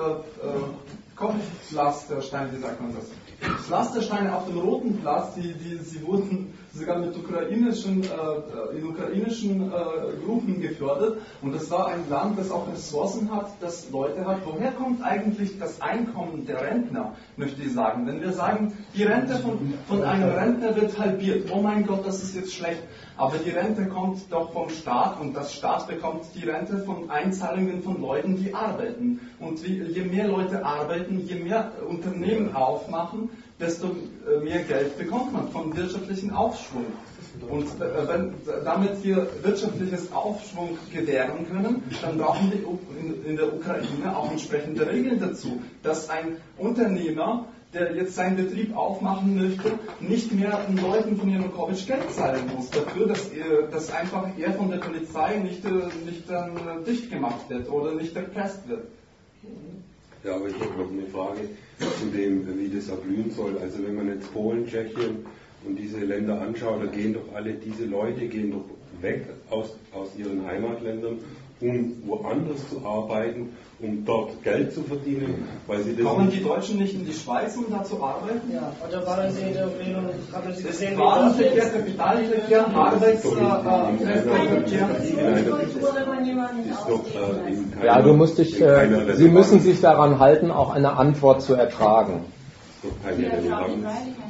Kopflastersteine, 1.15 2.53
wie 2.53 2.61
sagt 2.61 2.81
man 2.81 2.95
das? 2.95 3.63
Pflastersteine 3.65 4.35
auf 4.35 4.47
dem 4.47 4.59
Roten 4.59 4.99
Platz, 4.99 5.35
die, 5.35 5.53
die, 5.55 5.77
sie 5.77 6.05
wurden 6.05 6.53
sogar 6.73 6.99
mit 6.99 7.17
ukrainischen, 7.17 8.03
äh, 8.03 8.79
in 8.79 8.87
ukrainischen 8.87 9.73
äh, 9.73 10.25
Gruppen 10.25 10.61
gefördert. 10.61 11.19
Und 11.43 11.55
das 11.55 11.71
war 11.71 11.89
ein 11.89 12.09
Land, 12.09 12.39
das 12.39 12.51
auch 12.51 12.71
Ressourcen 12.71 13.31
hat, 13.31 13.51
das 13.61 13.91
Leute 13.91 14.25
hat. 14.25 14.39
Woher 14.45 14.73
kommt 14.73 15.03
eigentlich 15.03 15.59
das 15.59 15.81
Einkommen 15.81 16.47
der 16.47 16.63
Rentner, 16.63 17.15
möchte 17.37 17.63
ich 17.63 17.73
sagen? 17.73 18.07
Wenn 18.07 18.21
wir 18.21 18.33
sagen, 18.33 18.73
die 18.95 19.03
Rente 19.03 19.37
von, 19.37 19.75
von 19.89 20.03
einem 20.03 20.31
Rentner 20.31 20.77
wird 20.77 20.99
halbiert, 20.99 21.51
oh 21.53 21.61
mein 21.61 21.87
Gott, 21.87 22.07
das 22.07 22.23
ist 22.23 22.37
jetzt 22.37 22.55
schlecht. 22.55 22.83
Aber 23.17 23.37
die 23.37 23.51
Rente 23.51 23.87
kommt 23.87 24.33
doch 24.33 24.53
vom 24.53 24.71
Staat 24.71 25.21
und 25.21 25.35
das 25.35 25.53
Staat 25.53 25.89
bekommt 25.89 26.25
die 26.35 26.49
Rente 26.49 26.79
von 26.79 27.11
Einzahlungen 27.11 27.83
von 27.83 28.01
Leuten, 28.01 28.37
die 28.37 28.55
arbeiten. 28.55 29.21
Und 29.39 29.61
je 29.67 30.03
mehr 30.05 30.29
Leute 30.29 30.65
arbeiten, 30.65 31.21
je 31.27 31.35
mehr 31.35 31.73
Unternehmen 31.87 32.55
aufmachen, 32.55 33.29
desto 33.61 33.89
äh, 33.89 34.43
mehr 34.43 34.63
Geld 34.65 34.99
bekommt 34.99 35.33
man 35.33 35.49
vom 35.51 35.77
wirtschaftlichen 35.77 36.33
Aufschwung. 36.33 36.87
Und 37.49 37.67
äh, 37.81 38.09
wenn 38.09 38.35
damit 38.65 39.05
wir 39.05 39.29
wirtschaftliches 39.43 40.13
Aufschwung 40.13 40.79
gewähren 40.93 41.47
können, 41.49 41.83
dann 42.03 42.19
brauchen 42.19 42.51
wir 42.51 43.29
in 43.29 43.37
der 43.37 43.55
Ukraine 43.55 44.17
auch 44.17 44.31
entsprechende 44.31 44.87
Regeln 44.87 45.21
dazu, 45.21 45.63
dass 45.83 46.09
ein 46.09 46.37
Unternehmer 46.59 47.47
der 47.73 47.95
jetzt 47.95 48.17
seinen 48.17 48.37
Betrieb 48.37 48.77
aufmachen 48.77 49.37
möchte, 49.37 49.79
nicht 50.01 50.33
mehr 50.33 50.61
den 50.69 50.79
Leuten 50.79 51.17
von 51.17 51.31
Janukowitsch 51.31 51.87
Geld 51.87 52.11
zahlen 52.11 52.51
muss 52.55 52.69
dafür, 52.71 53.07
dass, 53.07 53.29
er, 53.29 53.69
dass 53.69 53.93
einfach 53.93 54.27
er 54.37 54.53
von 54.55 54.71
der 54.71 54.79
Polizei 54.79 55.37
nicht, 55.37 55.65
äh, 55.65 55.69
nicht 56.05 56.29
dann 56.29 56.85
dicht 56.85 57.11
gemacht 57.11 57.49
wird 57.49 57.71
oder 57.71 57.95
nicht 57.95 58.17
erpresst 58.17 58.69
wird. 58.69 58.87
Ja, 60.23 60.37
aber 60.37 60.49
ich 60.49 60.55
habe 60.55 60.83
noch 60.83 60.91
eine 60.91 61.07
Frage 61.07 61.41
zu 61.79 62.07
dem, 62.07 62.47
wie 62.59 62.69
das 62.69 62.89
erblühen 62.89 63.31
soll. 63.31 63.57
Also 63.59 63.83
wenn 63.85 63.95
man 63.95 64.09
jetzt 64.09 64.33
Polen, 64.33 64.67
Tschechien 64.67 65.25
und 65.65 65.77
diese 65.77 66.01
Länder 66.01 66.41
anschaut, 66.41 66.83
da 66.83 66.87
gehen 66.87 67.15
doch 67.15 67.35
alle 67.35 67.55
diese 67.55 67.87
Leute 67.87 68.27
gehen 68.27 68.51
doch 68.51 68.65
weg 69.01 69.25
aus, 69.49 69.77
aus 69.93 70.11
ihren 70.19 70.45
Heimatländern, 70.47 71.19
um 71.61 72.03
woanders 72.07 72.69
zu 72.69 72.85
arbeiten 72.85 73.51
um 73.83 74.05
dort 74.05 74.43
Geld 74.43 74.75
zu 74.75 74.83
verdienen, 74.83 75.49
weil 75.67 75.83
sie 75.83 75.97
das 75.97 76.05
Kommen 76.05 76.31
die 76.31 76.43
Deutschen 76.43 76.79
nicht 76.79 76.95
in 76.95 77.07
die 77.07 77.13
Schweiz, 77.13 77.57
um 77.57 77.65
da 77.71 77.83
zu 77.83 77.97
arbeiten? 78.03 78.53
Ja, 78.53 78.73
oder 78.87 79.07
waren 79.07 79.33
sie 79.33 79.41
in 79.41 79.55
der 79.55 79.65
haben 79.65 80.55
Sie 80.55 80.63
gesehen, 80.63 80.99
Warenverkehr, 80.99 81.71
Kapitalverkehr, 81.71 82.67
Arbeitsverkehr? 82.67 83.63
Ja, 87.83 88.03
du 88.03 88.13
musst 88.13 88.39
dich, 88.39 88.61
äh, 88.61 89.15
Sie 89.15 89.29
müssen 89.29 89.61
sich 89.61 89.81
daran 89.81 90.19
halten, 90.19 90.51
auch 90.51 90.71
eine 90.71 90.99
Antwort 90.99 91.41
zu 91.43 91.55
ertragen. 91.55 92.25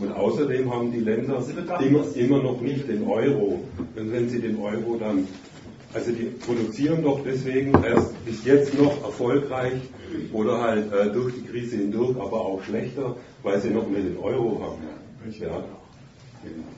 Und 0.01 0.13
außerdem 0.13 0.73
haben 0.73 0.93
die 0.93 1.01
Länder 1.01 1.43
immer, 1.81 2.05
immer 2.15 2.43
noch 2.43 2.61
nicht 2.61 2.89
den 2.89 3.07
Euro. 3.07 3.61
Und 3.97 4.13
wenn 4.13 4.29
sie 4.29 4.41
den 4.41 4.61
Euro 4.61 4.97
dann 4.99 5.29
also 5.93 6.13
die 6.13 6.25
produzieren 6.25 7.03
doch 7.03 7.21
deswegen 7.25 7.73
erst 7.83 8.25
bis 8.25 8.45
jetzt 8.45 8.79
noch 8.79 9.03
erfolgreich 9.05 9.81
oder 10.33 10.61
halt 10.61 10.93
äh, 10.93 11.11
durch 11.11 11.35
die 11.35 11.43
Krise 11.43 11.77
hindurch, 11.77 12.17
aber 12.17 12.41
auch 12.41 12.63
schlechter, 12.63 13.17
weil 13.43 13.61
sie 13.61 13.71
noch 13.71 13.89
mehr 13.89 14.03
den 14.03 14.19
Euro 14.19 14.61
haben. 14.63 14.83
Ja. 15.39 15.65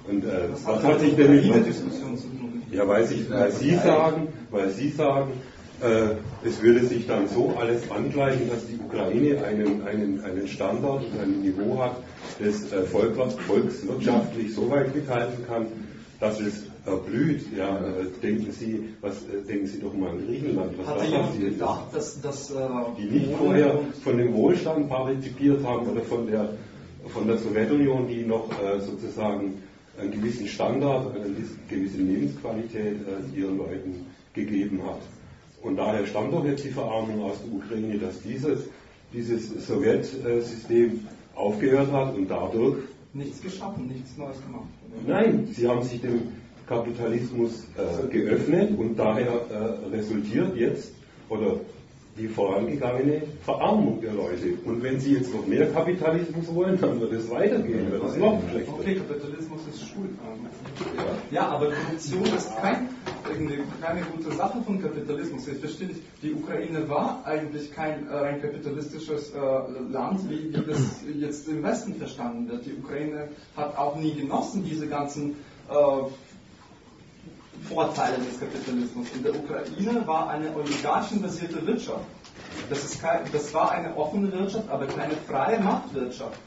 Und 0.09 0.25
äh, 0.25 0.49
was 0.65 0.83
hat 0.83 1.01
sich 1.01 1.15
denn 1.15 1.37
mit 1.37 1.45
Ja, 2.73 2.89
weil, 2.89 3.07
sich, 3.07 3.31
weil 3.31 3.53
Sie 3.53 3.77
sagen, 3.77 4.29
weil 4.51 4.71
Sie 4.71 4.89
sagen, 4.89 5.33
äh, 5.81 6.17
es 6.47 6.61
würde 6.63 6.85
sich 6.87 7.07
dann 7.07 7.29
so 7.29 7.55
alles 7.59 7.89
angleichen, 7.91 8.49
dass 8.49 8.67
die 8.67 8.79
Ukraine 8.79 9.45
einen, 9.45 9.87
einen, 9.87 10.25
einen 10.25 10.49
Standard 10.49 11.05
und 11.05 11.21
ein 11.21 11.43
Niveau 11.43 11.79
hat, 11.79 11.97
das 12.41 12.73
äh, 12.73 12.83
volkswirtschaftlich 12.83 14.55
so 14.55 14.71
weit 14.71 14.95
mithalten 14.95 15.47
kann, 15.47 15.67
dass 16.19 16.41
es 16.41 16.65
erblüht. 16.85 17.45
Ja, 17.57 17.77
äh, 17.79 18.07
denken 18.23 18.51
Sie, 18.53 18.89
was 19.01 19.23
äh, 19.23 19.43
denken 19.47 19.67
Sie 19.67 19.81
doch 19.81 19.95
mal 19.95 20.11
an 20.11 20.27
Griechenland, 20.27 20.73
was 20.79 20.87
Hatte 20.87 21.11
da 21.11 21.19
passiert 21.19 21.53
gedacht, 21.53 21.95
dass, 21.95 22.21
dass, 22.21 22.51
äh, 22.51 22.57
die 22.99 23.05
nicht 23.05 23.33
vorher 23.37 23.79
von 24.03 24.19
dem 24.19 24.35
Wohlstand 24.35 24.89
partizipiert 24.89 25.65
haben 25.65 25.89
oder 25.89 26.03
von 26.03 26.27
der 26.27 26.51
von 27.09 27.27
der 27.27 27.37
Sowjetunion, 27.37 28.07
die 28.07 28.23
noch 28.25 28.49
sozusagen 28.79 29.55
einen 29.99 30.13
gewissen 30.13 30.47
Standard, 30.47 31.13
eine 31.17 31.35
gewisse 31.69 31.99
Lebensqualität 31.99 32.99
ihren 33.35 33.59
Leuten 33.59 34.07
gegeben 34.35 34.81
hat. 34.87 35.01
Und 35.63 35.75
daher 35.75 36.07
stammt 36.07 36.33
doch 36.33 36.45
jetzt 36.45 36.65
die 36.65 36.71
Verarmung 36.71 37.25
aus 37.25 37.39
der 37.43 37.53
Ukraine, 37.53 37.99
dass 37.99 38.23
dieses, 38.23 38.69
dieses 39.13 39.67
Sowjetsystem 39.67 41.01
aufgehört 41.35 41.91
hat 41.91 42.15
und 42.15 42.29
dadurch 42.29 42.77
nichts 43.15 43.43
geschaffen, 43.43 43.89
nichts 43.89 44.17
Neues 44.17 44.41
gemacht. 44.41 44.69
Nein, 45.05 45.49
sie 45.53 45.67
haben 45.67 45.83
sich 45.83 46.01
dem 46.01 46.21
Kapitalismus 46.67 47.65
äh, 47.77 48.09
geöffnet 48.09 48.79
und 48.79 48.99
daher 48.99 49.27
äh, 49.27 49.95
resultiert 49.95 50.57
jetzt 50.57 50.93
oder 51.29 51.57
die 52.19 52.29
vorangegangene 52.29 53.23
Verarmung 53.43 54.01
der 54.03 54.13
Leute. 54.13 54.53
Und 54.67 54.83
wenn 54.83 55.01
Sie 55.01 55.15
jetzt 55.15 55.33
noch 55.35 55.47
mehr 55.47 55.71
Kapitalismus 55.73 56.55
wollen, 56.55 56.79
dann 56.79 57.01
wird 57.01 57.13
es 57.13 57.31
weitergehen, 57.31 57.91
wird 57.91 58.05
es 58.05 58.17
noch 58.17 58.39
schlechter. 58.51 58.73
Okay, 58.75 58.97
Kapitalismus 58.97 59.61
ist 59.73 59.81
schuld. 59.89 60.11
Ja. 61.31 61.49
aber 61.49 61.71
Korruption 61.71 62.25
ist 62.37 62.55
kein, 62.61 62.89
keine 63.81 64.03
gute 64.15 64.37
Sache 64.37 64.61
von 64.63 64.83
Kapitalismus. 64.83 65.49
Ich 65.49 65.59
verstehe 65.59 65.89
nicht, 65.89 66.01
die 66.23 66.35
Ukraine 66.35 66.87
war 66.89 67.23
eigentlich 67.25 67.73
kein 67.73 68.07
äh, 68.09 68.15
ein 68.15 68.43
kapitalistisches 68.43 69.33
äh, 69.33 69.39
Land, 69.91 70.29
wie, 70.29 70.53
wie 70.53 70.71
das 70.71 71.01
jetzt 71.19 71.49
im 71.49 71.63
Westen 71.63 71.95
verstanden 71.95 72.51
wird. 72.51 72.67
Die 72.67 72.75
Ukraine 72.75 73.29
hat 73.57 73.79
auch 73.79 73.97
nie 73.97 74.15
genossen, 74.15 74.65
diese 74.69 74.87
ganzen 74.87 75.37
äh, 75.71 75.75
Vorteile 77.69 78.17
des 78.19 78.39
Kapitalismus. 78.39 79.07
In 79.15 79.23
der 79.23 79.35
Ukraine 79.35 80.07
war 80.07 80.31
eine 80.31 80.55
oligarchenbasierte 80.55 81.67
Wirtschaft. 81.67 82.05
Das, 82.69 82.85
ist 82.85 83.01
kein, 83.01 83.21
das 83.33 83.53
war 83.55 83.73
eine 83.73 83.97
offene 83.97 84.33
Wirtschaft, 84.33 84.69
aber 84.71 84.87
keine 84.87 85.15
freie 85.29 85.61
Marktwirtschaft. 85.61 86.39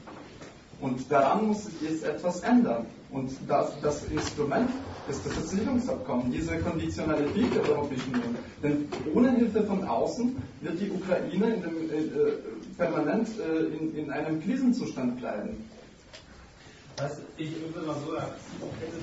Und 0.82 1.10
daran 1.10 1.48
muss 1.48 1.66
sich 1.66 1.82
jetzt 1.82 2.04
etwas 2.04 2.42
ändern. 2.42 2.86
Und 3.12 3.32
das, 3.48 3.80
das 3.82 4.04
Instrument 4.06 4.70
ist 5.10 5.26
das 5.26 5.34
Versicherungsabkommen, 5.34 6.32
diese 6.32 6.58
Konditionalität 6.58 7.56
der 7.56 7.70
Europäischen 7.70 8.14
Union. 8.14 8.36
Denn 8.62 8.90
ohne 9.14 9.32
Hilfe 9.32 9.64
von 9.64 9.88
außen 9.88 10.36
wird 10.62 10.82
die 10.82 10.92
Ukraine 10.92 11.56
in 11.56 11.62
dem, 11.62 11.90
äh, 11.90 11.98
äh 11.98 12.34
permanent 12.78 13.30
äh, 13.40 13.76
in, 13.78 13.96
in 13.96 14.12
einem 14.12 14.42
Krisenzustand 14.44 15.18
bleiben. 15.18 15.64
Also 16.98 17.22
ich 17.36 17.52
würde 17.60 17.86
mal 17.86 17.96
so 18.06 18.16
hätte 18.16 18.96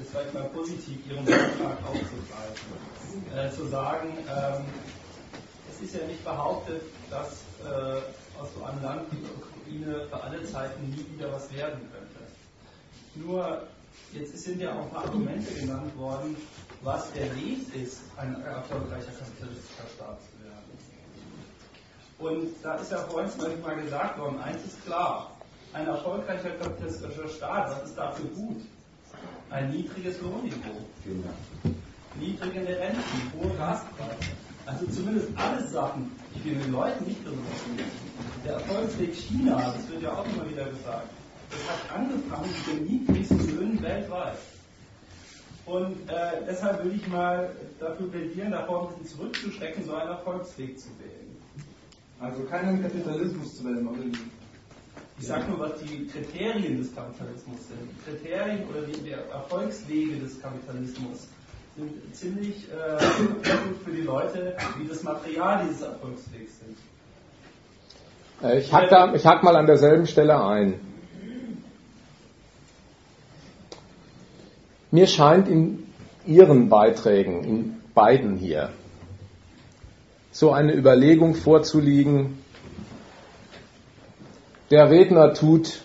es 0.00 0.08
vielleicht 0.10 0.34
mal 0.34 0.44
positiv 0.48 0.98
Ihren 1.06 1.24
Vorschlag 1.24 1.78
aufzugreifen. 1.86 2.72
Äh, 3.36 3.50
zu 3.52 3.68
sagen, 3.68 4.08
ähm, 4.28 4.64
es 5.70 5.82
ist 5.82 5.94
ja 5.94 6.04
nicht 6.06 6.24
behauptet, 6.24 6.82
dass 7.10 7.44
äh, 7.64 8.40
aus 8.40 8.48
so 8.56 8.64
einem 8.64 8.82
Land 8.82 9.02
wie 9.12 9.20
der 9.20 9.30
Ukraine 9.36 10.06
für 10.08 10.22
alle 10.22 10.44
Zeiten 10.44 10.90
nie 10.90 11.06
wieder 11.14 11.32
was 11.32 11.52
werden 11.52 11.80
könnte. 11.92 12.22
Nur, 13.14 13.68
jetzt 14.12 14.36
sind 14.38 14.60
ja 14.60 14.72
auch 14.72 14.82
ein 14.82 14.90
paar 14.90 15.04
Argumente 15.04 15.54
genannt 15.54 15.96
worden, 15.96 16.36
was 16.82 17.12
der 17.12 17.32
Weg 17.36 17.72
ist, 17.74 18.00
ein 18.16 18.34
erfolgreicher 18.42 19.12
kapitalistischer 19.12 19.88
Staat 19.94 20.18
zu 20.22 20.44
werden. 20.44 20.52
Und 22.18 22.54
da 22.62 22.74
ist 22.76 22.90
ja 22.90 22.98
vorhin 22.98 23.30
zum 23.30 23.40
gesagt 23.82 24.18
worden, 24.18 24.40
eins 24.40 24.64
ist 24.64 24.84
klar, 24.84 25.31
ein 25.72 25.86
erfolgreicher 25.86 26.50
kapitalistischer 26.50 27.28
Staat, 27.28 27.70
was 27.70 27.88
ist 27.88 27.98
dafür 27.98 28.26
gut? 28.26 28.60
Ein 29.50 29.70
niedriges 29.70 30.20
Lohnniveau, 30.20 30.80
niedrige 32.18 32.60
Renten, 32.60 33.32
hohe 33.38 33.54
Gaspreise. 33.56 34.32
Also 34.64 34.86
zumindest 34.86 35.28
alles 35.36 35.72
Sachen, 35.72 36.10
die 36.34 36.44
wir 36.44 36.54
den 36.54 36.72
Leuten 36.72 37.04
nicht 37.04 37.24
bewusst 37.24 37.64
Der 38.44 38.54
Erfolgsweg 38.54 39.14
China, 39.14 39.74
das 39.76 39.88
wird 39.90 40.02
ja 40.02 40.12
auch 40.12 40.24
immer 40.26 40.48
wieder 40.48 40.64
gesagt, 40.66 41.08
das 41.50 41.68
hat 41.68 41.98
angefangen 41.98 42.48
mit 42.48 42.66
den 42.66 42.86
niedrigsten 42.86 43.56
Löhnen 43.56 43.82
weltweit. 43.82 44.38
Und 45.66 46.08
äh, 46.08 46.44
deshalb 46.48 46.84
will 46.84 46.94
ich 46.94 47.06
mal 47.08 47.50
dafür 47.78 48.10
plädieren, 48.10 48.52
davor 48.52 48.88
ein 48.88 48.98
bisschen 48.98 49.16
zurückzuschrecken, 49.18 49.84
so 49.84 49.94
einen 49.94 50.10
Erfolgsweg 50.10 50.78
zu 50.78 50.88
wählen. 50.98 51.36
Also 52.20 52.42
keinen 52.44 52.82
Kapitalismus 52.82 53.56
zu 53.56 53.64
wählen, 53.64 53.86
oder? 53.86 53.98
Ich 55.22 55.28
sage 55.28 55.44
nur, 55.48 55.60
was 55.60 55.78
die 55.78 56.04
Kriterien 56.08 56.78
des 56.78 56.92
Kapitalismus 56.96 57.68
sind. 57.68 57.78
Die 57.92 58.10
Kriterien 58.10 58.66
oder 58.68 58.80
die, 58.82 59.12
Erfolgswege 59.12 60.16
des 60.16 60.42
Kapitalismus 60.42 61.28
sind 61.76 62.12
ziemlich 62.12 62.66
äh, 62.72 62.98
für 63.84 63.92
die 63.92 64.00
Leute, 64.00 64.56
wie 64.80 64.88
das 64.88 65.04
Material 65.04 65.64
dieses 65.64 65.82
Erfolgswegs 65.82 66.54
sind. 66.58 66.76
Äh, 68.42 68.58
ich 68.58 68.72
hack, 68.72 68.88
da, 68.90 69.14
ich 69.14 69.24
hack 69.24 69.44
mal 69.44 69.54
an 69.54 69.66
derselben 69.66 70.08
Stelle 70.08 70.42
ein. 70.44 70.80
Mir 74.90 75.06
scheint 75.06 75.46
in 75.46 75.86
Ihren 76.26 76.68
Beiträgen, 76.68 77.44
in 77.44 77.80
beiden 77.94 78.38
hier, 78.38 78.70
so 80.32 80.50
eine 80.50 80.74
Überlegung 80.74 81.36
vorzuliegen, 81.36 82.41
der 84.72 84.90
Redner 84.90 85.34
tut 85.34 85.82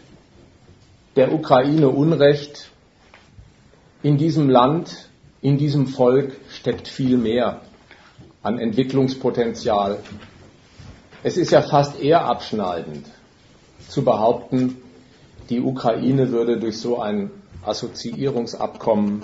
der 1.17 1.33
Ukraine 1.33 1.89
Unrecht. 1.89 2.71
In 4.01 4.17
diesem 4.17 4.49
Land, 4.49 5.09
in 5.41 5.57
diesem 5.57 5.87
Volk 5.87 6.31
steckt 6.49 6.87
viel 6.87 7.17
mehr 7.17 7.59
an 8.43 8.57
Entwicklungspotenzial. 8.59 9.99
Es 11.21 11.35
ist 11.35 11.51
ja 11.51 11.61
fast 11.63 11.99
eher 11.99 12.23
abschneidend 12.23 13.05
zu 13.89 14.05
behaupten, 14.05 14.77
die 15.49 15.59
Ukraine 15.59 16.31
würde 16.31 16.57
durch 16.57 16.77
so 16.77 17.01
ein 17.01 17.29
Assoziierungsabkommen, 17.65 19.23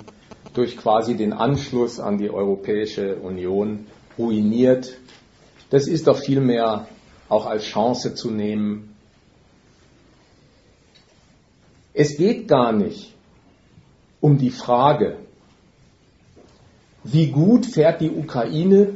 durch 0.52 0.76
quasi 0.76 1.16
den 1.16 1.32
Anschluss 1.32 2.00
an 2.00 2.18
die 2.18 2.28
Europäische 2.28 3.16
Union 3.16 3.86
ruiniert. 4.18 4.98
Das 5.70 5.86
ist 5.86 6.06
doch 6.06 6.18
vielmehr 6.18 6.86
auch 7.30 7.46
als 7.46 7.64
Chance 7.64 8.14
zu 8.14 8.30
nehmen, 8.30 8.93
Es 11.94 12.16
geht 12.16 12.48
gar 12.48 12.72
nicht 12.72 13.14
um 14.20 14.36
die 14.36 14.50
Frage, 14.50 15.18
wie 17.02 17.28
gut 17.28 17.66
fährt 17.66 18.00
die 18.00 18.10
Ukraine 18.10 18.94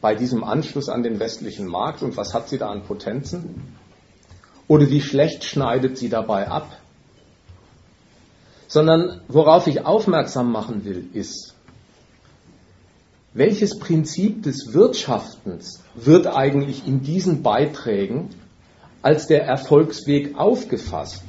bei 0.00 0.14
diesem 0.14 0.42
Anschluss 0.42 0.88
an 0.88 1.02
den 1.02 1.20
westlichen 1.20 1.66
Markt 1.66 2.02
und 2.02 2.16
was 2.16 2.34
hat 2.34 2.48
sie 2.48 2.58
da 2.58 2.70
an 2.70 2.82
Potenzen? 2.84 3.76
oder 4.68 4.90
wie 4.90 5.00
schlecht 5.00 5.44
schneidet 5.44 5.98
sie 5.98 6.10
dabei 6.10 6.46
ab, 6.48 6.78
sondern 8.68 9.22
worauf 9.26 9.66
ich 9.66 9.84
aufmerksam 9.84 10.52
machen 10.52 10.84
will, 10.84 11.08
ist, 11.14 11.54
welches 13.32 13.78
Prinzip 13.78 14.42
des 14.42 14.74
Wirtschaftens 14.74 15.82
wird 15.94 16.26
eigentlich 16.26 16.86
in 16.86 17.02
diesen 17.02 17.42
Beiträgen 17.42 18.28
als 19.00 19.26
der 19.26 19.44
Erfolgsweg 19.44 20.36
aufgefasst, 20.36 21.24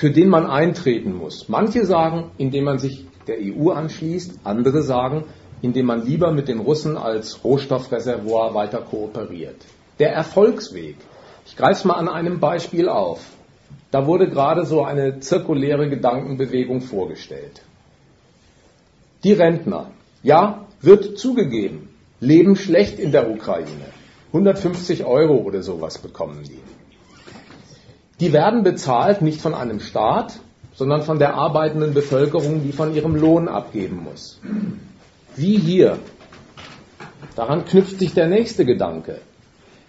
für 0.00 0.10
den 0.10 0.30
man 0.30 0.46
eintreten 0.46 1.14
muss? 1.14 1.50
Manche 1.50 1.84
sagen, 1.84 2.30
indem 2.38 2.64
man 2.64 2.78
sich 2.78 3.04
der 3.26 3.36
EU 3.38 3.68
anschließt, 3.68 4.40
andere 4.44 4.82
sagen, 4.82 5.24
indem 5.60 5.84
man 5.84 6.06
lieber 6.06 6.32
mit 6.32 6.48
den 6.48 6.60
Russen 6.60 6.96
als 6.96 7.44
Rohstoffreservoir 7.44 8.54
weiter 8.54 8.78
kooperiert. 8.78 9.56
Der 9.98 10.14
Erfolgsweg. 10.14 10.96
Ich 11.44 11.54
greife 11.54 11.72
es 11.80 11.84
mal 11.84 11.96
an 11.96 12.08
einem 12.08 12.40
Beispiel 12.40 12.88
auf. 12.88 13.20
Da 13.90 14.06
wurde 14.06 14.30
gerade 14.30 14.64
so 14.64 14.82
eine 14.82 15.20
zirkuläre 15.20 15.90
Gedankenbewegung 15.90 16.80
vorgestellt. 16.80 17.60
Die 19.22 19.34
Rentner, 19.34 19.90
ja, 20.22 20.64
wird 20.80 21.18
zugegeben, 21.18 21.90
leben 22.20 22.56
schlecht 22.56 22.98
in 22.98 23.12
der 23.12 23.30
Ukraine. 23.30 23.92
150 24.28 25.04
Euro 25.04 25.34
oder 25.34 25.62
sowas 25.62 25.98
bekommen 25.98 26.42
die. 26.48 26.69
Die 28.20 28.32
werden 28.34 28.62
bezahlt 28.62 29.22
nicht 29.22 29.40
von 29.40 29.54
einem 29.54 29.80
Staat, 29.80 30.40
sondern 30.74 31.02
von 31.02 31.18
der 31.18 31.34
arbeitenden 31.34 31.94
Bevölkerung, 31.94 32.62
die 32.62 32.72
von 32.72 32.94
ihrem 32.94 33.14
Lohn 33.14 33.48
abgeben 33.48 34.04
muss. 34.04 34.38
Wie 35.36 35.56
hier. 35.56 35.98
Daran 37.34 37.64
knüpft 37.64 37.98
sich 37.98 38.12
der 38.12 38.28
nächste 38.28 38.64
Gedanke. 38.66 39.20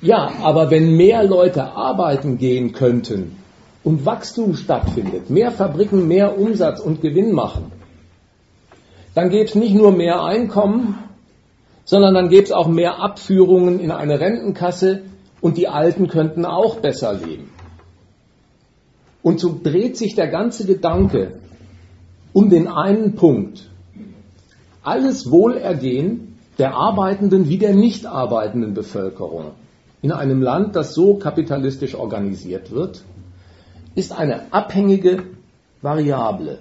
Ja, 0.02 0.32
aber 0.42 0.72
wenn 0.72 0.96
mehr 0.96 1.24
Leute 1.24 1.64
arbeiten 1.64 2.38
gehen 2.38 2.72
könnten 2.72 3.38
und 3.84 4.06
Wachstum 4.06 4.56
stattfindet, 4.56 5.30
mehr 5.30 5.52
Fabriken 5.52 6.08
mehr 6.08 6.40
Umsatz 6.40 6.80
und 6.80 7.02
Gewinn 7.02 7.34
machen, 7.34 7.72
dann 9.14 9.30
gäbe 9.30 9.46
es 9.46 9.56
nicht 9.56 9.76
nur 9.76 9.92
mehr 9.92 10.24
Einkommen, 10.24 10.98
sondern 11.84 12.14
dann 12.14 12.30
gäbe 12.30 12.44
es 12.44 12.52
auch 12.52 12.68
mehr 12.68 13.00
Abführungen 13.00 13.80
in 13.80 13.92
eine 13.92 14.20
Rentenkasse 14.20 15.02
und 15.42 15.58
die 15.58 15.68
Alten 15.68 16.08
könnten 16.08 16.46
auch 16.46 16.78
besser 16.78 17.14
leben. 17.14 17.50
Und 19.24 19.40
so 19.40 19.60
dreht 19.62 19.98
sich 19.98 20.16
der 20.16 20.28
ganze 20.28 20.66
Gedanke 20.66 21.40
um 22.34 22.50
den 22.50 22.68
einen 22.68 23.16
Punkt. 23.16 23.70
Alles 24.84 25.30
Wohlergehen 25.30 26.40
der 26.58 26.76
arbeitenden 26.76 27.50
wie 27.50 27.58
der 27.58 27.74
nicht 27.74 28.06
arbeitenden 28.06 28.74
Bevölkerung 28.74 29.52
in 30.02 30.12
einem 30.12 30.42
Land, 30.42 30.76
das 30.76 30.94
so 30.94 31.16
kapitalistisch 31.16 31.96
organisiert 31.96 32.72
wird, 32.72 33.04
ist 33.94 34.12
eine 34.12 34.52
abhängige 34.52 35.24
Variable 35.82 36.60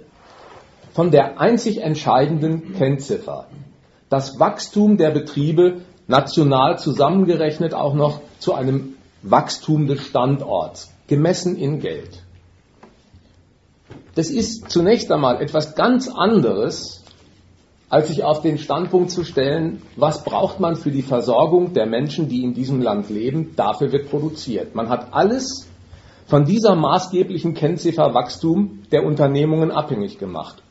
von 0.93 1.11
der 1.11 1.41
einzig 1.41 1.83
entscheidenden 1.83 2.75
Kennziffer. 2.75 3.47
Das 4.09 4.39
Wachstum 4.41 4.97
der 4.97 5.11
Betriebe 5.11 5.83
national 6.09 6.79
zusammengerechnet 6.79 7.75
auch 7.75 7.95
noch 7.95 8.21
zu 8.41 8.55
einem 8.55 8.95
Wachstum 9.23 9.87
des 9.87 10.05
Standorts, 10.05 10.93
gemessen 11.07 11.57
in 11.57 11.81
Geld. 11.81 12.23
Das 14.15 14.31
ist 14.31 14.71
zunächst 14.71 15.11
einmal 15.13 15.41
etwas 15.41 15.75
ganz 15.75 16.09
anderes, 16.09 17.05
als 17.89 18.09
sich 18.09 18.23
auf 18.23 18.41
den 18.41 18.59
Standpunkt 18.59 19.11
zu 19.11 19.25
stellen, 19.25 19.83
was 19.97 20.25
braucht 20.25 20.61
man 20.61 20.77
für 20.77 20.91
die 20.91 21.03
Versorgung 21.03 21.73
der 21.75 21.87
Menschen, 21.87 22.29
die 22.29 22.45
in 22.45 22.55
diesem 22.55 22.81
Land 22.81 23.11
leben, 23.11 23.55
dafür 23.57 23.91
wird 23.93 24.11
produziert. 24.11 24.75
Man 24.75 24.89
hat 24.89 25.13
alles 25.13 25.69
von 26.27 26.45
dieser 26.45 26.77
maßgeblichen 26.77 27.55
Kennziffer 27.55 28.15
Wachstum 28.15 28.83
der 28.93 29.05
Unternehmungen 29.05 29.73
abhängig 29.73 30.19
gemacht. 30.19 30.63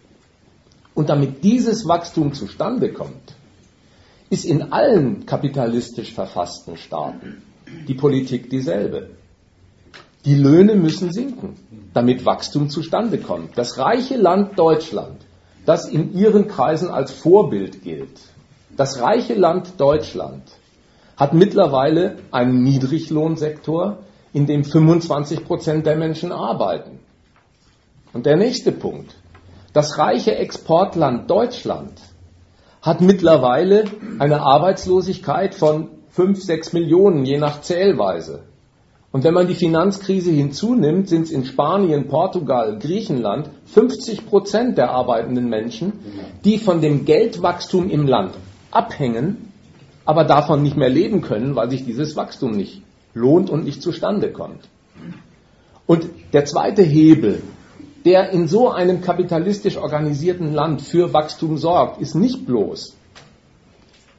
Und 0.94 1.10
damit 1.10 1.44
dieses 1.44 1.88
Wachstum 1.88 2.34
zustande 2.34 2.94
kommt, 2.94 3.36
ist 4.30 4.46
in 4.46 4.72
allen 4.72 5.26
kapitalistisch 5.26 6.14
verfassten 6.14 6.78
Staaten 6.78 7.42
die 7.88 7.96
Politik 7.96 8.50
dieselbe. 8.50 9.10
Die 10.26 10.36
Löhne 10.36 10.76
müssen 10.76 11.14
sinken, 11.14 11.56
damit 11.94 12.26
Wachstum 12.26 12.70
zustande 12.70 13.20
kommt. 13.20 13.58
Das 13.58 13.78
reiche 13.78 14.18
Land 14.18 14.60
Deutschland, 14.60 15.18
das 15.66 15.88
in 15.88 16.14
ihren 16.14 16.48
Kreisen 16.48 16.90
als 16.90 17.12
Vorbild 17.12 17.84
gilt, 17.84 18.20
das 18.76 19.02
reiche 19.02 19.34
Land 19.34 19.74
Deutschland 19.78 20.44
hat 21.18 21.34
mittlerweile 21.34 22.18
einen 22.32 22.64
Niedriglohnsektor, 22.64 24.00
in 24.32 24.46
dem 24.46 24.64
25 24.64 25.44
Prozent 25.44 25.86
der 25.86 25.98
Menschen 25.98 26.32
arbeiten. 26.32 27.00
Und 28.14 28.26
der 28.26 28.38
nächste 28.38 28.72
Punkt. 28.72 29.16
Das 29.74 29.98
reiche 29.98 30.36
Exportland 30.36 31.30
Deutschland 31.30 32.00
hat 32.82 33.02
mittlerweile 33.02 33.84
eine 34.20 34.42
Arbeitslosigkeit 34.42 35.54
von 35.54 35.90
5, 36.10 36.42
6 36.42 36.74
Millionen, 36.74 37.26
je 37.26 37.38
nach 37.38 37.62
Zählweise. 37.62 38.44
Und 39.12 39.24
wenn 39.24 39.34
man 39.34 39.48
die 39.48 39.56
Finanzkrise 39.56 40.32
hinzunimmt, 40.32 41.10
sind 41.10 41.24
es 41.24 41.32
in 41.32 41.46
Spanien, 41.46 42.08
Portugal, 42.08 42.78
Griechenland 42.80 43.50
50 43.66 44.28
Prozent 44.28 44.78
der 44.78 44.92
arbeitenden 44.92 45.50
Menschen, 45.50 45.94
die 46.46 46.60
von 46.60 46.80
dem 46.80 47.06
Geldwachstum 47.06 47.90
im 47.90 48.08
Land 48.08 48.36
abhängen, 48.70 49.52
aber 50.06 50.26
davon 50.26 50.62
nicht 50.62 50.78
mehr 50.78 50.90
leben 50.90 51.22
können, 51.22 51.56
weil 51.56 51.72
sich 51.72 51.86
dieses 51.86 52.16
Wachstum 52.16 52.52
nicht 52.52 52.84
lohnt 53.16 53.50
und 53.50 53.66
nicht 53.66 53.82
zustande 53.82 54.32
kommt. 54.32 54.70
Und 55.88 56.08
der 56.34 56.46
zweite 56.46 56.84
Hebel, 56.84 57.42
der 58.06 58.30
in 58.30 58.48
so 58.48 58.70
einem 58.70 59.02
kapitalistisch 59.02 59.78
organisierten 59.78 60.54
Land 60.54 60.84
für 60.84 61.14
Wachstum 61.14 61.58
sorgt, 61.58 62.00
ist 62.00 62.14
nicht 62.14 62.46
bloß 62.46 62.96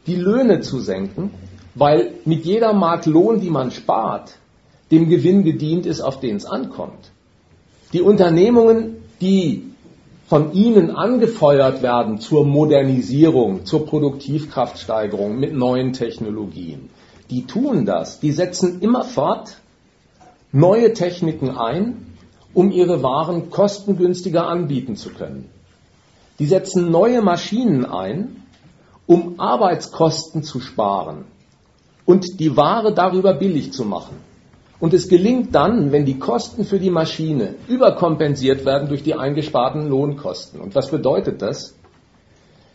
die 0.07 0.17
Löhne 0.17 0.61
zu 0.61 0.81
senken, 0.81 1.31
weil 1.75 2.15
mit 2.25 2.45
jeder 2.45 2.73
Mark 2.73 3.07
Lohn, 3.07 3.41
die 3.41 3.51
man 3.51 3.71
spart, 3.71 4.40
dem 4.91 5.09
Gewinn 5.09 5.45
gedient 5.45 5.87
ist, 5.87 6.01
auf 6.01 6.21
den 6.21 6.37
es 6.37 6.47
ankommt. 6.47 7.12
Die 7.93 8.03
Unternehmungen, 8.03 8.97
die 9.21 9.65
von 10.27 10.53
Ihnen 10.53 10.91
angefeuert 10.91 11.83
werden 11.83 12.21
zur 12.21 12.45
Modernisierung, 12.45 13.65
zur 13.67 13.85
Produktivkraftsteigerung 13.87 15.39
mit 15.39 15.55
neuen 15.55 15.93
Technologien, 15.93 16.89
die 17.31 17.47
tun 17.47 17.85
das. 17.85 18.21
Die 18.21 18.33
setzen 18.33 18.81
immerfort 18.81 19.59
neue 20.53 20.93
Techniken 20.93 21.51
ein, 21.51 22.07
um 22.55 22.71
ihre 22.71 23.03
Waren 23.03 23.51
kostengünstiger 23.51 24.47
anbieten 24.47 24.97
zu 24.97 25.11
können. 25.11 25.49
Die 26.39 26.47
setzen 26.47 26.91
neue 26.91 27.23
Maschinen 27.23 27.85
ein, 27.85 28.43
um 29.07 29.39
Arbeitskosten 29.39 30.43
zu 30.43 30.61
sparen 30.61 31.25
und 32.07 32.41
die 32.41 32.57
Ware 32.57 32.95
darüber 32.95 33.35
billig 33.35 33.73
zu 33.73 33.85
machen. 33.85 34.30
Und 34.81 34.94
es 34.94 35.09
gelingt 35.09 35.55
dann, 35.55 35.93
wenn 35.93 36.07
die 36.07 36.19
Kosten 36.19 36.65
für 36.65 36.78
die 36.78 36.90
Maschine 36.90 37.55
überkompensiert 37.69 38.65
werden 38.65 38.89
durch 38.89 39.02
die 39.02 39.15
eingesparten 39.15 39.89
Lohnkosten. 39.89 40.61
Und 40.61 40.74
was 40.74 40.90
bedeutet 40.90 41.43
das? 41.43 41.74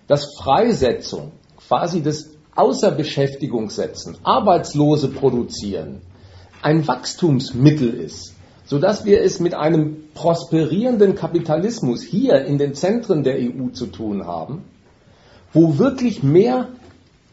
Dass 0.07 0.35
Freisetzung 0.35 1.31
quasi 1.57 2.01
des 2.01 2.35
Außerbeschäftigung 2.55 3.71
setzen, 3.71 4.17
Arbeitslose 4.23 5.09
produzieren, 5.09 6.01
ein 6.61 6.87
Wachstumsmittel 6.87 7.93
ist 7.95 8.35
sodass 8.65 9.05
wir 9.05 9.21
es 9.21 9.39
mit 9.39 9.53
einem 9.53 10.09
prosperierenden 10.13 11.15
Kapitalismus 11.15 12.01
hier 12.01 12.45
in 12.45 12.57
den 12.57 12.73
Zentren 12.73 13.23
der 13.23 13.37
EU 13.37 13.69
zu 13.71 13.87
tun 13.87 14.25
haben, 14.25 14.63
wo 15.53 15.77
wirklich 15.77 16.23
mehr 16.23 16.69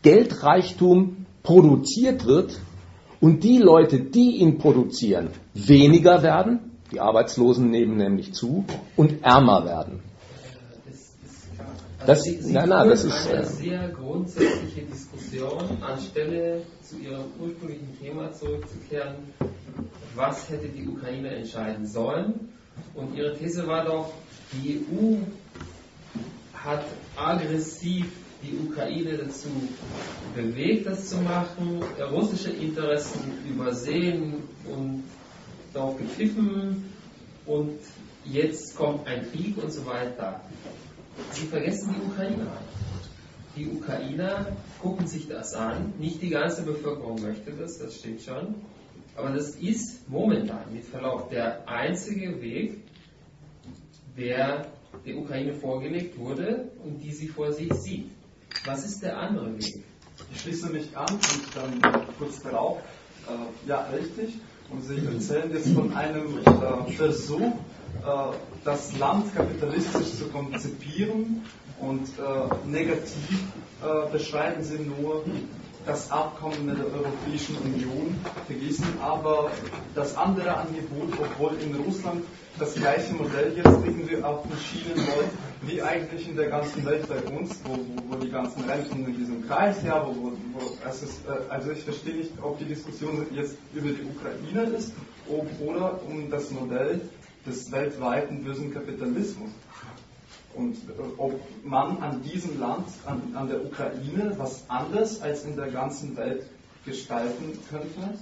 Geldreichtum 0.03 1.27
produziert 1.43 2.27
wird 2.27 2.59
und 3.23 3.45
die 3.45 3.59
Leute, 3.59 4.01
die 4.01 4.39
ihn 4.39 4.59
produzieren, 4.59 5.29
weniger 5.55 6.25
werden, 6.25 6.73
die 6.91 6.99
Arbeitslosen 6.99 7.71
nehmen 7.71 7.97
nämlich 7.97 8.35
zu, 8.35 8.65
und 8.97 9.23
ärmer 9.23 9.65
werden. 9.65 10.01
Das, 12.05 12.25
Sie, 12.25 12.43
Sie 12.43 12.53
nein, 12.53 12.69
nein, 12.69 12.89
das 12.89 13.05
ist 13.05 13.29
eine 13.29 13.43
äh, 13.43 13.45
sehr 13.45 13.89
grundsätzliche 13.91 14.83
Diskussion, 14.83 15.63
anstelle 15.81 16.63
zu 16.83 16.97
Ihrem 16.99 17.27
ursprünglichen 17.41 17.97
Thema 18.01 18.33
zurückzukehren, 18.33 19.15
was 20.17 20.51
hätte 20.51 20.69
die 20.69 20.89
Ukraine 20.89 21.29
entscheiden 21.29 21.87
sollen. 21.87 22.49
Und 22.95 23.17
ihre 23.17 23.37
These 23.37 23.69
war 23.69 23.85
doch, 23.85 24.13
die 24.53 24.85
EU 24.91 25.19
hat 26.55 26.85
aggressiv 27.17 28.07
die 28.43 28.57
Ukraine 28.69 29.19
dazu 29.19 29.49
bewegt, 30.35 30.87
das 30.87 31.09
zu 31.09 31.17
machen, 31.19 31.83
russische 32.11 32.51
Interessen 32.51 33.21
übersehen 33.49 34.43
und 34.67 35.05
darauf 35.73 35.97
gepfiffen 35.97 36.93
und 37.47 37.79
jetzt 38.25 38.77
kommt 38.77 39.07
ein 39.07 39.31
Krieg 39.31 39.57
und 39.63 39.73
so 39.73 39.87
weiter. 39.87 40.41
Sie 41.31 41.47
vergessen 41.47 41.95
die 41.97 42.07
Ukrainer. 42.07 42.53
Die 43.57 43.69
Ukrainer 43.69 44.57
gucken 44.81 45.07
sich 45.07 45.29
das 45.29 45.55
an, 45.55 45.93
nicht 45.99 46.23
die 46.23 46.31
ganze 46.31 46.63
Bevölkerung 46.63 47.21
möchte 47.21 47.53
das, 47.53 47.79
das 47.79 47.97
stimmt 47.97 48.23
schon, 48.23 48.55
Aber 49.15 49.31
das 49.31 49.57
ist 49.57 50.09
momentan, 50.09 50.73
mit 50.73 50.85
Verlauf, 50.85 51.29
der 51.29 51.69
einzige 51.69 52.41
Weg, 52.41 52.81
der 54.17 54.67
der 55.07 55.17
Ukraine 55.17 55.55
vorgelegt 55.55 56.19
wurde 56.19 56.71
und 56.85 57.03
die 57.03 57.13
sie 57.13 57.29
vor 57.29 57.53
sich 57.53 57.73
sieht. 57.73 58.11
Was 58.65 58.85
ist 58.85 59.03
der 59.03 59.19
andere 59.19 59.59
Weg? 59.59 59.83
Ich 60.33 60.41
schließe 60.41 60.69
mich 60.71 60.97
an 60.97 61.15
und 61.15 61.81
dann 61.83 62.07
kurz 62.19 62.41
darauf, 62.43 62.79
äh, 63.29 63.69
ja, 63.69 63.87
richtig. 63.87 64.35
Und 64.71 64.83
Sie 64.83 65.05
erzählen 65.05 65.53
jetzt 65.53 65.73
von 65.75 65.93
einem 65.95 66.39
äh, 66.39 66.93
Versuch, 66.93 67.41
äh, 67.41 68.33
das 68.65 68.97
Land 68.99 69.35
kapitalistisch 69.35 70.15
zu 70.17 70.29
konzipieren 70.29 71.43
und 71.81 72.09
äh, 72.19 72.69
negativ 72.69 73.41
äh, 73.83 74.13
beschreiben 74.13 74.63
Sie 74.63 74.79
nur 74.79 75.25
das 75.87 76.11
Abkommen 76.11 76.67
mit 76.67 76.79
der 76.79 76.87
Europäischen 76.87 77.57
Union 77.59 78.17
vergessen, 78.47 78.87
aber 79.03 79.51
das 79.95 80.17
andere 80.17 80.57
Angebot, 80.57 81.13
obwohl 81.21 81.53
in 81.61 81.75
Russland 81.75 82.25
das 82.59 82.75
gleiche 82.75 83.15
Modell 83.15 83.55
jetzt 83.57 83.67
irgendwie 83.67 84.23
auf 84.23 84.43
den 84.43 84.57
Schienen 84.59 84.97
läuft, 85.07 85.33
wie 85.63 85.83
eigentlich 85.83 86.29
in 86.29 86.37
der 86.37 86.51
ganzen 86.51 86.85
Welt 86.85 87.09
bei 87.09 87.19
uns, 87.33 87.61
wo, 87.65 87.73
wo, 87.73 88.15
wo 88.15 88.17
die 88.17 88.31
ganzen 88.31 88.63
Renten 88.69 89.07
in 89.07 89.17
diesem 89.17 89.47
Kreis, 89.49 89.83
ja, 89.85 90.07
wo, 90.07 90.15
wo, 90.15 90.33
wo 90.53 90.77
es 90.89 91.03
ist, 91.03 91.27
äh, 91.27 91.51
also 91.51 91.71
ich 91.71 91.83
verstehe 91.83 92.17
nicht, 92.17 92.31
ob 92.43 92.59
die 92.59 92.67
Diskussion 92.67 93.27
jetzt 93.33 93.57
über 93.75 93.89
die 93.89 94.05
Ukraine 94.05 94.77
ist 94.77 94.93
ob, 95.29 95.47
oder 95.61 96.01
um 96.07 96.31
das 96.31 96.51
Modell 96.51 97.01
des 97.47 97.71
weltweiten 97.73 98.45
bösen 98.45 98.73
Kapitalismus. 98.73 99.51
Und 100.55 100.75
äh, 100.77 101.03
ob 101.19 101.41
man 101.65 101.99
an 101.99 102.23
diesem 102.23 102.59
Land, 102.61 102.87
an, 103.07 103.23
an 103.35 103.49
der 103.49 103.65
Ukraine, 103.65 104.35
was 104.37 104.65
anders 104.69 105.21
als 105.23 105.45
in 105.45 105.57
der 105.57 105.69
ganzen 105.69 106.17
Welt 106.17 106.47
gestalten 106.85 107.59
könnte? 107.71 108.19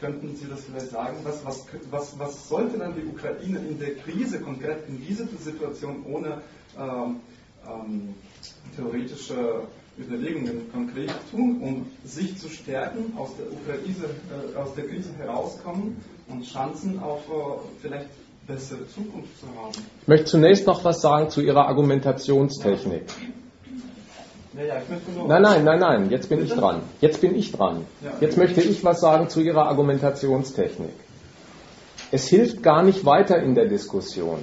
Könnten 0.00 0.36
Sie 0.36 0.46
das 0.48 0.64
vielleicht 0.64 0.90
sagen? 0.90 1.18
Was, 1.22 1.44
was, 1.44 1.66
was, 1.90 2.18
was 2.18 2.48
sollte 2.48 2.78
dann 2.78 2.94
die 2.94 3.06
Ukraine 3.06 3.58
in 3.58 3.78
der 3.78 3.94
Krise 3.96 4.40
konkret 4.40 4.88
in 4.88 5.00
dieser 5.06 5.26
Situation 5.26 6.04
ohne 6.04 6.42
ähm, 6.78 7.20
ähm, 7.66 8.14
theoretische 8.76 9.62
Überlegungen 9.98 10.70
konkret 10.72 11.12
tun, 11.30 11.60
um 11.62 11.86
sich 12.04 12.36
zu 12.38 12.48
stärken, 12.48 13.16
aus 13.16 13.30
der, 13.36 13.46
Ukraine, 13.52 14.14
äh, 14.52 14.56
aus 14.56 14.74
der 14.74 14.88
Krise 14.88 15.12
herauskommen 15.16 15.96
und 16.28 16.44
Chancen 16.44 16.98
auf 16.98 17.20
äh, 17.28 17.32
vielleicht 17.80 18.08
bessere 18.46 18.86
Zukunft 18.88 19.40
zu 19.40 19.46
haben? 19.46 19.72
Ich 20.02 20.08
möchte 20.08 20.26
zunächst 20.26 20.66
noch 20.66 20.84
was 20.84 21.00
sagen 21.00 21.30
zu 21.30 21.40
Ihrer 21.40 21.66
Argumentationstechnik. 21.66 23.04
Ja, 24.56 24.82
nein, 25.26 25.42
nein, 25.42 25.64
nein, 25.64 25.80
nein, 25.80 26.10
jetzt 26.10 26.28
bin 26.28 26.38
Bitte? 26.38 26.52
ich 26.52 26.60
dran. 26.60 26.82
Jetzt 27.00 27.20
bin 27.20 27.34
ich 27.34 27.50
dran. 27.50 27.84
Ja. 28.02 28.12
Jetzt 28.20 28.36
möchte 28.36 28.60
ich 28.60 28.84
was 28.84 29.00
sagen 29.00 29.28
zu 29.28 29.40
Ihrer 29.40 29.66
Argumentationstechnik. 29.66 30.92
Es 32.12 32.28
hilft 32.28 32.62
gar 32.62 32.84
nicht 32.84 33.04
weiter 33.04 33.42
in 33.42 33.56
der 33.56 33.66
Diskussion, 33.66 34.38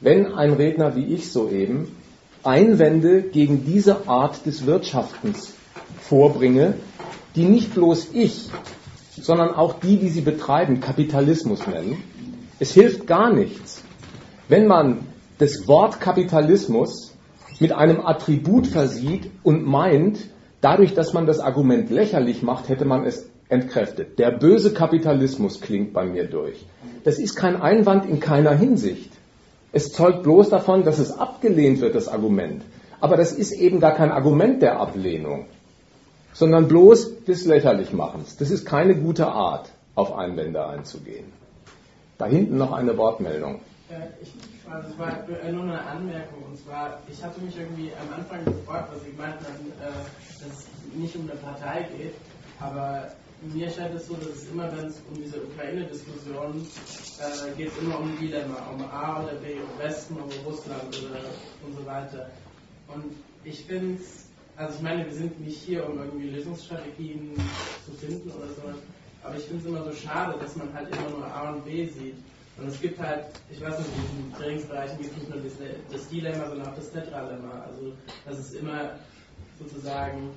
wenn 0.00 0.34
ein 0.34 0.52
Redner 0.52 0.94
wie 0.94 1.06
ich 1.06 1.32
soeben 1.32 1.96
Einwände 2.42 3.22
gegen 3.22 3.64
diese 3.64 4.06
Art 4.08 4.44
des 4.44 4.66
Wirtschaftens 4.66 5.54
vorbringe, 6.02 6.74
die 7.34 7.44
nicht 7.44 7.72
bloß 7.74 8.08
ich, 8.12 8.50
sondern 9.18 9.54
auch 9.54 9.80
die, 9.80 9.96
die 9.96 10.10
sie 10.10 10.20
betreiben, 10.20 10.80
Kapitalismus 10.80 11.66
nennen 11.66 12.02
es 12.64 12.72
hilft 12.72 13.06
gar 13.06 13.30
nichts, 13.30 13.84
wenn 14.48 14.66
man 14.66 15.00
das 15.36 15.68
Wort 15.68 16.00
Kapitalismus 16.00 17.14
mit 17.60 17.72
einem 17.72 18.00
Attribut 18.00 18.66
versieht 18.66 19.30
und 19.42 19.66
meint, 19.66 20.30
dadurch, 20.62 20.94
dass 20.94 21.12
man 21.12 21.26
das 21.26 21.40
Argument 21.40 21.90
lächerlich 21.90 22.42
macht, 22.42 22.70
hätte 22.70 22.86
man 22.86 23.04
es 23.04 23.28
entkräftet. 23.50 24.18
Der 24.18 24.30
böse 24.30 24.72
Kapitalismus 24.72 25.60
klingt 25.60 25.92
bei 25.92 26.06
mir 26.06 26.24
durch. 26.24 26.64
Das 27.04 27.18
ist 27.18 27.36
kein 27.36 27.60
Einwand 27.60 28.06
in 28.06 28.18
keiner 28.18 28.54
Hinsicht. 28.54 29.12
Es 29.72 29.92
zeugt 29.92 30.22
bloß 30.22 30.48
davon, 30.48 30.84
dass 30.84 30.98
es 30.98 31.12
abgelehnt 31.12 31.82
wird, 31.82 31.94
das 31.94 32.08
Argument. 32.08 32.62
Aber 32.98 33.18
das 33.18 33.32
ist 33.32 33.52
eben 33.52 33.78
gar 33.78 33.94
kein 33.94 34.10
Argument 34.10 34.62
der 34.62 34.80
Ablehnung, 34.80 35.44
sondern 36.32 36.66
bloß 36.66 37.24
des 37.26 37.44
Lächerlichmachens. 37.44 38.38
Das 38.38 38.50
ist 38.50 38.64
keine 38.64 38.94
gute 38.94 39.26
Art, 39.26 39.68
auf 39.94 40.16
Einwände 40.16 40.66
einzugehen. 40.66 41.43
Da 42.18 42.26
hinten 42.26 42.58
noch 42.58 42.72
eine 42.72 42.96
Wortmeldung. 42.96 43.60
Ich, 44.22 44.32
also 44.70 44.98
war 44.98 45.24
nur 45.52 45.62
eine 45.64 45.82
Anmerkung 45.82 46.42
und 46.50 46.58
zwar, 46.58 47.00
ich 47.10 47.22
hatte 47.22 47.40
mich 47.40 47.56
irgendwie 47.56 47.92
am 48.00 48.18
Anfang 48.18 48.44
gefragt, 48.44 48.90
was 48.92 49.04
Sie 49.04 49.10
gemeint 49.10 49.36
haben, 49.36 49.72
äh, 49.80 50.42
dass 50.42 50.58
es 50.58 50.66
nicht 50.94 51.14
um 51.16 51.22
eine 51.22 51.38
Partei 51.38 51.86
geht, 51.96 52.14
aber 52.60 53.12
mir 53.52 53.70
scheint 53.70 53.94
es 53.94 54.06
so, 54.06 54.14
dass 54.14 54.28
es 54.28 54.50
immer, 54.50 54.70
wenn 54.76 54.86
es 54.86 55.02
um 55.10 55.22
diese 55.22 55.42
Ukraine-Diskussion 55.42 56.66
äh, 57.20 57.56
geht, 57.56 57.72
immer 57.80 58.00
um 58.00 58.16
Dilemma, 58.18 58.56
um 58.72 58.82
A 58.90 59.22
oder 59.22 59.34
B, 59.34 59.54
um 59.54 59.78
Westen, 59.78 60.16
um 60.16 60.30
Russland 60.46 60.88
oder 60.88 61.20
und 61.66 61.76
so 61.76 61.84
weiter. 61.84 62.30
Und 62.88 63.16
ich 63.44 63.64
finde 63.64 64.00
es, 64.00 64.26
also 64.56 64.76
ich 64.76 64.82
meine, 64.82 65.04
wir 65.04 65.12
sind 65.12 65.38
nicht 65.40 65.60
hier, 65.60 65.88
um 65.88 65.98
irgendwie 65.98 66.30
Lösungsstrategien 66.30 67.34
zu 67.84 67.92
finden 67.92 68.30
oder 68.30 68.48
so, 68.48 68.62
aber 69.24 69.36
ich 69.36 69.44
finde 69.44 69.62
es 69.62 69.66
immer 69.66 69.82
so 69.82 69.92
schade, 69.92 70.38
dass 70.38 70.54
man 70.56 70.72
halt 70.74 70.94
immer 70.94 71.10
nur 71.10 71.26
A 71.26 71.50
und 71.50 71.64
B 71.64 71.86
sieht. 71.86 72.16
Und 72.56 72.68
es 72.68 72.80
gibt 72.80 73.00
halt, 73.00 73.24
ich 73.50 73.60
weiß 73.60 73.78
nicht, 73.78 73.88
in 73.88 74.02
diesen 74.02 74.34
Trainingsbereichen 74.34 74.98
gibt 74.98 75.10
es 75.10 75.16
nicht 75.16 75.30
nur 75.30 75.42
das, 75.42 75.52
das 75.90 76.08
Dilemma, 76.08 76.48
sondern 76.48 76.68
auch 76.68 76.76
das 76.76 76.92
Tetralemma. 76.92 77.64
Also, 77.66 77.92
dass 78.26 78.38
es 78.38 78.52
immer 78.54 78.90
sozusagen 79.58 80.30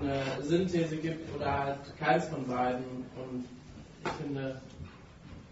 eine 0.00 0.42
Synthese 0.42 0.96
gibt 0.96 1.34
oder 1.34 1.58
halt 1.58 1.78
keins 1.98 2.26
von 2.26 2.46
beiden. 2.46 2.84
Und 3.16 3.46
ich 4.04 4.10
finde, 4.22 4.60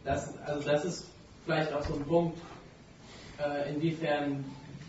das, 0.04 0.36
also 0.44 0.68
das 0.68 0.84
ist 0.84 1.06
vielleicht 1.44 1.72
auch 1.72 1.82
so 1.82 1.94
ein 1.94 2.04
Punkt, 2.04 2.38
äh, 3.38 3.72
inwiefern 3.72 4.44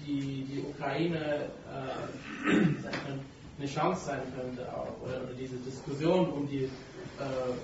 die, 0.06 0.46
die 0.50 0.64
Ukraine 0.68 1.50
äh, 2.46 2.50
eine 3.60 3.68
Chance 3.68 4.06
sein 4.06 4.22
könnte 4.36 4.68
auch, 4.74 5.02
oder, 5.04 5.24
oder 5.24 5.34
diese 5.40 5.56
Diskussion 5.58 6.30
um 6.30 6.48
die 6.48 6.70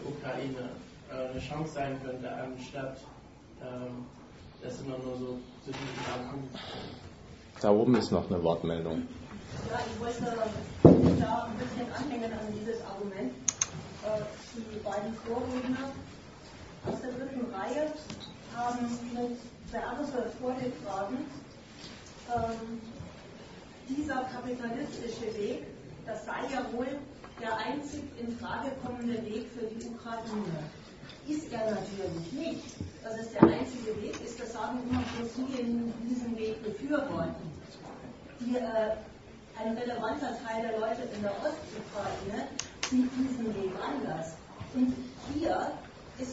Ukraine 0.06 0.70
äh, 1.10 1.30
eine 1.32 1.40
Chance 1.40 1.74
sein 1.74 2.00
könnte, 2.04 2.32
anstatt 2.32 2.98
ähm, 3.62 4.06
das 4.62 4.80
immer 4.82 4.98
nur 4.98 5.18
so 5.18 5.40
zu 5.66 5.72
diesem 5.72 6.14
Anfang. 6.14 6.44
Da 7.62 7.72
oben 7.72 7.96
ist 7.96 8.12
noch 8.12 8.30
eine 8.30 8.42
Wortmeldung. 8.44 9.04
Ja, 9.70 9.80
ich 9.86 10.00
wollte 10.00 10.24
da 10.24 11.48
ein 11.48 11.58
bisschen 11.58 11.94
anhängen 11.94 12.32
an 12.34 12.48
dieses 12.60 12.82
Argument. 12.86 13.32
Äh, 14.04 14.22
die 14.56 14.80
beiden 14.80 15.14
Vorredner 15.16 15.92
aus 16.86 17.00
der 17.02 17.12
dritten 17.12 17.54
Reihe 17.54 17.92
haben 18.56 19.00
mit 19.14 19.38
Verse 19.72 20.32
vorgetragen, 20.40 21.18
ähm, 22.36 22.82
dieser 23.90 24.24
kapitalistische 24.24 25.34
Weg, 25.38 25.66
das 26.06 26.26
sei 26.26 26.42
ja 26.52 26.66
wohl 26.74 26.88
der 27.42 27.58
einzig 27.58 28.04
in 28.20 28.38
Frage 28.38 28.72
kommende 28.84 29.24
Weg 29.26 29.48
für 29.52 29.66
die 29.66 29.88
Ukraine. 29.88 30.64
Ist 31.28 31.52
er 31.52 31.72
natürlich 31.72 32.32
nicht. 32.34 32.64
Dass 33.04 33.20
es 33.20 33.32
der 33.32 33.44
einzige 33.44 34.02
Weg 34.02 34.16
ist, 34.24 34.40
das 34.40 34.54
sagen 34.54 34.80
immer 34.90 35.04
bloß 35.18 35.30
die 35.36 35.64
diesen 36.08 36.38
Weg 36.38 36.64
befürworten. 36.64 37.52
Die, 38.40 38.56
äh, 38.56 38.96
ein 39.60 39.78
relevanter 39.78 40.38
Teil 40.44 40.62
der 40.62 40.80
Leute 40.80 41.04
in 41.14 41.22
der 41.22 41.32
Ostukraine 41.32 42.48
sieht 42.90 43.10
diesen 43.18 43.54
Weg 43.56 43.72
anders. 43.84 44.34
Und 44.74 44.96
hier 45.34 45.72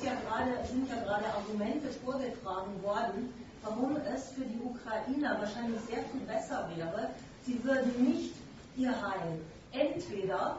ja 0.05 0.13
grade, 0.27 0.65
sind 0.67 0.89
ja 0.89 0.97
gerade 1.03 1.27
Argumente 1.27 1.89
vorgetragen 2.05 2.83
worden, 2.83 3.33
warum 3.63 3.97
es 3.97 4.31
für 4.31 4.45
die 4.45 4.61
Ukrainer 4.61 5.39
wahrscheinlich 5.41 5.81
sehr 5.83 6.03
viel 6.05 6.21
besser 6.21 6.69
wäre, 6.75 7.11
sie 7.45 7.63
würden 7.65 7.93
nicht 8.05 8.35
ihr 8.77 8.91
Heil 8.91 9.41
entweder 9.73 10.59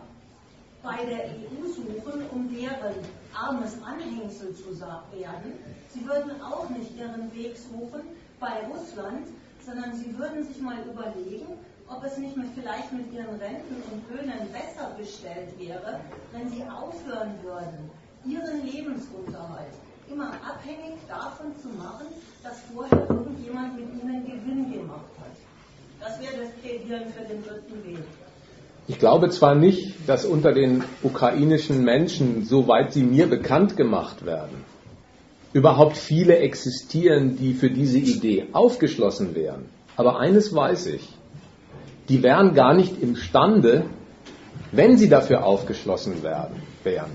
bei 0.84 1.06
der 1.06 1.26
EU 1.26 1.68
suchen, 1.68 2.26
um 2.32 2.50
deren 2.54 2.96
armes 3.34 3.78
Anhängsel 3.84 4.56
zu 4.56 4.80
werden. 4.80 5.54
Sie 5.90 6.06
würden 6.06 6.42
auch 6.42 6.70
nicht 6.70 6.98
ihren 6.98 7.34
Weg 7.34 7.56
suchen 7.58 8.02
bei 8.40 8.66
Russland, 8.68 9.28
sondern 9.66 9.96
sie 9.96 10.18
würden 10.18 10.44
sich 10.44 10.60
mal 10.60 10.78
überlegen, 10.84 11.58
ob 11.88 12.04
es 12.04 12.18
nicht 12.18 12.36
mit, 12.38 12.48
vielleicht 12.56 12.92
mit 12.94 13.12
ihren 13.14 13.36
Renten 13.36 13.84
und 13.92 14.10
Löhnen 14.10 14.52
besser 14.52 14.92
bestellt 14.98 15.60
wäre, 15.60 16.00
wenn 16.32 16.50
sie 16.50 16.64
aufhören 16.64 17.36
würden, 17.44 17.90
ihren 18.26 18.66
Lebensunterhalt 18.66 19.74
immer 20.10 20.32
abhängig 20.44 21.00
davon 21.08 21.56
zu 21.62 21.70
machen, 21.70 22.08
dass 22.44 22.60
vorher 22.74 23.10
irgendjemand 23.10 23.76
mit 23.76 24.02
ihnen 24.02 24.26
Gewinn 24.26 24.72
gemacht 24.72 25.12
hat. 25.20 25.38
Das 26.00 26.20
wäre 26.20 26.46
das 26.46 26.52
Plädieren 26.62 27.14
für 27.14 27.24
den 27.24 27.44
dritten 27.44 27.84
Weg. 27.86 28.04
Ich 28.88 29.00
glaube 29.00 29.30
zwar 29.30 29.56
nicht, 29.56 29.94
dass 30.08 30.26
unter 30.26 30.54
den 30.54 30.84
ukrainischen 31.04 31.84
Menschen, 31.84 32.46
soweit 32.46 32.94
sie 32.94 33.04
mir 33.04 33.28
bekannt 33.28 33.78
gemacht 33.78 34.26
werden, 34.26 34.66
überhaupt 35.54 35.98
viele 35.98 36.38
existieren, 36.38 37.38
die 37.38 37.54
für 37.54 37.70
diese 37.70 38.00
Idee 38.00 38.48
aufgeschlossen 38.54 39.36
wären. 39.36 39.66
Aber 39.96 40.20
eines 40.20 40.54
weiß 40.54 40.88
ich, 40.88 41.08
die 42.10 42.24
wären 42.24 42.54
gar 42.54 42.74
nicht 42.74 43.02
imstande, 43.02 43.86
wenn 44.72 44.98
sie 44.98 45.10
dafür 45.10 45.46
aufgeschlossen 45.46 46.24
werden, 46.24 46.56
wären, 46.84 47.12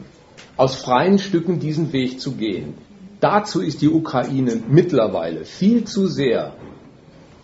aus 0.57 0.77
freien 0.77 1.19
Stücken 1.19 1.59
diesen 1.59 1.93
Weg 1.93 2.21
zu 2.21 2.33
gehen. 2.33 2.75
Dazu 3.21 3.63
ist 3.63 3.81
die 3.81 3.89
Ukraine 3.89 4.61
mittlerweile 4.69 5.45
viel 5.45 5.85
zu 5.85 6.07
sehr 6.07 6.55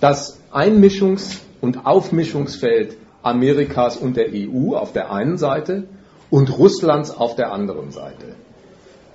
das 0.00 0.40
Einmischungs- 0.52 1.38
und 1.60 1.86
Aufmischungsfeld 1.86 2.96
Amerikas 3.22 3.96
und 3.96 4.16
der 4.16 4.28
EU 4.32 4.74
auf 4.74 4.92
der 4.92 5.12
einen 5.12 5.38
Seite 5.38 5.84
und 6.30 6.58
Russlands 6.58 7.10
auf 7.10 7.36
der 7.36 7.52
anderen 7.52 7.90
Seite. 7.90 8.34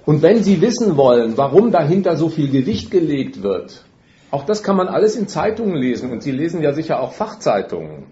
Und 0.05 0.21
wenn 0.21 0.43
Sie 0.43 0.61
wissen 0.61 0.95
wollen, 0.95 1.37
warum 1.37 1.71
dahinter 1.71 2.15
so 2.15 2.29
viel 2.29 2.49
Gewicht 2.49 2.91
gelegt 2.91 3.43
wird, 3.43 3.83
auch 4.31 4.45
das 4.45 4.63
kann 4.63 4.77
man 4.77 4.87
alles 4.87 5.15
in 5.15 5.27
Zeitungen 5.27 5.75
lesen 5.75 6.11
und 6.11 6.23
Sie 6.23 6.31
lesen 6.31 6.61
ja 6.61 6.73
sicher 6.73 7.01
auch 7.01 7.13
Fachzeitungen. 7.13 8.05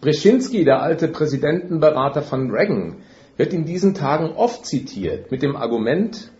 Brzezinski, 0.00 0.64
der 0.64 0.82
alte 0.82 1.08
Präsidentenberater 1.08 2.22
von 2.22 2.50
Reagan, 2.50 2.96
wird 3.36 3.52
in 3.52 3.64
diesen 3.64 3.94
Tagen 3.94 4.32
oft 4.34 4.66
zitiert 4.66 5.30
mit 5.30 5.42
dem 5.42 5.56
Argument, 5.56 6.30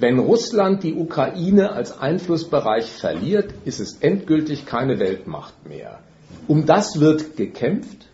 wenn 0.00 0.18
Russland 0.18 0.84
die 0.84 0.94
Ukraine 0.94 1.72
als 1.72 1.98
Einflussbereich 1.98 2.86
verliert, 2.90 3.52
ist 3.64 3.80
es 3.80 3.98
endgültig 4.00 4.64
keine 4.64 5.00
Weltmacht 5.00 5.68
mehr. 5.68 5.98
Um 6.46 6.66
das 6.66 7.00
wird 7.00 7.36
gekämpft, 7.36 8.07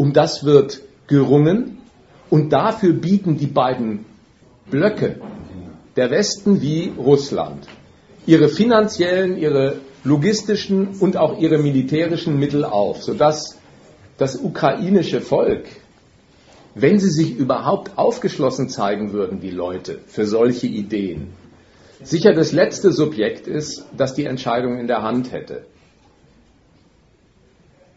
um 0.00 0.14
das 0.14 0.44
wird 0.44 0.80
gerungen 1.08 1.76
und 2.30 2.54
dafür 2.54 2.94
bieten 2.94 3.36
die 3.36 3.46
beiden 3.46 4.06
Blöcke, 4.70 5.16
der 5.94 6.10
Westen 6.10 6.62
wie 6.62 6.90
Russland, 6.96 7.66
ihre 8.24 8.48
finanziellen, 8.48 9.36
ihre 9.36 9.76
logistischen 10.02 10.96
und 11.00 11.18
auch 11.18 11.38
ihre 11.38 11.58
militärischen 11.58 12.38
Mittel 12.38 12.64
auf, 12.64 13.02
sodass 13.02 13.58
das 14.16 14.36
ukrainische 14.36 15.20
Volk, 15.20 15.66
wenn 16.74 16.98
sie 16.98 17.10
sich 17.10 17.36
überhaupt 17.36 17.98
aufgeschlossen 17.98 18.70
zeigen 18.70 19.12
würden, 19.12 19.40
die 19.40 19.50
Leute, 19.50 19.98
für 20.06 20.24
solche 20.24 20.66
Ideen, 20.66 21.34
sicher 22.02 22.32
das 22.32 22.52
letzte 22.52 22.90
Subjekt 22.90 23.46
ist, 23.46 23.84
das 23.94 24.14
die 24.14 24.24
Entscheidung 24.24 24.78
in 24.78 24.86
der 24.86 25.02
Hand 25.02 25.30
hätte. 25.30 25.66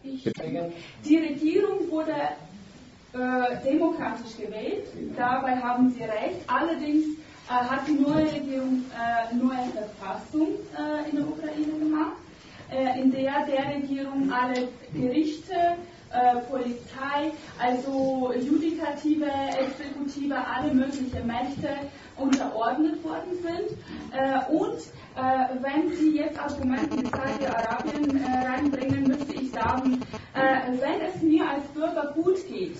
Die 0.03 1.17
Regierung 1.17 1.89
wurde 1.89 2.11
äh, 3.13 3.63
demokratisch 3.63 4.35
gewählt. 4.37 4.87
Dabei 5.15 5.55
haben 5.57 5.91
Sie 5.91 6.03
recht. 6.03 6.41
Allerdings 6.47 7.05
äh, 7.47 7.53
hat 7.53 7.87
die 7.87 7.93
neue 7.93 8.25
Regierung 8.25 8.83
äh, 8.91 9.33
neue 9.35 9.69
Verfassung 9.71 10.49
äh, 10.77 11.09
in 11.09 11.17
der 11.17 11.27
Ukraine 11.27 11.79
gemacht, 11.79 12.17
äh, 12.69 12.99
in 13.01 13.11
der 13.11 13.45
der 13.45 13.75
Regierung 13.75 14.29
alle 14.31 14.67
Gerichte, 14.93 15.53
äh, 16.11 16.35
Polizei, 16.49 17.31
also 17.59 18.33
Judikative, 18.33 19.29
Exekutive, 19.57 20.35
alle 20.35 20.73
möglichen 20.73 21.25
Mächte 21.25 21.69
unterordnet 22.17 23.03
worden 23.03 23.33
sind. 23.41 23.77
und 24.49 24.77
wenn 25.15 25.95
Sie 25.95 26.17
jetzt 26.17 26.39
Argumente 26.39 26.95
mit 26.95 27.07
Saudi-Arabien 27.11 28.23
reinbringen, 28.45 29.07
müsste 29.07 29.33
ich 29.33 29.51
sagen, 29.51 30.01
wenn 30.33 31.01
es 31.01 31.21
mir 31.21 31.49
als 31.49 31.63
Bürger 31.73 32.13
gut 32.15 32.47
geht, 32.47 32.77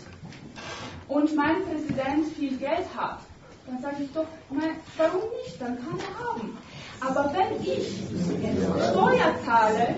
und 1.07 1.35
mein 1.35 1.63
Präsident 1.65 2.27
viel 2.37 2.57
Geld 2.57 2.85
hat, 2.95 3.19
dann 3.67 3.81
sage 3.81 4.03
ich 4.03 4.11
doch, 4.13 4.25
nein, 4.49 4.75
warum 4.97 5.21
nicht? 5.43 5.61
Dann 5.61 5.77
kann 5.77 5.99
er 5.99 6.27
haben. 6.27 6.57
Aber 6.99 7.33
wenn 7.33 7.61
ich 7.61 8.03
Steuer 8.91 9.35
zahle, 9.45 9.95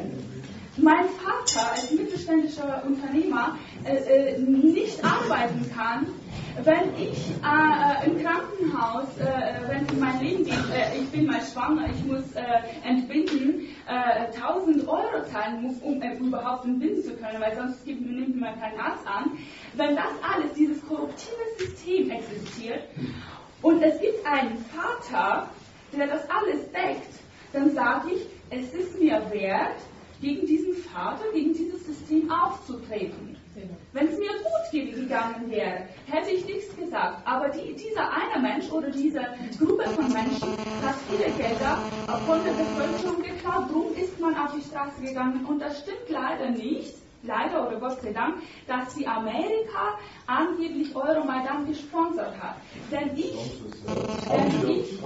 mein 0.78 1.06
Vater 1.06 1.72
als 1.72 1.92
mittelständischer 1.92 2.84
Unternehmer 2.86 3.58
äh, 3.86 3.96
äh, 3.96 4.40
nicht 4.40 5.04
arbeiten 5.04 5.72
kann, 5.74 6.08
wenn 6.64 6.96
ich 6.98 7.18
äh, 7.44 8.08
im 8.08 8.24
Krankenhaus, 8.24 9.18
äh, 9.20 9.68
wenn 9.68 9.86
es 9.86 9.92
um 9.92 10.00
mein 10.00 10.22
Leben 10.22 10.46
geht, 10.46 10.54
äh, 10.54 10.98
ich 10.98 11.10
bin 11.10 11.26
mal 11.26 11.42
schwanger, 11.42 11.90
ich 11.90 12.04
muss 12.06 12.32
äh, 12.34 12.88
entbinden, 12.88 13.68
1000 13.88 14.88
Euro 14.88 15.24
zahlen 15.32 15.62
muss, 15.62 15.76
um 15.82 16.02
überhaupt 16.02 16.66
entbinden 16.66 17.04
zu 17.04 17.16
können, 17.18 17.40
weil 17.40 17.56
sonst 17.56 17.86
gibt, 17.86 18.02
nimmt 18.02 18.40
man 18.40 18.60
keinen 18.60 18.80
Arzt 18.80 19.06
an. 19.06 19.38
Wenn 19.76 19.96
das 19.96 20.08
alles, 20.24 20.54
dieses 20.54 20.84
korruptive 20.88 21.36
System 21.60 22.10
existiert 22.10 22.82
und 23.62 23.84
es 23.84 24.02
gibt 24.02 24.26
einen 24.26 24.58
Vater, 24.74 25.50
der 25.96 26.08
das 26.08 26.28
alles 26.30 26.72
deckt, 26.72 27.14
dann 27.54 27.76
sage 27.76 28.10
ich, 28.16 28.26
es 28.50 28.74
ist 28.74 29.00
mir 29.00 29.22
wert, 29.32 29.78
gegen 30.22 30.46
diesen 30.46 30.76
Vater, 30.76 31.24
gegen 31.34 31.54
dieses 31.54 31.86
System 31.86 32.32
aufzutreten. 32.32 33.36
Wenn 33.94 34.08
es 34.08 34.18
mir 34.20 34.28
gut 34.28 34.72
gegangen 34.72 35.50
wäre, 35.50 35.88
hätte 36.08 36.32
ich 36.32 36.46
nichts 36.46 36.76
gesagt. 36.76 37.26
Aber 37.26 37.48
die, 37.50 37.74
dieser 37.74 38.12
eine 38.12 38.42
Mensch 38.42 38.70
oder 38.70 38.90
diese 38.90 39.22
Gruppe 39.58 39.90
von 39.90 40.12
Menschen 40.12 40.50
hat 40.84 40.96
viele 41.10 41.32
Gelder 41.32 41.80
von 42.28 42.40
der 42.44 42.52
Bevölkerung 42.52 43.24
geklaut. 43.24 43.70
Darum 43.70 43.94
ist 43.96 44.20
man 44.20 44.36
auf 44.36 44.54
die 44.54 44.62
Straße 44.62 45.02
gegangen. 45.02 45.46
Und 45.46 45.60
das 45.60 45.80
stimmt 45.80 46.10
leider 46.10 46.50
nicht, 46.50 46.96
leider 47.24 47.68
oder 47.68 47.80
Gott 47.80 48.02
sei 48.02 48.12
Dank, 48.12 48.36
dass 48.68 48.94
die 48.96 49.08
Amerika 49.08 49.98
angeblich 50.28 50.94
Euromaidan 50.94 51.66
gesponsert 51.66 52.36
hat. 52.42 52.58
Denn 52.92 53.16
ich, 53.16 53.62
denn 54.30 54.70
ich, 54.70 55.00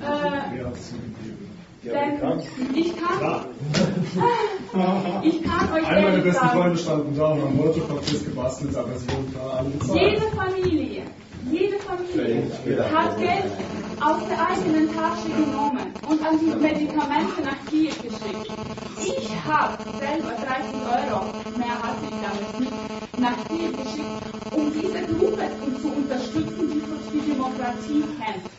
äh, 0.00 1.49
denn 1.82 2.40
ich 2.74 2.94
kann, 2.96 3.46
ich 5.22 5.42
kann 5.42 5.72
euch 5.72 5.86
Einer 5.86 6.02
meiner 6.02 6.22
besten 6.22 6.46
sagen, 6.46 6.60
Freunde 6.60 6.78
standen 6.78 7.16
da 7.16 7.28
und 7.28 7.42
haben 7.42 7.56
Molotow-Cocktails 7.56 8.24
gebastelt, 8.24 8.76
aber 8.76 8.98
sie 8.98 9.08
wurden 9.08 9.32
klar 9.32 9.58
alle 9.58 9.70
bezahlt. 9.70 10.00
jede 10.00 10.26
Familie, 10.36 11.02
jede 11.50 11.78
Familie 11.78 12.42
hat 12.94 13.18
Geld 13.18 13.52
aus 14.00 14.18
der 14.28 14.48
eigenen 14.48 14.94
Tasche 14.94 15.28
genommen 15.28 15.92
und 16.08 16.26
an 16.26 16.38
die 16.38 16.54
Medikamente 16.56 17.42
nach 17.42 17.66
Kiew 17.70 17.92
geschickt. 18.02 18.52
Ich 18.98 19.30
habe 19.46 19.78
selber 19.98 20.32
30 20.36 20.74
Euro, 20.84 21.24
mehr 21.56 21.82
hatte 21.82 22.04
ich 22.04 22.16
damit 22.20 22.60
nicht, 22.60 23.18
nach 23.18 23.36
Kiew 23.48 23.72
geschickt, 23.72 24.54
um 24.54 24.72
diese 24.72 25.02
Gruppe 25.06 25.44
zu 25.80 25.88
unterstützen, 25.88 26.70
die 26.70 26.80
für 26.80 27.18
die 27.18 27.32
Demokratie 27.32 28.04
kämpft. 28.18 28.50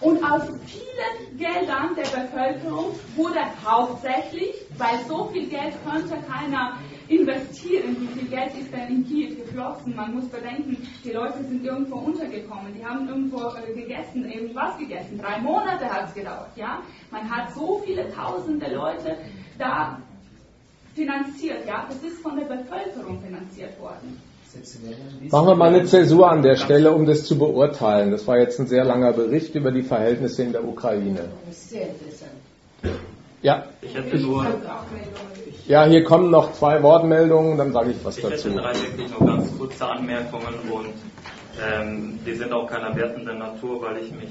Und 0.00 0.22
aus 0.22 0.42
vielen 0.66 1.38
Geldern 1.38 1.94
der 1.96 2.04
Bevölkerung 2.04 2.92
wurde 3.16 3.40
hauptsächlich, 3.64 4.54
weil 4.76 5.04
so 5.08 5.24
viel 5.26 5.48
Geld 5.48 5.74
könnte 5.84 6.16
keiner 6.30 6.78
investieren, 7.08 7.96
wie 8.00 8.06
viel 8.06 8.28
Geld 8.28 8.54
ist 8.54 8.72
denn 8.72 8.88
in 8.88 9.06
Kiew 9.06 9.34
geflossen? 9.34 9.96
Man 9.96 10.14
muss 10.14 10.28
bedenken, 10.28 10.76
die 11.02 11.10
Leute 11.10 11.42
sind 11.42 11.64
irgendwo 11.64 11.96
untergekommen, 11.96 12.72
die 12.74 12.84
haben 12.84 13.08
irgendwo 13.08 13.48
äh, 13.56 13.72
gegessen, 13.74 14.30
irgendwas 14.30 14.78
gegessen. 14.78 15.18
Drei 15.18 15.40
Monate 15.40 15.86
hat 15.86 16.08
es 16.08 16.14
gedauert, 16.14 16.50
ja. 16.54 16.82
Man 17.10 17.28
hat 17.28 17.52
so 17.54 17.82
viele 17.84 18.12
tausende 18.14 18.72
Leute 18.72 19.18
da 19.58 20.00
finanziert, 20.94 21.66
ja. 21.66 21.86
Das 21.88 22.02
ist 22.02 22.20
von 22.20 22.36
der 22.36 22.44
Bevölkerung 22.44 23.20
finanziert 23.20 23.78
worden. 23.80 24.20
Machen 25.30 25.46
wir 25.46 25.54
mal 25.54 25.74
eine 25.74 25.84
Zäsur 25.84 26.30
an 26.30 26.42
der 26.42 26.56
Stelle, 26.56 26.92
um 26.92 27.06
das 27.06 27.24
zu 27.24 27.38
beurteilen. 27.38 28.10
Das 28.10 28.26
war 28.26 28.38
jetzt 28.38 28.58
ein 28.58 28.66
sehr 28.66 28.84
langer 28.84 29.12
Bericht 29.12 29.54
über 29.54 29.70
die 29.70 29.82
Verhältnisse 29.82 30.42
in 30.42 30.52
der 30.52 30.64
Ukraine. 30.64 31.28
Sehr 31.50 31.88
interessant. 31.88 32.32
Ja. 33.42 33.64
Ich 33.82 33.94
hätte 33.94 34.18
nur. 34.18 34.46
Ja, 35.66 35.84
hier 35.84 36.02
kommen 36.02 36.30
noch 36.30 36.52
zwei 36.54 36.82
Wortmeldungen, 36.82 37.58
dann 37.58 37.72
sage 37.72 37.90
ich 37.90 38.04
was 38.04 38.16
ich 38.16 38.22
dazu. 38.22 38.48
Ich 38.48 38.54
hätte 38.54 38.56
drei 38.56 38.74
wirklich 38.74 39.10
noch 39.10 39.26
ganz 39.26 39.58
kurze 39.58 39.86
Anmerkungen 39.86 40.54
und 40.72 40.94
ähm, 41.62 42.18
die 42.26 42.34
sind 42.34 42.52
auch 42.52 42.66
keiner 42.66 42.96
wertenden 42.96 43.38
Natur, 43.38 43.82
weil 43.82 43.98
ich 43.98 44.10
mich 44.12 44.30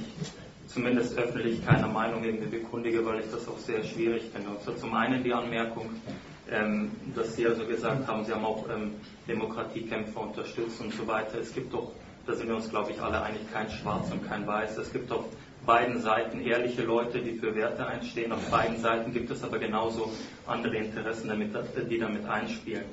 zumindest 0.67 1.17
öffentlich 1.17 1.65
keiner 1.65 1.87
Meinung 1.87 2.23
irgendwie 2.23 2.57
bekundige, 2.57 3.05
weil 3.05 3.19
ich 3.19 3.31
das 3.31 3.47
auch 3.47 3.57
sehr 3.59 3.83
schwierig 3.83 4.23
finde. 4.33 4.49
Und 4.49 4.63
so 4.63 4.71
zum 4.73 4.93
einen 4.93 5.23
die 5.23 5.33
Anmerkung, 5.33 5.89
ähm, 6.51 6.91
dass 7.15 7.35
Sie 7.35 7.45
also 7.45 7.65
gesagt 7.65 8.07
haben, 8.07 8.25
Sie 8.25 8.33
haben 8.33 8.45
auch 8.45 8.65
ähm, 8.69 8.95
Demokratiekämpfer 9.27 10.21
unterstützt 10.21 10.81
und 10.81 10.93
so 10.93 11.07
weiter. 11.07 11.39
Es 11.39 11.53
gibt 11.53 11.73
doch, 11.73 11.91
da 12.25 12.33
sind 12.33 12.47
wir 12.47 12.55
uns 12.55 12.69
glaube 12.69 12.91
ich 12.91 13.01
alle 13.01 13.21
einig, 13.21 13.41
kein 13.51 13.69
Schwarz 13.69 14.11
und 14.11 14.27
kein 14.27 14.45
Weiß. 14.47 14.77
Es 14.77 14.91
gibt 14.91 15.11
auf 15.11 15.25
beiden 15.65 16.01
Seiten 16.01 16.39
ehrliche 16.39 16.83
Leute, 16.83 17.19
die 17.21 17.33
für 17.37 17.53
Werte 17.53 17.85
einstehen. 17.85 18.31
Auf 18.31 18.49
beiden 18.49 18.79
Seiten 18.79 19.11
gibt 19.11 19.29
es 19.29 19.43
aber 19.43 19.59
genauso 19.59 20.11
andere 20.45 20.77
Interessen, 20.77 21.27
damit, 21.27 21.51
die 21.89 21.99
damit 21.99 22.25
einspielen. 22.25 22.85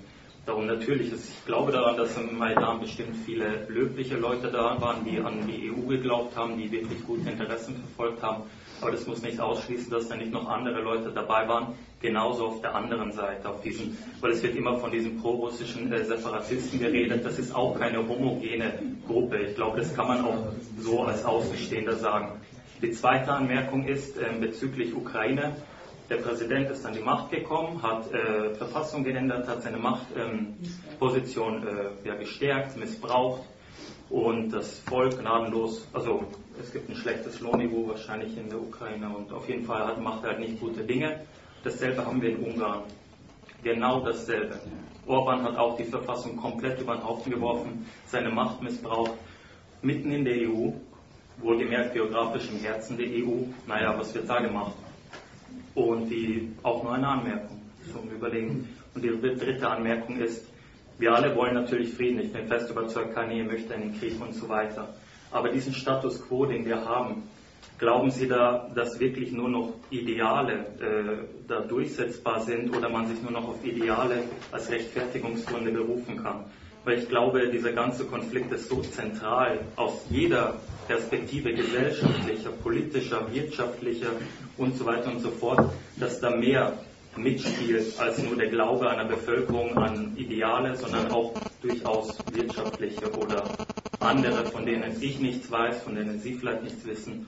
Darum 0.47 0.67
natürlich, 0.67 1.11
ist, 1.11 1.31
ich 1.31 1.45
glaube 1.47 1.73
daran, 1.73 1.97
dass 1.97 2.19
im 2.19 2.37
Maidan 2.37 2.81
bestimmt 2.81 3.17
viele 3.25 3.67
löbliche 3.69 4.17
Leute 4.17 4.51
da 4.51 4.79
waren, 4.81 5.03
die 5.05 5.19
an 5.19 5.47
die 5.47 5.71
EU 5.71 5.87
geglaubt 5.89 6.37
haben, 6.37 6.59
die 6.59 6.71
wirklich 6.71 7.03
gute 7.05 7.31
Interessen 7.31 7.77
verfolgt 7.77 8.23
haben. 8.23 8.43
Aber 8.85 8.93
das 8.93 9.07
muss 9.07 9.23
nicht 9.23 9.41
ausschließen, 9.41 9.91
dass 9.91 10.09
da 10.09 10.17
nicht 10.17 10.31
noch 10.31 10.47
andere 10.47 10.83
Leute 10.83 11.11
dabei 11.11 11.49
waren, 11.49 11.69
genauso 12.03 12.49
auf 12.49 12.61
der 12.61 12.75
anderen 12.75 13.13
Seite, 13.13 13.49
auf 13.49 13.63
diesen, 13.63 13.97
weil 14.21 14.33
es 14.33 14.43
wird 14.43 14.57
immer 14.57 14.77
von 14.77 14.91
diesen 14.91 15.23
prorussischen 15.23 15.91
äh, 15.91 16.05
Separatisten 16.05 16.79
geredet, 16.79 17.25
das 17.25 17.39
ist 17.39 17.55
auch 17.55 17.79
keine 17.79 18.07
homogene 18.07 18.75
Gruppe. 19.07 19.39
Ich 19.39 19.55
glaube, 19.55 19.79
das 19.79 19.97
kann 19.97 20.09
man 20.09 20.23
auch 20.23 20.53
so 20.79 21.03
als 21.05 21.25
Außenstehender 21.25 21.97
sagen. 21.97 22.43
Die 22.83 22.91
zweite 22.91 23.33
Anmerkung 23.33 23.87
ist 23.87 24.19
äh, 24.19 24.27
bezüglich 24.39 24.95
Ukraine. 24.95 25.57
Der 26.11 26.17
Präsident 26.17 26.69
ist 26.69 26.85
an 26.85 26.93
die 26.93 27.01
Macht 27.01 27.31
gekommen, 27.31 27.83
hat 27.83 28.13
äh, 28.13 28.55
Verfassung 28.55 29.03
geändert, 29.03 29.49
hat 29.49 29.63
seine 29.63 29.79
Machtposition 29.79 31.67
ähm, 31.67 31.79
äh, 32.05 32.09
ja, 32.09 32.17
gestärkt, 32.17 32.77
missbraucht. 32.77 33.45
Und 34.11 34.51
das 34.51 34.79
Volk 34.81 35.19
gnadenlos, 35.19 35.87
also 35.93 36.25
es 36.61 36.73
gibt 36.73 36.89
ein 36.89 36.97
schlechtes 36.97 37.41
Lohnniveau 37.41 37.89
wahrscheinlich 37.89 38.37
in 38.37 38.49
der 38.49 38.61
Ukraine 38.61 39.09
und 39.09 39.33
auf 39.33 39.49
jeden 39.49 39.65
Fall 39.65 39.87
hat, 39.87 40.01
macht 40.01 40.23
er 40.25 40.31
halt 40.31 40.41
nicht 40.41 40.61
gute 40.61 40.85
Dinge. 40.85 41.21
Dasselbe 41.63 42.05
haben 42.05 42.21
wir 42.21 42.31
in 42.31 42.39
Ungarn. 42.39 42.83
Genau 43.63 44.01
dasselbe. 44.01 44.61
Orban 45.07 45.43
hat 45.43 45.57
auch 45.57 45.77
die 45.77 45.85
Verfassung 45.85 46.37
komplett 46.37 46.81
über 46.81 46.97
den 46.97 47.05
Haufen 47.05 47.33
geworfen, 47.33 47.87
seine 48.07 48.31
Macht 48.31 48.63
missbraucht, 48.63 49.13
mitten 49.83 50.11
in 50.13 50.25
der 50.25 50.49
EU, 50.49 50.71
wohlgemerkt 51.39 51.95
geografisch 51.95 52.49
im 52.51 52.59
Herzen 52.59 52.97
der 52.97 53.07
EU. 53.07 53.45
Naja, 53.67 53.95
was 53.99 54.15
wird 54.15 54.29
da 54.29 54.41
gemacht? 54.41 54.75
Und 55.75 56.09
die, 56.09 56.53
auch 56.63 56.83
nur 56.83 56.93
eine 56.93 57.09
Anmerkung 57.09 57.61
zum 57.93 58.09
Überlegen. 58.11 58.69
Und 58.95 59.03
die 59.03 59.09
dritte 59.09 59.69
Anmerkung 59.69 60.19
ist, 60.19 60.47
wir 60.99 61.13
alle 61.15 61.35
wollen 61.35 61.55
natürlich 61.55 61.93
Frieden. 61.95 62.21
Ich 62.21 62.33
bin 62.33 62.47
fest 62.47 62.71
überzeugt, 62.71 63.17
Ehe 63.31 63.45
möchte 63.45 63.75
einen 63.75 63.99
Krieg 63.99 64.21
und 64.21 64.33
so 64.35 64.49
weiter. 64.49 64.95
Aber 65.31 65.49
diesen 65.49 65.75
Status 65.75 66.23
quo, 66.27 66.47
den 66.47 66.65
wir 66.65 66.85
haben, 66.85 67.25
glauben 67.79 68.11
Sie 68.11 68.29
da, 68.29 68.71
dass 68.75 69.01
wirklich 69.01 69.33
nur 69.33 69.49
noch 69.49 69.75
Ideale 69.91 70.53
äh, 70.81 71.47
da 71.49 71.61
durchsetzbar 71.61 72.41
sind 72.41 72.75
oder 72.77 72.89
man 72.89 73.07
sich 73.07 73.21
nur 73.23 73.33
noch 73.33 73.49
auf 73.49 73.65
Ideale 73.65 74.23
als 74.53 74.71
Rechtfertigungsgründe 74.71 75.73
berufen 75.73 76.23
kann? 76.23 76.45
Weil 76.85 76.99
ich 76.99 77.09
glaube, 77.09 77.49
dieser 77.49 77.73
ganze 77.73 78.05
Konflikt 78.05 78.53
ist 78.53 78.69
so 78.69 78.81
zentral 78.83 79.61
aus 79.75 80.05
jeder 80.11 80.61
Perspektive 80.87 81.55
gesellschaftlicher, 81.55 82.51
politischer, 82.51 83.33
wirtschaftlicher 83.33 84.11
und 84.59 84.77
so 84.77 84.85
weiter 84.85 85.11
und 85.11 85.21
so 85.21 85.31
fort, 85.31 85.73
dass 85.97 86.21
da 86.21 86.31
mehr 86.31 86.75
mitspielt 87.17 87.99
als 87.99 88.19
nur 88.23 88.37
der 88.37 88.49
Glaube 88.49 88.89
einer 88.91 89.05
Bevölkerung 89.05 89.77
an 89.77 90.17
Ideale, 90.17 90.77
sondern 90.77 91.11
auch 91.13 91.33
durchaus 91.63 92.17
wirtschaftliche 92.33 93.11
oder 93.13 93.45
andere, 94.01 94.45
von 94.47 94.67
denen 94.67 95.01
ich 95.01 95.19
nichts 95.21 95.51
weiß, 95.51 95.83
von 95.83 95.95
denen 95.95 96.21
Sie 96.21 96.35
vielleicht 96.35 96.63
nichts 96.63 96.85
wissen 96.85 97.27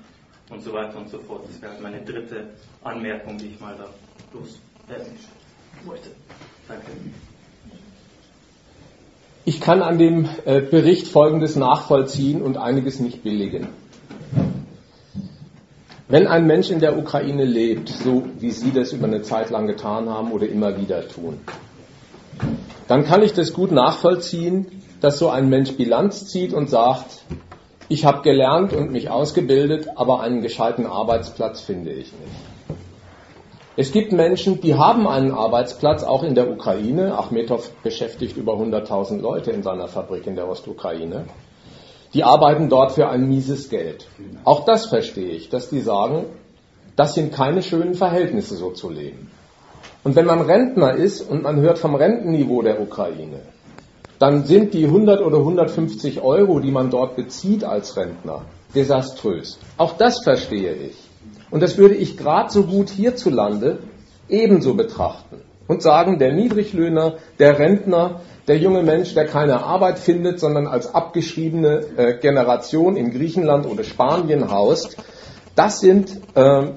und 0.51 0.63
so 0.63 0.73
weiter 0.73 0.99
und 0.99 1.09
so 1.09 1.19
fort. 1.19 1.45
Das 1.49 1.61
wäre 1.63 1.81
meine 1.81 2.01
dritte 2.03 2.49
Anmerkung, 2.85 3.39
die 3.39 3.47
ich 3.47 3.61
mal 3.61 3.75
da 3.77 3.89
loswerden 4.33 5.19
wollte. 5.85 6.11
Danke. 6.69 6.87
Ich 9.45 9.61
kann 9.61 9.81
an 9.83 9.99
dem 9.99 10.29
äh, 10.45 10.61
Bericht 10.61 11.07
Folgendes 11.07 11.55
nachvollziehen 11.55 12.43
und 12.43 12.57
einiges 12.57 12.99
nicht 12.99 13.23
billigen. 13.23 13.69
Wenn 16.09 16.29
ein 16.29 16.47
Mensch 16.47 16.71
in 16.71 16.79
der 16.79 16.97
Ukraine 16.97 17.45
lebt, 17.45 17.89
so 17.89 18.23
wie 18.39 18.53
Sie 18.53 18.71
das 18.71 18.93
über 18.93 19.09
eine 19.09 19.23
Zeit 19.23 19.51
lang 19.51 19.67
getan 19.67 20.09
haben 20.09 20.31
oder 20.31 20.49
immer 20.49 20.79
wieder 20.79 21.09
tun, 21.09 21.41
dann 22.87 23.05
kann 23.05 23.23
ich 23.23 23.33
das 23.33 23.53
gut 23.53 23.73
nachvollziehen, 23.73 24.83
dass 25.01 25.19
so 25.19 25.31
ein 25.31 25.49
Mensch 25.49 25.73
Bilanz 25.73 26.27
zieht 26.27 26.55
und 26.55 26.71
sagt, 26.71 27.25
ich 27.89 28.05
habe 28.05 28.23
gelernt 28.23 28.73
und 28.73 28.93
mich 28.93 29.11
ausgebildet, 29.11 29.89
aber 29.97 30.21
einen 30.21 30.43
gescheiten 30.43 30.87
Arbeitsplatz 30.87 31.61
finde 31.61 31.91
ich 31.91 32.13
nicht. 32.13 32.79
Es 33.77 33.91
gibt 33.91 34.13
Menschen, 34.13 34.61
die 34.61 34.77
haben 34.77 35.09
einen 35.09 35.33
Arbeitsplatz, 35.33 36.05
auch 36.05 36.23
in 36.23 36.37
der 36.37 36.51
Ukraine. 36.51 37.19
Achmetow 37.19 37.69
beschäftigt 37.83 38.37
über 38.37 38.55
100.000 38.55 39.21
Leute 39.21 39.51
in 39.51 39.65
seiner 39.65 39.89
Fabrik 39.89 40.27
in 40.27 40.37
der 40.37 40.49
Ostukraine 40.49 41.25
die 42.17 42.25
arbeiten 42.25 42.71
dort 42.71 42.93
für 42.93 43.11
ein 43.11 43.29
mieses 43.29 43.69
Geld. 43.69 44.07
Auch 44.45 44.65
das 44.65 44.87
verstehe 44.87 45.33
ich, 45.33 45.51
dass 45.51 45.69
die 45.69 45.81
sagen, 45.81 46.25
das 46.97 47.13
sind 47.13 47.35
keine 47.35 47.63
schönen 47.63 47.95
Verhältnisse, 47.95 48.57
so 48.57 48.71
zu 48.71 48.89
leben. 48.89 49.31
Und 50.03 50.17
wenn 50.17 50.25
man 50.25 50.41
Rentner 50.41 50.95
ist 50.95 51.21
und 51.21 51.43
man 51.43 51.61
hört 51.61 51.79
vom 51.79 51.95
Rentenniveau 51.95 52.63
der 52.63 52.81
Ukraine, 52.81 53.41
dann 54.19 54.47
sind 54.47 54.73
die 54.73 54.87
100 54.87 55.21
oder 55.21 55.41
150 55.41 56.23
Euro, 56.23 56.59
die 56.61 56.71
man 56.71 56.89
dort 56.89 57.17
bezieht 57.17 57.65
als 57.65 57.99
Rentner, 57.99 58.47
desaströs. 58.75 59.59
Auch 59.77 59.99
das 59.99 60.25
verstehe 60.25 60.73
ich. 60.73 60.97
Und 61.51 61.63
das 61.63 61.77
würde 61.77 61.97
ich 61.97 62.17
gerade 62.17 62.51
so 62.51 62.63
gut 62.63 62.89
hierzulande 62.89 63.81
ebenso 64.31 64.73
betrachten 64.73 65.43
und 65.69 65.83
sagen, 65.83 66.19
der 66.19 66.33
Niedriglöhner, 66.33 67.17
der 67.39 67.59
Rentner, 67.59 68.23
der 68.49 68.59
junge 68.59 68.83
Mensch, 68.83 69.15
der 69.15 69.27
keine 69.27 69.63
Arbeit 69.63 69.99
findet, 69.99 70.39
sondern 70.39 70.67
als 70.67 70.95
abgeschriebene 70.95 71.81
äh, 71.97 72.19
Generation 72.19 72.97
in 72.97 73.11
Griechenland 73.11 73.67
oder 73.67 73.83
Spanien 73.83 74.51
haust, 74.51 74.97
das 75.55 75.81
sind 75.81 76.21
äh, 76.35 76.73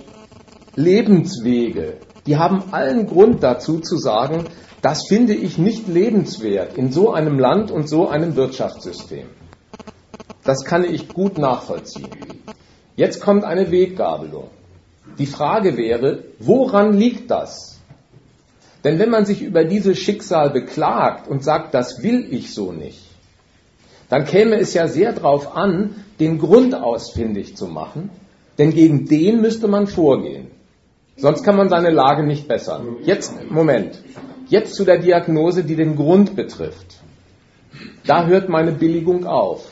Lebenswege. 0.76 1.98
Die 2.26 2.38
haben 2.38 2.64
allen 2.72 3.08
Grund 3.08 3.44
dazu 3.44 3.80
zu 3.80 3.98
sagen, 3.98 4.46
das 4.82 5.08
finde 5.08 5.34
ich 5.34 5.58
nicht 5.58 5.88
lebenswert 5.88 6.78
in 6.78 6.92
so 6.92 7.12
einem 7.12 7.38
Land 7.38 7.70
und 7.70 7.90
so 7.90 8.08
einem 8.08 8.36
Wirtschaftssystem. 8.36 9.28
Das 10.44 10.64
kann 10.64 10.84
ich 10.84 11.10
gut 11.10 11.38
nachvollziehen. 11.38 12.10
Jetzt 12.96 13.22
kommt 13.22 13.44
eine 13.44 13.72
Weggabelung. 13.72 14.50
Die 15.18 15.26
Frage 15.26 15.76
wäre, 15.76 16.24
woran 16.40 16.94
liegt 16.94 17.30
das? 17.30 17.69
Denn 18.84 18.98
wenn 19.00 19.10
man 19.10 19.26
sich 19.26 19.42
über 19.42 19.66
dieses 19.66 19.98
Schicksal 19.98 20.52
beklagt 20.52 21.28
und 21.28 21.44
sagt, 21.44 21.74
das 21.74 22.02
will 22.02 22.28
ich 22.32 22.54
so 22.54 22.72
nicht, 22.72 23.02
dann 24.10 24.26
käme 24.26 24.56
es 24.56 24.74
ja 24.74 24.88
sehr 24.88 25.14
darauf 25.14 25.56
an, 25.56 25.96
den 26.20 26.40
Grund 26.40 26.74
ausfindig 26.74 27.56
zu 27.56 27.68
machen, 27.68 28.10
denn 28.58 28.74
gegen 28.74 29.06
den 29.06 29.42
müsste 29.42 29.68
man 29.68 29.88
vorgehen. 29.88 30.48
Sonst 31.18 31.44
kann 31.44 31.58
man 31.58 31.70
seine 31.70 31.90
Lage 31.90 32.24
nicht 32.24 32.48
bessern. 32.48 32.98
Jetzt, 33.04 33.34
Moment, 33.52 34.02
jetzt 34.48 34.76
zu 34.76 34.86
der 34.86 35.00
Diagnose, 35.00 35.64
die 35.64 35.76
den 35.76 35.96
Grund 35.96 36.36
betrifft. 36.36 37.02
Da 38.06 38.26
hört 38.26 38.50
meine 38.50 38.72
Billigung 38.72 39.26
auf. 39.26 39.66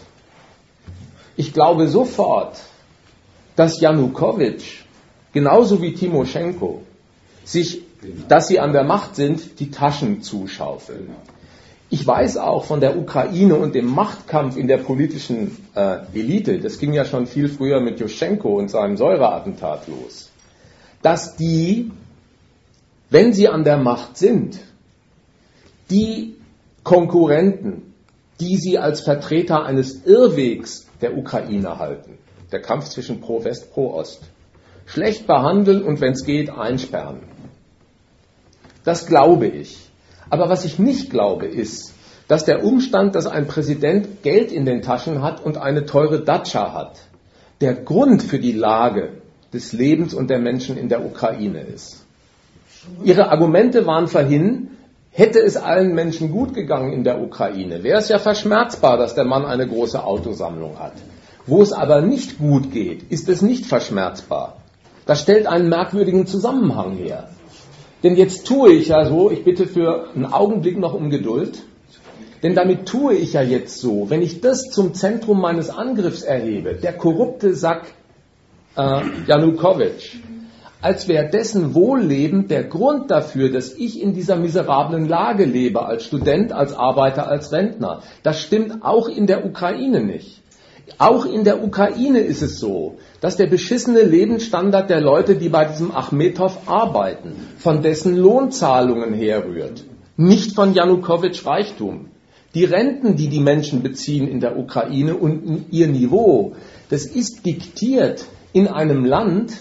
Ich 1.36 1.54
glaube 1.54 1.88
sofort, 1.88 2.60
dass 3.56 3.80
Janukowitsch, 3.80 4.84
genauso 5.34 5.82
wie 5.82 5.94
Timoschenko, 5.94 6.82
sich 7.44 7.87
dass 8.28 8.48
sie 8.48 8.60
an 8.60 8.74
der 8.74 8.84
Macht 8.84 9.16
sind, 9.16 9.60
die 9.60 9.72
Taschen 9.72 10.22
zuschaufeln. 10.22 11.10
Ich 11.90 12.06
weiß 12.06 12.38
auch 12.38 12.66
von 12.66 12.82
der 12.82 12.98
Ukraine 12.98 13.56
und 13.56 13.74
dem 13.74 13.86
Machtkampf 13.86 14.58
in 14.58 14.68
der 14.68 14.78
politischen 14.78 15.58
äh, 15.74 16.00
Elite, 16.14 16.60
das 16.60 16.80
ging 16.80 16.92
ja 16.94 17.06
schon 17.06 17.28
viel 17.28 17.48
früher 17.48 17.80
mit 17.80 18.00
Juschenko 18.00 18.58
und 18.58 18.70
seinem 18.70 18.98
Säureattentat 18.98 19.88
los, 19.88 20.30
dass 21.02 21.38
die, 21.38 21.92
wenn 23.10 23.32
sie 23.32 23.48
an 23.48 23.64
der 23.64 23.78
Macht 23.78 24.18
sind, 24.18 24.60
die 25.90 26.36
Konkurrenten, 26.84 27.94
die 28.42 28.58
sie 28.58 28.78
als 28.78 29.02
Vertreter 29.02 29.64
eines 29.64 30.06
Irrwegs 30.06 30.88
der 31.02 31.18
Ukraine 31.18 31.80
halten, 31.80 32.18
der 32.52 32.62
Kampf 32.62 32.90
zwischen 32.90 33.22
Pro-West, 33.22 33.72
Pro-Ost, 33.72 34.24
schlecht 34.86 35.26
behandeln 35.26 35.84
und 35.84 36.02
wenn 36.02 36.14
es 36.14 36.26
geht, 36.26 36.50
einsperren. 36.50 37.20
Das 38.88 39.06
glaube 39.06 39.48
ich. 39.48 39.78
Aber 40.30 40.48
was 40.48 40.64
ich 40.64 40.80
nicht 40.80 41.10
glaube, 41.10 41.46
ist, 41.46 41.94
dass 42.30 42.46
der 42.46 42.64
Umstand, 42.64 43.16
dass 43.16 43.28
ein 43.28 43.46
Präsident 43.46 44.24
Geld 44.24 44.50
in 44.50 44.66
den 44.66 44.82
Taschen 44.82 45.22
hat 45.22 45.44
und 45.44 45.58
eine 45.58 45.86
teure 45.86 46.22
Datscha 46.22 46.74
hat, 46.74 46.94
der 47.60 47.74
Grund 47.74 48.24
für 48.24 48.40
die 48.40 48.54
Lage 48.54 49.10
des 49.52 49.74
Lebens 49.74 50.14
und 50.14 50.30
der 50.30 50.40
Menschen 50.40 50.78
in 50.78 50.88
der 50.88 51.06
Ukraine 51.06 51.64
ist. 51.64 52.06
Ihre 53.04 53.30
Argumente 53.30 53.86
waren 53.86 54.08
vorhin, 54.08 54.70
hätte 55.12 55.40
es 55.40 55.58
allen 55.58 55.94
Menschen 55.94 56.32
gut 56.32 56.54
gegangen 56.54 56.94
in 56.94 57.04
der 57.04 57.22
Ukraine, 57.22 57.84
wäre 57.84 58.00
es 58.00 58.08
ja 58.08 58.20
verschmerzbar, 58.20 58.98
dass 58.98 59.16
der 59.16 59.26
Mann 59.26 59.44
eine 59.44 59.68
große 59.68 60.02
Autosammlung 60.02 60.80
hat. 60.80 60.94
Wo 61.46 61.62
es 61.62 61.74
aber 61.74 62.02
nicht 62.02 62.38
gut 62.38 62.72
geht, 62.72 63.12
ist 63.12 63.28
es 63.28 63.42
nicht 63.42 63.66
verschmerzbar. 63.66 64.56
Das 65.06 65.22
stellt 65.22 65.46
einen 65.46 65.68
merkwürdigen 65.68 66.26
Zusammenhang 66.26 66.96
her. 66.96 67.28
Denn 68.04 68.16
jetzt 68.16 68.46
tue 68.46 68.74
ich 68.74 68.90
ja 68.90 69.06
so, 69.06 69.32
ich 69.32 69.44
bitte 69.44 69.66
für 69.66 70.10
einen 70.14 70.26
Augenblick 70.26 70.78
noch 70.78 70.94
um 70.94 71.10
Geduld, 71.10 71.64
denn 72.44 72.54
damit 72.54 72.86
tue 72.86 73.16
ich 73.16 73.34
ja 73.34 73.42
jetzt 73.42 73.80
so, 73.80 74.10
wenn 74.10 74.22
ich 74.22 74.42
das 74.42 74.66
zum 74.66 74.94
Zentrum 74.94 75.42
meines 75.42 75.70
Angriffs 75.70 76.22
erhebe, 76.22 76.76
der 76.76 76.94
korrupte 76.94 77.56
Sack 77.56 77.94
äh, 78.76 79.02
Janukowitsch, 79.26 80.18
als 80.80 81.08
wäre 81.08 81.28
dessen 81.30 81.74
Wohlleben 81.74 82.48
der 82.48 82.64
Grund 82.64 83.10
dafür, 83.10 83.52
dass 83.52 83.74
ich 83.74 84.00
in 84.00 84.14
dieser 84.14 84.36
miserablen 84.36 85.08
Lage 85.08 85.46
lebe, 85.46 85.84
als 85.86 86.06
Student, 86.06 86.54
als 86.54 86.74
Arbeiter, 86.74 87.28
als 87.28 87.52
Rentner. 87.52 88.04
Das 88.22 88.40
stimmt 88.40 88.84
auch 88.84 89.10
in 89.10 89.26
der 89.26 89.44
Ukraine 89.44 90.04
nicht. 90.04 90.44
Auch 91.00 91.26
in 91.26 91.44
der 91.44 91.64
Ukraine 91.64 92.20
ist 92.20 92.44
es 92.44 92.60
so, 92.60 92.98
dass 93.20 93.38
der 93.38 93.48
beschissene 93.48 94.02
Lebensstandard 94.02 94.90
der 94.90 95.02
Leute, 95.02 95.36
die 95.36 95.50
bei 95.50 95.66
diesem 95.66 95.96
Achmetow 95.96 96.56
arbeiten, 96.68 97.34
von 97.58 97.82
dessen 97.82 98.16
Lohnzahlungen 98.16 99.14
herrührt, 99.14 99.84
nicht 100.18 100.56
von 100.56 100.74
Janukowitsch 100.74 101.46
Reichtum. 101.46 102.08
Die 102.54 102.66
Renten, 102.66 103.16
die 103.16 103.28
die 103.28 103.40
Menschen 103.40 103.84
beziehen 103.84 104.28
in 104.28 104.40
der 104.40 104.58
Ukraine 104.58 105.16
und 105.16 105.66
ihr 105.72 105.88
Niveau, 105.88 106.56
das 106.90 107.06
ist 107.06 107.46
diktiert 107.46 108.26
in 108.54 108.68
einem 108.68 109.06
Land, 109.06 109.54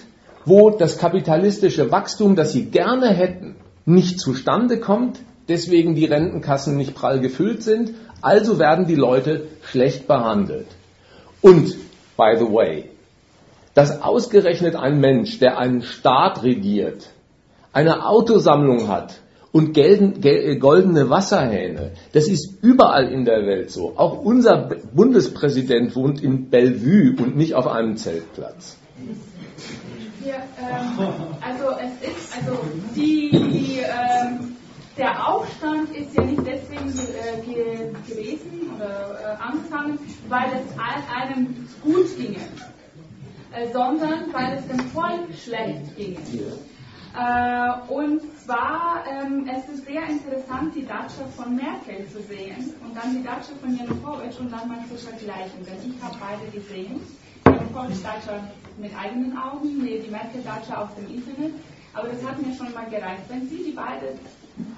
wo 0.45 0.71
das 0.71 0.99
kapitalistische 0.99 1.91
Wachstum, 1.91 2.37
das 2.37 2.53
sie 2.53 2.67
gerne 2.67 3.09
hätten, 3.09 3.57
nicht 3.85 4.21
zustande 4.21 4.79
kommt, 4.79 5.19
deswegen 5.49 5.95
die 5.95 6.07
Rentenkassen 6.07 6.77
nicht 6.77 6.95
prall 6.95 7.21
gefüllt 7.21 7.63
sind, 7.63 7.93
also 8.23 8.59
werden 8.59 8.87
die 8.87 8.95
Leute 8.95 9.49
schlecht 9.63 10.07
behandelt. 10.07 10.69
Und, 11.43 11.77
by 12.17 12.37
the 12.39 12.45
way, 12.45 12.91
dass 13.77 14.01
ausgerechnet 14.01 14.75
ein 14.75 15.01
Mensch, 15.01 15.39
der 15.39 15.59
einen 15.59 15.83
Staat 15.83 16.43
regiert, 16.43 17.11
eine 17.75 18.07
Autosammlung 18.07 18.89
hat 18.89 19.21
und 19.53 19.75
goldene 19.75 21.11
Wasserhähne, 21.11 21.93
das 22.15 22.27
ist 22.27 22.63
überall 22.63 23.07
in 23.09 23.27
der 23.27 23.47
Welt 23.47 23.71
so. 23.71 23.93
Auch 23.97 24.19
unser 24.19 24.71
Bundespräsident 24.95 25.95
wohnt 25.95 26.23
in 26.23 26.49
Bellevue 26.49 27.23
und 27.23 27.37
nicht 27.37 27.55
auf 27.55 27.67
einem 27.67 27.99
Zeltplatz. 27.99 28.79
Ja, 30.25 30.37
ähm, 30.59 31.07
also 31.43 31.67
es 31.79 32.09
ist, 32.09 32.33
also 32.35 32.59
die, 32.97 33.31
die 33.31 33.81
ähm, 33.81 34.57
der 34.97 35.29
Aufstand 35.29 35.95
ist 35.95 36.17
ja 36.17 36.23
nicht 36.25 36.41
deswegen 36.47 36.89
äh, 36.89 38.11
gewesen 38.11 38.71
oder 38.75 39.19
äh, 39.21 39.43
angefangen, 39.43 39.99
weil 40.31 40.47
es 40.55 40.79
einem 40.79 41.69
gut 41.83 42.17
ginge, 42.17 42.26
äh, 42.26 42.26
sondern 43.73 44.33
weil 44.33 44.59
es 44.59 44.67
dem 44.69 44.81
Volk 44.91 45.29
schlecht 45.37 45.97
ginge. 45.97 46.19
Äh, 47.17 47.93
und 47.93 48.21
zwar, 48.45 49.05
ähm, 49.11 49.49
es 49.49 49.73
ist 49.73 49.87
sehr 49.87 50.07
interessant, 50.07 50.75
die 50.75 50.85
Datscha 50.85 51.25
von 51.35 51.57
Merkel 51.57 52.07
zu 52.09 52.21
sehen 52.23 52.75
und 52.85 52.95
dann 52.95 53.17
die 53.17 53.23
Datscha 53.23 53.53
von 53.61 53.75
Janukowitsch 53.75 54.39
und 54.39 54.53
dann 54.53 54.69
mal 54.69 54.85
zu 54.87 54.97
vergleichen, 54.97 55.65
denn 55.65 55.79
ich 55.91 56.03
habe 56.03 56.15
beide 56.21 56.51
gesehen. 56.53 57.01
Janukowitsch 57.47 58.05
Datscha 58.05 58.45
mit 58.77 58.93
eigenen 58.95 59.37
Augen, 59.39 59.81
die 59.81 60.11
Merkel 60.11 60.43
Datscha 60.45 60.83
auf 60.83 60.95
dem 60.97 61.07
Internet. 61.07 61.55
Aber 61.95 62.09
das 62.09 62.23
hat 62.23 62.37
mir 62.47 62.55
schon 62.55 62.75
mal 62.75 62.85
gereicht. 62.91 63.23
Wenn 63.29 63.49
Sie 63.49 63.63
die 63.65 63.73
beiden 63.73 64.19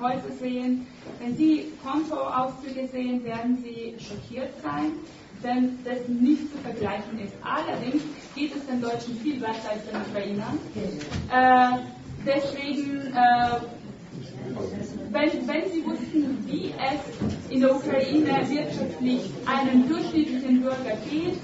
Häuser 0.01 0.31
sehen, 0.39 0.87
wenn 1.19 1.37
Sie 1.37 1.73
Kontoauszüge 1.83 2.87
sehen, 2.87 3.25
werden 3.25 3.59
Sie 3.61 3.97
schockiert 3.99 4.53
sein, 4.63 4.93
denn 5.43 5.79
das 5.85 6.07
nicht 6.09 6.51
zu 6.51 6.59
vergleichen 6.59 7.19
ist. 7.21 7.35
Allerdings 7.43 8.03
geht 8.35 8.55
es 8.55 8.67
den 8.67 8.81
Deutschen 8.81 9.17
viel 9.21 9.39
besser 9.39 9.71
als 9.73 9.83
den 9.87 10.01
Ukrainern. 10.01 10.59
Äh, 11.31 11.79
deswegen, 12.27 13.13
äh, 13.15 13.61
wenn, 15.11 15.49
wenn 15.49 15.71
Sie 15.71 15.85
wussten, 15.85 16.39
wie 16.47 16.73
es 16.73 17.51
in 17.51 17.61
der 17.61 17.75
Ukraine 17.75 18.49
wirtschaftlich 18.49 19.23
einem 19.47 19.89
durchschnittlichen 19.89 20.63
Bürger 20.63 20.97
geht, 21.11 21.39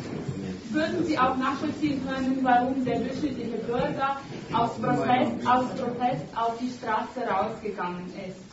würden 0.71 1.05
Sie 1.05 1.19
auch 1.19 1.37
nachvollziehen 1.37 2.03
können, 2.07 2.39
warum 2.43 2.85
der 2.85 2.99
durchschnittliche 2.99 3.59
Bürger 3.59 4.17
aus 4.53 4.73
Protest, 4.75 5.47
aus 5.47 5.67
Protest 5.77 6.25
auf 6.35 6.59
die 6.59 6.71
Straße 6.71 7.21
rausgegangen 7.29 8.07
ist. 8.29 8.44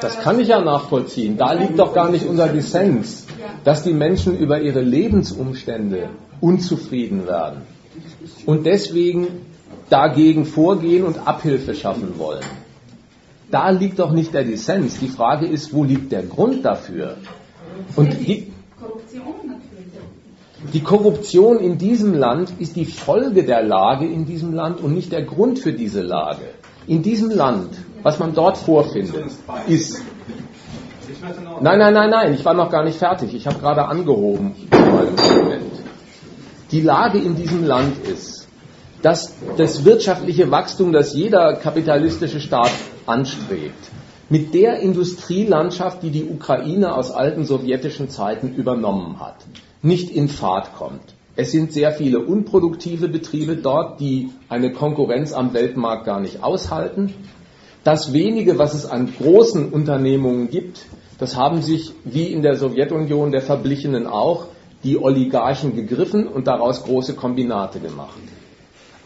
Das 0.00 0.20
kann 0.20 0.38
ich 0.38 0.48
ja 0.48 0.60
nachvollziehen. 0.60 1.36
Da 1.36 1.52
liegt 1.52 1.78
doch 1.78 1.92
gar 1.94 2.10
nicht 2.10 2.26
unser 2.26 2.48
Dissens, 2.48 3.26
dass 3.64 3.82
die 3.82 3.92
Menschen 3.92 4.38
über 4.38 4.60
ihre 4.60 4.80
Lebensumstände 4.80 6.10
unzufrieden 6.40 7.26
werden 7.26 7.62
und 8.46 8.66
deswegen 8.66 9.26
dagegen 9.90 10.44
vorgehen 10.44 11.04
und 11.04 11.26
Abhilfe 11.26 11.74
schaffen 11.74 12.18
wollen. 12.18 12.44
Da 13.50 13.70
liegt 13.70 13.98
doch 13.98 14.12
nicht 14.12 14.34
der 14.34 14.44
Dissens. 14.44 14.98
Die 14.98 15.08
Frage 15.08 15.46
ist, 15.46 15.72
wo 15.72 15.84
liegt 15.84 16.12
der 16.12 16.22
Grund 16.22 16.64
dafür? 16.64 17.16
Und 17.96 18.14
die, 18.20 18.52
die 20.72 20.80
Korruption 20.80 21.58
in 21.58 21.78
diesem 21.78 22.14
Land 22.14 22.52
ist 22.58 22.76
die 22.76 22.84
Folge 22.84 23.44
der 23.44 23.62
Lage 23.62 24.06
in 24.06 24.26
diesem 24.26 24.52
Land 24.52 24.80
und 24.80 24.94
nicht 24.94 25.12
der 25.12 25.22
Grund 25.22 25.58
für 25.58 25.72
diese 25.72 26.02
Lage. 26.02 26.42
In 26.86 27.02
diesem 27.02 27.30
Land, 27.30 27.70
was 28.02 28.18
man 28.18 28.34
dort 28.34 28.56
vorfindet, 28.58 29.26
ist. 29.66 30.02
Nein, 31.60 31.78
nein, 31.78 31.94
nein, 31.94 32.10
nein, 32.10 32.34
ich 32.34 32.44
war 32.44 32.54
noch 32.54 32.70
gar 32.70 32.84
nicht 32.84 32.98
fertig. 32.98 33.34
Ich 33.34 33.46
habe 33.46 33.58
gerade 33.58 33.86
angehoben. 33.86 34.54
Die 36.70 36.80
Lage 36.80 37.18
in 37.18 37.34
diesem 37.34 37.64
Land 37.64 38.06
ist, 38.06 38.46
dass 39.02 39.34
das 39.56 39.84
wirtschaftliche 39.84 40.50
Wachstum, 40.50 40.92
das 40.92 41.14
jeder 41.14 41.54
kapitalistische 41.54 42.40
Staat 42.40 42.72
anstrebt, 43.06 43.90
mit 44.28 44.52
der 44.52 44.80
Industrielandschaft, 44.80 46.02
die 46.02 46.10
die 46.10 46.24
Ukraine 46.24 46.94
aus 46.94 47.10
alten 47.10 47.44
sowjetischen 47.44 48.10
Zeiten 48.10 48.54
übernommen 48.54 49.20
hat, 49.20 49.36
nicht 49.80 50.10
in 50.10 50.28
Fahrt 50.28 50.74
kommt. 50.74 51.14
Es 51.36 51.52
sind 51.52 51.72
sehr 51.72 51.92
viele 51.92 52.18
unproduktive 52.18 53.08
Betriebe 53.08 53.56
dort, 53.56 54.00
die 54.00 54.30
eine 54.48 54.72
Konkurrenz 54.72 55.32
am 55.32 55.54
Weltmarkt 55.54 56.04
gar 56.04 56.20
nicht 56.20 56.42
aushalten. 56.42 57.14
Das 57.88 58.12
wenige, 58.12 58.58
was 58.58 58.74
es 58.74 58.84
an 58.84 59.10
großen 59.16 59.70
Unternehmungen 59.70 60.50
gibt, 60.50 60.84
das 61.18 61.36
haben 61.36 61.62
sich 61.62 61.94
wie 62.04 62.26
in 62.26 62.42
der 62.42 62.54
Sowjetunion 62.54 63.32
der 63.32 63.40
Verblichenen 63.40 64.06
auch 64.06 64.48
die 64.84 64.98
Oligarchen 64.98 65.74
gegriffen 65.74 66.28
und 66.28 66.48
daraus 66.48 66.84
große 66.84 67.14
Kombinate 67.14 67.80
gemacht. 67.80 68.18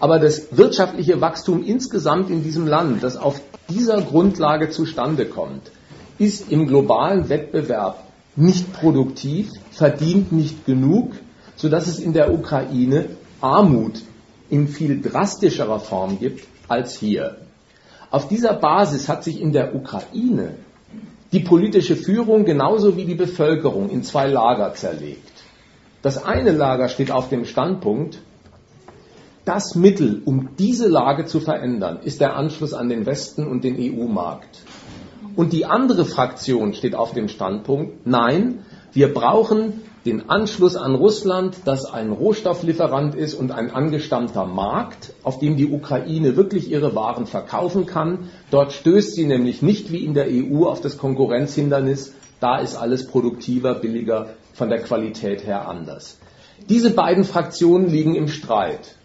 Aber 0.01 0.19
das 0.19 0.57
wirtschaftliche 0.57 1.21
Wachstum 1.21 1.63
insgesamt 1.63 2.29
in 2.29 2.43
diesem 2.43 2.67
Land, 2.67 3.05
das 3.05 3.17
auf 3.17 3.41
dieser 3.71 4.03
Grundlage 4.03 4.71
zustande 4.71 5.27
kommt, 5.27 5.71
ist 6.19 6.51
im 6.51 6.67
globalen 6.67 7.29
Wettbewerb 7.29 8.03
nicht 8.35 8.73
produktiv, 8.73 9.49
verdient 9.71 10.33
nicht 10.33 10.67
genug, 10.67 11.13
sodass 11.55 11.87
es 11.87 12.01
in 12.01 12.15
der 12.15 12.35
Ukraine 12.35 13.11
Armut 13.41 14.03
in 14.51 14.67
viel 14.67 15.01
drastischerer 15.01 15.79
Form 15.79 16.19
gibt 16.19 16.49
als 16.67 16.97
hier. 16.97 17.37
Auf 18.13 18.29
dieser 18.29 18.53
Basis 18.53 19.09
hat 19.09 19.25
sich 19.25 19.41
in 19.41 19.53
der 19.53 19.75
Ukraine 19.75 20.57
die 21.33 21.41
politische 21.41 21.97
Führung 21.97 22.45
genauso 22.45 22.99
wie 22.99 23.07
die 23.07 23.15
Bevölkerung 23.15 23.89
in 23.89 24.03
zwei 24.03 24.27
Lager 24.27 24.75
zerlegt. 24.75 25.33
Das 26.03 26.23
eine 26.23 26.53
Lager 26.53 26.89
steht 26.91 27.11
auf 27.11 27.31
dem 27.31 27.47
Standpunkt, 27.47 28.21
das 29.47 29.75
Mittel, 29.75 30.21
um 30.27 30.51
diese 30.59 30.89
Lage 30.89 31.25
zu 31.25 31.41
verändern, 31.41 32.01
ist 32.05 32.21
der 32.21 32.37
Anschluss 32.37 32.75
an 32.75 32.91
den 32.91 33.07
Westen 33.07 33.47
und 33.47 33.65
den 33.65 33.77
EU-Markt. 33.79 34.61
Und 35.35 35.55
die 35.55 35.65
andere 35.65 36.05
Fraktion 36.05 36.75
steht 36.75 36.95
auf 36.95 37.15
dem 37.15 37.29
Standpunkt, 37.29 38.07
nein, 38.07 38.59
wir 38.93 39.15
brauchen 39.15 39.81
den 40.05 40.29
Anschluss 40.29 40.75
an 40.77 40.97
Russland, 40.97 41.59
das 41.65 41.85
ein 41.85 42.11
Rohstofflieferant 42.11 43.15
ist 43.15 43.35
und 43.35 43.53
ein 43.53 43.71
angestammter 43.71 44.47
Markt, 44.47 45.13
auf 45.23 45.39
dem 45.39 45.57
die 45.57 45.71
Ukraine 45.71 46.37
wirklich 46.37 46.71
ihre 46.71 46.95
Waren 46.97 47.27
verkaufen 47.27 47.87
kann. 47.87 48.31
Dort 48.51 48.73
stößt 48.73 49.15
sie 49.15 49.27
nämlich 49.27 49.63
nicht 49.63 49.93
wie 49.93 50.05
in 50.05 50.15
der 50.15 50.27
EU 50.29 50.67
auf 50.67 50.81
das 50.81 50.99
Konkurrenzhindernis. 50.99 52.15
Da 52.41 52.59
ist 52.59 52.75
alles 52.75 53.07
produktiver, 53.07 53.75
billiger, 53.75 54.31
von 54.55 54.69
der 54.69 54.83
Qualität 54.83 55.47
her 55.47 55.69
anders. 55.69 56.19
Diese 56.69 56.91
beiden 56.91 57.25
Fraktionen 57.25 57.89
liegen 57.89 58.15
im 58.17 58.29
Streit. 58.29 58.97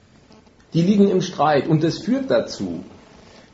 Die 0.74 0.82
liegen 0.82 1.10
im 1.10 1.22
Streit 1.22 1.68
und 1.68 1.84
das 1.84 2.00
führt 2.00 2.30
dazu, 2.30 2.84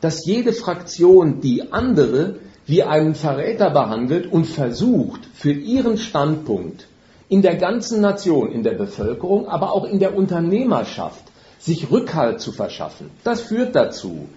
dass 0.02 0.26
jede 0.26 0.54
Fraktion 0.54 1.42
die 1.42 1.72
andere 1.72 2.38
wie 2.66 2.84
einen 2.84 3.16
Verräter 3.16 3.70
behandelt 3.70 4.32
und 4.32 4.46
versucht, 4.46 5.22
für 5.34 5.52
ihren 5.52 5.98
Standpunkt 5.98 6.88
in 7.34 7.42
der 7.42 7.56
ganzen 7.56 8.00
Nation, 8.00 8.52
in 8.52 8.62
der 8.62 8.76
Bevölkerung, 8.76 9.48
aber 9.48 9.72
auch 9.74 9.86
in 9.86 9.98
der 9.98 10.16
Unternehmerschaft 10.16 11.24
sich 11.58 11.90
Rückhalt 11.90 12.40
zu 12.40 12.52
verschaffen. 12.52 13.10
Das 13.24 13.42
führt 13.42 13.76
dazu, 13.76 14.28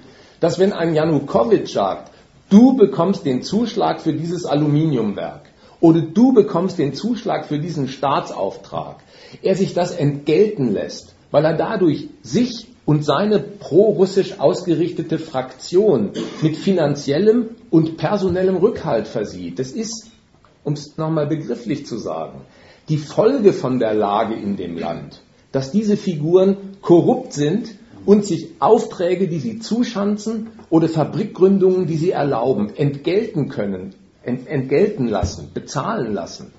dass 0.41 0.59
wenn 0.59 0.73
ein 0.73 0.95
Janukowitsch 0.95 1.75
sagt, 1.75 2.11
du 2.49 2.75
bekommst 2.75 3.27
den 3.27 3.43
Zuschlag 3.43 4.01
für 4.01 4.15
dieses 4.15 4.47
Aluminiumwerk 4.47 5.43
oder 5.83 6.01
du 6.01 6.33
bekommst 6.33 6.79
den 6.79 6.95
Zuschlag 6.95 7.45
für 7.45 7.59
diesen 7.59 7.89
Staatsauftrag, 7.89 8.97
er 9.43 9.57
sich 9.57 9.75
das 9.75 9.93
entgelten 9.95 10.73
lässt, 10.73 11.15
weil 11.31 11.45
er 11.45 11.55
dadurch 11.55 12.09
sich 12.23 12.69
und 12.87 13.05
seine 13.05 13.41
pro-russisch 13.41 14.41
ausgerichtete 14.41 15.19
Fraktion 15.19 16.13
mit 16.41 16.57
finanziellem 16.57 17.51
und 17.69 17.99
personellem 17.99 18.57
Rückhalt 18.57 19.07
versieht. 19.07 19.59
Das 19.59 19.73
ist, 19.73 20.07
um 20.65 20.73
es 20.73 20.97
nochmal 20.97 21.27
begrifflich 21.27 21.85
zu 21.85 21.99
sagen, 21.99 22.41
die 22.89 22.99
Folge 22.99 23.53
von 23.53 23.79
der 23.79 23.95
Lage 23.95 24.35
in 24.35 24.57
dem 24.57 24.77
Land, 24.77 25.23
dass 25.53 25.73
diese 25.73 25.97
Figuren 25.97 26.77
korrupt 26.81 27.33
sind 27.33 27.75
und 28.05 28.25
sich 28.25 28.61
Aufträge, 28.61 29.29
die 29.29 29.41
sie 29.41 29.59
zuschanzen 29.59 30.49
oder 30.71 30.89
Fabrikgründungen, 30.89 31.87
die 31.87 31.97
sie 31.97 32.11
erlauben, 32.13 32.75
entgelten 32.77 33.49
können, 33.49 33.95
ent 34.23 34.47
entgelten 34.47 35.09
lassen, 35.09 35.51
bezahlen 35.53 36.15
lassen, 36.15 36.53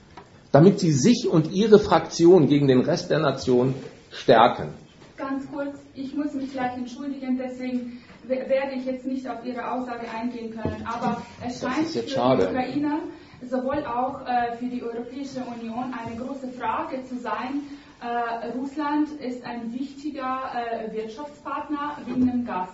damit 0.52 0.80
sie 0.80 0.92
sich 0.92 1.28
und 1.30 1.52
ihre 1.52 1.80
Fraktion 1.80 2.48
gegen 2.48 2.68
den 2.68 2.82
Rest 2.82 3.10
der 3.10 3.20
Nation 3.20 3.74
stärken. 4.12 4.70
Ganz 5.16 5.50
kurz, 5.52 5.78
ich 5.96 6.14
muss 6.14 6.34
mich 6.34 6.52
gleich 6.52 6.78
entschuldigen, 6.78 7.40
deswegen 7.42 8.00
werde 8.28 8.76
ich 8.76 8.86
jetzt 8.86 9.06
nicht 9.06 9.28
auf 9.28 9.44
Ihre 9.46 9.72
Aussage 9.72 10.06
eingehen 10.10 10.52
können. 10.52 10.86
Aber 10.86 11.22
es 11.46 11.62
scheint 11.62 11.88
für 11.88 12.02
die 12.02 12.14
Ukrainer 12.14 13.00
sowohl 13.42 13.86
auch 13.86 14.22
äh, 14.26 14.58
für 14.58 14.66
die 14.66 14.84
Europäische 14.84 15.42
Union 15.42 15.94
eine 15.94 16.16
große 16.16 16.50
Frage 16.50 17.04
zu 17.04 17.18
sein. 17.18 17.62
Äh, 18.02 18.48
Russland 18.58 19.10
ist 19.20 19.44
ein 19.46 19.74
wichtiger 19.74 20.52
äh, 20.54 20.94
Wirtschaftspartner 20.94 21.98
wegen 22.06 22.28
dem 22.28 22.46
Gas. 22.46 22.70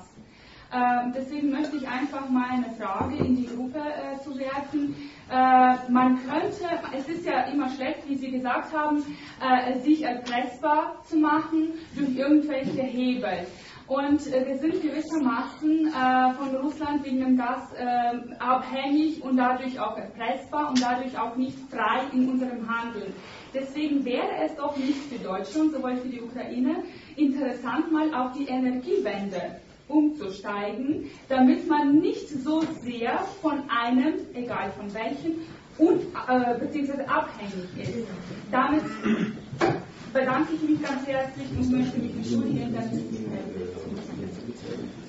Ähm, 0.73 1.13
deswegen 1.15 1.51
möchte 1.51 1.77
ich 1.77 1.87
einfach 1.87 2.27
mal 2.29 2.49
eine 2.49 2.73
Frage 2.79 3.17
in 3.17 3.35
die 3.35 3.45
Gruppe 3.45 3.79
zu 4.23 4.37
werfen. 4.37 4.95
Man 5.89 6.19
könnte, 6.27 6.65
es 6.95 7.07
ist 7.07 7.25
ja 7.25 7.43
immer 7.43 7.69
schlecht, 7.69 8.07
wie 8.07 8.15
Sie 8.15 8.29
gesagt 8.29 8.75
haben, 8.75 9.03
sich 9.81 10.03
erpressbar 10.03 10.95
zu 11.05 11.17
machen 11.17 11.69
durch 11.95 12.15
irgendwelche 12.15 12.81
Hebel. 12.81 13.47
Und 13.93 14.25
äh, 14.33 14.47
wir 14.47 14.57
sind 14.57 14.81
gewissermaßen 14.81 15.87
äh, 15.87 16.33
von 16.33 16.55
Russland 16.55 17.05
wegen 17.05 17.19
dem 17.19 17.37
Gas 17.37 17.71
äh, 17.77 18.33
abhängig 18.39 19.23
und 19.23 19.37
dadurch 19.37 19.79
auch 19.79 19.95
erpressbar 19.95 20.69
und 20.69 20.81
dadurch 20.81 21.15
auch 21.15 21.35
nicht 21.35 21.55
frei 21.69 22.01
in 22.11 22.27
unserem 22.27 22.67
Handeln. 22.67 23.13
Deswegen 23.53 24.03
wäre 24.03 24.45
es 24.45 24.55
doch 24.55 24.75
nicht 24.77 24.97
für 24.97 25.19
Deutschland, 25.19 25.73
sowohl 25.73 25.97
für 25.97 26.07
die 26.07 26.21
Ukraine, 26.21 26.77
interessant 27.17 27.91
mal 27.91 28.11
auf 28.15 28.31
die 28.31 28.45
Energiewende 28.45 29.57
umzusteigen, 29.87 31.11
damit 31.29 31.67
man 31.67 31.99
nicht 31.99 32.29
so 32.29 32.63
sehr 32.81 33.19
von 33.43 33.61
einem, 33.69 34.15
egal 34.33 34.71
von 34.71 34.91
welchem, 34.91 35.33
und, 35.77 36.01
äh, 36.01 36.57
beziehungsweise 36.59 37.07
abhängig 37.07 37.69
ist. 37.77 38.07
Damit 38.51 38.81
bedanke 40.13 40.53
ich 40.53 40.69
mich 40.69 40.81
ganz 40.81 41.07
herzlich 41.07 41.47
und 41.59 41.71
möchte 41.71 41.99
mich 41.99 42.15
entschuldigen, 42.15 42.73
dass 42.75 42.85
ich 42.85 43.11
nicht 43.11 43.29
mehr 43.29 43.39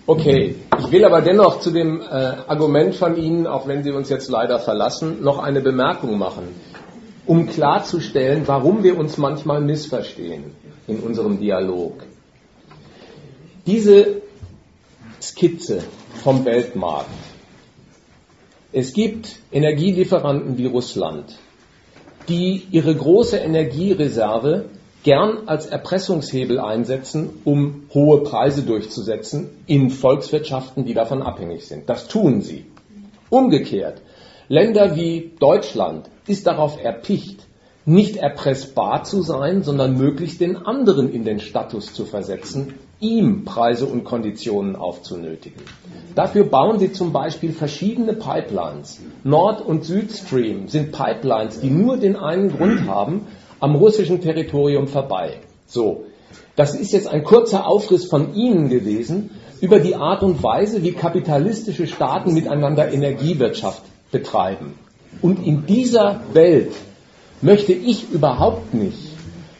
Okay, 0.06 0.56
ich 0.78 0.92
will 0.92 1.04
aber 1.04 1.22
dennoch 1.22 1.60
zu 1.60 1.70
dem 1.70 2.00
äh, 2.00 2.04
Argument 2.04 2.94
von 2.94 3.16
Ihnen, 3.16 3.46
auch 3.46 3.66
wenn 3.66 3.82
Sie 3.82 3.90
uns 3.90 4.10
jetzt 4.10 4.28
leider 4.28 4.58
verlassen, 4.58 5.22
noch 5.22 5.38
eine 5.38 5.62
Bemerkung 5.62 6.18
machen, 6.18 6.44
um 7.24 7.46
klarzustellen, 7.46 8.42
warum 8.46 8.82
wir 8.82 8.98
uns 8.98 9.16
manchmal 9.16 9.62
missverstehen 9.62 10.52
in 10.86 11.00
unserem 11.00 11.40
Dialog. 11.40 12.02
Diese 13.66 14.20
Skizze 15.22 15.82
vom 16.22 16.44
Weltmarkt. 16.44 17.08
Es 18.72 18.92
gibt 18.92 19.38
Energielieferanten 19.52 20.58
wie 20.58 20.66
Russland, 20.66 21.38
die 22.28 22.66
ihre 22.70 22.94
große 22.94 23.38
Energiereserve 23.38 24.66
gern 25.04 25.46
als 25.46 25.66
Erpressungshebel 25.66 26.58
einsetzen, 26.58 27.30
um 27.44 27.84
hohe 27.92 28.22
Preise 28.22 28.62
durchzusetzen 28.62 29.50
in 29.66 29.90
Volkswirtschaften, 29.90 30.84
die 30.84 30.94
davon 30.94 31.22
abhängig 31.22 31.66
sind. 31.66 31.88
Das 31.88 32.08
tun 32.08 32.40
sie. 32.40 32.64
Umgekehrt, 33.30 34.00
Länder 34.48 34.96
wie 34.96 35.32
Deutschland 35.38 36.10
ist 36.26 36.46
darauf 36.46 36.82
erpicht, 36.82 37.46
nicht 37.86 38.16
erpressbar 38.16 39.04
zu 39.04 39.20
sein, 39.20 39.62
sondern 39.62 39.98
möglichst 39.98 40.40
den 40.40 40.56
anderen 40.56 41.12
in 41.12 41.24
den 41.24 41.38
Status 41.38 41.92
zu 41.92 42.06
versetzen, 42.06 42.74
ihm 42.98 43.44
Preise 43.44 43.84
und 43.84 44.04
Konditionen 44.04 44.74
aufzunötigen. 44.74 45.60
Dafür 46.14 46.44
bauen 46.44 46.78
sie 46.78 46.92
zum 46.92 47.12
Beispiel 47.12 47.52
verschiedene 47.52 48.14
Pipelines. 48.14 49.00
Nord- 49.22 49.60
und 49.60 49.84
Südstream 49.84 50.68
sind 50.68 50.92
Pipelines, 50.92 51.60
die 51.60 51.70
nur 51.70 51.98
den 51.98 52.16
einen 52.16 52.56
Grund 52.56 52.86
haben, 52.86 53.26
am 53.64 53.76
russischen 53.76 54.20
Territorium 54.20 54.88
vorbei. 54.88 55.38
So, 55.66 56.04
das 56.54 56.74
ist 56.74 56.92
jetzt 56.92 57.08
ein 57.08 57.24
kurzer 57.24 57.66
Aufriss 57.66 58.04
von 58.04 58.34
Ihnen 58.34 58.68
gewesen 58.68 59.30
über 59.62 59.78
die 59.80 59.96
Art 59.96 60.22
und 60.22 60.42
Weise, 60.42 60.82
wie 60.82 60.92
kapitalistische 60.92 61.86
Staaten 61.86 62.34
miteinander 62.34 62.92
Energiewirtschaft 62.92 63.82
betreiben. 64.12 64.74
Und 65.22 65.46
in 65.46 65.64
dieser 65.64 66.20
Welt 66.34 66.72
möchte 67.40 67.72
ich 67.72 68.10
überhaupt 68.10 68.74
nicht 68.74 68.98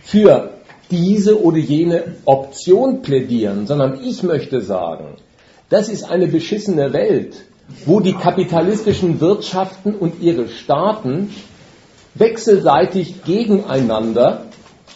für 0.03 0.51
diese 0.91 1.43
oder 1.43 1.57
jene 1.57 2.17
Option 2.27 3.01
plädieren, 3.01 3.67
sondern 3.67 4.05
ich 4.05 4.23
möchte 4.23 4.61
sagen, 4.61 5.17
das 5.71 5.89
ist 5.89 6.05
eine 6.05 6.27
beschissene 6.27 6.93
Welt, 6.93 7.37
wo 7.87 8.01
die 8.01 8.13
kapitalistischen 8.13 9.23
Wirtschaften 9.23 9.95
und 9.95 10.21
ihre 10.21 10.49
Staaten 10.49 11.31
wechselseitig 12.15 13.25
gegeneinander 13.25 14.47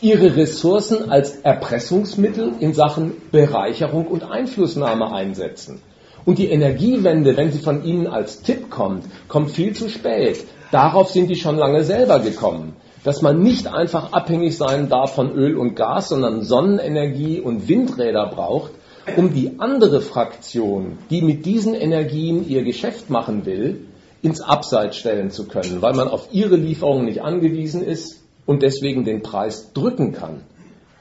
ihre 0.00 0.36
Ressourcen 0.36 1.10
als 1.10 1.36
Erpressungsmittel 1.36 2.52
in 2.60 2.72
Sachen 2.72 3.12
Bereicherung 3.32 4.06
und 4.06 4.22
Einflussnahme 4.22 5.12
einsetzen. 5.12 5.80
Und 6.24 6.38
die 6.38 6.50
Energiewende, 6.50 7.36
wenn 7.36 7.52
sie 7.52 7.58
von 7.58 7.84
Ihnen 7.84 8.06
als 8.06 8.42
Tipp 8.42 8.70
kommt, 8.70 9.04
kommt 9.28 9.50
viel 9.50 9.72
zu 9.72 9.88
spät. 9.88 10.44
Darauf 10.70 11.10
sind 11.10 11.28
die 11.30 11.36
schon 11.36 11.56
lange 11.56 11.84
selber 11.84 12.20
gekommen 12.20 12.76
dass 13.04 13.22
man 13.22 13.42
nicht 13.42 13.66
einfach 13.66 14.12
abhängig 14.12 14.56
sein 14.56 14.88
darf 14.88 15.14
von 15.14 15.32
Öl 15.32 15.56
und 15.56 15.74
Gas, 15.74 16.08
sondern 16.08 16.42
Sonnenenergie 16.42 17.40
und 17.40 17.68
Windräder 17.68 18.26
braucht, 18.26 18.72
um 19.16 19.32
die 19.32 19.58
andere 19.58 20.00
Fraktion, 20.00 20.98
die 21.10 21.22
mit 21.22 21.46
diesen 21.46 21.74
Energien 21.74 22.46
ihr 22.46 22.64
Geschäft 22.64 23.08
machen 23.08 23.46
will, 23.46 23.86
ins 24.22 24.40
Abseits 24.40 24.96
stellen 24.96 25.30
zu 25.30 25.46
können, 25.46 25.80
weil 25.80 25.94
man 25.94 26.08
auf 26.08 26.28
ihre 26.32 26.56
Lieferungen 26.56 27.04
nicht 27.04 27.22
angewiesen 27.22 27.82
ist 27.84 28.22
und 28.46 28.62
deswegen 28.62 29.04
den 29.04 29.22
Preis 29.22 29.72
drücken 29.72 30.12
kann. 30.12 30.42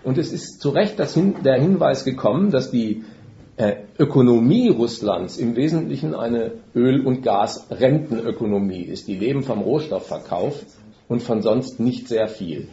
Und 0.03 0.18
es 0.18 0.31
ist 0.31 0.61
zu 0.61 0.69
Recht 0.69 0.99
Hin 1.14 1.35
der 1.44 1.60
Hinweis 1.60 2.06
gekommen, 2.06 2.52
dass 2.52 2.72
die 2.72 3.03
äh, 3.57 3.77
Ökonomie 3.98 4.69
Russlands 4.69 5.38
im 5.38 5.56
Wesentlichen 5.56 6.14
eine 6.14 6.52
Öl- 6.76 7.06
und 7.06 7.23
Gasrentenökonomie 7.23 8.84
ist. 8.84 9.07
Die 9.07 9.15
leben 9.15 9.44
vom 9.44 9.61
Rohstoffverkauf 9.61 10.64
und 11.07 11.23
von 11.23 11.41
sonst 11.41 11.80
nicht 11.80 12.07
sehr 12.07 12.27
viel. 12.27 12.68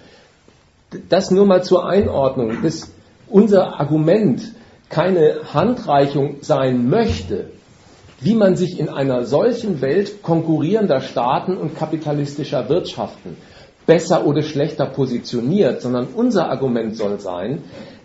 Das 1.08 1.30
nur 1.30 1.46
mal 1.46 1.64
zur 1.64 1.88
Einordnung, 1.88 2.62
dass 2.62 2.92
unser 3.28 3.80
Argument 3.80 4.42
keine 4.90 5.40
Handreichung 5.52 6.36
sein 6.42 6.88
möchte, 6.88 7.50
wie 8.24 8.34
man 8.34 8.56
sich 8.56 8.80
in 8.80 8.88
einer 8.88 9.24
solchen 9.24 9.82
Welt 9.82 10.22
konkurrierender 10.22 11.02
Staaten 11.02 11.59
und 11.59 11.76
kapitalistischer 11.76 12.70
Wirtschaften 12.70 13.36
besser 13.84 14.26
oder 14.26 14.42
schlechter 14.42 14.86
positioniert, 14.86 15.82
sondern 15.82 16.09
unser 16.14 16.48
Argument 16.48 16.96
soll 16.96 17.20
sein, 17.20 17.62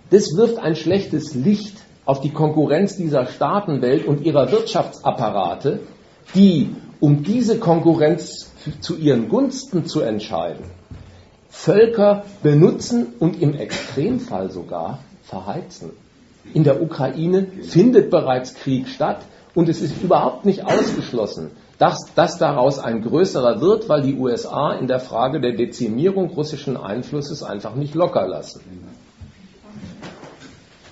das 0.10 0.36
wirft 0.36 0.58
ein 0.58 0.76
schlechtes 0.76 1.36
Licht 1.36 1.78
auf 2.04 2.20
die 2.20 2.32
Konkurrenz 2.32 2.98
dieser 2.98 3.28
Staatenwelt 3.28 4.06
und 4.06 4.26
ihrer 4.26 4.52
Wirtschaftsapparate, 4.52 5.80
die, 6.36 6.76
um 7.00 7.24
diese 7.24 7.60
Konkurrenz 7.60 8.52
zu 8.82 8.98
ihren 8.98 9.30
Gunsten 9.30 9.86
zu 9.86 10.02
entscheiden, 10.02 10.66
Völker 11.50 12.26
benutzen 12.44 13.14
und 13.20 13.42
im 13.42 13.56
Extremfall 13.56 14.52
sogar 14.52 15.00
verheizen. 15.24 15.92
In 16.54 16.66
der 16.66 16.82
Ukraine 16.82 17.48
findet 17.62 18.10
bereits 18.10 18.56
Krieg 18.56 18.90
statt 18.90 19.22
und 19.56 19.70
es 19.70 19.82
ist 19.82 20.02
überhaupt 20.02 20.46
nicht 20.46 20.66
ausgeschlossen, 20.66 21.52
dass 21.78 22.12
das 22.16 22.38
daraus 22.38 22.80
ein 22.80 23.02
größerer 23.02 23.62
wird, 23.62 23.90
weil 23.90 24.02
die 24.02 24.16
USA 24.16 24.74
in 24.74 24.88
der 24.88 25.00
Frage 25.00 25.40
der 25.40 25.54
Dezimierung 25.54 26.30
russischen 26.30 26.78
Einflusses 26.78 27.44
einfach 27.44 27.76
nicht 27.76 27.96
locker 27.96 28.28
lassen 28.28 28.62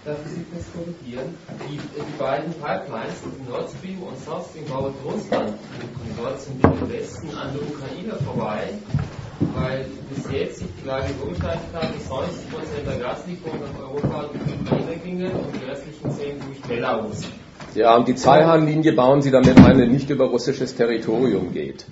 darf 0.08 0.20
ich 0.26 0.32
Sie 0.32 0.46
kurz 0.50 0.66
korrigieren, 0.72 1.36
die, 1.68 1.76
die 1.78 2.18
beiden 2.18 2.54
Pipelines, 2.54 3.20
Nord 3.50 3.70
Stream 3.70 4.02
und 4.04 4.18
South 4.18 4.48
Stream, 4.50 4.66
baut 4.70 4.94
Russland 5.04 5.50
und 5.50 6.18
dort 6.18 6.42
zum 6.42 6.56
Westen 6.90 7.28
an 7.36 7.52
der 7.52 7.62
Ukraine 7.68 8.14
vorbei, 8.24 8.70
weil 9.54 9.86
bis 10.10 10.32
jetzt 10.32 10.60
sich 10.60 10.68
die 10.82 10.88
Lage 10.88 11.14
gestaltet 11.14 11.68
hat, 11.74 11.90
dass 11.94 12.10
90% 12.10 12.88
der 12.88 13.00
Gaslieferungen 13.00 13.62
nach 13.64 13.80
Europa 13.82 14.30
durch 14.32 14.44
die 14.48 14.64
Ukraine 14.64 14.96
gingen 15.04 15.32
und 15.34 15.54
die 15.54 15.66
restlichen 15.66 16.10
10 16.10 16.40
durch 16.40 16.62
Belarus. 16.62 17.24
Ja, 17.78 17.96
und 17.96 18.08
die 18.08 18.16
Zeihan-Linie 18.16 18.94
bauen 18.94 19.22
Sie, 19.22 19.30
damit 19.30 19.60
eine 19.60 19.86
nicht 19.86 20.10
über 20.10 20.26
russisches 20.26 20.76
Territorium 20.76 21.54
geht. 21.54 21.86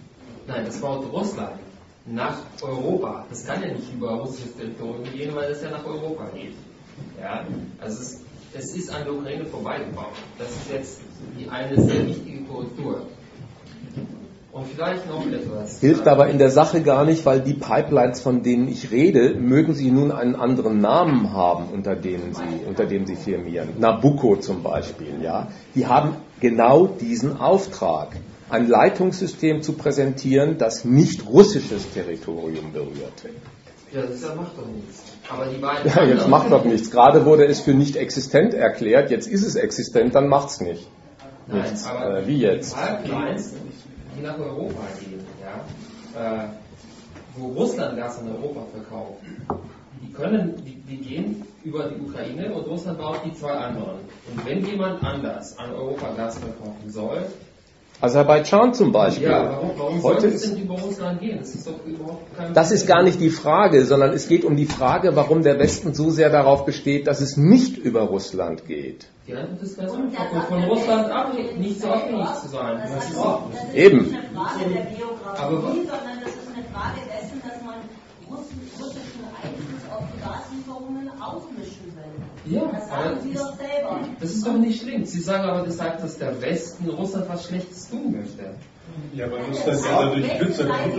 Nein, 0.47 0.65
das 0.65 0.77
baut 0.77 1.05
Russland 1.13 1.59
nach 2.07 2.37
Europa. 2.63 3.23
Das 3.29 3.45
kann 3.45 3.61
ja 3.61 3.67
nicht 3.67 3.93
über 3.93 4.13
russisches 4.13 4.55
Territorium 4.55 5.03
gehen, 5.13 5.35
weil 5.35 5.51
es 5.51 5.61
ja 5.61 5.69
nach 5.69 5.85
Europa 5.85 6.27
geht. 6.33 6.55
Ja, 7.21 7.45
also 7.79 8.01
es, 8.01 8.21
es 8.57 8.75
ist 8.75 8.95
an 8.95 9.03
der 9.03 9.13
Ukraine 9.13 9.45
vorbeigebaut. 9.45 10.15
Das 10.39 10.49
ist 10.49 10.71
jetzt 10.73 11.01
die 11.37 11.47
eine 11.49 11.79
sehr 11.79 12.07
wichtige 12.07 12.43
Korrektur. 12.45 13.05
Und 14.55 14.67
vielleicht 14.73 15.05
noch 15.09 15.27
etwas. 15.27 15.81
Hilft 15.81 16.07
aber 16.07 16.29
in 16.29 16.37
der 16.37 16.49
Sache 16.49 16.81
gar 16.81 17.03
nicht, 17.03 17.25
weil 17.25 17.41
die 17.41 17.55
Pipelines, 17.55 18.21
von 18.21 18.41
denen 18.41 18.69
ich 18.69 18.89
rede, 18.89 19.35
mögen 19.35 19.73
sie 19.73 19.91
nun 19.91 20.13
einen 20.13 20.33
anderen 20.33 20.79
Namen 20.79 21.33
haben, 21.33 21.65
unter, 21.73 21.97
denen 21.97 22.33
sie, 22.33 22.65
unter 22.65 22.85
dem 22.85 23.05
sie 23.05 23.17
firmieren. 23.17 23.71
Nabucco 23.79 24.37
zum 24.37 24.63
Beispiel, 24.63 25.21
ja. 25.21 25.49
Die 25.75 25.87
haben 25.87 26.15
genau 26.39 26.87
diesen 26.87 27.37
Auftrag, 27.37 28.15
ein 28.49 28.69
Leitungssystem 28.69 29.61
zu 29.61 29.73
präsentieren, 29.73 30.57
das 30.57 30.85
nicht 30.85 31.27
russisches 31.27 31.91
Territorium 31.91 32.71
berührt. 32.71 33.25
Ja, 33.91 34.03
das 34.03 34.21
macht 34.37 34.57
doch 34.57 34.67
nichts. 34.67 35.03
Aber 35.27 35.47
die 35.47 35.57
beiden 35.57 35.91
ja, 35.95 36.03
jetzt 36.05 36.29
macht 36.29 36.49
doch 36.49 36.63
nichts. 36.63 36.91
Gerade 36.91 37.25
wurde 37.25 37.45
es 37.45 37.59
für 37.59 37.73
nicht 37.73 37.97
existent 37.97 38.53
erklärt, 38.53 39.11
jetzt 39.11 39.27
ist 39.27 39.45
es 39.45 39.57
existent, 39.57 40.15
dann 40.15 40.29
macht 40.29 40.47
es 40.47 40.61
nicht. 40.61 40.87
Nein, 41.47 41.61
nichts. 41.61 41.85
Äh, 41.85 42.25
wie 42.25 42.37
jetzt? 42.37 42.73
Die 42.73 43.09
Pipelines, 43.09 43.53
die 44.15 44.21
nach 44.21 44.37
Europa 44.37 44.81
gehen, 44.99 45.25
ja, 45.41 46.43
äh, 46.43 46.47
wo 47.37 47.47
Russland 47.49 47.97
Gas 47.97 48.21
in 48.21 48.29
Europa 48.29 48.61
verkauft, 48.73 49.21
die 50.01 50.11
können, 50.13 50.55
die, 50.65 50.75
die 50.75 50.97
gehen 50.97 51.43
über 51.63 51.89
die 51.89 52.01
Ukraine 52.01 52.53
und 52.53 52.67
Russland 52.67 52.97
baut 52.97 53.21
die 53.25 53.33
zwei 53.33 53.51
anderen. 53.51 53.97
Und 54.31 54.45
wenn 54.45 54.65
jemand 54.65 55.03
anders 55.03 55.57
an 55.57 55.73
Europa 55.73 56.11
Gas 56.15 56.37
verkaufen 56.37 56.89
soll, 56.89 57.25
Aserbaidschan 58.01 58.73
zum 58.73 58.91
Beispiel. 58.91 59.27
Ja, 59.27 59.49
warum, 59.49 59.71
warum 59.77 60.03
Heute 60.03 60.21
soll 60.21 60.31
es 60.31 60.41
denn 60.41 60.63
über 60.63 60.77
Russland 60.77 61.21
gehen? 61.21 61.39
Das 61.39 61.55
ist 61.55 61.65
doch 61.65 61.85
überhaupt 61.85 62.37
kein 62.37 62.53
Das 62.53 62.71
ist 62.71 62.87
gar 62.87 63.03
nicht 63.03 63.21
die 63.21 63.29
Frage, 63.29 63.85
sondern 63.85 64.11
es 64.11 64.27
geht 64.27 64.43
um 64.43 64.57
die 64.57 64.65
Frage, 64.65 65.15
warum 65.15 65.43
der 65.43 65.59
Westen 65.59 65.93
so 65.93 66.09
sehr 66.09 66.29
darauf 66.29 66.65
besteht, 66.65 67.07
dass 67.07 67.21
es 67.21 67.37
nicht 67.37 67.77
über 67.77 68.01
Russland 68.01 68.67
geht. 68.67 69.07
Die 69.27 69.33
Antwort 69.33 69.61
ist 69.63 69.77
ganz 69.77 69.91
einfach. 69.91 70.33
Und 70.33 70.43
von 70.43 70.63
Russland 70.65 71.11
abhängig, 71.11 71.57
nicht 71.57 71.81
so 71.81 71.87
abhängig 71.87 72.27
zu 72.41 72.47
sein. 72.49 72.77
Das, 72.77 72.93
das 72.93 73.09
ist, 73.09 73.17
auch, 73.17 73.49
das 73.51 73.63
ist 73.63 73.73
Eben. 73.73 73.97
nicht 74.03 74.13
eine 74.13 74.29
Frage 74.29 74.69
der 74.71 74.85
Geografie, 74.85 75.41
Aber, 75.41 75.61
sondern 75.61 76.19
das 76.23 76.29
ist 76.29 76.47
eine 76.53 76.63
Frage 76.71 77.01
dessen, 77.09 77.41
dass 77.41 77.61
man 77.65 77.81
russischen 78.29 79.25
Einfluss 79.41 79.83
auf 79.91 80.03
die 80.13 80.19
Gaslieferungen 80.21 81.09
aufmischen 81.19 81.93
will. 81.95 82.53
Ja, 82.53 82.61
das 82.71 82.87
sagen 82.87 83.17
Sie 83.23 83.33
doch 83.33 83.57
selber. 83.57 83.99
Das 84.19 84.29
ist 84.29 84.45
doch 84.45 84.53
nicht 84.53 84.81
schlimm. 84.81 85.05
Sie 85.05 85.19
sagen 85.19 85.49
aber, 85.49 85.65
das 85.65 85.77
sagt, 85.77 86.03
dass 86.03 86.19
der 86.19 86.39
Westen 86.41 86.87
Russland 86.87 87.27
was 87.27 87.47
Schlechtes 87.47 87.89
tun 87.89 88.11
möchte. 88.11 88.43
Ja, 89.15 89.25
aber 89.25 89.39
Russland 89.39 89.81
ja 89.85 90.01
dadurch 90.03 90.37
kürzer 90.37 90.67
schafft. 90.67 90.97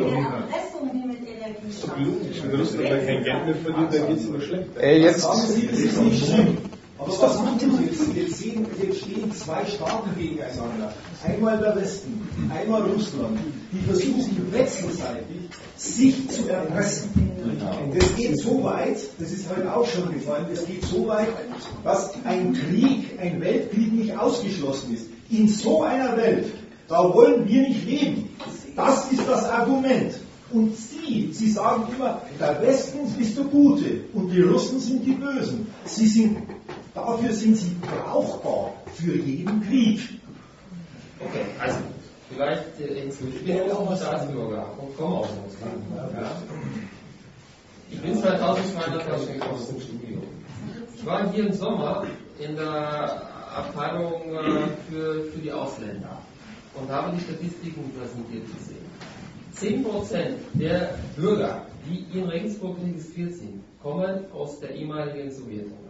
Wenn 2.43 2.61
Russland 2.61 2.89
kein 2.89 3.23
Geld 3.23 3.47
mehr 3.47 3.55
verdient, 3.55 3.95
dann 3.95 4.09
geht 4.09 4.19
es 4.19 4.27
immer 4.27 4.41
schlechter. 4.41 4.81
Äh, 4.81 5.01
jetzt. 5.01 5.25
Das 5.25 5.51
ist 5.51 6.03
nicht 6.03 6.27
schlimm. 6.27 6.59
Aber 6.99 7.09
was 7.09 7.39
machen 7.39 7.61
wir 7.61 7.87
jetzt? 7.87 8.15
Jetzt, 8.15 8.39
sehen, 8.39 8.67
jetzt 8.83 9.01
stehen 9.01 9.31
zwei 9.35 9.67
Staaten 9.67 10.11
gegeneinander. 10.19 10.93
Einmal 11.25 11.59
der 11.59 11.77
Westen, 11.77 12.27
einmal 12.51 12.83
Russland. 12.83 13.39
Die 13.71 13.85
versuchen 13.85 14.51
wechselseitig, 14.51 15.51
sich 15.77 16.29
zu 16.31 16.49
erpressen. 16.49 17.11
Das 17.93 18.17
geht 18.17 18.39
so 18.41 18.65
weit, 18.65 18.99
das 19.19 19.31
ist 19.31 19.47
heute 19.49 19.75
auch 19.75 19.87
schon 19.87 20.13
gefallen, 20.13 20.47
das 20.51 20.67
geht 20.67 20.85
so 20.85 21.07
weit, 21.07 21.29
dass 21.85 22.15
ein 22.25 22.55
Krieg, 22.55 23.19
ein 23.21 23.41
Weltkrieg 23.41 23.93
nicht 23.93 24.17
ausgeschlossen 24.17 24.95
ist. 24.95 25.07
In 25.31 25.49
so 25.49 25.83
einer 25.83 26.17
Welt, 26.17 26.47
da 26.89 27.13
wollen 27.13 27.47
wir 27.47 27.63
nicht 27.63 27.87
leben. 27.87 28.31
Das 28.75 29.11
ist 29.11 29.23
das 29.29 29.45
Argument. 29.45 30.15
Und 30.53 30.77
Sie, 30.77 31.31
Sie 31.33 31.51
sagen 31.51 31.85
immer, 31.95 32.23
der 32.39 32.63
Westen 32.63 32.99
ist 33.21 33.37
der 33.37 33.45
Gute 33.45 34.05
und 34.15 34.31
die 34.31 34.43
Russen 34.43 34.79
sind 34.79 35.05
die 35.05 35.13
Bösen. 35.13 35.67
Sie 35.85 36.07
sind, 36.07 36.39
dafür 36.97 37.33
sind 37.33 37.57
sie 37.57 37.77
brauchbar 37.81 38.73
für 38.95 39.15
jeden 39.15 39.63
Krieg. 39.63 40.01
Okay, 41.21 41.45
also 41.61 41.79
vielleicht 42.31 42.81
äh, 42.81 43.05
ich 43.05 43.45
bin 43.45 43.71
auch 43.71 43.85
mal 43.85 43.97
Staatsbürger 43.97 44.67
und 44.79 44.97
komme 44.97 45.17
aus 45.19 45.29
Russland. 45.45 45.83
Ja. 45.95 46.33
Ich 47.91 48.01
bin 48.01 48.19
2002 48.19 48.81
nach 48.91 49.07
Deutschland 49.07 49.41
gekommen 49.41 49.63
zum 49.65 49.81
Studium. 49.81 50.23
Ich 50.95 51.07
war 51.07 51.31
hier 51.31 51.47
im 51.47 51.53
Sommer 51.53 52.07
in 52.39 52.57
der 52.57 53.23
Abteilung 53.55 54.35
äh, 54.35 54.69
für, 54.89 55.25
für 55.25 55.39
die 55.39 55.53
Ausländer 55.53 56.19
und 56.75 56.91
habe 56.91 57.17
die 57.17 57.23
Statistiken 57.23 57.93
präsentiert 57.93 58.45
gesehen. 58.57 58.87
10% 59.57 60.35
der 60.55 60.99
Bürger, 61.17 61.63
die 61.89 62.19
in 62.19 62.25
Regensburg 62.25 62.77
registriert 62.85 63.35
sind, 63.35 63.63
kommen 63.83 64.25
aus 64.33 64.61
der 64.61 64.75
ehemaligen 64.75 65.31
Sowjetunion. 65.31 65.86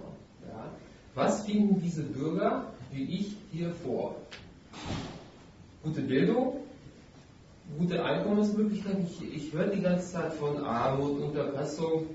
Was 1.16 1.46
finden 1.46 1.80
diese 1.80 2.02
Bürger 2.02 2.66
wie 2.92 3.04
ich 3.04 3.36
hier 3.50 3.72
vor? 3.82 4.16
Gute 5.82 6.02
Bildung, 6.02 6.58
gute 7.78 8.04
Einkommensmöglichkeiten. 8.04 9.06
Ich, 9.06 9.34
ich 9.34 9.52
höre 9.52 9.68
die 9.68 9.80
ganze 9.80 10.12
Zeit 10.12 10.34
von 10.34 10.62
Armut, 10.62 11.22
Unterpressung. 11.22 12.06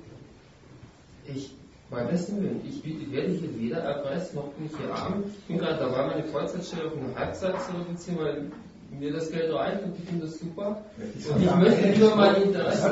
Ich, 1.26 1.52
beim 1.90 2.10
besten 2.10 2.44
Willen, 2.44 2.62
ich, 2.64 2.86
ich 2.86 3.12
werde 3.12 3.32
hier 3.32 3.60
weder 3.60 3.80
erpresst 3.80 4.36
noch 4.36 4.50
bin 4.50 4.68
ich 4.68 4.78
hier 4.78 4.94
arm. 4.94 5.24
Ich 5.26 5.48
bin 5.48 5.58
gerade 5.58 5.80
dabei, 5.80 6.06
meine 6.06 6.24
Vollzeitstelle 6.26 6.86
auf 6.86 6.94
eine 6.96 7.16
Halbzeit 7.16 7.60
zu 7.60 7.72
reduzieren, 7.72 8.20
weil 8.20 8.52
mir 9.00 9.14
das 9.14 9.32
Geld 9.32 9.54
reicht 9.54 9.84
und 9.84 9.98
ich 9.98 10.06
finde 10.06 10.26
das 10.26 10.40
super. 10.40 10.84
Und 10.98 11.42
ich 11.42 11.56
möchte 11.56 12.00
nur 12.00 12.16
mein 12.16 12.42
Interesse 12.42 12.90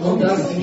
Und 0.00 0.22
das 0.22 0.50
sind 0.50 0.62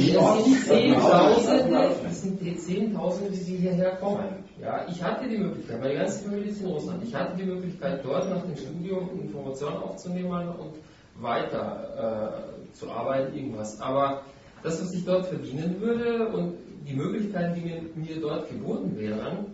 Zehntausende, 0.65 1.91
das 2.03 2.21
sind 2.21 2.41
die 2.41 2.57
Zehntausende, 2.57 3.31
die 3.31 3.57
hierher 3.57 3.97
kommen. 3.97 4.43
Ja, 4.61 4.85
ich 4.89 5.03
hatte 5.03 5.27
die 5.27 5.37
Möglichkeit, 5.37 5.81
meine 5.81 5.95
ganze 5.95 6.23
Familie 6.23 6.51
ist 6.51 6.61
in 6.61 6.67
Russland, 6.67 7.03
ich 7.03 7.13
hatte 7.13 7.37
die 7.37 7.45
Möglichkeit, 7.45 8.03
dort 8.03 8.29
nach 8.29 8.41
dem 8.41 8.55
Studium 8.55 9.09
Informationen 9.21 9.77
aufzunehmen 9.77 10.49
und 10.49 10.75
weiter 11.21 12.43
äh, 12.73 12.73
zu 12.73 12.89
arbeiten, 12.89 13.35
irgendwas. 13.35 13.79
Aber 13.81 14.21
das, 14.63 14.81
was 14.81 14.93
ich 14.93 15.05
dort 15.05 15.27
verdienen 15.27 15.79
würde 15.79 16.27
und 16.29 16.55
die 16.87 16.93
Möglichkeiten, 16.93 17.55
die 17.55 17.61
mir, 17.61 17.81
mir 17.95 18.21
dort 18.21 18.49
geboten 18.49 18.97
wären, 18.97 19.45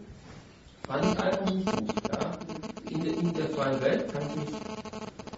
fand 0.87 1.05
ich 1.05 1.19
einfach 1.19 1.53
nicht 1.53 1.65
gut. 1.65 1.93
Ja. 2.11 2.24
In, 2.95 3.03
der, 3.03 3.13
in 3.13 3.33
der 3.33 3.49
freien 3.49 3.81
Welt 3.81 4.13
kann 4.13 4.21
ich 4.21 4.35
nicht. 4.37 4.53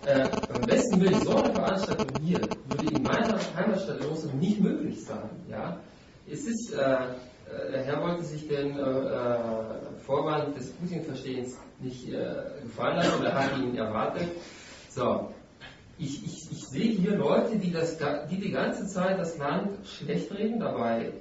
Äh, 0.06 0.30
am 0.54 0.62
besten 0.62 1.02
will 1.02 1.16
so 1.16 1.36
eine 1.36 1.54
Veranstaltung 1.54 2.08
hier, 2.22 2.40
würde 2.40 2.96
in 2.96 3.02
meiner 3.02 3.40
Heimatstadt 3.56 4.06
Russland 4.06 4.40
nicht 4.40 4.62
möglich 4.62 5.04
sein. 5.04 5.30
Ja. 5.50 5.80
Es 6.32 6.46
ist, 6.46 6.74
äh, 6.74 6.78
äh 6.78 7.84
Herr 7.84 8.04
wollte 8.04 8.24
sich 8.24 8.48
den 8.48 8.78
äh, 8.78 8.82
äh, 8.82 9.40
Vorwand 10.06 10.56
des 10.56 10.72
Putin-Verstehens 10.74 11.58
nicht 11.80 12.08
äh, 12.10 12.36
gefallen 12.62 12.98
lassen 12.98 13.20
oder 13.22 13.34
hat 13.34 13.58
ihn 13.58 13.76
erwartet. 13.76 14.28
So, 14.92 15.32
ich, 15.98 16.24
ich, 16.26 16.52
ich, 16.52 16.68
sehe 16.68 16.92
hier 16.92 17.16
Leute, 17.16 17.58
die, 17.58 17.72
das, 17.72 17.98
die 18.30 18.40
die 18.40 18.52
ganze 18.52 18.86
Zeit 18.86 19.20
das 19.20 19.36
Land 19.40 19.88
schlecht 19.88 20.32
reden, 20.32 20.60
dabei 20.60 21.12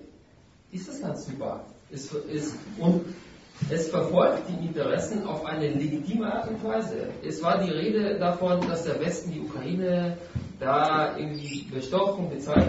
ist 0.70 0.86
das 0.86 1.00
ganz 1.00 1.24
super. 1.26 1.64
Ist, 1.88 2.12
ist, 2.12 2.56
und 2.78 3.06
es 3.70 3.88
verfolgt 3.88 4.42
die 4.48 4.66
Interessen 4.66 5.24
auf 5.26 5.44
eine 5.44 5.68
legitime 5.68 6.32
Art 6.32 6.48
und 6.48 6.62
Weise. 6.62 7.08
Es 7.26 7.42
war 7.42 7.58
die 7.58 7.70
Rede 7.70 8.18
davon, 8.18 8.60
dass 8.68 8.84
der 8.84 9.00
Westen 9.00 9.32
die 9.32 9.40
Ukraine 9.40 10.16
da 10.60 11.16
irgendwie 11.16 11.66
bestochen, 11.72 12.30
hat. 12.46 12.66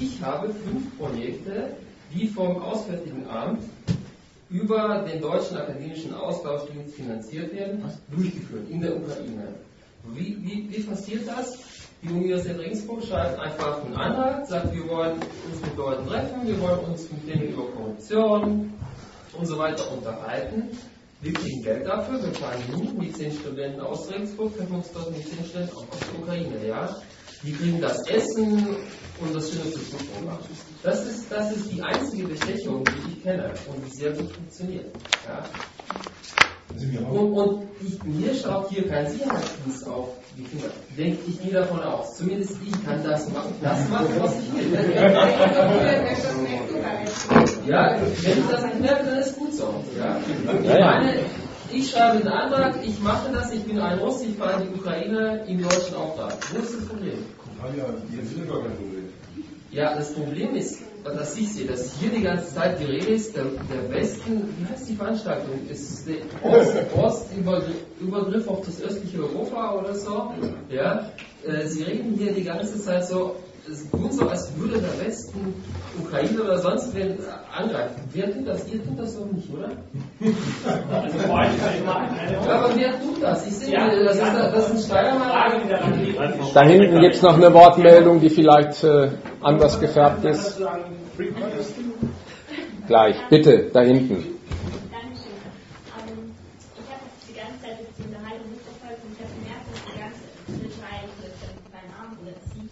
Ich 0.00 0.22
habe 0.22 0.48
fünf 0.48 0.98
Projekte, 0.98 1.70
die 2.12 2.26
vom 2.26 2.60
Auswärtigen 2.60 3.26
Amt 3.28 3.62
über 4.50 5.04
den 5.10 5.20
deutschen 5.20 5.56
akademischen 5.56 6.14
Austauschdienst 6.14 6.94
finanziert 6.94 7.54
werden, 7.54 7.82
durchgeführt 8.10 8.68
in 8.68 8.80
der 8.80 8.96
Ukraine. 8.96 9.54
Wie, 10.14 10.36
wie, 10.42 10.68
wie 10.70 10.82
passiert 10.82 11.26
das? 11.28 11.58
Die 12.02 12.08
Universität 12.08 12.58
Regensburg 12.58 13.04
schreibt 13.04 13.38
einfach 13.38 13.84
einen 13.84 13.94
Antrag, 13.94 14.44
sagt, 14.46 14.74
wir 14.74 14.88
wollen 14.88 15.12
uns 15.12 15.60
mit 15.62 15.76
Leuten 15.76 16.06
treffen, 16.08 16.46
wir 16.46 16.60
wollen 16.60 16.80
uns 16.80 17.08
mit 17.12 17.28
denen 17.28 17.52
über 17.52 17.62
Korruption, 17.62 18.74
und 19.34 19.46
so 19.46 19.58
weiter 19.58 19.90
unterhalten. 19.92 20.76
Wir 21.20 21.32
kriegen 21.32 21.62
Geld 21.62 21.86
dafür, 21.86 22.22
wir 22.22 22.34
fahren 22.34 22.60
hin 22.74 22.98
mit 22.98 23.16
zehn 23.16 23.32
Studenten 23.32 23.80
aus 23.80 24.10
Regensburg, 24.10 24.56
treffen 24.56 24.74
uns 24.74 24.90
dort 24.92 25.16
mit 25.16 25.26
zehn 25.26 25.44
Studenten 25.44 25.76
aus 25.76 25.86
der 25.88 26.20
Ukraine, 26.20 26.66
ja. 26.66 26.96
Die 27.44 27.52
kriegen 27.52 27.80
das 27.80 28.06
Essen 28.08 28.76
und 29.20 29.34
das 29.34 29.50
schöne 29.50 29.70
Kulturprogramm. 29.70 30.38
Das 30.82 31.06
ist, 31.06 31.30
das 31.30 31.56
ist 31.56 31.72
die 31.72 31.82
einzige 31.82 32.28
Bestechung, 32.28 32.84
die 32.84 33.12
ich 33.12 33.22
kenne 33.22 33.52
und 33.68 33.84
die 33.84 33.96
sehr 33.96 34.12
gut 34.12 34.32
funktioniert. 34.32 34.86
Ja. 35.26 35.44
Und, 37.10 37.32
und 37.32 37.68
ich, 37.80 38.02
mir 38.04 38.34
schaut 38.34 38.70
hier 38.70 38.88
kein 38.88 39.10
Sicherheitsdienst 39.10 39.86
auf 39.86 40.21
die 40.36 40.44
Finger. 40.44 40.70
Denke 40.96 41.18
ich 41.28 41.42
gehe 41.42 41.52
davon 41.52 41.80
aus. 41.82 42.16
Zumindest 42.16 42.56
ich 42.64 42.84
kann 42.84 43.02
das 43.04 43.28
machen, 43.30 43.54
das 43.62 43.88
machen, 43.90 44.14
was 44.18 44.34
ich 44.38 44.54
will. 44.54 44.72
ja, 47.66 47.96
wenn 48.22 48.38
ich 48.38 48.48
das 48.50 48.64
nicht 48.64 48.80
merke, 48.80 49.04
dann 49.04 49.18
ist 49.18 49.36
gut 49.36 49.54
so. 49.54 49.74
Ja? 49.98 50.16
Ich 50.62 50.68
meine, 50.68 51.14
ich 51.72 51.90
schreibe 51.90 52.18
einen 52.18 52.28
Antrag, 52.28 52.74
ich 52.84 53.00
mache 53.00 53.32
das, 53.32 53.52
ich 53.52 53.62
bin 53.64 53.78
ein 53.80 53.98
Russ, 53.98 54.20
ich 54.22 54.36
fahre 54.36 54.62
in 54.62 54.68
die 54.72 54.78
Ukraine 54.78 55.44
im 55.46 55.62
deutschen 55.62 55.94
Auftrag. 55.94 56.36
Wo 56.52 56.58
ist 56.62 56.74
das 56.74 56.86
Problem? 56.86 57.24
Ja, 57.76 57.84
jetzt 58.16 58.32
ist 58.32 58.48
gar 58.48 58.60
kein 58.60 58.76
Problem. 58.76 59.08
Ja, 59.70 59.94
das 59.94 60.12
Problem 60.12 60.54
ist, 60.54 60.82
dass 61.04 61.36
ich 61.36 61.52
sehe, 61.52 61.66
dass 61.66 61.94
hier 61.94 62.10
die 62.10 62.22
ganze 62.22 62.54
Zeit 62.54 62.78
die 62.80 62.84
Rede 62.84 63.12
ist, 63.12 63.34
der, 63.34 63.44
der 63.44 63.92
Westen, 63.92 64.54
wie 64.58 64.66
heißt 64.66 64.88
die 64.88 64.94
Veranstaltung? 64.94 65.66
Ist 65.68 66.06
der 66.06 66.16
Ost, 66.42 66.76
Ostübergriff 66.96 68.48
auf 68.48 68.64
das 68.64 68.80
östliche 68.80 69.18
Europa 69.18 69.78
oder 69.78 69.94
so? 69.94 70.32
Ja, 70.70 71.10
äh, 71.44 71.66
Sie 71.66 71.82
reden 71.82 72.14
hier 72.16 72.32
die 72.32 72.44
ganze 72.44 72.80
Zeit 72.80 73.06
so, 73.06 73.36
es 73.70 73.90
tut 73.90 74.12
so, 74.12 74.28
als 74.28 74.52
würde 74.56 74.80
der 74.80 75.06
Westen 75.06 75.54
Ukraine 76.02 76.42
oder 76.42 76.58
sonst 76.58 76.94
wen 76.94 77.16
angreifen. 77.56 78.02
Wer 78.12 78.32
tut 78.32 78.48
das? 78.48 78.68
Ihr 78.68 78.84
tut 78.84 78.98
das 78.98 79.16
doch 79.16 79.26
nicht, 79.26 79.48
oder? 79.52 79.68
ja, 82.46 82.54
aber 82.54 82.70
wer 82.74 83.00
tut 83.00 83.22
das? 83.22 83.46
Ich 83.46 83.56
sehe, 83.56 83.76
das, 83.76 84.16
ist, 84.16 84.22
das 84.22 84.70
ist 84.70 84.70
ein 84.70 84.78
Steiermann. 84.78 85.30
Da 86.54 86.62
hinten 86.62 87.00
gibt 87.00 87.14
es 87.14 87.22
noch 87.22 87.34
eine 87.34 87.52
Wortmeldung, 87.54 88.20
die 88.20 88.30
vielleicht 88.30 88.82
äh, 88.82 89.10
anders 89.40 89.78
gefärbt 89.78 90.24
ist. 90.24 90.60
Gleich, 92.88 93.16
bitte, 93.30 93.70
da 93.72 93.82
hinten. 93.82 94.32
oder 102.22 102.32
Sie, 102.54 102.68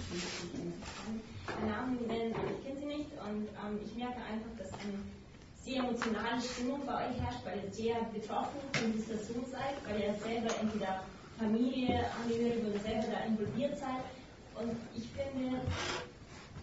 meine 1.47 1.73
Namen 1.73 1.99
nennen, 2.07 2.35
ich 2.35 2.65
kenne 2.65 2.81
Sie 2.81 2.87
nicht 2.87 3.11
und 3.31 3.47
ähm, 3.47 3.79
ich 3.85 3.95
merke 3.95 4.19
einfach, 4.27 4.51
dass 4.59 4.73
eine 4.83 4.99
sehr 5.63 5.87
emotionale 5.87 6.41
Stimmung 6.43 6.85
bei 6.85 7.07
euch 7.07 7.17
herrscht, 7.23 7.45
weil 7.45 7.63
ihr 7.63 7.71
sehr 7.71 7.97
betroffen 8.13 8.59
von 8.73 8.93
dieser 8.93 9.17
Situation 9.17 9.45
seid, 9.47 9.79
weil 9.87 10.01
ihr 10.03 10.15
selber 10.19 10.51
entweder 10.61 11.05
Familie 11.39 12.05
angehörig 12.19 12.59
oder 12.67 12.81
selber 12.81 13.07
da 13.13 13.25
involviert 13.25 13.79
seid. 13.79 14.03
Und 14.59 14.77
ich 14.97 15.07
finde, 15.15 15.63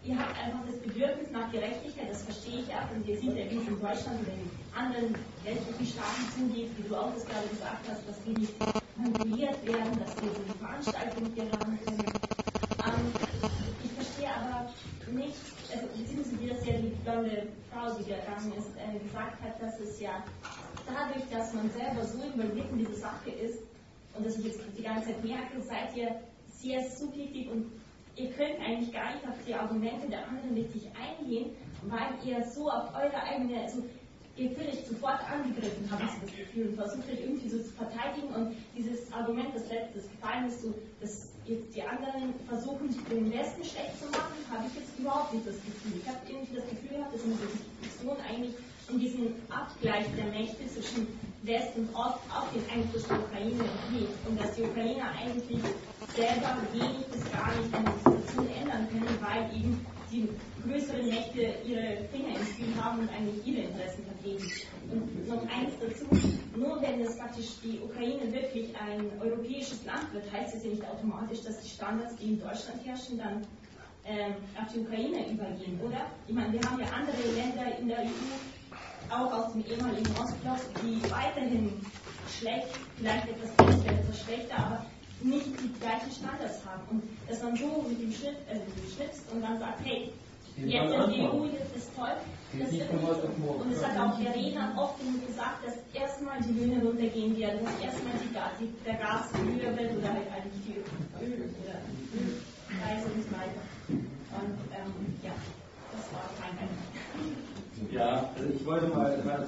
ihr 0.04 0.20
habt 0.20 0.38
einfach 0.38 0.62
das 0.68 0.78
Bedürfnis 0.84 1.32
nach 1.32 1.52
Gerechtigkeit, 1.52 2.10
das 2.10 2.24
verstehe 2.24 2.62
ich 2.62 2.70
auch, 2.76 2.90
und 2.92 3.08
ihr 3.08 3.18
seht 3.18 3.38
ja, 3.38 3.50
wie 3.50 3.58
es 3.58 3.68
in 3.68 3.80
Deutschland 3.80 4.22
oder 4.22 4.34
in 4.36 4.50
anderen 4.76 5.16
westlichen 5.44 5.88
Staaten 5.88 6.24
zugeht, 6.36 6.70
wie 6.78 6.88
du 6.88 6.96
auch 6.96 7.14
das 7.14 7.26
gerade 7.26 7.48
gesagt 7.48 7.84
hast, 7.90 8.04
dass 8.08 8.18
wir 8.26 8.38
nicht 8.38 8.54
manipuliert 8.98 9.66
werden, 9.66 10.00
dass 10.00 10.14
wir 10.22 10.30
so 10.36 10.42
eine 10.44 10.56
Veranstaltung 10.60 11.36
geraten 11.36 11.80
können. 11.86 12.06
Ähm, 12.86 13.04
ich 13.84 13.92
verstehe 13.94 14.30
aber 14.36 14.70
nicht, 15.12 15.36
also 15.74 15.88
beziehungsweise 15.96 16.40
wie 16.42 16.50
das 16.50 16.66
ja 16.66 16.74
die 16.74 16.96
blonde 17.04 17.48
Frau, 17.72 17.94
die 17.97 17.97
gegangen 18.08 18.54
ist, 18.58 18.72
äh, 18.78 19.00
gesagt 19.00 19.42
hat, 19.42 19.62
dass 19.62 19.80
es 19.80 20.00
ja 20.00 20.24
dadurch, 20.86 21.24
dass 21.32 21.54
man 21.54 21.70
selber 21.72 22.04
so 22.06 22.22
involviert 22.24 22.70
in 22.72 22.80
diese 22.80 22.96
Sache 22.96 23.32
ist, 23.32 23.60
und 24.18 24.26
dass 24.26 24.38
ich 24.40 24.46
jetzt 24.46 24.60
die 24.76 24.82
ganze 24.82 25.10
Zeit 25.10 25.24
merke, 25.24 25.62
seid 25.62 25.96
ihr 25.96 26.22
sehr 26.50 26.84
subjektiv 26.90 27.52
und 27.52 27.72
ihr 28.16 28.32
könnt 28.32 28.60
eigentlich 28.60 28.92
gar 28.92 29.14
nicht 29.14 29.28
auf 29.28 29.36
die 29.46 29.54
Argumente 29.54 30.08
der 30.10 30.28
anderen 30.28 30.54
richtig 30.56 30.90
eingehen, 30.98 31.52
weil 31.84 32.10
ihr 32.26 32.44
so 32.44 32.70
auf 32.70 32.90
eure 32.96 33.22
eigene, 33.22 33.62
also 33.62 33.84
ihr 34.36 34.52
fühlt 34.52 34.70
euch 34.70 34.88
sofort 34.88 35.20
angegriffen, 35.30 35.90
habe 35.92 36.04
ich 36.04 36.12
so 36.12 36.26
das 36.26 36.36
Gefühl, 36.36 36.70
und 36.70 36.76
versucht 36.76 37.10
euch 37.10 37.20
irgendwie 37.22 37.50
so 37.50 37.60
zu 37.60 37.72
verteidigen 37.74 38.30
und 38.34 38.56
dieses 38.76 39.12
Argument, 39.14 39.54
das 39.54 39.70
letztes 39.70 40.10
gefallen 40.10 40.48
ist, 40.48 40.62
so, 40.64 40.74
dass 41.00 41.30
jetzt 41.48 41.76
die 41.76 41.84
anderen 41.84 42.34
versuchen, 42.48 42.90
den 43.10 43.32
Westen 43.32 43.64
schlecht 43.64 43.96
zu 44.00 44.08
machen, 44.12 44.36
habe 44.52 44.66
ich 44.68 44.76
jetzt 44.76 45.00
überhaupt 45.00 45.34
nicht 45.34 45.48
das 45.48 45.56
Gefühl. 45.56 46.02
Ich 46.02 46.08
habe 46.08 46.20
irgendwie 46.28 46.56
das 46.56 46.70
Gefühl 46.70 46.98
gehabt, 46.98 47.14
dass 47.14 47.24
dieser 47.24 47.48
Diskussion 47.82 48.18
eigentlich 48.28 48.56
in 48.90 49.00
diesem 49.00 49.36
Abgleich 49.50 50.06
der 50.16 50.26
Mächte 50.26 50.68
zwischen 50.68 51.08
West 51.44 51.76
und 51.76 51.90
Ost 51.96 52.20
auf 52.32 52.48
den 52.54 52.64
Einfluss 52.72 53.08
der 53.08 53.20
Ukraine 53.20 53.64
geht 53.92 54.12
und 54.28 54.40
dass 54.40 54.56
die 54.56 54.64
Ukrainer 54.64 55.12
eigentlich 55.12 55.64
selber 56.16 56.58
wenig 56.74 57.06
bis 57.12 57.24
gar 57.32 57.52
nicht 57.56 57.74
an 57.74 57.84
der 57.84 57.94
Situation 57.94 58.48
ändern 58.48 58.88
können, 58.90 59.18
weil 59.22 59.44
eben 59.56 59.86
die 60.12 60.28
größeren 60.64 61.08
Mächte 61.08 61.42
ihre 61.66 61.98
Finger 62.12 62.40
im 62.40 62.46
Spiel 62.46 62.76
haben 62.82 63.00
und 63.00 63.10
eigentlich 63.10 63.46
ihre 63.46 63.68
Interessen 63.68 64.04
vertreten. 64.06 64.52
Und 64.92 65.28
noch 65.28 65.42
eins 65.50 65.74
dazu, 65.82 66.06
nur 66.56 66.82
wenn 66.82 67.02
es 67.02 67.18
praktisch 67.18 67.60
die 67.64 67.80
Ukraine 67.80 68.32
wirklich 68.32 68.74
ein 68.80 69.12
europäisches 69.22 69.84
Land 69.86 70.14
wird, 70.14 70.32
heißt 70.32 70.56
es 70.56 70.64
ja 70.64 70.70
nicht 70.72 70.86
automatisch, 70.88 71.42
dass 71.42 71.60
die 71.62 71.70
Standards, 71.70 72.16
die 72.16 72.34
in 72.34 72.40
Deutschland 72.40 72.86
herrschen, 72.86 73.18
dann 73.18 73.46
ähm, 74.06 74.36
auf 74.60 74.72
die 74.74 74.80
Ukraine 74.80 75.30
übergehen, 75.30 75.80
oder? 75.82 76.06
Ich 76.28 76.34
meine, 76.34 76.54
wir 76.54 76.62
haben 76.62 76.80
ja 76.80 76.88
andere 76.88 77.22
Länder 77.36 77.78
in 77.78 77.88
der 77.88 78.00
EU, 78.00 79.14
auch 79.14 79.32
aus 79.34 79.54
dem 79.54 79.66
ehemaligen 79.66 80.10
Ostblock, 80.18 80.60
die 80.82 81.02
weiterhin 81.12 81.72
schlecht, 82.40 82.68
vielleicht 82.98 83.28
etwas 83.28 83.52
besser, 83.52 83.92
etwas 83.92 84.22
schlechter, 84.22 84.58
aber 84.58 84.86
nicht 85.22 85.48
die 85.60 85.80
gleichen 85.80 86.12
Standards 86.12 86.66
haben. 86.66 86.84
Und 86.90 87.04
dass 87.28 87.42
man 87.42 87.56
so 87.56 87.86
mit 87.88 88.02
dem 88.02 88.12
Schnitt, 88.12 88.38
also 88.50 88.62
mit 88.66 88.78
dem 88.78 88.90
Schnips 88.96 89.18
und 89.34 89.42
dann 89.42 89.60
sagt, 89.60 89.80
hey, 89.84 90.14
jetzt 90.58 90.94
ist 90.94 91.08
die 91.10 91.22
EU, 91.22 91.46
jetzt 91.46 91.76
ist 91.76 91.96
toll. 91.96 92.16
Das 92.60 92.72
wird 92.72 92.90
und 92.90 93.72
es 93.72 93.86
hat 93.86 94.00
auch 94.00 94.18
der 94.20 94.34
Redner 94.34 94.74
oft 94.78 95.00
gesagt, 95.28 95.66
dass 95.66 95.76
erstmal 95.94 96.42
die 96.42 96.54
Löhne 96.54 96.82
runtergehen 96.82 97.38
werden, 97.38 97.60
dass 97.64 97.76
erstmal 97.84 98.14
die, 98.24 98.66
die, 98.66 98.74
der 98.86 98.96
Gas 98.96 99.26
höher 99.34 99.78
wird 99.78 99.98
oder 99.98 100.14
halt 100.14 100.28
eigentlich 100.32 100.64
die 100.66 100.80
Öl 101.24 101.44
oder 101.44 101.78
Ölpreise 102.16 103.06
und 103.14 103.24
so 103.24 103.32
weiter. 103.36 103.62
Und 103.90 104.58
ähm, 104.72 104.94
ja, 105.24 105.32
das 105.92 106.14
war 106.14 106.30
mein 106.40 106.58
Eindruck. 106.58 107.92
Ja, 107.92 108.30
also 108.36 108.50
ich 108.50 108.66
wollte 108.66 108.88
mal, 108.88 109.18
mal 109.24 109.46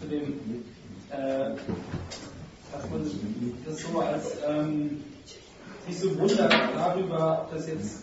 zu 0.00 0.06
dem, 0.06 0.64
äh, 1.10 1.56
dass 2.72 2.90
man 2.90 3.10
das 3.64 3.78
so 3.78 4.00
als 4.00 4.36
ähm, 4.48 5.02
sich 5.86 5.98
so 6.00 6.18
wundert 6.18 6.52
darüber, 6.74 7.46
dass 7.52 7.68
jetzt 7.68 8.02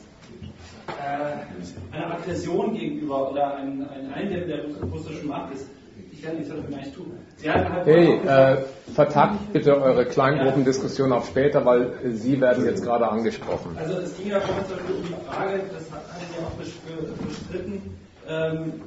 äh, 0.88 1.95
eine 1.95 2.14
Aggression 2.15 2.73
gegenüber 2.73 3.31
oder 3.31 3.56
ein, 3.57 3.88
ein 3.90 4.14
Eindämmen 4.14 4.48
der 4.48 4.90
russischen 4.90 5.27
Macht 5.27 5.53
ist. 5.53 5.65
Ich 6.11 6.23
werde 6.23 6.38
nichts 6.38 6.53
dafür 6.53 6.69
gar 6.69 6.80
nicht 6.80 6.95
tun. 6.95 7.11
Halt 7.45 7.85
hey, 7.85 8.19
äh, 8.26 8.57
vertagt 8.94 9.52
bitte 9.52 9.81
eure 9.81 10.06
Kleingruppendiskussion 10.06 11.11
auf 11.11 11.27
später, 11.27 11.65
weil 11.65 11.91
Sie 12.14 12.40
werden 12.40 12.65
jetzt 12.65 12.84
gerade 12.84 13.07
angesprochen. 13.07 13.77
Also 13.77 13.99
es 13.99 14.15
ging 14.18 14.30
ja 14.30 14.40
schon 14.40 14.52
um 14.52 15.03
die 15.03 15.30
Frage, 15.30 15.61
das 15.73 15.91
hat 15.91 16.03
ja 16.38 16.45
auch 16.45 17.26
bestritten, 17.27 17.99
ähm, 18.30 18.81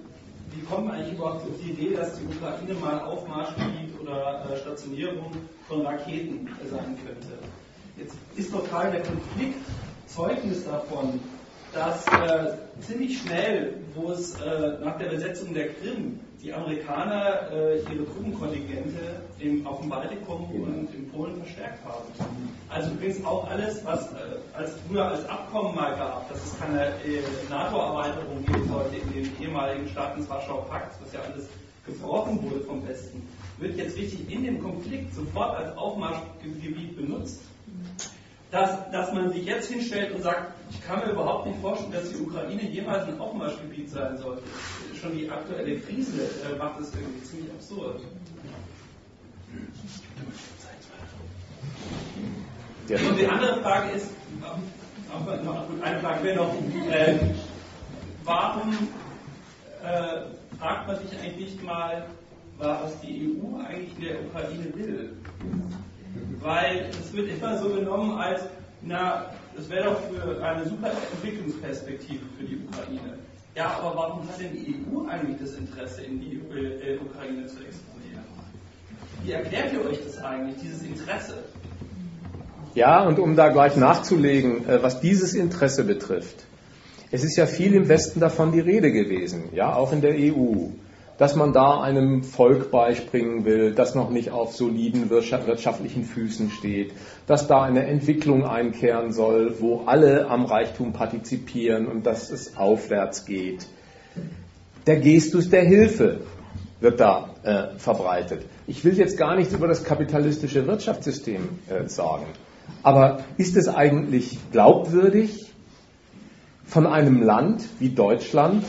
wie 0.57 0.65
kommt 0.65 0.87
man 0.87 0.97
eigentlich 0.97 1.15
überhaupt 1.15 1.43
auf 1.43 1.57
die 1.63 1.71
Idee, 1.71 1.95
dass 1.95 2.19
die 2.19 2.25
Ukraine 2.25 2.75
mal 2.81 3.01
Aufmarschgebiet 3.01 4.01
oder 4.01 4.49
äh, 4.51 4.57
Stationierung 4.57 5.33
von 5.69 5.83
Raketen 5.83 6.49
sein 6.71 6.97
könnte? 7.05 7.39
Jetzt 7.99 8.17
ist 8.37 8.51
total 8.51 8.91
der 8.91 9.03
Konflikt 9.03 9.59
Zeugnis 10.07 10.65
davon, 10.65 11.21
dass 11.73 12.07
äh, 12.07 12.57
ziemlich 12.81 13.21
schnell, 13.21 13.75
wo 13.95 14.13
es 14.13 14.41
äh, 14.41 14.79
nach 14.83 14.97
der 14.99 15.11
Besetzung 15.11 15.53
der 15.53 15.75
Krim 15.75 16.21
die 16.47 16.55
Amerikaner 16.55 17.51
äh, 17.51 17.81
ihre 17.93 18.07
Truppenkontingente 18.07 19.21
im, 19.41 19.67
auf 19.67 19.81
dem 19.81 19.91
Baltikum 19.91 20.49
und 20.53 20.95
in 20.95 21.11
Polen 21.11 21.43
verstärkt 21.43 21.85
haben. 21.85 22.05
Also 22.69 22.93
übrigens 22.93 23.25
auch 23.25 23.51
alles, 23.51 23.85
was 23.85 24.13
äh, 24.13 24.39
als 24.55 24.75
früher 24.87 25.07
als 25.07 25.29
Abkommen 25.29 25.75
mal 25.75 25.97
gab, 25.97 26.29
dass 26.29 26.39
es 26.45 26.57
keine 26.61 26.87
äh, 27.05 27.23
NATO-Erweiterung 27.51 28.45
gibt 28.47 28.71
heute 28.73 28.95
in 28.95 29.25
den 29.25 29.43
ehemaligen 29.43 29.89
Staaten 29.89 30.21
des 30.21 30.31
Warschauer 30.31 30.69
Pakts, 30.69 30.97
was 31.03 31.13
ja 31.13 31.21
alles 31.21 31.49
gebrochen 31.85 32.41
wurde 32.43 32.61
vom 32.61 32.87
Westen, 32.87 33.27
wird 33.59 33.77
jetzt 33.77 33.97
richtig 33.97 34.31
in 34.31 34.45
dem 34.45 34.63
Konflikt 34.63 35.15
sofort 35.15 35.57
als 35.57 35.77
Aufmarschgebiet 35.77 36.97
benutzt 36.97 37.41
dass, 38.51 38.91
dass 38.91 39.13
man 39.13 39.33
sich 39.33 39.45
jetzt 39.45 39.71
hinstellt 39.71 40.15
und 40.15 40.23
sagt, 40.23 40.53
ich 40.71 40.85
kann 40.87 41.01
mir 41.01 41.13
überhaupt 41.13 41.47
nicht 41.47 41.61
vorstellen, 41.61 41.93
dass 41.93 42.11
die 42.11 42.17
Ukraine 42.17 42.63
jemals 42.63 43.07
ein 43.09 43.19
Aufmarschgebiet 43.21 43.91
sein 43.91 44.17
sollte. 44.19 44.43
Schon 45.01 45.17
die 45.17 45.31
aktuelle 45.31 45.79
Krise 45.81 46.23
äh, 46.23 46.57
macht 46.57 46.81
es 46.81 46.95
irgendwie 46.95 47.23
ziemlich 47.23 47.53
absurd. 47.53 48.01
Und 52.89 53.19
die 53.19 53.27
andere 53.27 53.61
Frage 53.63 53.91
ist, 53.93 54.11
eine 55.83 56.01
Frage 56.01 56.25
wäre 56.25 56.37
noch, 56.37 56.55
äh, 56.91 57.19
warum 58.25 58.73
äh, 59.83 60.57
fragt 60.59 60.87
man 60.87 60.99
sich 61.01 61.19
eigentlich 61.19 61.37
nicht 61.37 61.65
mal, 61.65 62.07
was 62.59 63.01
die 63.01 63.37
EU 63.43 63.59
eigentlich 63.59 63.95
der 64.01 64.21
Ukraine 64.25 64.73
will? 64.75 65.17
Weil 66.41 66.87
es 66.91 67.13
wird 67.13 67.29
immer 67.29 67.59
so 67.59 67.69
genommen 67.71 68.19
als, 68.19 68.43
na, 68.83 69.27
das 69.57 69.69
wäre 69.71 69.85
doch 69.85 70.01
für 70.01 70.45
eine 70.45 70.67
super 70.67 70.91
Entwicklungsperspektive 71.13 72.21
für 72.39 72.45
die 72.45 72.59
Ukraine. 72.67 73.19
Ja, 73.55 73.79
aber 73.79 73.97
warum 73.97 74.29
hat 74.29 74.39
denn 74.39 74.53
die 74.53 74.77
EU 74.77 75.09
eigentlich 75.09 75.39
das 75.41 75.55
Interesse, 75.55 76.03
in 76.03 76.21
die 76.21 76.35
äh, 76.35 76.99
Ukraine 76.99 77.47
zu 77.47 77.57
expandieren? 77.65 78.25
Wie 79.25 79.33
erklärt 79.33 79.73
ihr 79.73 79.85
euch 79.85 79.99
das 80.05 80.23
eigentlich, 80.23 80.57
dieses 80.63 80.83
Interesse? 80.83 81.45
Ja, 82.75 83.03
und 83.05 83.19
um 83.19 83.35
da 83.35 83.49
gleich 83.49 83.77
nachzulegen, 83.77 84.69
äh, 84.69 84.83
was 84.83 85.01
dieses 85.01 85.33
Interesse 85.35 85.85
betrifft. 85.85 86.45
Es 87.11 87.25
ist 87.25 87.37
ja 87.37 87.47
viel 87.47 87.75
im 87.75 87.89
Westen 87.89 88.21
davon 88.21 88.53
die 88.53 88.61
Rede 88.61 88.93
gewesen, 88.93 89.45
ja, 89.55 89.75
auch 89.75 89.93
in 89.93 90.03
der 90.03 90.15
EU 90.15 90.69
dass 91.19 91.35
man 91.35 91.53
da 91.53 91.81
einem 91.81 92.23
Volk 92.23 92.71
beispringen 92.71 93.45
will, 93.45 93.73
das 93.75 93.95
noch 93.95 94.11
nicht 94.11 94.31
auf 94.31 94.55
soliden 94.55 95.09
wirtschaftlichen 95.09 96.05
Füßen 96.05 96.51
steht, 96.51 96.93
dass 97.27 97.47
da 97.47 97.63
eine 97.63 97.87
Entwicklung 97.87 98.45
einkehren 98.45 99.13
soll, 99.13 99.57
wo 99.61 99.85
alle 99.87 100.29
am 100.29 100.45
Reichtum 100.45 100.93
partizipieren 100.93 101.87
und 101.87 102.05
dass 102.05 102.31
es 102.31 102.57
aufwärts 102.57 103.25
geht. 103.25 103.67
Der 104.87 105.01
Gestus 105.01 105.49
der 105.49 105.65
Hilfe 105.65 106.21
wird 106.81 107.01
da 107.01 107.31
äh, 107.43 107.79
verbreitet. 107.79 108.45
Ich 108.67 108.85
will 108.85 108.97
jetzt 108.97 109.17
gar 109.17 109.37
nichts 109.37 109.55
über 109.55 109.67
das 109.67 109.85
kapitalistische 109.85 110.67
Wirtschaftssystem 110.67 111.49
äh, 111.69 111.89
sagen, 111.89 112.27
aber 112.83 113.25
ist 113.39 113.57
es 113.57 113.69
eigentlich 113.69 114.39
glaubwürdig, 114.53 115.47
von 116.67 116.87
einem 116.87 117.23
Land 117.23 117.65
wie 117.79 117.91
Deutschland 117.91 118.65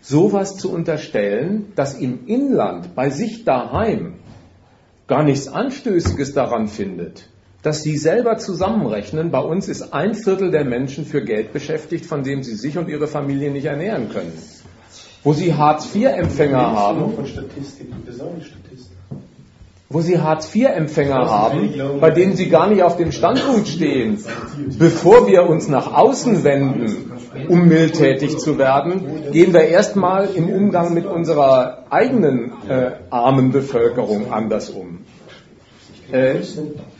sowas 0.00 0.56
zu 0.56 0.72
unterstellen, 0.72 1.72
dass 1.76 1.94
im 1.94 2.26
Inland 2.26 2.94
bei 2.94 3.10
sich 3.10 3.44
daheim 3.44 4.14
gar 5.06 5.22
nichts 5.22 5.48
Anstößiges 5.48 6.34
daran 6.34 6.68
findet, 6.68 7.28
dass 7.62 7.82
sie 7.82 7.96
selber 7.98 8.38
zusammenrechnen, 8.38 9.30
bei 9.30 9.40
uns 9.40 9.68
ist 9.68 9.92
ein 9.92 10.14
Viertel 10.14 10.50
der 10.50 10.64
Menschen 10.64 11.04
für 11.04 11.22
Geld 11.22 11.52
beschäftigt, 11.52 12.06
von 12.06 12.22
dem 12.22 12.42
sie 12.42 12.54
sich 12.54 12.78
und 12.78 12.88
ihre 12.88 13.06
Familie 13.06 13.50
nicht 13.50 13.66
ernähren 13.66 14.08
können. 14.08 14.32
Wo 15.22 15.34
sie 15.34 15.52
Hartz-IV-Empfänger 15.52 16.72
haben. 16.72 17.14
Von 17.14 17.26
Statistik. 17.26 17.88
Wo 19.92 20.02
sie 20.02 20.20
Hartz-IV-Empfänger 20.20 21.28
haben, 21.28 21.74
bei 22.00 22.12
denen 22.12 22.36
sie 22.36 22.48
gar 22.48 22.68
nicht 22.68 22.84
auf 22.84 22.96
dem 22.96 23.10
Standpunkt 23.10 23.66
stehen, 23.66 24.22
bevor 24.78 25.26
wir 25.26 25.48
uns 25.48 25.66
nach 25.66 25.92
außen 25.92 26.44
wenden, 26.44 27.10
um 27.48 27.66
mildtätig 27.66 28.38
zu 28.38 28.56
werden, 28.56 29.32
gehen 29.32 29.52
wir 29.52 29.62
erstmal 29.62 30.28
im 30.32 30.48
Umgang 30.48 30.94
mit 30.94 31.06
unserer 31.06 31.86
eigenen 31.90 32.52
äh, 32.68 32.92
armen 33.10 33.50
Bevölkerung 33.50 34.32
anders 34.32 34.70
um. 34.70 35.00
Äh, 36.12 36.36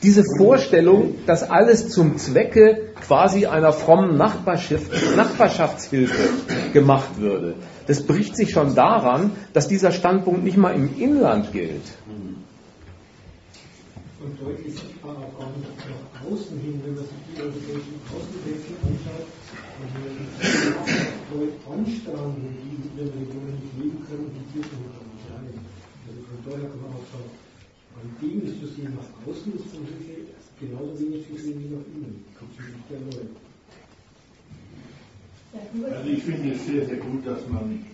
diese 0.03 0.25
Vorstellung, 0.37 1.15
dass 1.27 1.49
alles 1.49 1.91
zum 1.91 2.19
Zwecke 2.19 2.89
quasi 3.07 3.47
einer 3.47 3.73
frommen 3.73 4.17
Nachbarschaftshilfe 4.17 6.29
gemacht 6.73 7.21
würde, 7.21 7.55
das 7.87 8.03
bricht 8.03 8.37
sich 8.37 8.51
schon 8.51 8.75
daran, 8.75 9.31
dass 9.53 9.69
dieser 9.69 9.93
Standpunkt 9.93 10.43
nicht 10.43 10.57
mal 10.57 10.75
im 10.75 10.99
Inland 10.99 11.53
gilt 11.53 11.85
und 14.21 14.37
deutlich 14.41 14.75
sichtbar 14.77 15.17
auch 15.17 15.51
nicht 15.57 15.81
nach 15.89 16.29
außen 16.29 16.57
hin, 16.61 16.77
wenn 16.85 16.95
man 16.95 17.05
sich 17.09 17.21
die 17.33 17.41
europäischen 17.41 17.97
Außengrenzen 18.13 18.77
anschaut, 18.85 19.29
und 19.81 19.89
wenn 19.97 20.05
man 20.05 20.29
sich 20.29 21.57
anstrahlen, 21.65 22.37
die 22.61 22.77
in 22.77 22.85
ihren 23.01 23.13
Regionen 23.17 23.55
nicht 23.57 23.75
leben 23.81 24.01
können, 24.05 24.29
die 24.37 24.45
dürfen 24.53 24.77
wir 24.77 24.93
nicht 24.93 25.27
rein. 25.33 25.57
Also 26.05 26.21
von 26.29 26.39
daher 26.45 26.69
kann 26.69 26.81
man 26.85 26.93
auch 27.01 27.09
sagen, 27.09 27.33
an 27.97 28.09
dem 28.21 28.39
ist 28.45 28.61
zu 28.61 28.69
sehen, 28.77 28.93
nach 28.93 29.09
außen 29.25 29.51
ist 29.57 29.69
zum 29.73 29.85
Beispiel 29.89 30.29
genauso 30.61 30.93
wenig 31.01 31.25
zu 31.25 31.37
sehen 31.41 31.57
wie 31.65 31.73
nach 31.73 31.87
innen. 31.97 32.25
Kommt 32.37 32.53
sich 32.57 32.69
nicht 32.69 32.91
erneut. 32.93 33.33
Also 35.97 36.09
ich 36.11 36.23
finde 36.23 36.53
es 36.53 36.67
sehr, 36.67 36.87
sehr 36.87 36.97
gut, 36.99 37.27
dass 37.27 37.41
man 37.49 37.85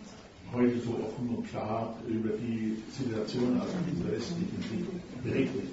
heute 0.53 0.79
so 0.81 0.91
offen 1.03 1.29
und 1.37 1.49
klar 1.49 1.95
über 2.09 2.31
die 2.37 2.77
Situation 2.93 3.61
aus 3.61 3.69
dieser 3.91 4.11
westlichen 4.13 4.63
Sicht 4.63 5.25
berichtet. 5.25 5.65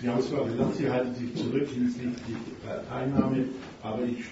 Sie 0.00 0.08
haben 0.08 0.22
zwar 0.22 0.44
gesagt, 0.46 0.76
Sie 0.76 0.90
halten 0.90 1.14
sich 1.14 1.34
zurück 1.34 1.68
hinsichtlich 1.68 2.36
der 2.66 2.86
Teilnahme, 2.88 3.44
aber 3.82 4.02
ich 4.04 4.24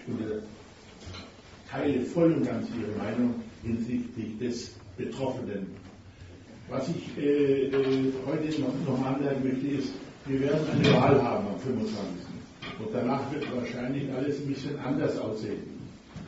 teile 1.70 2.01
voll 2.02 2.32
und 2.32 2.44
ganz 2.44 2.66
Ihre 2.78 2.97
Meinung 2.97 3.35
hinsichtlich 3.62 4.39
des 4.39 4.70
Betroffenen. 4.97 5.66
Was 6.69 6.89
ich 6.89 7.16
äh, 7.16 7.66
äh, 7.69 8.12
heute 8.27 8.60
noch, 8.60 8.74
noch 8.86 9.06
anmerken 9.06 9.43
möchte, 9.43 9.66
ist, 9.69 9.93
wir 10.27 10.40
werden 10.40 10.66
eine 10.70 10.93
Wahl 10.94 11.23
haben 11.23 11.47
am 11.48 11.59
25. 11.60 11.97
Und 12.78 12.89
danach 12.93 13.32
wird 13.32 13.44
wahrscheinlich 13.56 14.10
alles 14.12 14.40
ein 14.40 14.47
bisschen 14.48 14.78
anders 14.78 15.16
aussehen. 15.19 15.62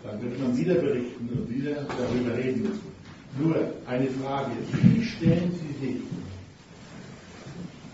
Dann 0.03 0.21
wird 0.23 0.41
man 0.41 0.57
wieder 0.57 0.75
berichten 0.75 1.29
und 1.29 1.51
wieder 1.55 1.75
darüber 1.99 2.37
reden 2.37 2.63
müssen. 2.63 2.91
Nur 3.39 3.57
eine 3.87 4.07
Frage, 4.09 4.53
wie 4.73 5.05
stellen 5.05 5.53
Sie 5.53 5.87
sich 5.87 5.97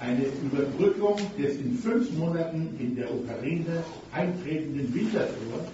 eine 0.01 0.27
Überbrückung 0.43 1.17
des 1.39 1.57
in 1.57 1.79
fünf 1.79 2.11
Monaten 2.13 2.77
in 2.79 2.97
der 2.97 3.13
Ukraine 3.13 3.83
eintretenden 4.13 4.93
Winters 4.95 5.31
vor, 5.51 5.67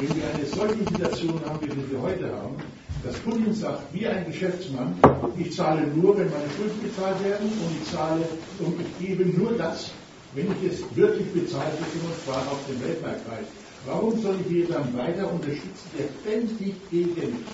wenn 0.00 0.16
wir 0.16 0.24
eine 0.34 0.46
solche 0.46 0.84
Situation 0.90 1.40
haben, 1.46 1.60
wie 1.62 1.92
wir 1.92 2.02
heute 2.02 2.26
haben, 2.32 2.56
dass 3.04 3.16
Putin 3.16 3.54
sagt, 3.54 3.94
wie 3.94 4.06
ein 4.06 4.26
Geschäftsmann, 4.26 4.94
ich 5.38 5.54
zahle 5.54 5.86
nur, 5.88 6.18
wenn 6.18 6.30
meine 6.30 6.50
Schulden 6.56 6.80
bezahlt 6.82 7.22
werden 7.24 7.48
und 7.48 7.76
ich 7.80 7.90
zahle 7.90 8.22
und 8.58 8.74
ich 8.80 9.06
gebe 9.06 9.24
nur 9.38 9.52
das, 9.52 9.90
wenn 10.34 10.46
ich 10.46 10.72
es 10.72 10.96
wirklich 10.96 11.28
bezahlt 11.32 11.72
bekomme, 11.78 12.14
und 12.14 12.24
zwar 12.24 12.42
auf 12.52 12.60
dem 12.68 12.80
Weltmarktpreis. 12.82 13.46
Warum 13.86 14.20
soll 14.20 14.36
ich 14.48 14.68
dann 14.68 14.96
weiter 14.96 15.32
unterstützen, 15.32 15.90
der 15.98 16.08
ständig 16.20 16.74
gegen 16.90 17.44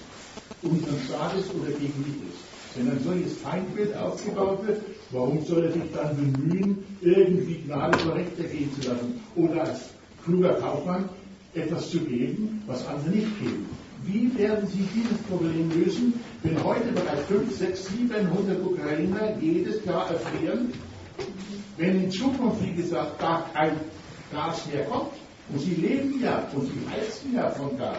unseren 0.63 0.99
Staates 1.07 1.45
oder 1.55 1.71
gegen 1.79 2.01
mich 2.01 2.35
ist? 2.35 2.43
Wenn 2.75 2.91
ein 2.91 3.01
solches 3.05 3.39
Feindbild 3.39 3.97
aufgebaut 3.97 4.67
wird, 4.67 4.83
warum 5.11 5.45
soll 5.45 5.65
er 5.65 5.73
sich 5.73 5.83
dann 5.95 6.17
bemühen, 6.17 6.85
irgendwie 7.01 7.63
Gnade 7.67 7.99
vor 7.99 8.15
Recht 8.15 8.39
ergehen 8.39 8.71
zu 8.81 8.89
lassen 8.89 9.21
oder 9.37 9.63
als 9.63 9.91
kluger 10.25 10.55
Kaufmann 10.55 11.09
etwas 11.55 11.91
zu 11.91 12.01
geben, 12.01 12.63
was 12.67 12.87
andere 12.87 13.11
nicht 13.11 13.39
geben? 13.41 13.67
Wie 14.05 14.39
werden 14.39 14.67
Sie 14.69 14.87
dieses 14.95 15.19
Problem 15.23 15.71
lösen, 15.71 16.15
wenn 16.43 16.63
heute 16.63 16.93
bereits 16.93 17.27
5, 17.27 17.57
6, 17.57 17.87
700 17.87 18.65
Ukrainer 18.65 19.37
jedes 19.41 19.85
Jahr 19.85 20.11
erfrieren, 20.11 20.73
wenn 21.77 22.05
in 22.05 22.11
Zukunft, 22.11 22.63
wie 22.63 22.75
gesagt, 22.75 23.19
gar 23.19 23.49
kein 23.53 23.73
Gas 24.33 24.67
mehr 24.73 24.85
kommt? 24.85 25.13
Und 25.49 25.61
Sie 25.61 25.75
leben 25.75 26.21
ja 26.23 26.47
und 26.55 26.67
Sie 26.67 26.91
heizen 26.91 27.35
ja 27.35 27.51
von 27.51 27.77
Gas. 27.79 27.99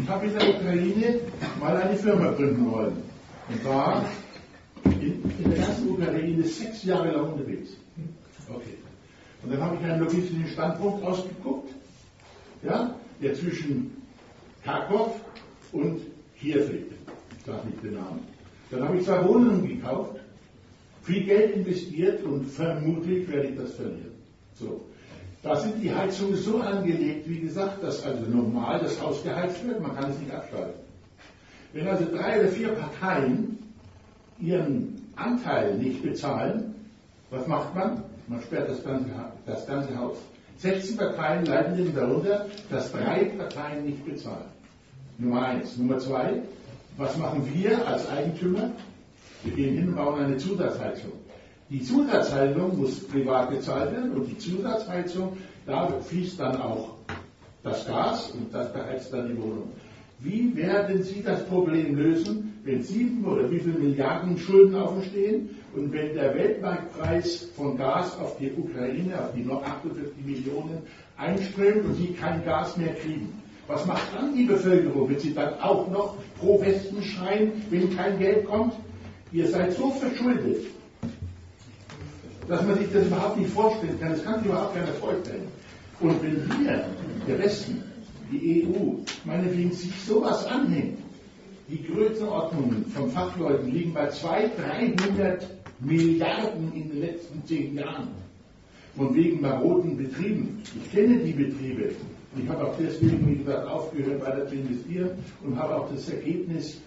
Ich 0.00 0.08
habe 0.08 0.26
in 0.26 0.34
der 0.34 0.54
Ukraine 0.54 1.20
mal 1.60 1.76
eine 1.76 1.96
Firma 1.96 2.30
gründen 2.32 2.70
wollen 2.70 2.96
und 3.48 3.64
war 3.64 4.04
in, 4.84 5.22
in 5.38 5.50
der 5.50 5.58
ganzen 5.58 5.90
Ukraine 5.90 6.44
sechs 6.44 6.84
Jahre 6.84 7.10
lang 7.10 7.32
unterwegs. 7.32 7.70
Okay. 8.48 8.78
Und 9.42 9.52
dann 9.52 9.60
habe 9.60 9.76
ich 9.76 9.82
einen 9.84 10.00
logistischen 10.00 10.46
Standpunkt 10.48 11.04
ausgeguckt, 11.04 11.70
ja, 12.62 12.94
der 13.20 13.34
zwischen 13.34 13.90
Kharkov 14.64 15.20
und 15.72 16.00
Kiew 16.38 16.66
liegt. 16.70 16.92
Ich 17.38 17.46
sage 17.46 17.66
nicht 17.66 17.82
den 17.82 17.94
Namen. 17.94 18.20
Dann 18.70 18.84
habe 18.84 18.96
ich 18.96 19.04
zwei 19.04 19.24
Wohnungen 19.26 19.66
gekauft, 19.66 20.16
viel 21.02 21.24
Geld 21.24 21.56
investiert 21.56 22.22
und 22.22 22.46
vermutlich 22.46 23.28
werde 23.28 23.48
ich 23.48 23.56
das 23.56 23.74
verlieren. 23.74 24.12
So. 24.54 24.80
Da 25.42 25.56
sind 25.56 25.82
die 25.82 25.92
Heizungen 25.92 26.36
so 26.36 26.60
angelegt, 26.60 27.28
wie 27.28 27.40
gesagt, 27.40 27.82
dass 27.82 28.04
also 28.04 28.24
normal 28.30 28.78
das 28.78 29.00
Haus 29.02 29.24
geheizt 29.24 29.66
wird, 29.66 29.80
man 29.80 29.96
kann 29.96 30.10
es 30.10 30.18
nicht 30.20 30.30
abschalten. 30.30 30.80
Wenn 31.72 31.88
also 31.88 32.04
drei 32.04 32.40
oder 32.40 32.48
vier 32.48 32.68
Parteien 32.68 33.58
ihren 34.42 35.00
Anteil 35.16 35.78
nicht 35.78 36.02
bezahlen, 36.02 36.74
was 37.30 37.46
macht 37.46 37.74
man? 37.74 38.02
Man 38.28 38.40
sperrt 38.42 38.68
das 38.68 38.84
ganze, 38.84 39.10
das 39.46 39.66
ganze 39.66 39.96
Haus. 39.96 40.16
16 40.58 40.96
Parteien 40.96 41.46
leiden 41.46 41.94
darunter, 41.94 42.46
dass 42.70 42.92
drei 42.92 43.24
Parteien 43.24 43.86
nicht 43.86 44.04
bezahlen. 44.04 44.52
Nummer 45.18 45.46
eins. 45.46 45.76
Nummer 45.76 45.98
zwei, 45.98 46.42
was 46.96 47.16
machen 47.16 47.48
wir 47.54 47.86
als 47.86 48.08
Eigentümer? 48.08 48.70
Wir 49.44 49.52
gehen 49.54 49.76
hin 49.76 49.88
und 49.88 49.96
bauen 49.96 50.20
eine 50.20 50.36
Zusatzheizung. 50.36 51.12
Die 51.70 51.82
Zusatzheizung 51.82 52.78
muss 52.78 53.06
privat 53.08 53.50
bezahlt 53.50 53.92
werden 53.92 54.12
und 54.12 54.26
die 54.26 54.38
Zusatzheizung, 54.38 55.36
da 55.66 55.88
fließt 55.88 56.38
dann 56.38 56.60
auch 56.60 56.90
das 57.62 57.86
Gas 57.86 58.30
und 58.32 58.52
das 58.52 58.72
beheizt 58.72 59.12
dann 59.12 59.28
die 59.28 59.36
Wohnung. 59.40 59.72
Wie 60.18 60.54
werden 60.54 61.02
Sie 61.02 61.22
das 61.22 61.44
Problem 61.46 61.96
lösen, 61.96 62.51
wenn 62.64 62.82
sieben 62.82 63.24
oder 63.24 63.50
wie 63.50 63.58
viele 63.58 63.78
Milliarden 63.78 64.38
Schulden 64.38 64.76
aufstehen 64.76 65.50
und 65.74 65.92
wenn 65.92 66.14
der 66.14 66.34
Weltmarktpreis 66.34 67.48
von 67.56 67.76
Gas 67.76 68.16
auf 68.18 68.36
die 68.38 68.52
Ukraine, 68.52 69.20
auf 69.20 69.32
die 69.34 69.42
noch 69.42 69.62
48 69.64 70.12
Millionen 70.24 70.78
einströmt 71.16 71.84
und 71.84 71.94
Sie 71.94 72.12
kein 72.12 72.44
Gas 72.44 72.76
mehr 72.76 72.94
kriegen? 72.94 73.32
Was 73.66 73.86
macht 73.86 74.14
dann 74.14 74.34
die 74.34 74.44
Bevölkerung? 74.44 75.08
Wird 75.08 75.20
sie 75.20 75.34
dann 75.34 75.54
auch 75.60 75.88
noch 75.90 76.16
pro 76.38 76.60
Westen 76.60 77.02
schreien, 77.02 77.52
wenn 77.70 77.94
kein 77.96 78.18
Geld 78.18 78.44
kommt? 78.46 78.74
Ihr 79.32 79.48
seid 79.48 79.72
so 79.72 79.90
verschuldet, 79.92 80.66
dass 82.48 82.62
man 82.66 82.76
sich 82.78 82.92
das 82.92 83.06
überhaupt 83.06 83.38
nicht 83.38 83.50
vorstellen 83.50 83.98
kann. 83.98 84.10
Das 84.10 84.24
kann 84.24 84.40
sich 84.40 84.46
überhaupt 84.50 84.74
keiner 84.74 84.92
vorstellen. 84.94 85.46
Und 86.00 86.22
wenn 86.22 86.36
wir, 86.60 86.84
der 87.26 87.38
Westen, 87.38 87.82
die 88.30 88.66
EU, 88.66 88.96
meinetwegen 89.24 89.72
sich 89.72 89.92
sowas 90.04 90.44
anhängt, 90.46 90.98
die 91.68 91.82
Größenordnungen 91.84 92.86
von 92.86 93.10
Fachleuten 93.10 93.70
liegen 93.72 93.94
bei 93.94 94.08
200, 94.08 94.50
300 94.58 95.46
Milliarden 95.80 96.72
in 96.74 96.90
den 96.90 97.00
letzten 97.00 97.44
zehn 97.46 97.76
Jahren. 97.76 98.08
Von 98.96 99.14
wegen 99.14 99.40
maroden 99.40 99.96
Betrieben. 99.96 100.62
Ich 100.76 100.92
kenne 100.92 101.18
die 101.18 101.32
Betriebe. 101.32 101.90
Ich 102.36 102.48
habe 102.48 102.66
auch 102.66 102.74
deswegen, 102.78 103.26
wie 103.28 103.36
gesagt, 103.36 103.66
aufgehört, 103.66 104.20
weiter 104.22 104.46
zu 104.48 104.54
investieren 104.54 105.10
und 105.42 105.58
habe 105.58 105.76
auch 105.76 105.90
das 105.90 106.08
Ergebnis 106.08 106.78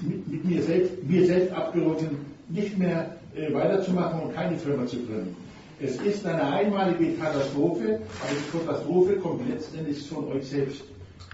mit, 0.00 0.26
mit 0.28 0.44
mir, 0.44 0.62
selbst, 0.62 1.02
mir 1.04 1.26
selbst 1.26 1.52
abgerungen, 1.52 2.18
nicht 2.48 2.76
mehr 2.78 3.16
äh, 3.34 3.52
weiterzumachen 3.52 4.22
und 4.22 4.34
keine 4.34 4.56
Firma 4.56 4.86
zu 4.86 4.96
gründen. 4.98 5.34
Es 5.80 5.96
ist 5.96 6.24
eine 6.24 6.42
einmalige 6.42 7.12
Katastrophe, 7.14 8.00
aber 8.22 8.32
die 8.32 8.58
Katastrophe 8.58 9.16
kommt 9.16 9.48
letztendlich 9.48 10.08
von 10.08 10.28
euch 10.28 10.46
selbst. 10.46 10.82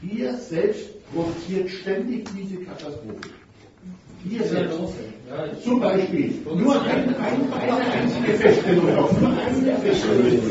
Ihr 0.02 0.34
selbst 0.34 0.90
produziert 1.12 1.70
ständig 1.70 2.28
diese 2.36 2.62
Katastrophe. 2.64 3.30
Ihr 4.28 4.44
selbst. 4.44 4.78
Zum 5.64 5.80
Beispiel, 5.80 6.34
nur 6.44 6.80
ein, 6.82 7.08
ein, 7.16 7.52
eine 7.52 7.90
einzige 7.90 8.34
Feststellung, 8.34 8.84
nur 8.84 9.30
eine 9.30 9.76
Feststellung. 9.78 10.42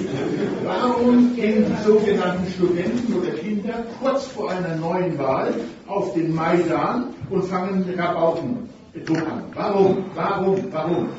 Warum 0.65 1.35
gehen 1.35 1.65
die 1.65 1.83
sogenannten 1.87 2.51
Studenten 2.51 3.13
oder 3.13 3.31
Kinder 3.31 3.85
kurz 4.01 4.25
vor 4.25 4.49
einer 4.49 4.75
neuen 4.75 5.17
Wahl 5.19 5.53
auf 5.87 6.13
den 6.13 6.33
Maidan 6.33 7.13
und 7.29 7.45
fangen 7.45 7.85
Rabauken 7.95 8.69
an? 9.07 9.43
Warum? 9.53 10.05
Warum? 10.15 10.57
Warum? 10.71 11.09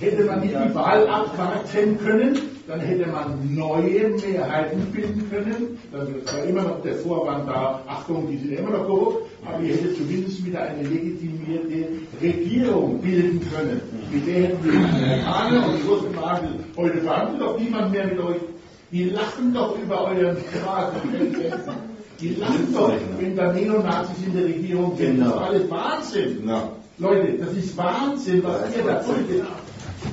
Hätte 0.00 0.24
man 0.24 0.40
nicht 0.40 0.54
die 0.54 0.74
Wahl 0.74 1.06
abwarten 1.06 1.98
können, 1.98 2.38
dann 2.70 2.80
hätte 2.80 3.10
man 3.10 3.52
neue 3.52 4.10
Mehrheiten 4.10 4.80
bilden 4.92 5.28
können. 5.28 5.78
Dann 5.90 6.06
war 6.24 6.44
immer 6.44 6.62
noch 6.62 6.82
der 6.82 6.94
Vorwand 6.96 7.48
da, 7.48 7.80
Achtung, 7.88 8.28
die 8.30 8.36
sind 8.38 8.52
immer 8.52 8.70
noch 8.70 8.86
korrupt, 8.86 9.26
aber 9.44 9.60
ihr 9.60 9.74
hättet 9.74 9.96
zumindest 9.96 10.46
wieder 10.46 10.62
eine 10.62 10.82
legitimierte 10.84 11.88
Regierung 12.22 13.00
bilden 13.00 13.40
können. 13.50 13.80
Mit 14.12 14.24
der 14.24 14.34
hätten 14.34 14.62
die 14.62 14.76
Amerikaner 14.76 15.66
und 15.66 15.78
die 15.78 15.88
großen 15.88 16.12
Nagel 16.12 16.50
heute 16.76 16.98
verhandelt, 16.98 17.40
doch 17.40 17.58
niemand 17.58 17.90
mehr 17.90 18.06
mit 18.06 18.20
euch. 18.20 18.40
Die 18.92 19.04
lachen 19.04 19.52
doch 19.52 19.76
über 19.76 20.04
euren 20.04 20.36
Grad. 20.52 20.92
Die 22.20 22.34
lachen 22.34 22.72
doch, 22.72 22.92
wenn 23.18 23.34
da 23.34 23.52
Neonazis 23.52 24.24
in 24.24 24.32
der 24.32 24.44
Regierung 24.44 24.96
sind. 24.96 25.20
Das 25.20 25.28
ist 25.28 25.38
alles 25.38 25.70
Wahnsinn. 25.70 26.50
Leute, 26.98 27.32
das 27.38 27.52
ist 27.52 27.76
Wahnsinn, 27.76 28.44
was 28.44 28.76
ihr 28.76 28.84
da 28.84 28.94
tut. 28.96 29.16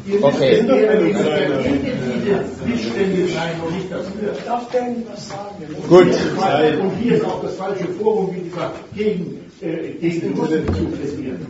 Ihr 0.05 0.23
Okay. 0.23 0.61
müsst 0.61 0.73
eher 0.73 0.97
diese 0.97 2.65
Missstände 2.65 3.27
sein 3.29 3.51
und 3.65 3.75
nicht 3.75 3.91
dafür. 3.91 4.33
Darf 4.45 4.69
der 4.71 4.83
nicht 4.89 5.07
was 5.11 5.29
sagen? 5.29 5.65
Gut. 5.89 6.81
Und 6.81 6.91
hier 6.97 7.15
ist 7.17 7.25
auch 7.25 7.41
das 7.41 7.55
falsche 7.55 7.85
Forum, 7.99 8.35
wie 8.35 8.49
gesagt, 8.49 8.75
gegen, 8.95 9.39
äh, 9.61 9.91
gegen 9.99 10.21
den 10.21 10.33
Russen 10.39 10.65
zu 10.67 10.85
plädieren. 10.85 11.45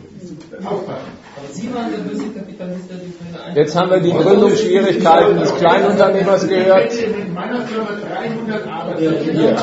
Jetzt 3.54 3.76
haben 3.76 3.90
wir 3.90 4.00
die 4.00 4.10
Gründungsschwierigkeiten 4.12 5.38
des 5.38 5.54
Kleinunternehmers 5.56 6.48
gehört. 6.48 6.92
Ich 6.92 7.00
hätte 7.00 7.20
in 7.20 7.34
meiner 7.34 7.60
Firma 7.66 7.88
300 7.92 8.66
Ja, 8.66 8.72
Arbeitsplätze. 8.72 9.32
hier. 9.32 9.56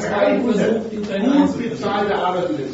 300 0.00 0.82
gut 0.82 1.70
bezahlte 1.70 2.14
Arbeitsplätze. 2.14 2.72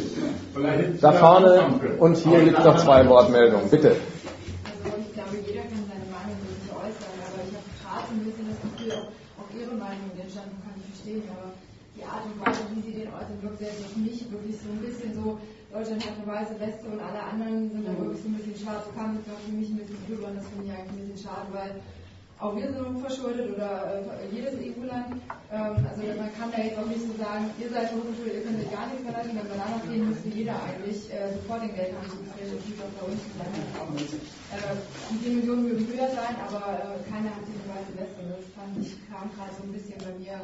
Vielleicht 0.55 0.79
hätten 0.81 0.95
Sie 0.95 1.01
Da 1.01 1.13
vorne 1.13 1.61
und 1.99 2.17
hier 2.17 2.41
gibt 2.41 2.59
es 2.59 2.65
noch 2.65 2.77
zwei 2.83 3.09
Wortmeldungen. 3.09 3.69
Bitte. 3.71 3.89
Also 3.91 4.97
ich 5.01 5.15
glaube, 5.15 5.37
jeder 5.47 5.63
kann 5.63 5.85
seine 5.87 6.07
Meinung 6.11 6.37
wirklich 6.43 6.71
äußern, 6.75 7.15
aber 7.23 7.41
ich 7.47 7.55
habe 7.55 7.69
gerade 7.79 8.09
ein 8.11 8.25
bisschen 8.27 8.47
das 8.51 8.59
Gefühl, 8.67 8.93
auch, 8.99 9.07
auch 9.41 9.51
Ihre 9.55 9.75
Meinung, 9.79 10.11
den 10.19 10.29
Standpunkt 10.31 10.63
kann 10.67 10.75
ich 10.77 10.87
verstehen, 10.91 11.23
aber 11.31 11.55
die 11.97 12.00
Art 12.11 12.27
und 12.27 12.37
Weise, 12.43 12.67
wie 12.75 12.83
Sie 12.83 12.95
den 12.99 13.09
äußern, 13.09 13.39
wirkt 13.43 13.59
selbst 13.59 13.85
auf 13.87 13.97
mich 13.97 14.19
wirklich 14.31 14.57
so 14.59 14.69
ein 14.71 14.83
bisschen 14.83 15.15
so, 15.15 15.39
Deutschland 15.71 16.03
hat 16.03 16.17
eine 16.19 16.27
weiße 16.27 16.59
Weste 16.59 16.87
und 16.91 16.99
alle 16.99 17.23
anderen 17.23 17.71
sind 17.71 17.87
da 17.87 17.95
wirklich 17.95 18.23
so 18.23 18.29
ein 18.29 18.37
bisschen 18.37 18.59
schwarz 18.59 18.85
kann, 18.95 19.15
das 19.15 19.31
war 19.31 19.39
für 19.47 19.55
mich 19.55 19.71
ein 19.71 19.79
bisschen 19.79 20.03
drüber 20.07 20.27
und 20.29 20.37
das 20.43 20.47
finde 20.51 20.67
ich 20.67 20.73
eigentlich 20.75 20.91
ein 20.91 20.99
bisschen 21.07 21.25
schade, 21.31 21.47
weil 21.55 21.73
auch 22.41 22.57
wir 22.57 22.73
sind 22.73 22.81
hochverschuldet 22.81 23.53
oder 23.53 24.01
äh, 24.01 24.33
jedes 24.33 24.57
EU-Land. 24.57 25.13
Ähm, 25.53 25.77
also 25.85 26.01
man 26.17 26.33
kann 26.33 26.49
da 26.49 26.59
jetzt 26.65 26.79
auch 26.81 26.89
nicht 26.89 27.05
so 27.05 27.13
sagen, 27.21 27.53
ihr 27.61 27.69
seid 27.69 27.93
hochverschuldet, 27.93 28.41
ihr 28.41 28.45
könnt 28.49 28.65
euch 28.65 28.73
gar 28.73 28.89
nichts 28.89 29.05
verlassen, 29.05 29.37
wenn 29.37 29.45
wir 29.45 29.61
danach 29.61 29.85
gehen, 29.85 30.09
müsste 30.09 30.29
jeder 30.33 30.57
eigentlich 30.57 31.05
äh, 31.13 31.37
sofort 31.37 31.69
den 31.69 31.77
Geldhandschuh 31.77 32.25
drehen 32.33 32.57
und 32.57 32.81
auch 32.81 32.95
bei 32.97 33.05
uns 33.13 33.21
bleiben. 33.37 33.61
Äh, 34.57 34.73
die 35.13 35.19
10 35.21 35.37
Millionen 35.37 35.63
mögen 35.69 35.85
höher 35.85 36.09
sein, 36.17 36.35
aber 36.41 36.65
äh, 36.81 37.05
keiner 37.13 37.29
hat 37.29 37.45
diese 37.45 37.65
weiße 37.69 37.93
Weste. 37.93 38.21
Das 38.25 38.45
fand 38.57 38.73
ich, 38.81 38.97
kam 39.13 39.29
gerade 39.37 39.53
so 39.53 39.63
ein 39.69 39.73
bisschen 39.77 40.01
bei 40.01 40.17
mir 40.17 40.41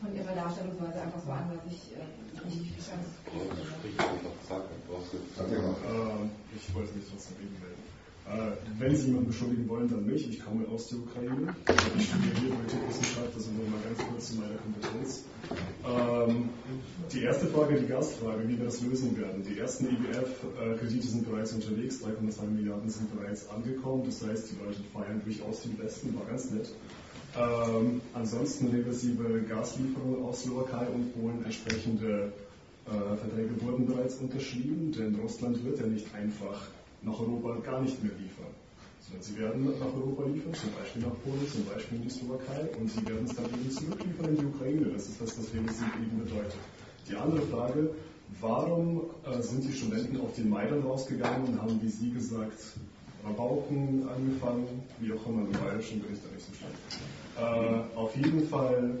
von 0.00 0.14
ihrer 0.14 0.34
Darstellungsweise 0.34 1.00
einfach 1.00 1.22
so 1.24 1.30
an, 1.32 1.50
was 1.50 1.72
ich 1.72 1.96
äh, 1.96 2.04
nicht 2.44 2.76
ganz 2.90 3.04
gut 3.24 3.44
finde. 3.80 5.66
Ähm, 5.86 6.30
ich 6.54 6.74
wollte 6.74 6.92
mich 6.94 7.04
trotzdem 7.08 7.36
eben 7.40 7.56
melden. 7.60 7.86
Äh, 8.26 8.56
wenn 8.78 8.96
Sie 8.96 9.06
jemanden 9.06 9.28
beschuldigen 9.28 9.68
wollen, 9.68 9.88
dann 9.88 10.04
mich. 10.04 10.28
Ich 10.28 10.44
komme 10.44 10.66
aus 10.68 10.88
der 10.88 10.98
Ukraine. 10.98 11.54
Ich 11.96 12.08
studiere 12.08 12.34
hier 12.40 12.54
Politikwissenschaft, 12.54 13.34
also 13.34 13.50
nur 13.52 13.68
mal 13.70 13.80
ganz 13.86 13.98
kurz 14.10 14.28
zu 14.28 14.34
meiner 14.36 14.56
Kompetenz. 14.56 15.22
Ähm, 15.86 16.48
die 17.12 17.22
erste 17.22 17.46
Frage, 17.46 17.80
die 17.80 17.86
Gasfrage, 17.86 18.48
wie 18.48 18.58
wir 18.58 18.64
das 18.64 18.80
lösen 18.82 19.16
werden. 19.16 19.44
Die 19.44 19.58
ersten 19.58 19.86
IWF-Kredite 19.86 21.06
sind 21.06 21.30
bereits 21.30 21.52
unterwegs, 21.52 22.02
3,2 22.02 22.46
Milliarden 22.48 22.90
sind 22.90 23.16
bereits 23.16 23.48
angekommen. 23.48 24.02
Das 24.04 24.26
heißt, 24.26 24.50
die 24.50 24.56
Leute 24.64 24.80
feiern 24.92 25.22
durchaus 25.24 25.62
den 25.62 25.78
Westen, 25.78 26.14
war 26.18 26.26
ganz 26.26 26.50
nett. 26.50 26.68
Ähm, 27.38 28.00
ansonsten 28.14 28.68
regressive 28.68 29.42
Gaslieferungen 29.42 30.24
aus 30.24 30.42
Slowakei 30.42 30.86
und 30.88 31.12
Polen 31.12 31.44
entsprechende 31.44 32.32
äh, 32.86 33.16
Verträge 33.16 33.60
wurden 33.60 33.86
bereits 33.86 34.16
unterschrieben, 34.16 34.90
denn 34.92 35.14
Russland 35.16 35.62
wird 35.62 35.80
ja 35.80 35.86
nicht 35.86 36.06
einfach 36.14 36.68
nach 37.02 37.18
Europa 37.20 37.56
gar 37.62 37.82
nicht 37.82 38.02
mehr 38.02 38.12
liefern. 38.12 38.46
Sondern 39.00 39.22
sie 39.22 39.38
werden 39.38 39.64
nach 39.78 39.94
Europa 39.94 40.24
liefern, 40.24 40.54
zum 40.54 40.70
Beispiel 40.80 41.02
nach 41.02 41.22
Polen, 41.22 41.46
zum 41.52 41.64
Beispiel 41.66 41.98
in 41.98 42.04
die 42.04 42.10
Slowakei 42.10 42.70
und 42.80 42.90
sie 42.90 43.06
werden 43.06 43.26
es 43.26 43.36
dann 43.36 43.44
eben 43.46 43.70
zurückliefern 43.70 44.28
in 44.30 44.36
die 44.36 44.46
Ukraine. 44.46 44.86
Das 44.94 45.08
ist 45.08 45.20
das, 45.20 45.38
was 45.38 45.52
Regressiv 45.52 45.92
eben 46.00 46.18
bedeutet. 46.24 46.56
Die 47.08 47.16
andere 47.16 47.42
Frage, 47.42 47.90
warum 48.40 49.02
äh, 49.26 49.42
sind 49.42 49.62
die 49.62 49.72
Studenten 49.72 50.18
auf 50.20 50.32
den 50.32 50.48
Maidan 50.48 50.80
rausgegangen 50.82 51.48
und 51.48 51.60
haben, 51.60 51.80
wie 51.82 51.88
Sie 51.88 52.10
gesagt, 52.10 52.58
Rabauken 53.24 54.08
angefangen, 54.08 54.82
wie 55.00 55.12
auch 55.12 55.26
immer, 55.26 55.42
im 55.42 55.52
Bayerischen 55.52 56.00
bin 56.00 56.12
ich 56.14 56.20
da 56.22 56.28
nicht 56.32 56.46
so 56.46 56.54
schlecht. 56.54 56.74
Äh, 57.38 57.96
auf 57.96 58.16
jeden 58.16 58.48
Fall, 58.48 58.98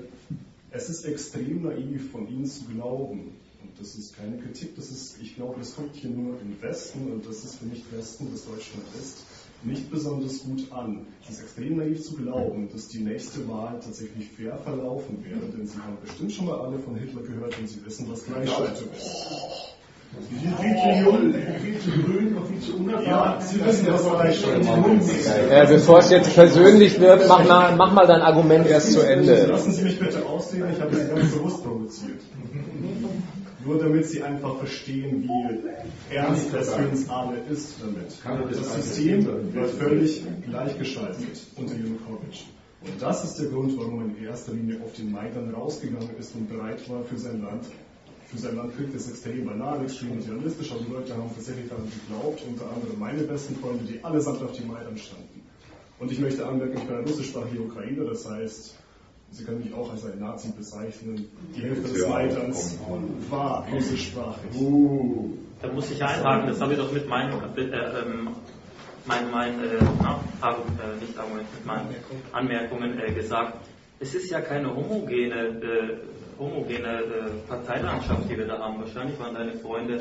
es 0.70 0.88
ist 0.90 1.04
extrem 1.04 1.62
naiv 1.62 2.10
von 2.10 2.28
Ihnen 2.28 2.46
zu 2.46 2.64
glauben, 2.64 3.32
und 3.62 3.80
das 3.80 3.94
ist 3.94 4.16
keine 4.16 4.36
Kritik, 4.38 4.76
das 4.76 4.90
ist, 4.90 5.20
ich 5.22 5.36
glaube, 5.36 5.54
das 5.58 5.74
kommt 5.74 5.94
hier 5.96 6.10
nur 6.10 6.38
im 6.40 6.60
Westen, 6.60 7.10
und 7.10 7.26
das 7.26 7.44
ist 7.44 7.56
für 7.56 7.66
mich 7.66 7.82
Westen, 7.90 8.28
das 8.30 8.44
Deutschland 8.44 8.84
ist, 9.00 9.24
nicht 9.62 9.90
besonders 9.90 10.44
gut 10.44 10.70
an. 10.70 11.06
Es 11.22 11.30
ist 11.30 11.40
extrem 11.40 11.78
naiv 11.78 12.02
zu 12.02 12.14
glauben, 12.16 12.68
dass 12.72 12.88
die 12.88 13.00
nächste 13.00 13.48
Wahl 13.48 13.80
tatsächlich 13.80 14.28
fair 14.28 14.58
verlaufen 14.58 15.24
wäre, 15.24 15.40
denn 15.50 15.66
Sie 15.66 15.78
haben 15.78 15.96
bestimmt 16.04 16.32
schon 16.32 16.46
mal 16.46 16.60
alle 16.60 16.78
von 16.78 16.94
Hitler 16.94 17.22
gehört 17.22 17.58
und 17.58 17.66
Sie 17.68 17.84
wissen, 17.84 18.06
was 18.10 18.24
Gleichschaltung 18.24 18.88
ist. 18.92 19.75
Die 20.30 20.38
sind 20.38 20.58
viel 20.58 20.76
zu 20.76 21.10
jung, 21.10 21.34
viel 21.62 21.78
zu 21.78 21.90
grün 21.90 22.36
und 22.36 22.46
viel 22.48 22.60
zu 22.60 22.76
unerfahren. 22.76 23.06
Ja, 23.06 23.40
Sie 23.40 23.64
wissen, 23.64 23.86
was 23.90 24.10
Gleichschaltung 24.10 25.00
ist. 25.00 25.26
Äh, 25.28 25.66
bevor 25.68 25.98
es 25.98 26.10
jetzt 26.10 26.34
persönlich 26.34 26.98
wird, 27.00 27.28
mach 27.28 27.44
mal, 27.44 27.76
mach 27.76 27.92
mal 27.92 28.06
dein 28.06 28.22
Argument 28.22 28.66
erst 28.66 28.92
zu 28.92 29.00
Ende. 29.00 29.46
Lassen 29.46 29.72
Sie 29.72 29.82
mich 29.82 29.98
bitte 29.98 30.24
aussehen, 30.24 30.64
ich 30.72 30.80
habe 30.80 30.96
Sie 30.96 31.08
ganz 31.08 31.32
bewusst 31.32 31.62
provoziert. 31.62 32.20
Nur 33.64 33.78
damit 33.78 34.06
Sie 34.06 34.22
einfach 34.22 34.58
verstehen, 34.58 35.28
wie 35.28 36.14
ernst 36.14 36.54
das 36.54 36.72
für 36.72 36.86
uns 36.88 37.10
alle 37.10 37.38
ist 37.50 37.74
damit. 37.80 38.56
Das 38.56 38.74
System 38.74 39.26
wird 39.52 39.70
völlig 39.70 40.22
gleichgeschaltet 40.48 41.40
unter 41.56 41.74
Janukowitsch. 41.74 42.44
Und 42.82 43.02
das 43.02 43.24
ist 43.24 43.40
der 43.40 43.48
Grund, 43.48 43.76
warum 43.76 44.00
er 44.00 44.06
in 44.06 44.24
erster 44.24 44.52
Linie 44.52 44.80
auf 44.84 44.92
den 44.92 45.10
Maidan 45.10 45.52
rausgegangen 45.52 46.10
ist 46.18 46.34
und 46.36 46.48
bereit 46.48 46.88
war, 46.88 47.02
für 47.02 47.18
sein 47.18 47.42
Land 47.42 47.64
für 48.26 48.38
sein 48.38 48.56
Land 48.56 48.74
klingt 48.76 48.94
das 48.94 49.08
extrem 49.08 49.46
banal, 49.46 49.82
extrem 49.82 50.18
idealistisch, 50.18 50.72
aber 50.72 50.80
die 50.80 50.92
Leute 50.92 51.16
haben 51.16 51.30
tatsächlich 51.34 51.68
daran 51.68 51.84
geglaubt, 51.84 52.42
unter 52.48 52.64
anderem 52.70 52.98
meine 52.98 53.22
besten 53.22 53.56
Freunde, 53.56 53.84
die 53.84 54.02
allesamt 54.02 54.42
auf 54.42 54.52
die 54.52 54.64
Maidan 54.64 54.96
standen. 54.96 55.42
Und 55.98 56.12
ich 56.12 56.18
möchte 56.18 56.46
anmerken, 56.46 56.76
ich 56.76 56.84
bin 56.84 56.96
ein 56.96 57.04
russischsprachiger 57.04 57.62
Ukrainer, 57.62 58.04
das 58.04 58.28
heißt, 58.28 58.76
Sie 59.30 59.44
können 59.44 59.58
mich 59.58 59.74
auch 59.74 59.90
als 59.90 60.04
ein 60.04 60.18
Nazi 60.18 60.52
bezeichnen. 60.56 61.28
Die 61.54 61.62
Hälfte 61.62 61.92
des 61.92 62.08
Maidans 62.08 62.78
war 63.28 63.66
russischsprachig. 63.68 64.50
Da 65.60 65.72
muss 65.72 65.90
ich 65.90 66.02
einhaken, 66.02 66.48
das 66.48 66.60
habe 66.60 66.74
ich 66.74 66.78
doch 66.78 66.92
mit 66.92 67.08
meinen, 67.08 67.32
äh, 67.56 67.62
ähm, 67.62 68.28
mein, 69.06 69.30
mein, 69.30 69.64
äh, 69.64 69.78
na, 70.00 70.20
äh, 70.42 71.00
nicht 71.00 71.18
Argument, 71.18 71.46
mit 71.54 71.66
meinen 71.66 71.88
Anmerkungen 72.32 72.98
äh, 72.98 73.12
gesagt. 73.12 73.58
Es 73.98 74.14
ist 74.14 74.30
ja 74.30 74.40
keine 74.40 74.74
homogene, 74.74 75.34
äh, 75.34 75.98
homogene 76.38 77.00
äh, 77.00 77.48
Parteilandschaft, 77.48 78.30
die 78.30 78.36
wir 78.36 78.46
da 78.46 78.58
haben. 78.58 78.80
Wahrscheinlich 78.80 79.18
waren 79.18 79.34
deine 79.34 79.52
Freunde 79.54 80.00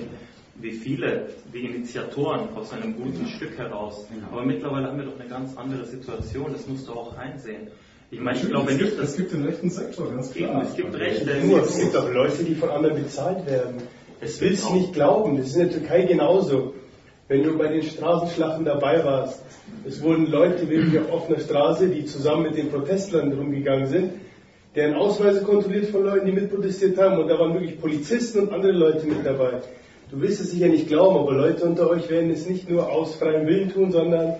wie 0.57 0.72
viele, 0.72 1.27
wie 1.51 1.65
Initiatoren 1.65 2.55
aus 2.55 2.72
einem 2.72 2.95
guten 2.95 3.27
Stück 3.27 3.57
heraus. 3.57 4.07
Aber 4.31 4.45
mittlerweile 4.45 4.88
haben 4.88 4.97
wir 4.97 5.05
doch 5.05 5.19
eine 5.19 5.30
ganz 5.30 5.57
andere 5.57 5.85
Situation, 5.85 6.53
das 6.53 6.65
musst 6.67 6.88
du 6.88 6.93
auch 6.93 7.17
einsehen. 7.17 7.67
Ich 8.11 8.19
meine, 8.19 8.38
ich 8.38 8.47
glaube 8.47 8.72
es 8.72 8.77
nicht, 8.77 8.85
gibt, 8.85 8.99
dass 9.01 9.09
es 9.09 9.17
gibt 9.17 9.33
den 9.33 9.43
rechten 9.45 9.69
Sektor, 9.69 10.09
ganz 10.09 10.31
klar. 10.31 10.51
Eben, 10.51 10.61
es 10.61 10.75
gibt 10.75 10.95
Rechte. 10.95 11.45
Nur, 11.45 11.64
es 11.64 11.77
gibt 11.77 11.97
auch 11.97 12.09
Leute, 12.09 12.43
die 12.43 12.55
von 12.55 12.69
anderen 12.69 13.03
bezahlt 13.03 13.45
werden. 13.45 13.81
Das 14.22 14.39
willst 14.39 14.72
nicht 14.72 14.93
glauben. 14.93 15.38
Das 15.38 15.47
ist 15.47 15.55
in 15.55 15.67
der 15.67 15.72
Türkei 15.72 16.03
genauso. 16.03 16.73
Wenn 17.27 17.43
du 17.43 17.57
bei 17.57 17.67
den 17.67 17.81
Straßenschlachten 17.81 18.65
dabei 18.65 19.03
warst, 19.03 19.41
es 19.83 20.01
wurden 20.01 20.27
Leute 20.27 20.69
wirklich 20.69 20.99
auf 20.99 21.11
offener 21.11 21.39
Straße, 21.39 21.89
die 21.89 22.05
zusammen 22.05 22.43
mit 22.43 22.55
den 22.55 22.69
Protestlern 22.69 23.33
rumgegangen 23.33 23.88
sind, 23.88 24.11
deren 24.76 24.95
Ausweise 24.95 25.42
kontrolliert 25.42 25.88
von 25.88 26.04
Leuten, 26.04 26.26
die 26.26 26.32
mitprotestiert 26.32 26.98
haben. 26.98 27.20
Und 27.20 27.28
da 27.28 27.40
waren 27.40 27.54
wirklich 27.54 27.80
Polizisten 27.80 28.40
und 28.42 28.54
andere 28.54 28.74
Leute 28.74 29.06
mit 29.06 29.26
dabei. 29.26 29.62
Du 30.12 30.22
willst 30.22 30.42
es 30.42 30.52
sicher 30.52 30.68
nicht 30.68 30.88
glauben, 30.88 31.18
aber 31.18 31.34
Leute 31.34 31.66
unter 31.66 31.90
euch 31.90 32.10
werden 32.10 32.30
es 32.30 32.48
nicht 32.48 32.70
nur 32.70 32.92
aus 32.92 33.16
freiem 33.16 33.48
Willen 33.48 33.74
tun, 33.74 33.92
sondern 33.92 34.36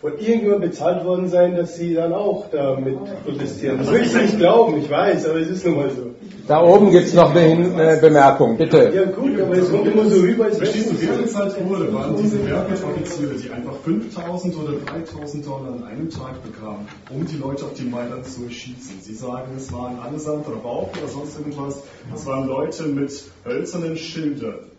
von 0.00 0.12
irgendjemandem 0.12 0.70
bezahlt 0.70 1.04
worden 1.04 1.28
sein, 1.28 1.56
dass 1.56 1.76
sie 1.76 1.94
dann 1.94 2.12
auch 2.12 2.50
damit 2.50 2.98
protestieren. 3.24 3.78
Das 3.78 3.90
willst 3.90 4.14
du 4.14 4.18
nicht 4.18 4.38
glauben, 4.38 4.78
ich 4.78 4.88
weiß, 4.88 5.28
aber 5.28 5.40
es 5.40 5.48
ist 5.48 5.66
nun 5.66 5.76
mal 5.76 5.90
so. 5.90 6.14
Da 6.48 6.62
oben 6.62 6.92
gibt 6.92 7.06
es 7.06 7.14
noch 7.14 7.34
eine 7.34 7.96
äh, 7.96 8.00
Bemerkung, 8.00 8.56
bitte. 8.56 8.92
Ja 8.94 9.04
gut, 9.04 9.40
aber 9.40 9.56
es 9.56 9.68
kommt 9.68 9.88
immer 9.88 10.08
so 10.08 10.20
rüber, 10.20 10.44
als 10.44 10.58
Verstehst 10.58 10.92
du, 10.92 11.00
wie 11.00 11.22
bezahlt 11.22 11.56
wurde, 11.68 11.92
waren 11.92 12.16
diese 12.16 12.46
Wehrpflichtoffiziere, 12.46 13.34
die 13.34 13.50
einfach 13.50 13.74
5000 13.84 14.56
oder 14.56 14.72
3000 14.86 15.44
Dollar 15.44 15.72
an 15.72 15.84
einem 15.84 16.08
Tag 16.08 16.40
bekamen, 16.44 16.86
um 17.10 17.26
die 17.26 17.36
Leute 17.36 17.64
auf 17.64 17.74
die 17.74 17.84
Maidan 17.84 18.22
zu 18.22 18.44
erschießen. 18.44 19.00
Sie 19.00 19.14
sagen, 19.14 19.52
es 19.56 19.72
waren 19.72 19.98
allesamt 19.98 20.46
Rabauken 20.46 21.02
oder 21.02 21.10
sonst 21.10 21.36
irgendwas. 21.36 21.82
Es 22.14 22.24
waren 22.26 22.46
Leute 22.46 22.84
mit 22.84 23.24
hölzernen 23.44 23.96
Schildern 23.96 24.70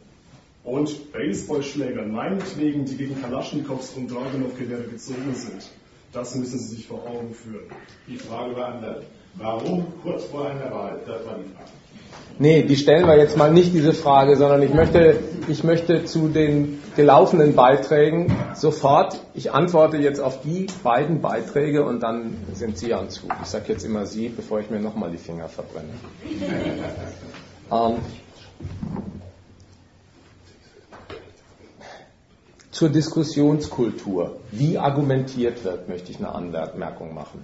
und 0.64 1.12
Baseballschlägern, 1.12 2.12
meinetwegen, 2.12 2.86
die 2.86 2.96
gegen 2.96 3.22
Kalaschnikows 3.22 3.94
und 3.98 4.10
Dragunov-Gewehre 4.10 4.84
gezogen 4.84 5.34
sind. 5.34 5.70
Das 6.14 6.34
müssen 6.36 6.60
Sie 6.60 6.76
sich 6.76 6.88
vor 6.88 7.06
Augen 7.06 7.34
führen. 7.34 7.66
Die 8.08 8.18
Frage 8.18 8.56
war 8.56 8.74
anders. 8.76 9.04
Warum 9.40 9.86
kurz 10.02 10.26
vor 10.26 10.48
einer 10.48 10.72
Wahl? 10.72 11.00
Das 11.06 11.26
war 11.26 11.36
die 11.36 11.54
Frage. 11.54 11.70
Nee, 12.40 12.64
die 12.64 12.76
stellen 12.76 13.08
wir 13.08 13.18
jetzt 13.18 13.36
mal 13.36 13.52
nicht 13.52 13.74
diese 13.74 13.94
Frage, 13.94 14.36
sondern 14.36 14.62
ich 14.62 14.72
möchte, 14.72 15.20
ich 15.48 15.64
möchte 15.64 16.06
zu 16.06 16.28
den 16.28 16.80
gelaufenen 16.96 17.56
Beiträgen 17.56 18.36
sofort, 18.54 19.20
ich 19.34 19.52
antworte 19.54 19.98
jetzt 19.98 20.20
auf 20.20 20.42
die 20.42 20.68
beiden 20.84 21.22
Beiträge 21.22 21.84
und 21.84 22.02
dann 22.02 22.38
sind 22.54 22.78
Sie 22.78 22.94
am 22.94 23.10
Zug. 23.10 23.32
Ich 23.42 23.48
sage 23.48 23.66
jetzt 23.70 23.84
immer 23.84 24.06
Sie, 24.06 24.30
bevor 24.30 24.60
ich 24.60 24.70
mir 24.70 24.80
nochmal 24.80 25.10
die 25.10 25.18
Finger 25.18 25.50
verbrenne. 25.50 25.90
ähm, 27.72 27.96
zur 32.70 32.90
Diskussionskultur. 32.90 34.38
Wie 34.52 34.78
argumentiert 34.78 35.64
wird, 35.64 35.90
möchte 35.90 36.12
ich 36.12 36.18
eine 36.20 36.30
Anmerkung 36.30 37.16
machen. 37.16 37.44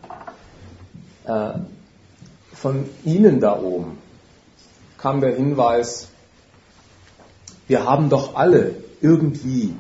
Äh, 1.26 1.60
von 2.64 2.86
Ihnen 3.04 3.42
da 3.42 3.60
oben 3.60 3.98
kam 4.98 5.20
der 5.20 5.36
Hinweis, 5.36 6.08
wir 7.68 7.84
haben 7.84 8.08
doch 8.10 8.36
alle 8.38 8.76
irgendwie 9.02 9.74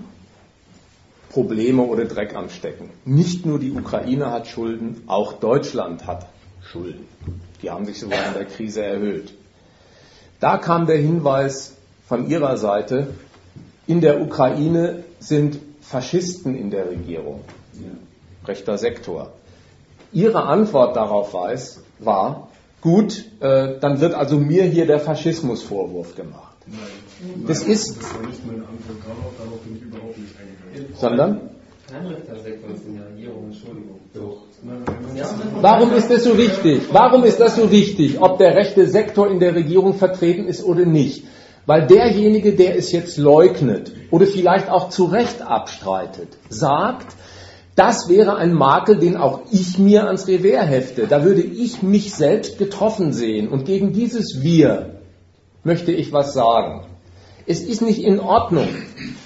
Probleme 1.29 1.83
oder 1.83 2.03
Dreck 2.03 2.35
am 2.35 2.49
Stecken. 2.49 2.89
Nicht 3.05 3.45
nur 3.45 3.57
die 3.57 3.71
Ukraine 3.71 4.31
hat 4.31 4.47
Schulden, 4.47 5.01
auch 5.07 5.31
Deutschland 5.31 6.07
hat 6.07 6.27
Schulden. 6.61 7.07
Die 7.61 7.71
haben 7.71 7.85
sich 7.85 8.01
sogar 8.01 8.19
in 8.27 8.33
der 8.33 8.45
Krise 8.47 8.83
erhöht. 8.83 9.33
Da 10.41 10.57
kam 10.57 10.85
der 10.85 10.97
Hinweis 10.97 11.77
von 12.05 12.29
Ihrer 12.29 12.57
Seite, 12.57 13.13
in 13.87 14.01
der 14.01 14.19
Ukraine 14.19 15.05
sind 15.19 15.57
Faschisten 15.79 16.53
in 16.53 16.69
der 16.69 16.89
Regierung, 16.89 17.45
rechter 18.45 18.77
Sektor. 18.77 19.31
Ihre 20.11 20.43
Antwort 20.43 20.97
darauf 20.97 21.33
war, 21.33 22.49
Gut, 22.83 23.23
äh, 23.39 23.79
dann 23.79 24.01
wird 24.01 24.13
also 24.13 24.37
mir 24.37 24.65
hier 24.65 24.85
der 24.85 24.99
Faschismusvorwurf 24.99 26.15
gemacht. 26.15 26.57
Nein. 26.67 26.79
Das 27.47 27.61
Nein, 27.61 27.71
ist. 27.71 27.97
Das 27.97 28.13
war 28.13 28.27
nicht 28.27 28.45
meine 28.45 28.59
Antwort 28.67 28.97
darauf, 29.07 29.31
darauf 29.39 29.59
bin 29.61 29.77
ich 29.77 29.83
überhaupt 29.83 30.17
nicht 30.17 30.33
eingegangen. 30.37 30.93
Sondern? 30.93 31.49
Kein 31.89 32.07
Richtersektor 32.07 32.71
ist 32.75 32.85
in 32.85 32.97
der 32.97 33.07
Regierung, 33.07 33.45
Entschuldigung. 33.45 33.99
Doch. 34.13 34.43
Warum 35.61 35.93
ist 35.93 36.11
das 36.11 36.25
so 36.25 36.37
wichtig? 36.37 36.81
Warum 36.91 37.23
ist 37.23 37.39
das 37.39 37.55
so 37.55 37.71
wichtig, 37.71 38.21
ob 38.21 38.37
der 38.37 38.53
rechte 38.55 38.85
Sektor 38.87 39.31
in 39.31 39.39
der 39.39 39.55
Regierung 39.55 39.93
vertreten 39.93 40.45
ist 40.45 40.61
oder 40.61 40.85
nicht? 40.85 41.23
Weil 41.65 41.87
derjenige, 41.87 42.51
der 42.53 42.77
es 42.77 42.91
jetzt 42.91 43.17
leugnet 43.17 43.93
oder 44.11 44.27
vielleicht 44.27 44.69
auch 44.69 44.89
zu 44.89 45.05
Recht 45.05 45.41
abstreitet, 45.41 46.37
sagt, 46.49 47.15
das 47.75 48.07
wäre 48.07 48.35
ein 48.35 48.53
Makel, 48.53 48.97
den 48.97 49.17
auch 49.17 49.41
ich 49.51 49.79
mir 49.79 50.05
ans 50.05 50.27
Revers 50.27 50.67
hefte. 50.67 51.07
Da 51.07 51.23
würde 51.23 51.41
ich 51.41 51.81
mich 51.81 52.13
selbst 52.13 52.57
getroffen 52.57 53.13
sehen. 53.13 53.47
Und 53.49 53.65
gegen 53.65 53.93
dieses 53.93 54.43
Wir 54.43 54.99
möchte 55.63 55.91
ich 55.91 56.13
was 56.13 56.33
sagen. 56.33 56.85
Es 57.47 57.61
ist 57.61 57.81
nicht 57.81 58.03
in 58.03 58.19
Ordnung, 58.19 58.67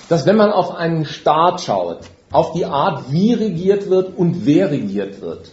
dass 0.09 0.25
wenn 0.25 0.37
man 0.37 0.51
auf 0.51 0.73
einen 0.73 1.05
Staat 1.05 1.61
schaut, 1.61 1.99
auf 2.31 2.53
die 2.53 2.65
Art, 2.65 3.11
wie 3.11 3.33
regiert 3.33 3.89
wird 3.89 4.17
und 4.17 4.45
wer 4.45 4.71
regiert 4.71 5.21
wird, 5.21 5.51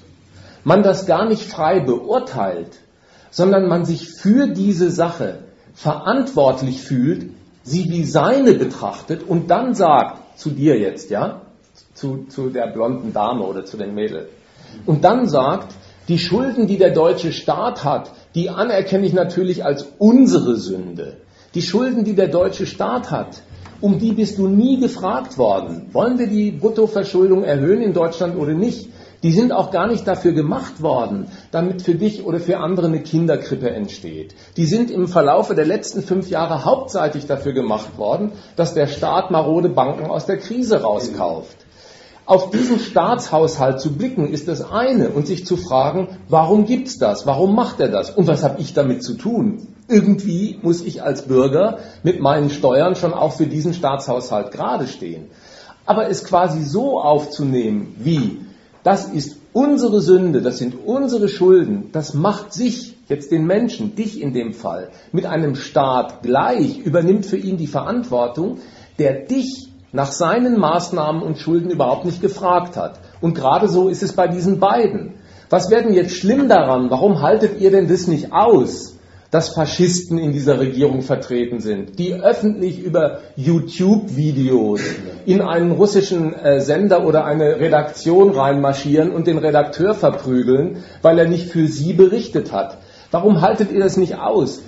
man 0.62 0.82
das 0.82 1.06
gar 1.06 1.28
nicht 1.28 1.42
frei 1.42 1.80
beurteilt, 1.80 2.78
sondern 3.30 3.68
man 3.68 3.84
sich 3.84 4.08
für 4.08 4.46
diese 4.46 4.90
Sache 4.90 5.40
verantwortlich 5.74 6.80
fühlt, 6.80 7.30
sie 7.64 7.90
wie 7.90 8.04
seine 8.04 8.54
betrachtet 8.54 9.22
und 9.26 9.50
dann 9.50 9.74
sagt, 9.74 10.38
zu 10.38 10.50
dir 10.50 10.78
jetzt, 10.78 11.10
ja, 11.10 11.42
zu, 12.04 12.26
zu 12.28 12.50
der 12.50 12.66
blonden 12.66 13.14
Dame 13.14 13.44
oder 13.44 13.64
zu 13.64 13.78
den 13.78 13.94
Mädels. 13.94 14.28
Und 14.84 15.04
dann 15.04 15.26
sagt, 15.26 15.74
die 16.08 16.18
Schulden, 16.18 16.66
die 16.66 16.76
der 16.76 16.90
deutsche 16.90 17.32
Staat 17.32 17.82
hat, 17.82 18.10
die 18.34 18.50
anerkenne 18.50 19.06
ich 19.06 19.14
natürlich 19.14 19.64
als 19.64 19.86
unsere 19.96 20.56
Sünde. 20.56 21.16
Die 21.54 21.62
Schulden, 21.62 22.04
die 22.04 22.14
der 22.14 22.28
deutsche 22.28 22.66
Staat 22.66 23.10
hat, 23.10 23.40
um 23.80 23.98
die 23.98 24.12
bist 24.12 24.36
du 24.36 24.48
nie 24.48 24.78
gefragt 24.78 25.38
worden. 25.38 25.88
Wollen 25.92 26.18
wir 26.18 26.26
die 26.26 26.50
Bruttoverschuldung 26.50 27.42
erhöhen 27.42 27.80
in 27.80 27.94
Deutschland 27.94 28.36
oder 28.36 28.52
nicht? 28.52 28.90
Die 29.22 29.32
sind 29.32 29.52
auch 29.52 29.70
gar 29.70 29.86
nicht 29.86 30.06
dafür 30.06 30.32
gemacht 30.32 30.82
worden, 30.82 31.28
damit 31.52 31.80
für 31.80 31.94
dich 31.94 32.26
oder 32.26 32.38
für 32.38 32.58
andere 32.58 32.88
eine 32.88 33.00
Kinderkrippe 33.00 33.70
entsteht. 33.70 34.34
Die 34.58 34.66
sind 34.66 34.90
im 34.90 35.08
Verlaufe 35.08 35.54
der 35.54 35.64
letzten 35.64 36.02
fünf 36.02 36.28
Jahre 36.28 36.66
hauptseitig 36.66 37.26
dafür 37.26 37.54
gemacht 37.54 37.96
worden, 37.96 38.32
dass 38.56 38.74
der 38.74 38.88
Staat 38.88 39.30
marode 39.30 39.70
Banken 39.70 40.10
aus 40.10 40.26
der 40.26 40.36
Krise 40.36 40.82
rauskauft. 40.82 41.63
Auf 42.26 42.50
diesen 42.50 42.78
Staatshaushalt 42.78 43.80
zu 43.80 43.92
blicken, 43.92 44.32
ist 44.32 44.48
das 44.48 44.62
eine 44.70 45.10
und 45.10 45.26
sich 45.26 45.44
zu 45.44 45.58
fragen, 45.58 46.08
warum 46.30 46.64
gibt's 46.64 46.96
das? 46.96 47.26
Warum 47.26 47.54
macht 47.54 47.80
er 47.80 47.88
das? 47.88 48.10
Und 48.10 48.26
was 48.26 48.42
habe 48.42 48.62
ich 48.62 48.72
damit 48.72 49.02
zu 49.02 49.14
tun? 49.14 49.68
Irgendwie 49.88 50.58
muss 50.62 50.80
ich 50.80 51.02
als 51.02 51.22
Bürger 51.22 51.78
mit 52.02 52.20
meinen 52.20 52.48
Steuern 52.48 52.96
schon 52.96 53.12
auch 53.12 53.34
für 53.34 53.46
diesen 53.46 53.74
Staatshaushalt 53.74 54.52
gerade 54.52 54.86
stehen. 54.86 55.26
Aber 55.84 56.08
es 56.08 56.24
quasi 56.24 56.64
so 56.64 56.98
aufzunehmen, 56.98 57.94
wie 57.98 58.38
das 58.82 59.06
ist 59.06 59.36
unsere 59.52 60.00
Sünde, 60.00 60.40
das 60.40 60.56
sind 60.56 60.74
unsere 60.86 61.28
Schulden, 61.28 61.90
das 61.92 62.14
macht 62.14 62.54
sich, 62.54 62.96
jetzt 63.08 63.32
den 63.32 63.46
Menschen, 63.46 63.96
dich 63.96 64.20
in 64.20 64.32
dem 64.32 64.54
Fall, 64.54 64.88
mit 65.12 65.26
einem 65.26 65.56
Staat 65.56 66.22
gleich, 66.22 66.78
übernimmt 66.78 67.26
für 67.26 67.36
ihn 67.36 67.58
die 67.58 67.66
Verantwortung, 67.66 68.60
der 68.98 69.26
dich 69.26 69.68
nach 69.94 70.10
seinen 70.10 70.58
Maßnahmen 70.58 71.22
und 71.22 71.38
Schulden 71.38 71.70
überhaupt 71.70 72.04
nicht 72.04 72.20
gefragt 72.20 72.76
hat. 72.76 72.98
Und 73.20 73.34
gerade 73.34 73.68
so 73.68 73.88
ist 73.88 74.02
es 74.02 74.12
bei 74.12 74.26
diesen 74.26 74.58
beiden. 74.58 75.14
Was 75.50 75.70
wäre 75.70 75.84
denn 75.84 75.94
jetzt 75.94 76.16
schlimm 76.16 76.48
daran? 76.48 76.90
Warum 76.90 77.22
haltet 77.22 77.60
ihr 77.60 77.70
denn 77.70 77.86
das 77.86 78.08
nicht 78.08 78.32
aus, 78.32 78.96
dass 79.30 79.54
Faschisten 79.54 80.18
in 80.18 80.32
dieser 80.32 80.58
Regierung 80.58 81.02
vertreten 81.02 81.60
sind, 81.60 81.98
die 82.00 82.12
öffentlich 82.12 82.80
über 82.80 83.20
YouTube-Videos 83.36 84.80
in 85.26 85.40
einen 85.40 85.70
russischen 85.70 86.34
äh, 86.34 86.60
Sender 86.60 87.06
oder 87.06 87.24
eine 87.24 87.60
Redaktion 87.60 88.30
reinmarschieren 88.30 89.12
und 89.12 89.28
den 89.28 89.38
Redakteur 89.38 89.94
verprügeln, 89.94 90.78
weil 91.02 91.20
er 91.20 91.28
nicht 91.28 91.50
für 91.50 91.68
sie 91.68 91.92
berichtet 91.92 92.52
hat? 92.52 92.78
Warum 93.12 93.42
haltet 93.42 93.70
ihr 93.70 93.80
das 93.80 93.96
nicht 93.96 94.18
aus? 94.18 94.62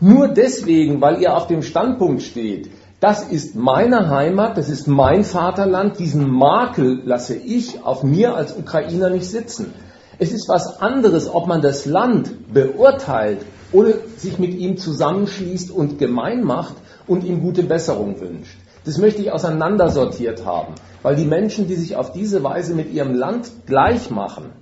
Nur 0.00 0.26
deswegen, 0.26 1.00
weil 1.00 1.22
ihr 1.22 1.36
auf 1.36 1.46
dem 1.46 1.62
Standpunkt 1.62 2.22
steht, 2.22 2.68
das 3.02 3.24
ist 3.24 3.56
meine 3.56 4.10
Heimat, 4.10 4.56
das 4.56 4.68
ist 4.68 4.86
mein 4.86 5.24
Vaterland, 5.24 5.98
diesen 5.98 6.30
Makel 6.30 7.02
lasse 7.04 7.34
ich 7.34 7.82
auf 7.82 8.04
mir 8.04 8.36
als 8.36 8.56
Ukrainer 8.56 9.10
nicht 9.10 9.26
sitzen. 9.26 9.74
Es 10.20 10.30
ist 10.30 10.48
was 10.48 10.80
anderes, 10.80 11.28
ob 11.28 11.48
man 11.48 11.62
das 11.62 11.84
Land 11.84 12.54
beurteilt 12.54 13.44
oder 13.72 13.94
sich 14.16 14.38
mit 14.38 14.54
ihm 14.54 14.76
zusammenschließt 14.76 15.72
und 15.72 15.98
gemein 15.98 16.44
macht 16.44 16.76
und 17.08 17.24
ihm 17.24 17.42
gute 17.42 17.64
Besserung 17.64 18.20
wünscht. 18.20 18.56
Das 18.84 18.98
möchte 18.98 19.20
ich 19.20 19.32
auseinandersortiert 19.32 20.46
haben, 20.46 20.76
weil 21.02 21.16
die 21.16 21.24
Menschen, 21.24 21.66
die 21.66 21.74
sich 21.74 21.96
auf 21.96 22.12
diese 22.12 22.44
Weise 22.44 22.72
mit 22.72 22.92
ihrem 22.92 23.14
Land 23.14 23.50
gleich 23.66 24.10
machen, 24.10 24.52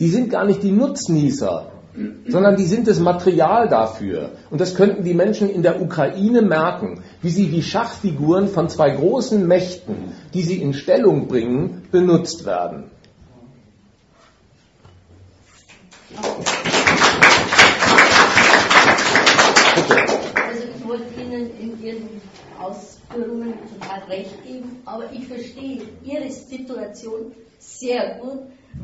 die 0.00 0.08
sind 0.08 0.28
gar 0.28 0.44
nicht 0.44 0.64
die 0.64 0.72
Nutznießer 0.72 1.70
sondern 2.28 2.56
die 2.56 2.64
sind 2.64 2.86
das 2.86 3.00
Material 3.00 3.68
dafür. 3.68 4.30
Und 4.50 4.60
das 4.60 4.74
könnten 4.74 5.04
die 5.04 5.14
Menschen 5.14 5.50
in 5.50 5.62
der 5.62 5.82
Ukraine 5.82 6.42
merken, 6.42 7.02
wie 7.22 7.30
sie 7.30 7.50
wie 7.50 7.62
Schachfiguren 7.62 8.48
von 8.48 8.68
zwei 8.68 8.90
großen 8.90 9.46
Mächten, 9.46 10.12
die 10.32 10.42
sie 10.42 10.62
in 10.62 10.72
Stellung 10.72 11.26
bringen, 11.26 11.82
benutzt 11.90 12.46
werden. 12.46 12.84
Also 20.48 20.64
ich 20.76 20.88
wollte 20.88 21.04
Ihnen 21.20 21.50
in 21.60 21.82
Ihren 21.82 22.08
Ausführungen 22.60 23.54
total 23.78 24.02
recht 24.08 24.44
geben, 24.44 24.76
aber 24.84 25.04
ich 25.12 25.26
verstehe 25.26 25.82
Ihre 26.04 26.30
Situation 26.30 27.32
sehr 27.58 28.18
gut, 28.20 28.40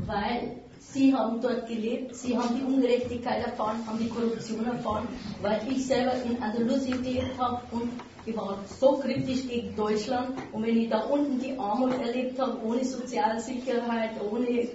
weil 0.06 0.56
Sie 0.96 1.14
haben 1.14 1.42
dort 1.42 1.66
gelebt, 1.68 2.16
Sie 2.16 2.38
haben 2.38 2.56
die 2.56 2.62
Ungerechtigkeit 2.62 3.44
erfahren, 3.44 3.86
haben 3.86 3.98
die 3.98 4.08
Korruption 4.08 4.64
erfahren, 4.64 5.06
weil 5.42 5.60
ich 5.68 5.86
selber 5.86 6.14
in 6.24 6.42
Andalusien 6.42 7.02
gelebt 7.02 7.38
habe 7.38 7.60
und 7.70 7.90
ich 8.24 8.34
war 8.34 8.58
so 8.80 8.96
kritisch 8.96 9.46
gegen 9.46 9.76
Deutschland. 9.76 10.30
Und 10.52 10.64
wenn 10.64 10.76
ich 10.78 10.88
da 10.88 11.00
unten 11.00 11.38
die 11.38 11.56
Armut 11.58 11.92
erlebt 12.02 12.40
habe, 12.40 12.58
ohne 12.64 12.82
Sozialsicherheit, 12.82 14.12
ohne 14.32 14.48
äh, 14.48 14.66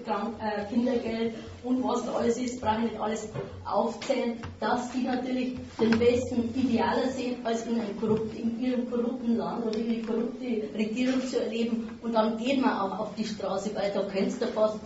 Kindergeld 0.70 1.34
und 1.64 1.84
was 1.84 2.06
da 2.06 2.14
alles 2.14 2.38
ist, 2.38 2.62
brauche 2.62 2.78
ich 2.78 2.92
nicht 2.92 3.02
alles 3.02 3.28
aufzählen, 3.66 4.38
dass 4.60 4.92
die 4.92 5.04
natürlich 5.04 5.58
den 5.80 6.00
Westen 6.00 6.54
idealer 6.56 7.10
sehen, 7.10 7.38
als 7.44 7.66
in, 7.66 7.82
einem 7.82 8.00
korrupt, 8.00 8.34
in 8.38 8.60
ihrem 8.62 8.90
korrupten 8.90 9.38
Land 9.38 9.66
oder 9.66 9.78
eine 9.78 10.02
korrupte 10.04 10.70
Regierung 10.78 11.22
zu 11.28 11.42
erleben. 11.44 11.90
Und 12.04 12.14
dann 12.14 12.38
geht 12.38 12.62
man 12.62 12.80
auch 12.80 13.00
auf 13.00 13.16
die 13.16 13.26
Straße, 13.26 13.72
weil 13.74 13.92
da 13.92 14.04
kennst 14.04 14.40
du 14.40 14.46
fast 14.48 14.80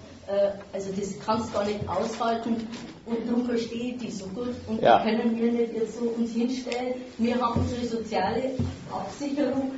also 0.74 0.92
das 0.98 1.20
kannst 1.24 1.50
du 1.50 1.54
gar 1.54 1.66
nicht 1.66 1.88
aushalten 1.88 2.68
und 3.06 3.28
darum 3.28 3.46
verstehe 3.46 3.94
ich 3.94 3.98
die 3.98 4.12
so 4.12 4.26
gut 4.28 4.56
und 4.68 4.82
ja. 4.82 5.04
können 5.04 5.38
wir 5.38 5.52
nicht 5.52 5.74
jetzt 5.74 6.00
so 6.00 6.06
uns 6.06 6.32
hinstellen. 6.32 6.96
Wir 7.18 7.40
haben 7.40 7.62
unsere 7.62 7.86
soziale 7.86 8.52
Absicherung, 8.92 9.72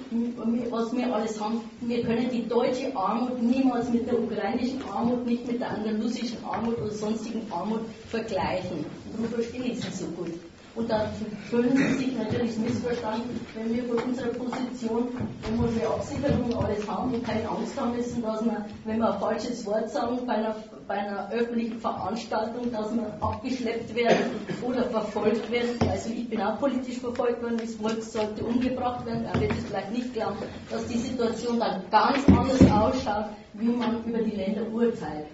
was 0.69 0.95
wir 0.95 1.14
alles 1.14 1.40
haben. 1.40 1.61
Wir 1.82 2.03
können 2.03 2.30
die 2.30 2.48
deutsche 2.48 2.95
Armut 2.95 3.42
niemals 3.42 3.90
mit 3.90 4.08
der 4.08 4.19
ukrainischen 4.19 4.82
Armut, 4.90 5.26
nicht 5.26 5.45
mit 5.45 5.59
der 5.59 5.72
andalusischen 5.72 6.38
Armut 6.45 6.77
oder 6.77 6.92
sonstigen 6.92 7.42
Armut 7.51 7.82
vergleichen. 8.09 8.85
Darum 9.11 9.30
verstehe 9.30 9.66
ich 9.66 9.82
sie 9.82 9.92
so 9.92 10.06
gut. 10.06 10.34
Und 10.77 10.91
da 10.91 11.09
fühlen 11.49 11.75
sie 11.75 11.93
sich 11.95 12.15
natürlich 12.15 12.56
missverstanden, 12.56 13.39
wenn 13.56 13.73
wir 13.73 13.83
von 13.85 13.97
unserer 13.97 14.27
Position, 14.27 15.07
wo 15.56 15.64
wir 15.75 15.89
Absicherung 15.89 16.56
alles 16.64 16.88
haben 16.88 17.15
und 17.15 17.25
keine 17.25 17.49
Angst 17.49 17.81
haben 17.81 17.95
müssen, 17.95 18.22
dass 18.22 18.45
wir, 18.45 18.64
wenn 18.85 18.99
wir 18.99 19.11
ein 19.11 19.19
falsches 19.19 19.65
Wort 19.65 19.89
sagen 19.89 20.19
bei 20.27 20.33
einer, 20.33 20.56
bei 20.88 20.93
einer 20.93 21.31
öffentlichen 21.31 21.80
Veranstaltung, 21.80 22.72
dass 22.72 22.93
wir 22.93 23.11
abgeschleppt 23.22 23.95
werden 23.95 24.30
oder 24.61 24.83
verfolgt 24.83 25.49
werden. 25.51 25.80
Also 25.89 26.11
ich 26.11 26.30
bin 26.30 26.39
auch 26.41 26.59
politisch 26.59 26.99
verfolgt 26.99 27.41
worden, 27.41 27.57
das 27.57 27.81
Wort 27.81 28.03
sollte 28.03 28.43
umgebracht 28.43 29.03
werden. 29.07 29.25
Er 29.33 29.41
wird 29.41 29.53
es 29.53 29.65
vielleicht 29.65 29.91
nicht 29.91 30.14
glauben, 30.14 30.38
dass 30.69 30.85
die 30.85 30.99
Situation 30.99 31.59
dann 31.59 31.81
ganz 31.89 32.19
anders 32.27 32.61
ausschaut, 32.72 33.25
wie 33.53 33.65
man 33.65 34.03
über 34.03 34.19
die 34.19 34.35
Länder 34.35 34.61
urteilt. 34.72 35.25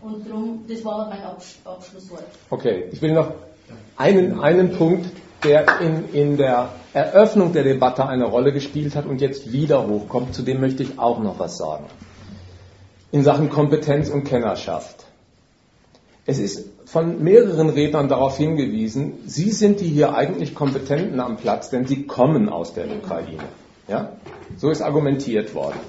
Und 0.00 0.28
darum, 0.28 0.64
das 0.68 0.84
war 0.84 1.08
mein 1.08 1.22
Abschlusswort. 1.24 2.24
Okay, 2.50 2.88
ich 2.92 3.02
will 3.02 3.14
noch 3.14 3.32
einen, 3.96 4.40
einen 4.40 4.72
Punkt, 4.72 5.06
der 5.44 5.80
in, 5.80 6.12
in 6.12 6.36
der 6.36 6.70
Eröffnung 6.92 7.52
der 7.52 7.64
Debatte 7.64 8.06
eine 8.06 8.24
Rolle 8.24 8.52
gespielt 8.52 8.94
hat 8.94 9.06
und 9.06 9.20
jetzt 9.20 9.52
wieder 9.52 9.86
hochkommt, 9.86 10.34
zu 10.34 10.42
dem 10.42 10.60
möchte 10.60 10.82
ich 10.82 10.98
auch 10.98 11.20
noch 11.20 11.38
was 11.38 11.56
sagen. 11.56 11.84
In 13.10 13.22
Sachen 13.22 13.50
Kompetenz 13.50 14.08
und 14.08 14.24
Kennerschaft. 14.24 15.04
Es 16.24 16.38
ist 16.38 16.68
von 16.84 17.22
mehreren 17.22 17.70
Rednern 17.70 18.08
darauf 18.08 18.36
hingewiesen, 18.36 19.14
Sie 19.26 19.50
sind 19.50 19.80
die 19.80 19.88
hier 19.88 20.14
eigentlich 20.14 20.54
Kompetenten 20.54 21.20
am 21.20 21.36
Platz, 21.36 21.70
denn 21.70 21.86
Sie 21.86 22.06
kommen 22.06 22.48
aus 22.48 22.74
der 22.74 22.86
Ukraine. 22.86 23.42
Ja? 23.88 24.12
So 24.56 24.70
ist 24.70 24.82
argumentiert 24.82 25.54
worden. 25.54 25.80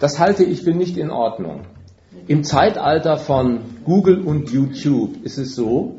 Das 0.00 0.18
halte 0.18 0.44
ich 0.44 0.62
für 0.62 0.72
nicht 0.72 0.96
in 0.96 1.10
Ordnung. 1.10 1.62
Im 2.26 2.44
Zeitalter 2.44 3.16
von 3.16 3.60
Google 3.84 4.20
und 4.20 4.50
YouTube 4.50 5.24
ist 5.24 5.38
es 5.38 5.54
so, 5.54 5.96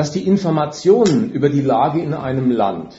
dass 0.00 0.12
die 0.12 0.26
Informationen 0.26 1.30
über 1.30 1.50
die 1.50 1.60
Lage 1.60 2.00
in 2.00 2.14
einem 2.14 2.50
Land 2.50 2.96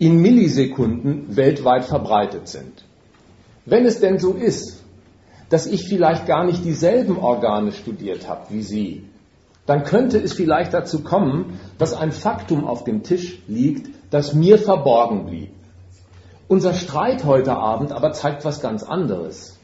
in 0.00 0.20
Millisekunden 0.20 1.36
weltweit 1.36 1.84
verbreitet 1.84 2.48
sind. 2.48 2.84
Wenn 3.64 3.86
es 3.86 4.00
denn 4.00 4.18
so 4.18 4.32
ist, 4.32 4.82
dass 5.50 5.68
ich 5.68 5.86
vielleicht 5.86 6.26
gar 6.26 6.44
nicht 6.44 6.64
dieselben 6.64 7.16
Organe 7.16 7.70
studiert 7.70 8.28
habe 8.28 8.46
wie 8.48 8.62
Sie, 8.62 9.04
dann 9.66 9.84
könnte 9.84 10.18
es 10.18 10.32
vielleicht 10.32 10.74
dazu 10.74 11.04
kommen, 11.04 11.60
dass 11.78 11.94
ein 11.94 12.10
Faktum 12.10 12.64
auf 12.64 12.82
dem 12.82 13.04
Tisch 13.04 13.40
liegt, 13.46 13.94
das 14.10 14.34
mir 14.34 14.58
verborgen 14.58 15.26
blieb. 15.26 15.52
Unser 16.48 16.74
Streit 16.74 17.24
heute 17.24 17.54
Abend 17.54 17.92
aber 17.92 18.12
zeigt 18.14 18.44
was 18.44 18.60
ganz 18.60 18.82
anderes. 18.82 19.60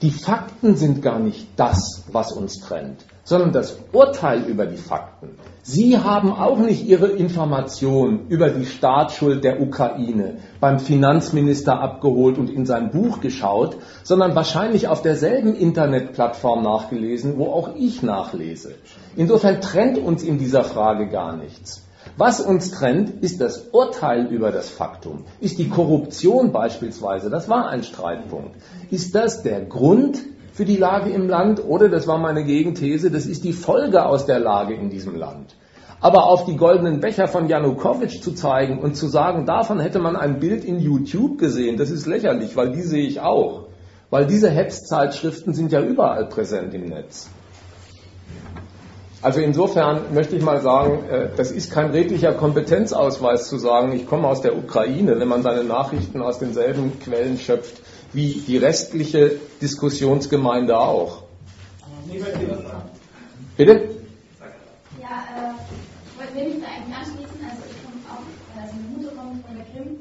Die 0.00 0.10
Fakten 0.10 0.74
sind 0.74 1.02
gar 1.02 1.18
nicht 1.18 1.48
das, 1.56 2.04
was 2.10 2.32
uns 2.32 2.60
trennt, 2.60 3.04
sondern 3.28 3.52
das 3.52 3.76
Urteil 3.92 4.44
über 4.44 4.64
die 4.64 4.78
Fakten. 4.78 5.36
Sie 5.62 5.98
haben 5.98 6.32
auch 6.32 6.56
nicht 6.56 6.86
Ihre 6.86 7.08
Information 7.08 8.26
über 8.30 8.48
die 8.48 8.64
Staatsschuld 8.64 9.44
der 9.44 9.60
Ukraine 9.60 10.38
beim 10.60 10.78
Finanzminister 10.78 11.78
abgeholt 11.78 12.38
und 12.38 12.48
in 12.48 12.64
sein 12.64 12.90
Buch 12.90 13.20
geschaut, 13.20 13.76
sondern 14.02 14.34
wahrscheinlich 14.34 14.88
auf 14.88 15.02
derselben 15.02 15.54
Internetplattform 15.54 16.62
nachgelesen, 16.62 17.34
wo 17.36 17.52
auch 17.52 17.76
ich 17.76 18.02
nachlese. 18.02 18.76
Insofern 19.14 19.60
trennt 19.60 19.98
uns 19.98 20.22
in 20.22 20.38
dieser 20.38 20.64
Frage 20.64 21.08
gar 21.08 21.36
nichts. 21.36 21.84
Was 22.16 22.40
uns 22.40 22.70
trennt, 22.70 23.22
ist 23.22 23.42
das 23.42 23.68
Urteil 23.72 24.24
über 24.28 24.52
das 24.52 24.70
Faktum. 24.70 25.26
Ist 25.38 25.58
die 25.58 25.68
Korruption 25.68 26.50
beispielsweise, 26.50 27.28
das 27.28 27.50
war 27.50 27.68
ein 27.68 27.82
Streitpunkt, 27.82 28.56
ist 28.90 29.14
das 29.14 29.42
der 29.42 29.66
Grund 29.66 30.18
für 30.58 30.64
die 30.64 30.76
Lage 30.76 31.10
im 31.10 31.28
Land 31.28 31.64
oder, 31.64 31.88
das 31.88 32.08
war 32.08 32.18
meine 32.18 32.42
Gegenthese, 32.42 33.12
das 33.12 33.26
ist 33.26 33.44
die 33.44 33.52
Folge 33.52 34.04
aus 34.04 34.26
der 34.26 34.40
Lage 34.40 34.74
in 34.74 34.90
diesem 34.90 35.14
Land. 35.14 35.54
Aber 36.00 36.24
auf 36.24 36.46
die 36.46 36.56
goldenen 36.56 36.98
Becher 36.98 37.28
von 37.28 37.48
Janukowitsch 37.48 38.20
zu 38.20 38.32
zeigen 38.32 38.80
und 38.80 38.96
zu 38.96 39.06
sagen, 39.06 39.46
davon 39.46 39.78
hätte 39.78 40.00
man 40.00 40.16
ein 40.16 40.40
Bild 40.40 40.64
in 40.64 40.80
YouTube 40.80 41.38
gesehen, 41.38 41.76
das 41.76 41.90
ist 41.90 42.06
lächerlich, 42.06 42.56
weil 42.56 42.72
die 42.72 42.82
sehe 42.82 43.06
ich 43.06 43.20
auch. 43.20 43.66
Weil 44.10 44.26
diese 44.26 44.50
Hetzzeitschriften 44.50 45.54
sind 45.54 45.70
ja 45.70 45.80
überall 45.80 46.26
präsent 46.26 46.74
im 46.74 46.86
Netz. 46.86 47.30
Also 49.22 49.40
insofern 49.40 50.12
möchte 50.12 50.34
ich 50.34 50.42
mal 50.42 50.60
sagen, 50.60 51.04
äh, 51.08 51.28
das 51.36 51.52
ist 51.52 51.70
kein 51.70 51.90
redlicher 51.92 52.32
Kompetenzausweis 52.32 53.48
zu 53.48 53.58
sagen, 53.58 53.92
ich 53.92 54.08
komme 54.08 54.26
aus 54.26 54.40
der 54.40 54.56
Ukraine, 54.56 55.20
wenn 55.20 55.28
man 55.28 55.44
seine 55.44 55.62
Nachrichten 55.62 56.20
aus 56.20 56.40
denselben 56.40 56.98
Quellen 56.98 57.38
schöpft 57.38 57.80
wie 58.12 58.42
die 58.46 58.56
restliche 58.56 59.38
Diskussionsgemeinde 59.60 60.78
auch. 60.78 61.24
Bitte? 63.56 63.72
Ja, 65.00 65.24
äh, 65.34 65.52
ich 66.06 66.18
wollte 66.18 66.34
mich 66.34 66.62
da 66.62 66.68
eigentlich 66.70 66.96
anschließen. 66.96 67.40
Also 67.44 67.62
ich 67.68 67.78
komme 67.84 68.00
auch, 68.08 68.24
also 68.56 68.72
meine 68.74 68.88
Mutter 68.96 69.12
kommt 69.16 69.44
von 69.44 69.56
der 69.56 69.66
Krim 69.66 69.98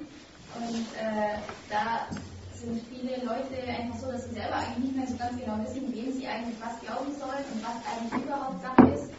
und 0.56 0.88
äh, 0.96 1.42
da 1.70 2.08
sind 2.54 2.82
viele 2.90 3.22
Leute 3.22 3.54
einfach 3.68 4.00
so, 4.00 4.12
dass 4.12 4.26
sie 4.26 4.34
selber 4.34 4.56
eigentlich 4.56 4.90
nicht 4.90 4.96
mehr 4.98 5.08
so 5.08 5.18
ganz 5.18 5.38
genau 5.38 5.58
wissen, 5.62 5.94
wem 5.94 6.10
sie 6.14 6.26
eigentlich 6.26 6.58
was 6.58 6.80
glauben 6.82 7.12
sollen 7.14 7.46
und 7.54 7.60
was 7.62 7.78
eigentlich 7.86 8.24
überhaupt 8.24 8.62
Sache 8.62 8.88
ist. 8.94 9.10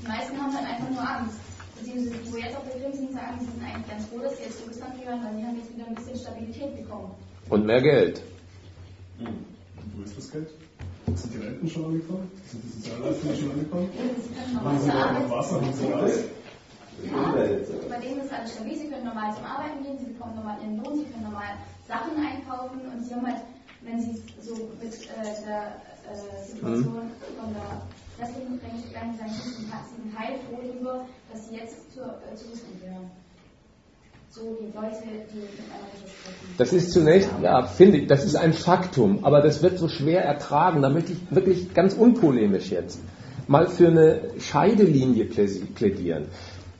Die 0.00 0.08
meisten 0.08 0.36
haben 0.40 0.54
dann 0.54 0.64
einfach 0.64 0.88
nur 0.88 1.04
Angst. 1.04 1.36
Beziehungsweise 1.76 2.16
die, 2.24 2.32
wo 2.32 2.36
jetzt 2.36 2.56
auf 2.56 2.64
der 2.64 2.80
Krim 2.80 2.92
sind, 2.94 3.12
sagen, 3.12 3.36
sie 3.40 3.52
sind 3.52 3.64
eigentlich 3.64 3.90
ganz 3.90 4.06
froh, 4.06 4.20
dass 4.22 4.36
sie 4.38 4.44
jetzt 4.44 4.58
zu 4.62 4.68
Russland 4.68 4.96
gehören, 4.96 5.20
weil 5.24 5.36
die 5.36 5.44
haben 5.44 5.56
jetzt 5.60 5.72
wieder 5.76 5.86
ein 5.86 5.94
bisschen 5.94 6.16
Stabilität 6.16 6.72
bekommen. 6.76 7.10
Und 7.50 7.66
mehr 7.66 7.82
Geld. 7.82 8.22
Und 9.18 9.46
wo 9.96 10.02
ist 10.02 10.16
das 10.18 10.30
Geld? 10.30 10.48
Sind 11.14 11.34
die 11.34 11.38
Renten 11.38 11.68
schon 11.68 11.84
angekommen? 11.84 12.30
Sind 12.50 12.64
die 12.64 12.68
Sozialleistungen 12.68 13.36
schon 13.36 13.50
angekommen? 13.52 13.88
Haben 14.62 14.80
Sie 14.80 14.88
noch 14.88 15.30
Wasser? 15.30 15.60
Haben 15.60 15.72
Sie 15.72 15.88
Gas? 15.88 16.24
Ja, 17.04 17.34
bei 17.88 18.00
denen 18.00 18.20
ist 18.20 18.32
alles 18.32 18.54
stabil. 18.54 18.76
Sie 18.76 18.88
können 18.88 19.04
normal 19.04 19.34
zum 19.34 19.44
Arbeiten 19.44 19.84
gehen, 19.84 19.98
sie 19.98 20.12
bekommen 20.12 20.34
normal 20.36 20.56
ihren 20.62 20.82
Lohn, 20.82 20.98
sie 20.98 21.04
können 21.04 21.24
normal 21.24 21.56
Sachen 21.86 22.16
einkaufen 22.16 22.80
und 22.92 23.04
sie 23.04 23.14
haben 23.14 23.26
halt, 23.26 23.42
wenn 23.82 24.00
sie 24.00 24.22
so 24.40 24.70
mit 24.80 24.92
äh, 24.92 25.44
der 25.44 25.76
äh, 26.08 26.42
Situation 26.42 27.12
mhm. 27.12 27.36
von 27.36 27.52
der 27.52 27.82
restlichen 28.18 28.56
Ukraine 28.56 28.82
gegangen 28.82 29.16
sein 29.18 29.28
müssen, 29.28 29.68
sind 29.68 30.18
heilfroh 30.18 30.56
darüber, 30.56 31.06
dass 31.32 31.48
sie 31.48 31.56
jetzt 31.56 31.92
zur, 31.92 32.06
äh, 32.24 32.34
zu 32.34 32.48
Russland 32.48 32.80
gehören. 32.80 33.10
Das 36.58 36.72
ist 36.72 36.92
zunächst, 36.92 37.30
ja, 37.42 37.62
finde 37.62 37.98
ich, 37.98 38.06
das 38.06 38.24
ist 38.24 38.36
ein 38.36 38.52
Faktum, 38.52 39.24
aber 39.24 39.40
das 39.40 39.62
wird 39.62 39.78
so 39.78 39.88
schwer 39.88 40.24
ertragen. 40.24 40.82
Da 40.82 40.88
möchte 40.88 41.12
ich 41.12 41.18
wirklich 41.30 41.74
ganz 41.74 41.94
unpolemisch 41.94 42.70
jetzt 42.70 43.00
mal 43.48 43.68
für 43.68 43.88
eine 43.88 44.20
Scheidelinie 44.38 45.24
plädieren. 45.26 46.26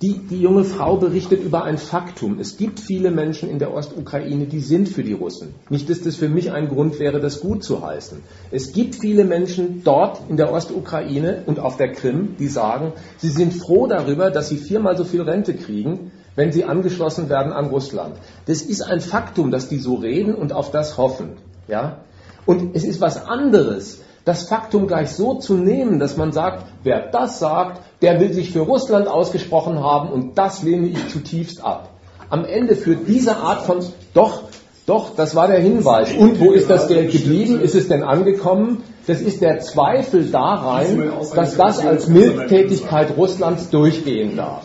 Die, 0.02 0.18
die 0.18 0.42
junge 0.42 0.64
Frau 0.64 0.98
berichtet 0.98 1.42
über 1.42 1.64
ein 1.64 1.78
Faktum. 1.78 2.38
Es 2.38 2.58
gibt 2.58 2.80
viele 2.80 3.10
Menschen 3.10 3.48
in 3.48 3.58
der 3.58 3.72
Ostukraine, 3.72 4.44
die 4.44 4.60
sind 4.60 4.90
für 4.90 5.02
die 5.02 5.14
Russen. 5.14 5.54
Nicht, 5.70 5.88
dass 5.88 6.02
das 6.02 6.16
für 6.16 6.28
mich 6.28 6.52
ein 6.52 6.68
Grund 6.68 6.98
wäre, 6.98 7.18
das 7.18 7.40
gut 7.40 7.64
zu 7.64 7.80
heißen. 7.80 8.18
Es 8.50 8.74
gibt 8.74 8.96
viele 8.96 9.24
Menschen 9.24 9.84
dort 9.84 10.20
in 10.28 10.36
der 10.36 10.52
Ostukraine 10.52 11.44
und 11.46 11.58
auf 11.60 11.78
der 11.78 11.92
Krim, 11.92 12.36
die 12.38 12.48
sagen, 12.48 12.92
sie 13.16 13.30
sind 13.30 13.54
froh 13.54 13.86
darüber, 13.86 14.30
dass 14.30 14.50
sie 14.50 14.58
viermal 14.58 14.98
so 14.98 15.04
viel 15.04 15.22
Rente 15.22 15.54
kriegen, 15.54 16.12
wenn 16.36 16.52
sie 16.52 16.64
angeschlossen 16.64 17.28
werden 17.28 17.52
an 17.52 17.66
Russland. 17.66 18.16
Das 18.46 18.62
ist 18.62 18.82
ein 18.82 19.00
Faktum, 19.00 19.50
dass 19.50 19.68
die 19.68 19.78
so 19.78 19.94
reden 19.94 20.34
und 20.34 20.52
auf 20.52 20.70
das 20.70 20.96
hoffen. 20.96 21.38
Ja? 21.66 21.98
Und 22.44 22.76
es 22.76 22.84
ist 22.84 23.00
was 23.00 23.26
anderes, 23.26 24.02
das 24.24 24.48
Faktum 24.48 24.86
gleich 24.86 25.10
so 25.10 25.34
zu 25.34 25.54
nehmen, 25.54 25.98
dass 25.98 26.16
man 26.16 26.32
sagt, 26.32 26.66
wer 26.82 27.10
das 27.10 27.38
sagt, 27.38 27.80
der 28.02 28.20
will 28.20 28.32
sich 28.32 28.52
für 28.52 28.60
Russland 28.60 29.08
ausgesprochen 29.08 29.80
haben 29.80 30.10
und 30.10 30.36
das 30.36 30.62
lehne 30.62 30.88
ich 30.88 31.08
zutiefst 31.08 31.64
ab. 31.64 31.90
Am 32.28 32.44
Ende 32.44 32.74
führt 32.74 33.06
diese 33.06 33.36
Art 33.36 33.62
von, 33.62 33.78
doch, 34.14 34.42
doch, 34.84 35.14
das 35.16 35.34
war 35.34 35.48
der 35.48 35.60
Hinweis. 35.60 36.12
Und 36.12 36.40
wo 36.40 36.52
ist 36.52 36.68
das 36.68 36.88
Geld 36.88 37.12
geblieben? 37.12 37.60
Ist 37.60 37.74
es 37.74 37.88
denn 37.88 38.02
angekommen? 38.02 38.82
Das 39.06 39.20
ist 39.20 39.42
der 39.42 39.60
Zweifel 39.60 40.26
da 40.30 40.54
rein, 40.54 41.12
dass 41.34 41.56
das 41.56 41.84
als 41.84 42.08
Mildtätigkeit 42.08 43.16
Russlands 43.16 43.70
durchgehen 43.70 44.36
darf. 44.36 44.64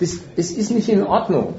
Das, 0.00 0.18
das 0.36 0.50
ist 0.50 0.70
nicht 0.70 0.88
in 0.88 1.02
Ordnung. 1.02 1.54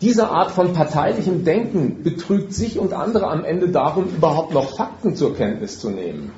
Diese 0.00 0.30
Art 0.30 0.52
von 0.52 0.72
parteilichem 0.72 1.44
Denken 1.44 2.04
betrügt 2.04 2.54
sich 2.54 2.78
und 2.78 2.92
andere 2.92 3.26
am 3.26 3.44
Ende 3.44 3.68
darum, 3.68 4.04
überhaupt 4.04 4.54
noch 4.54 4.76
Fakten 4.76 5.16
zur 5.16 5.36
Kenntnis 5.36 5.80
zu 5.80 5.90
nehmen. 5.90 6.30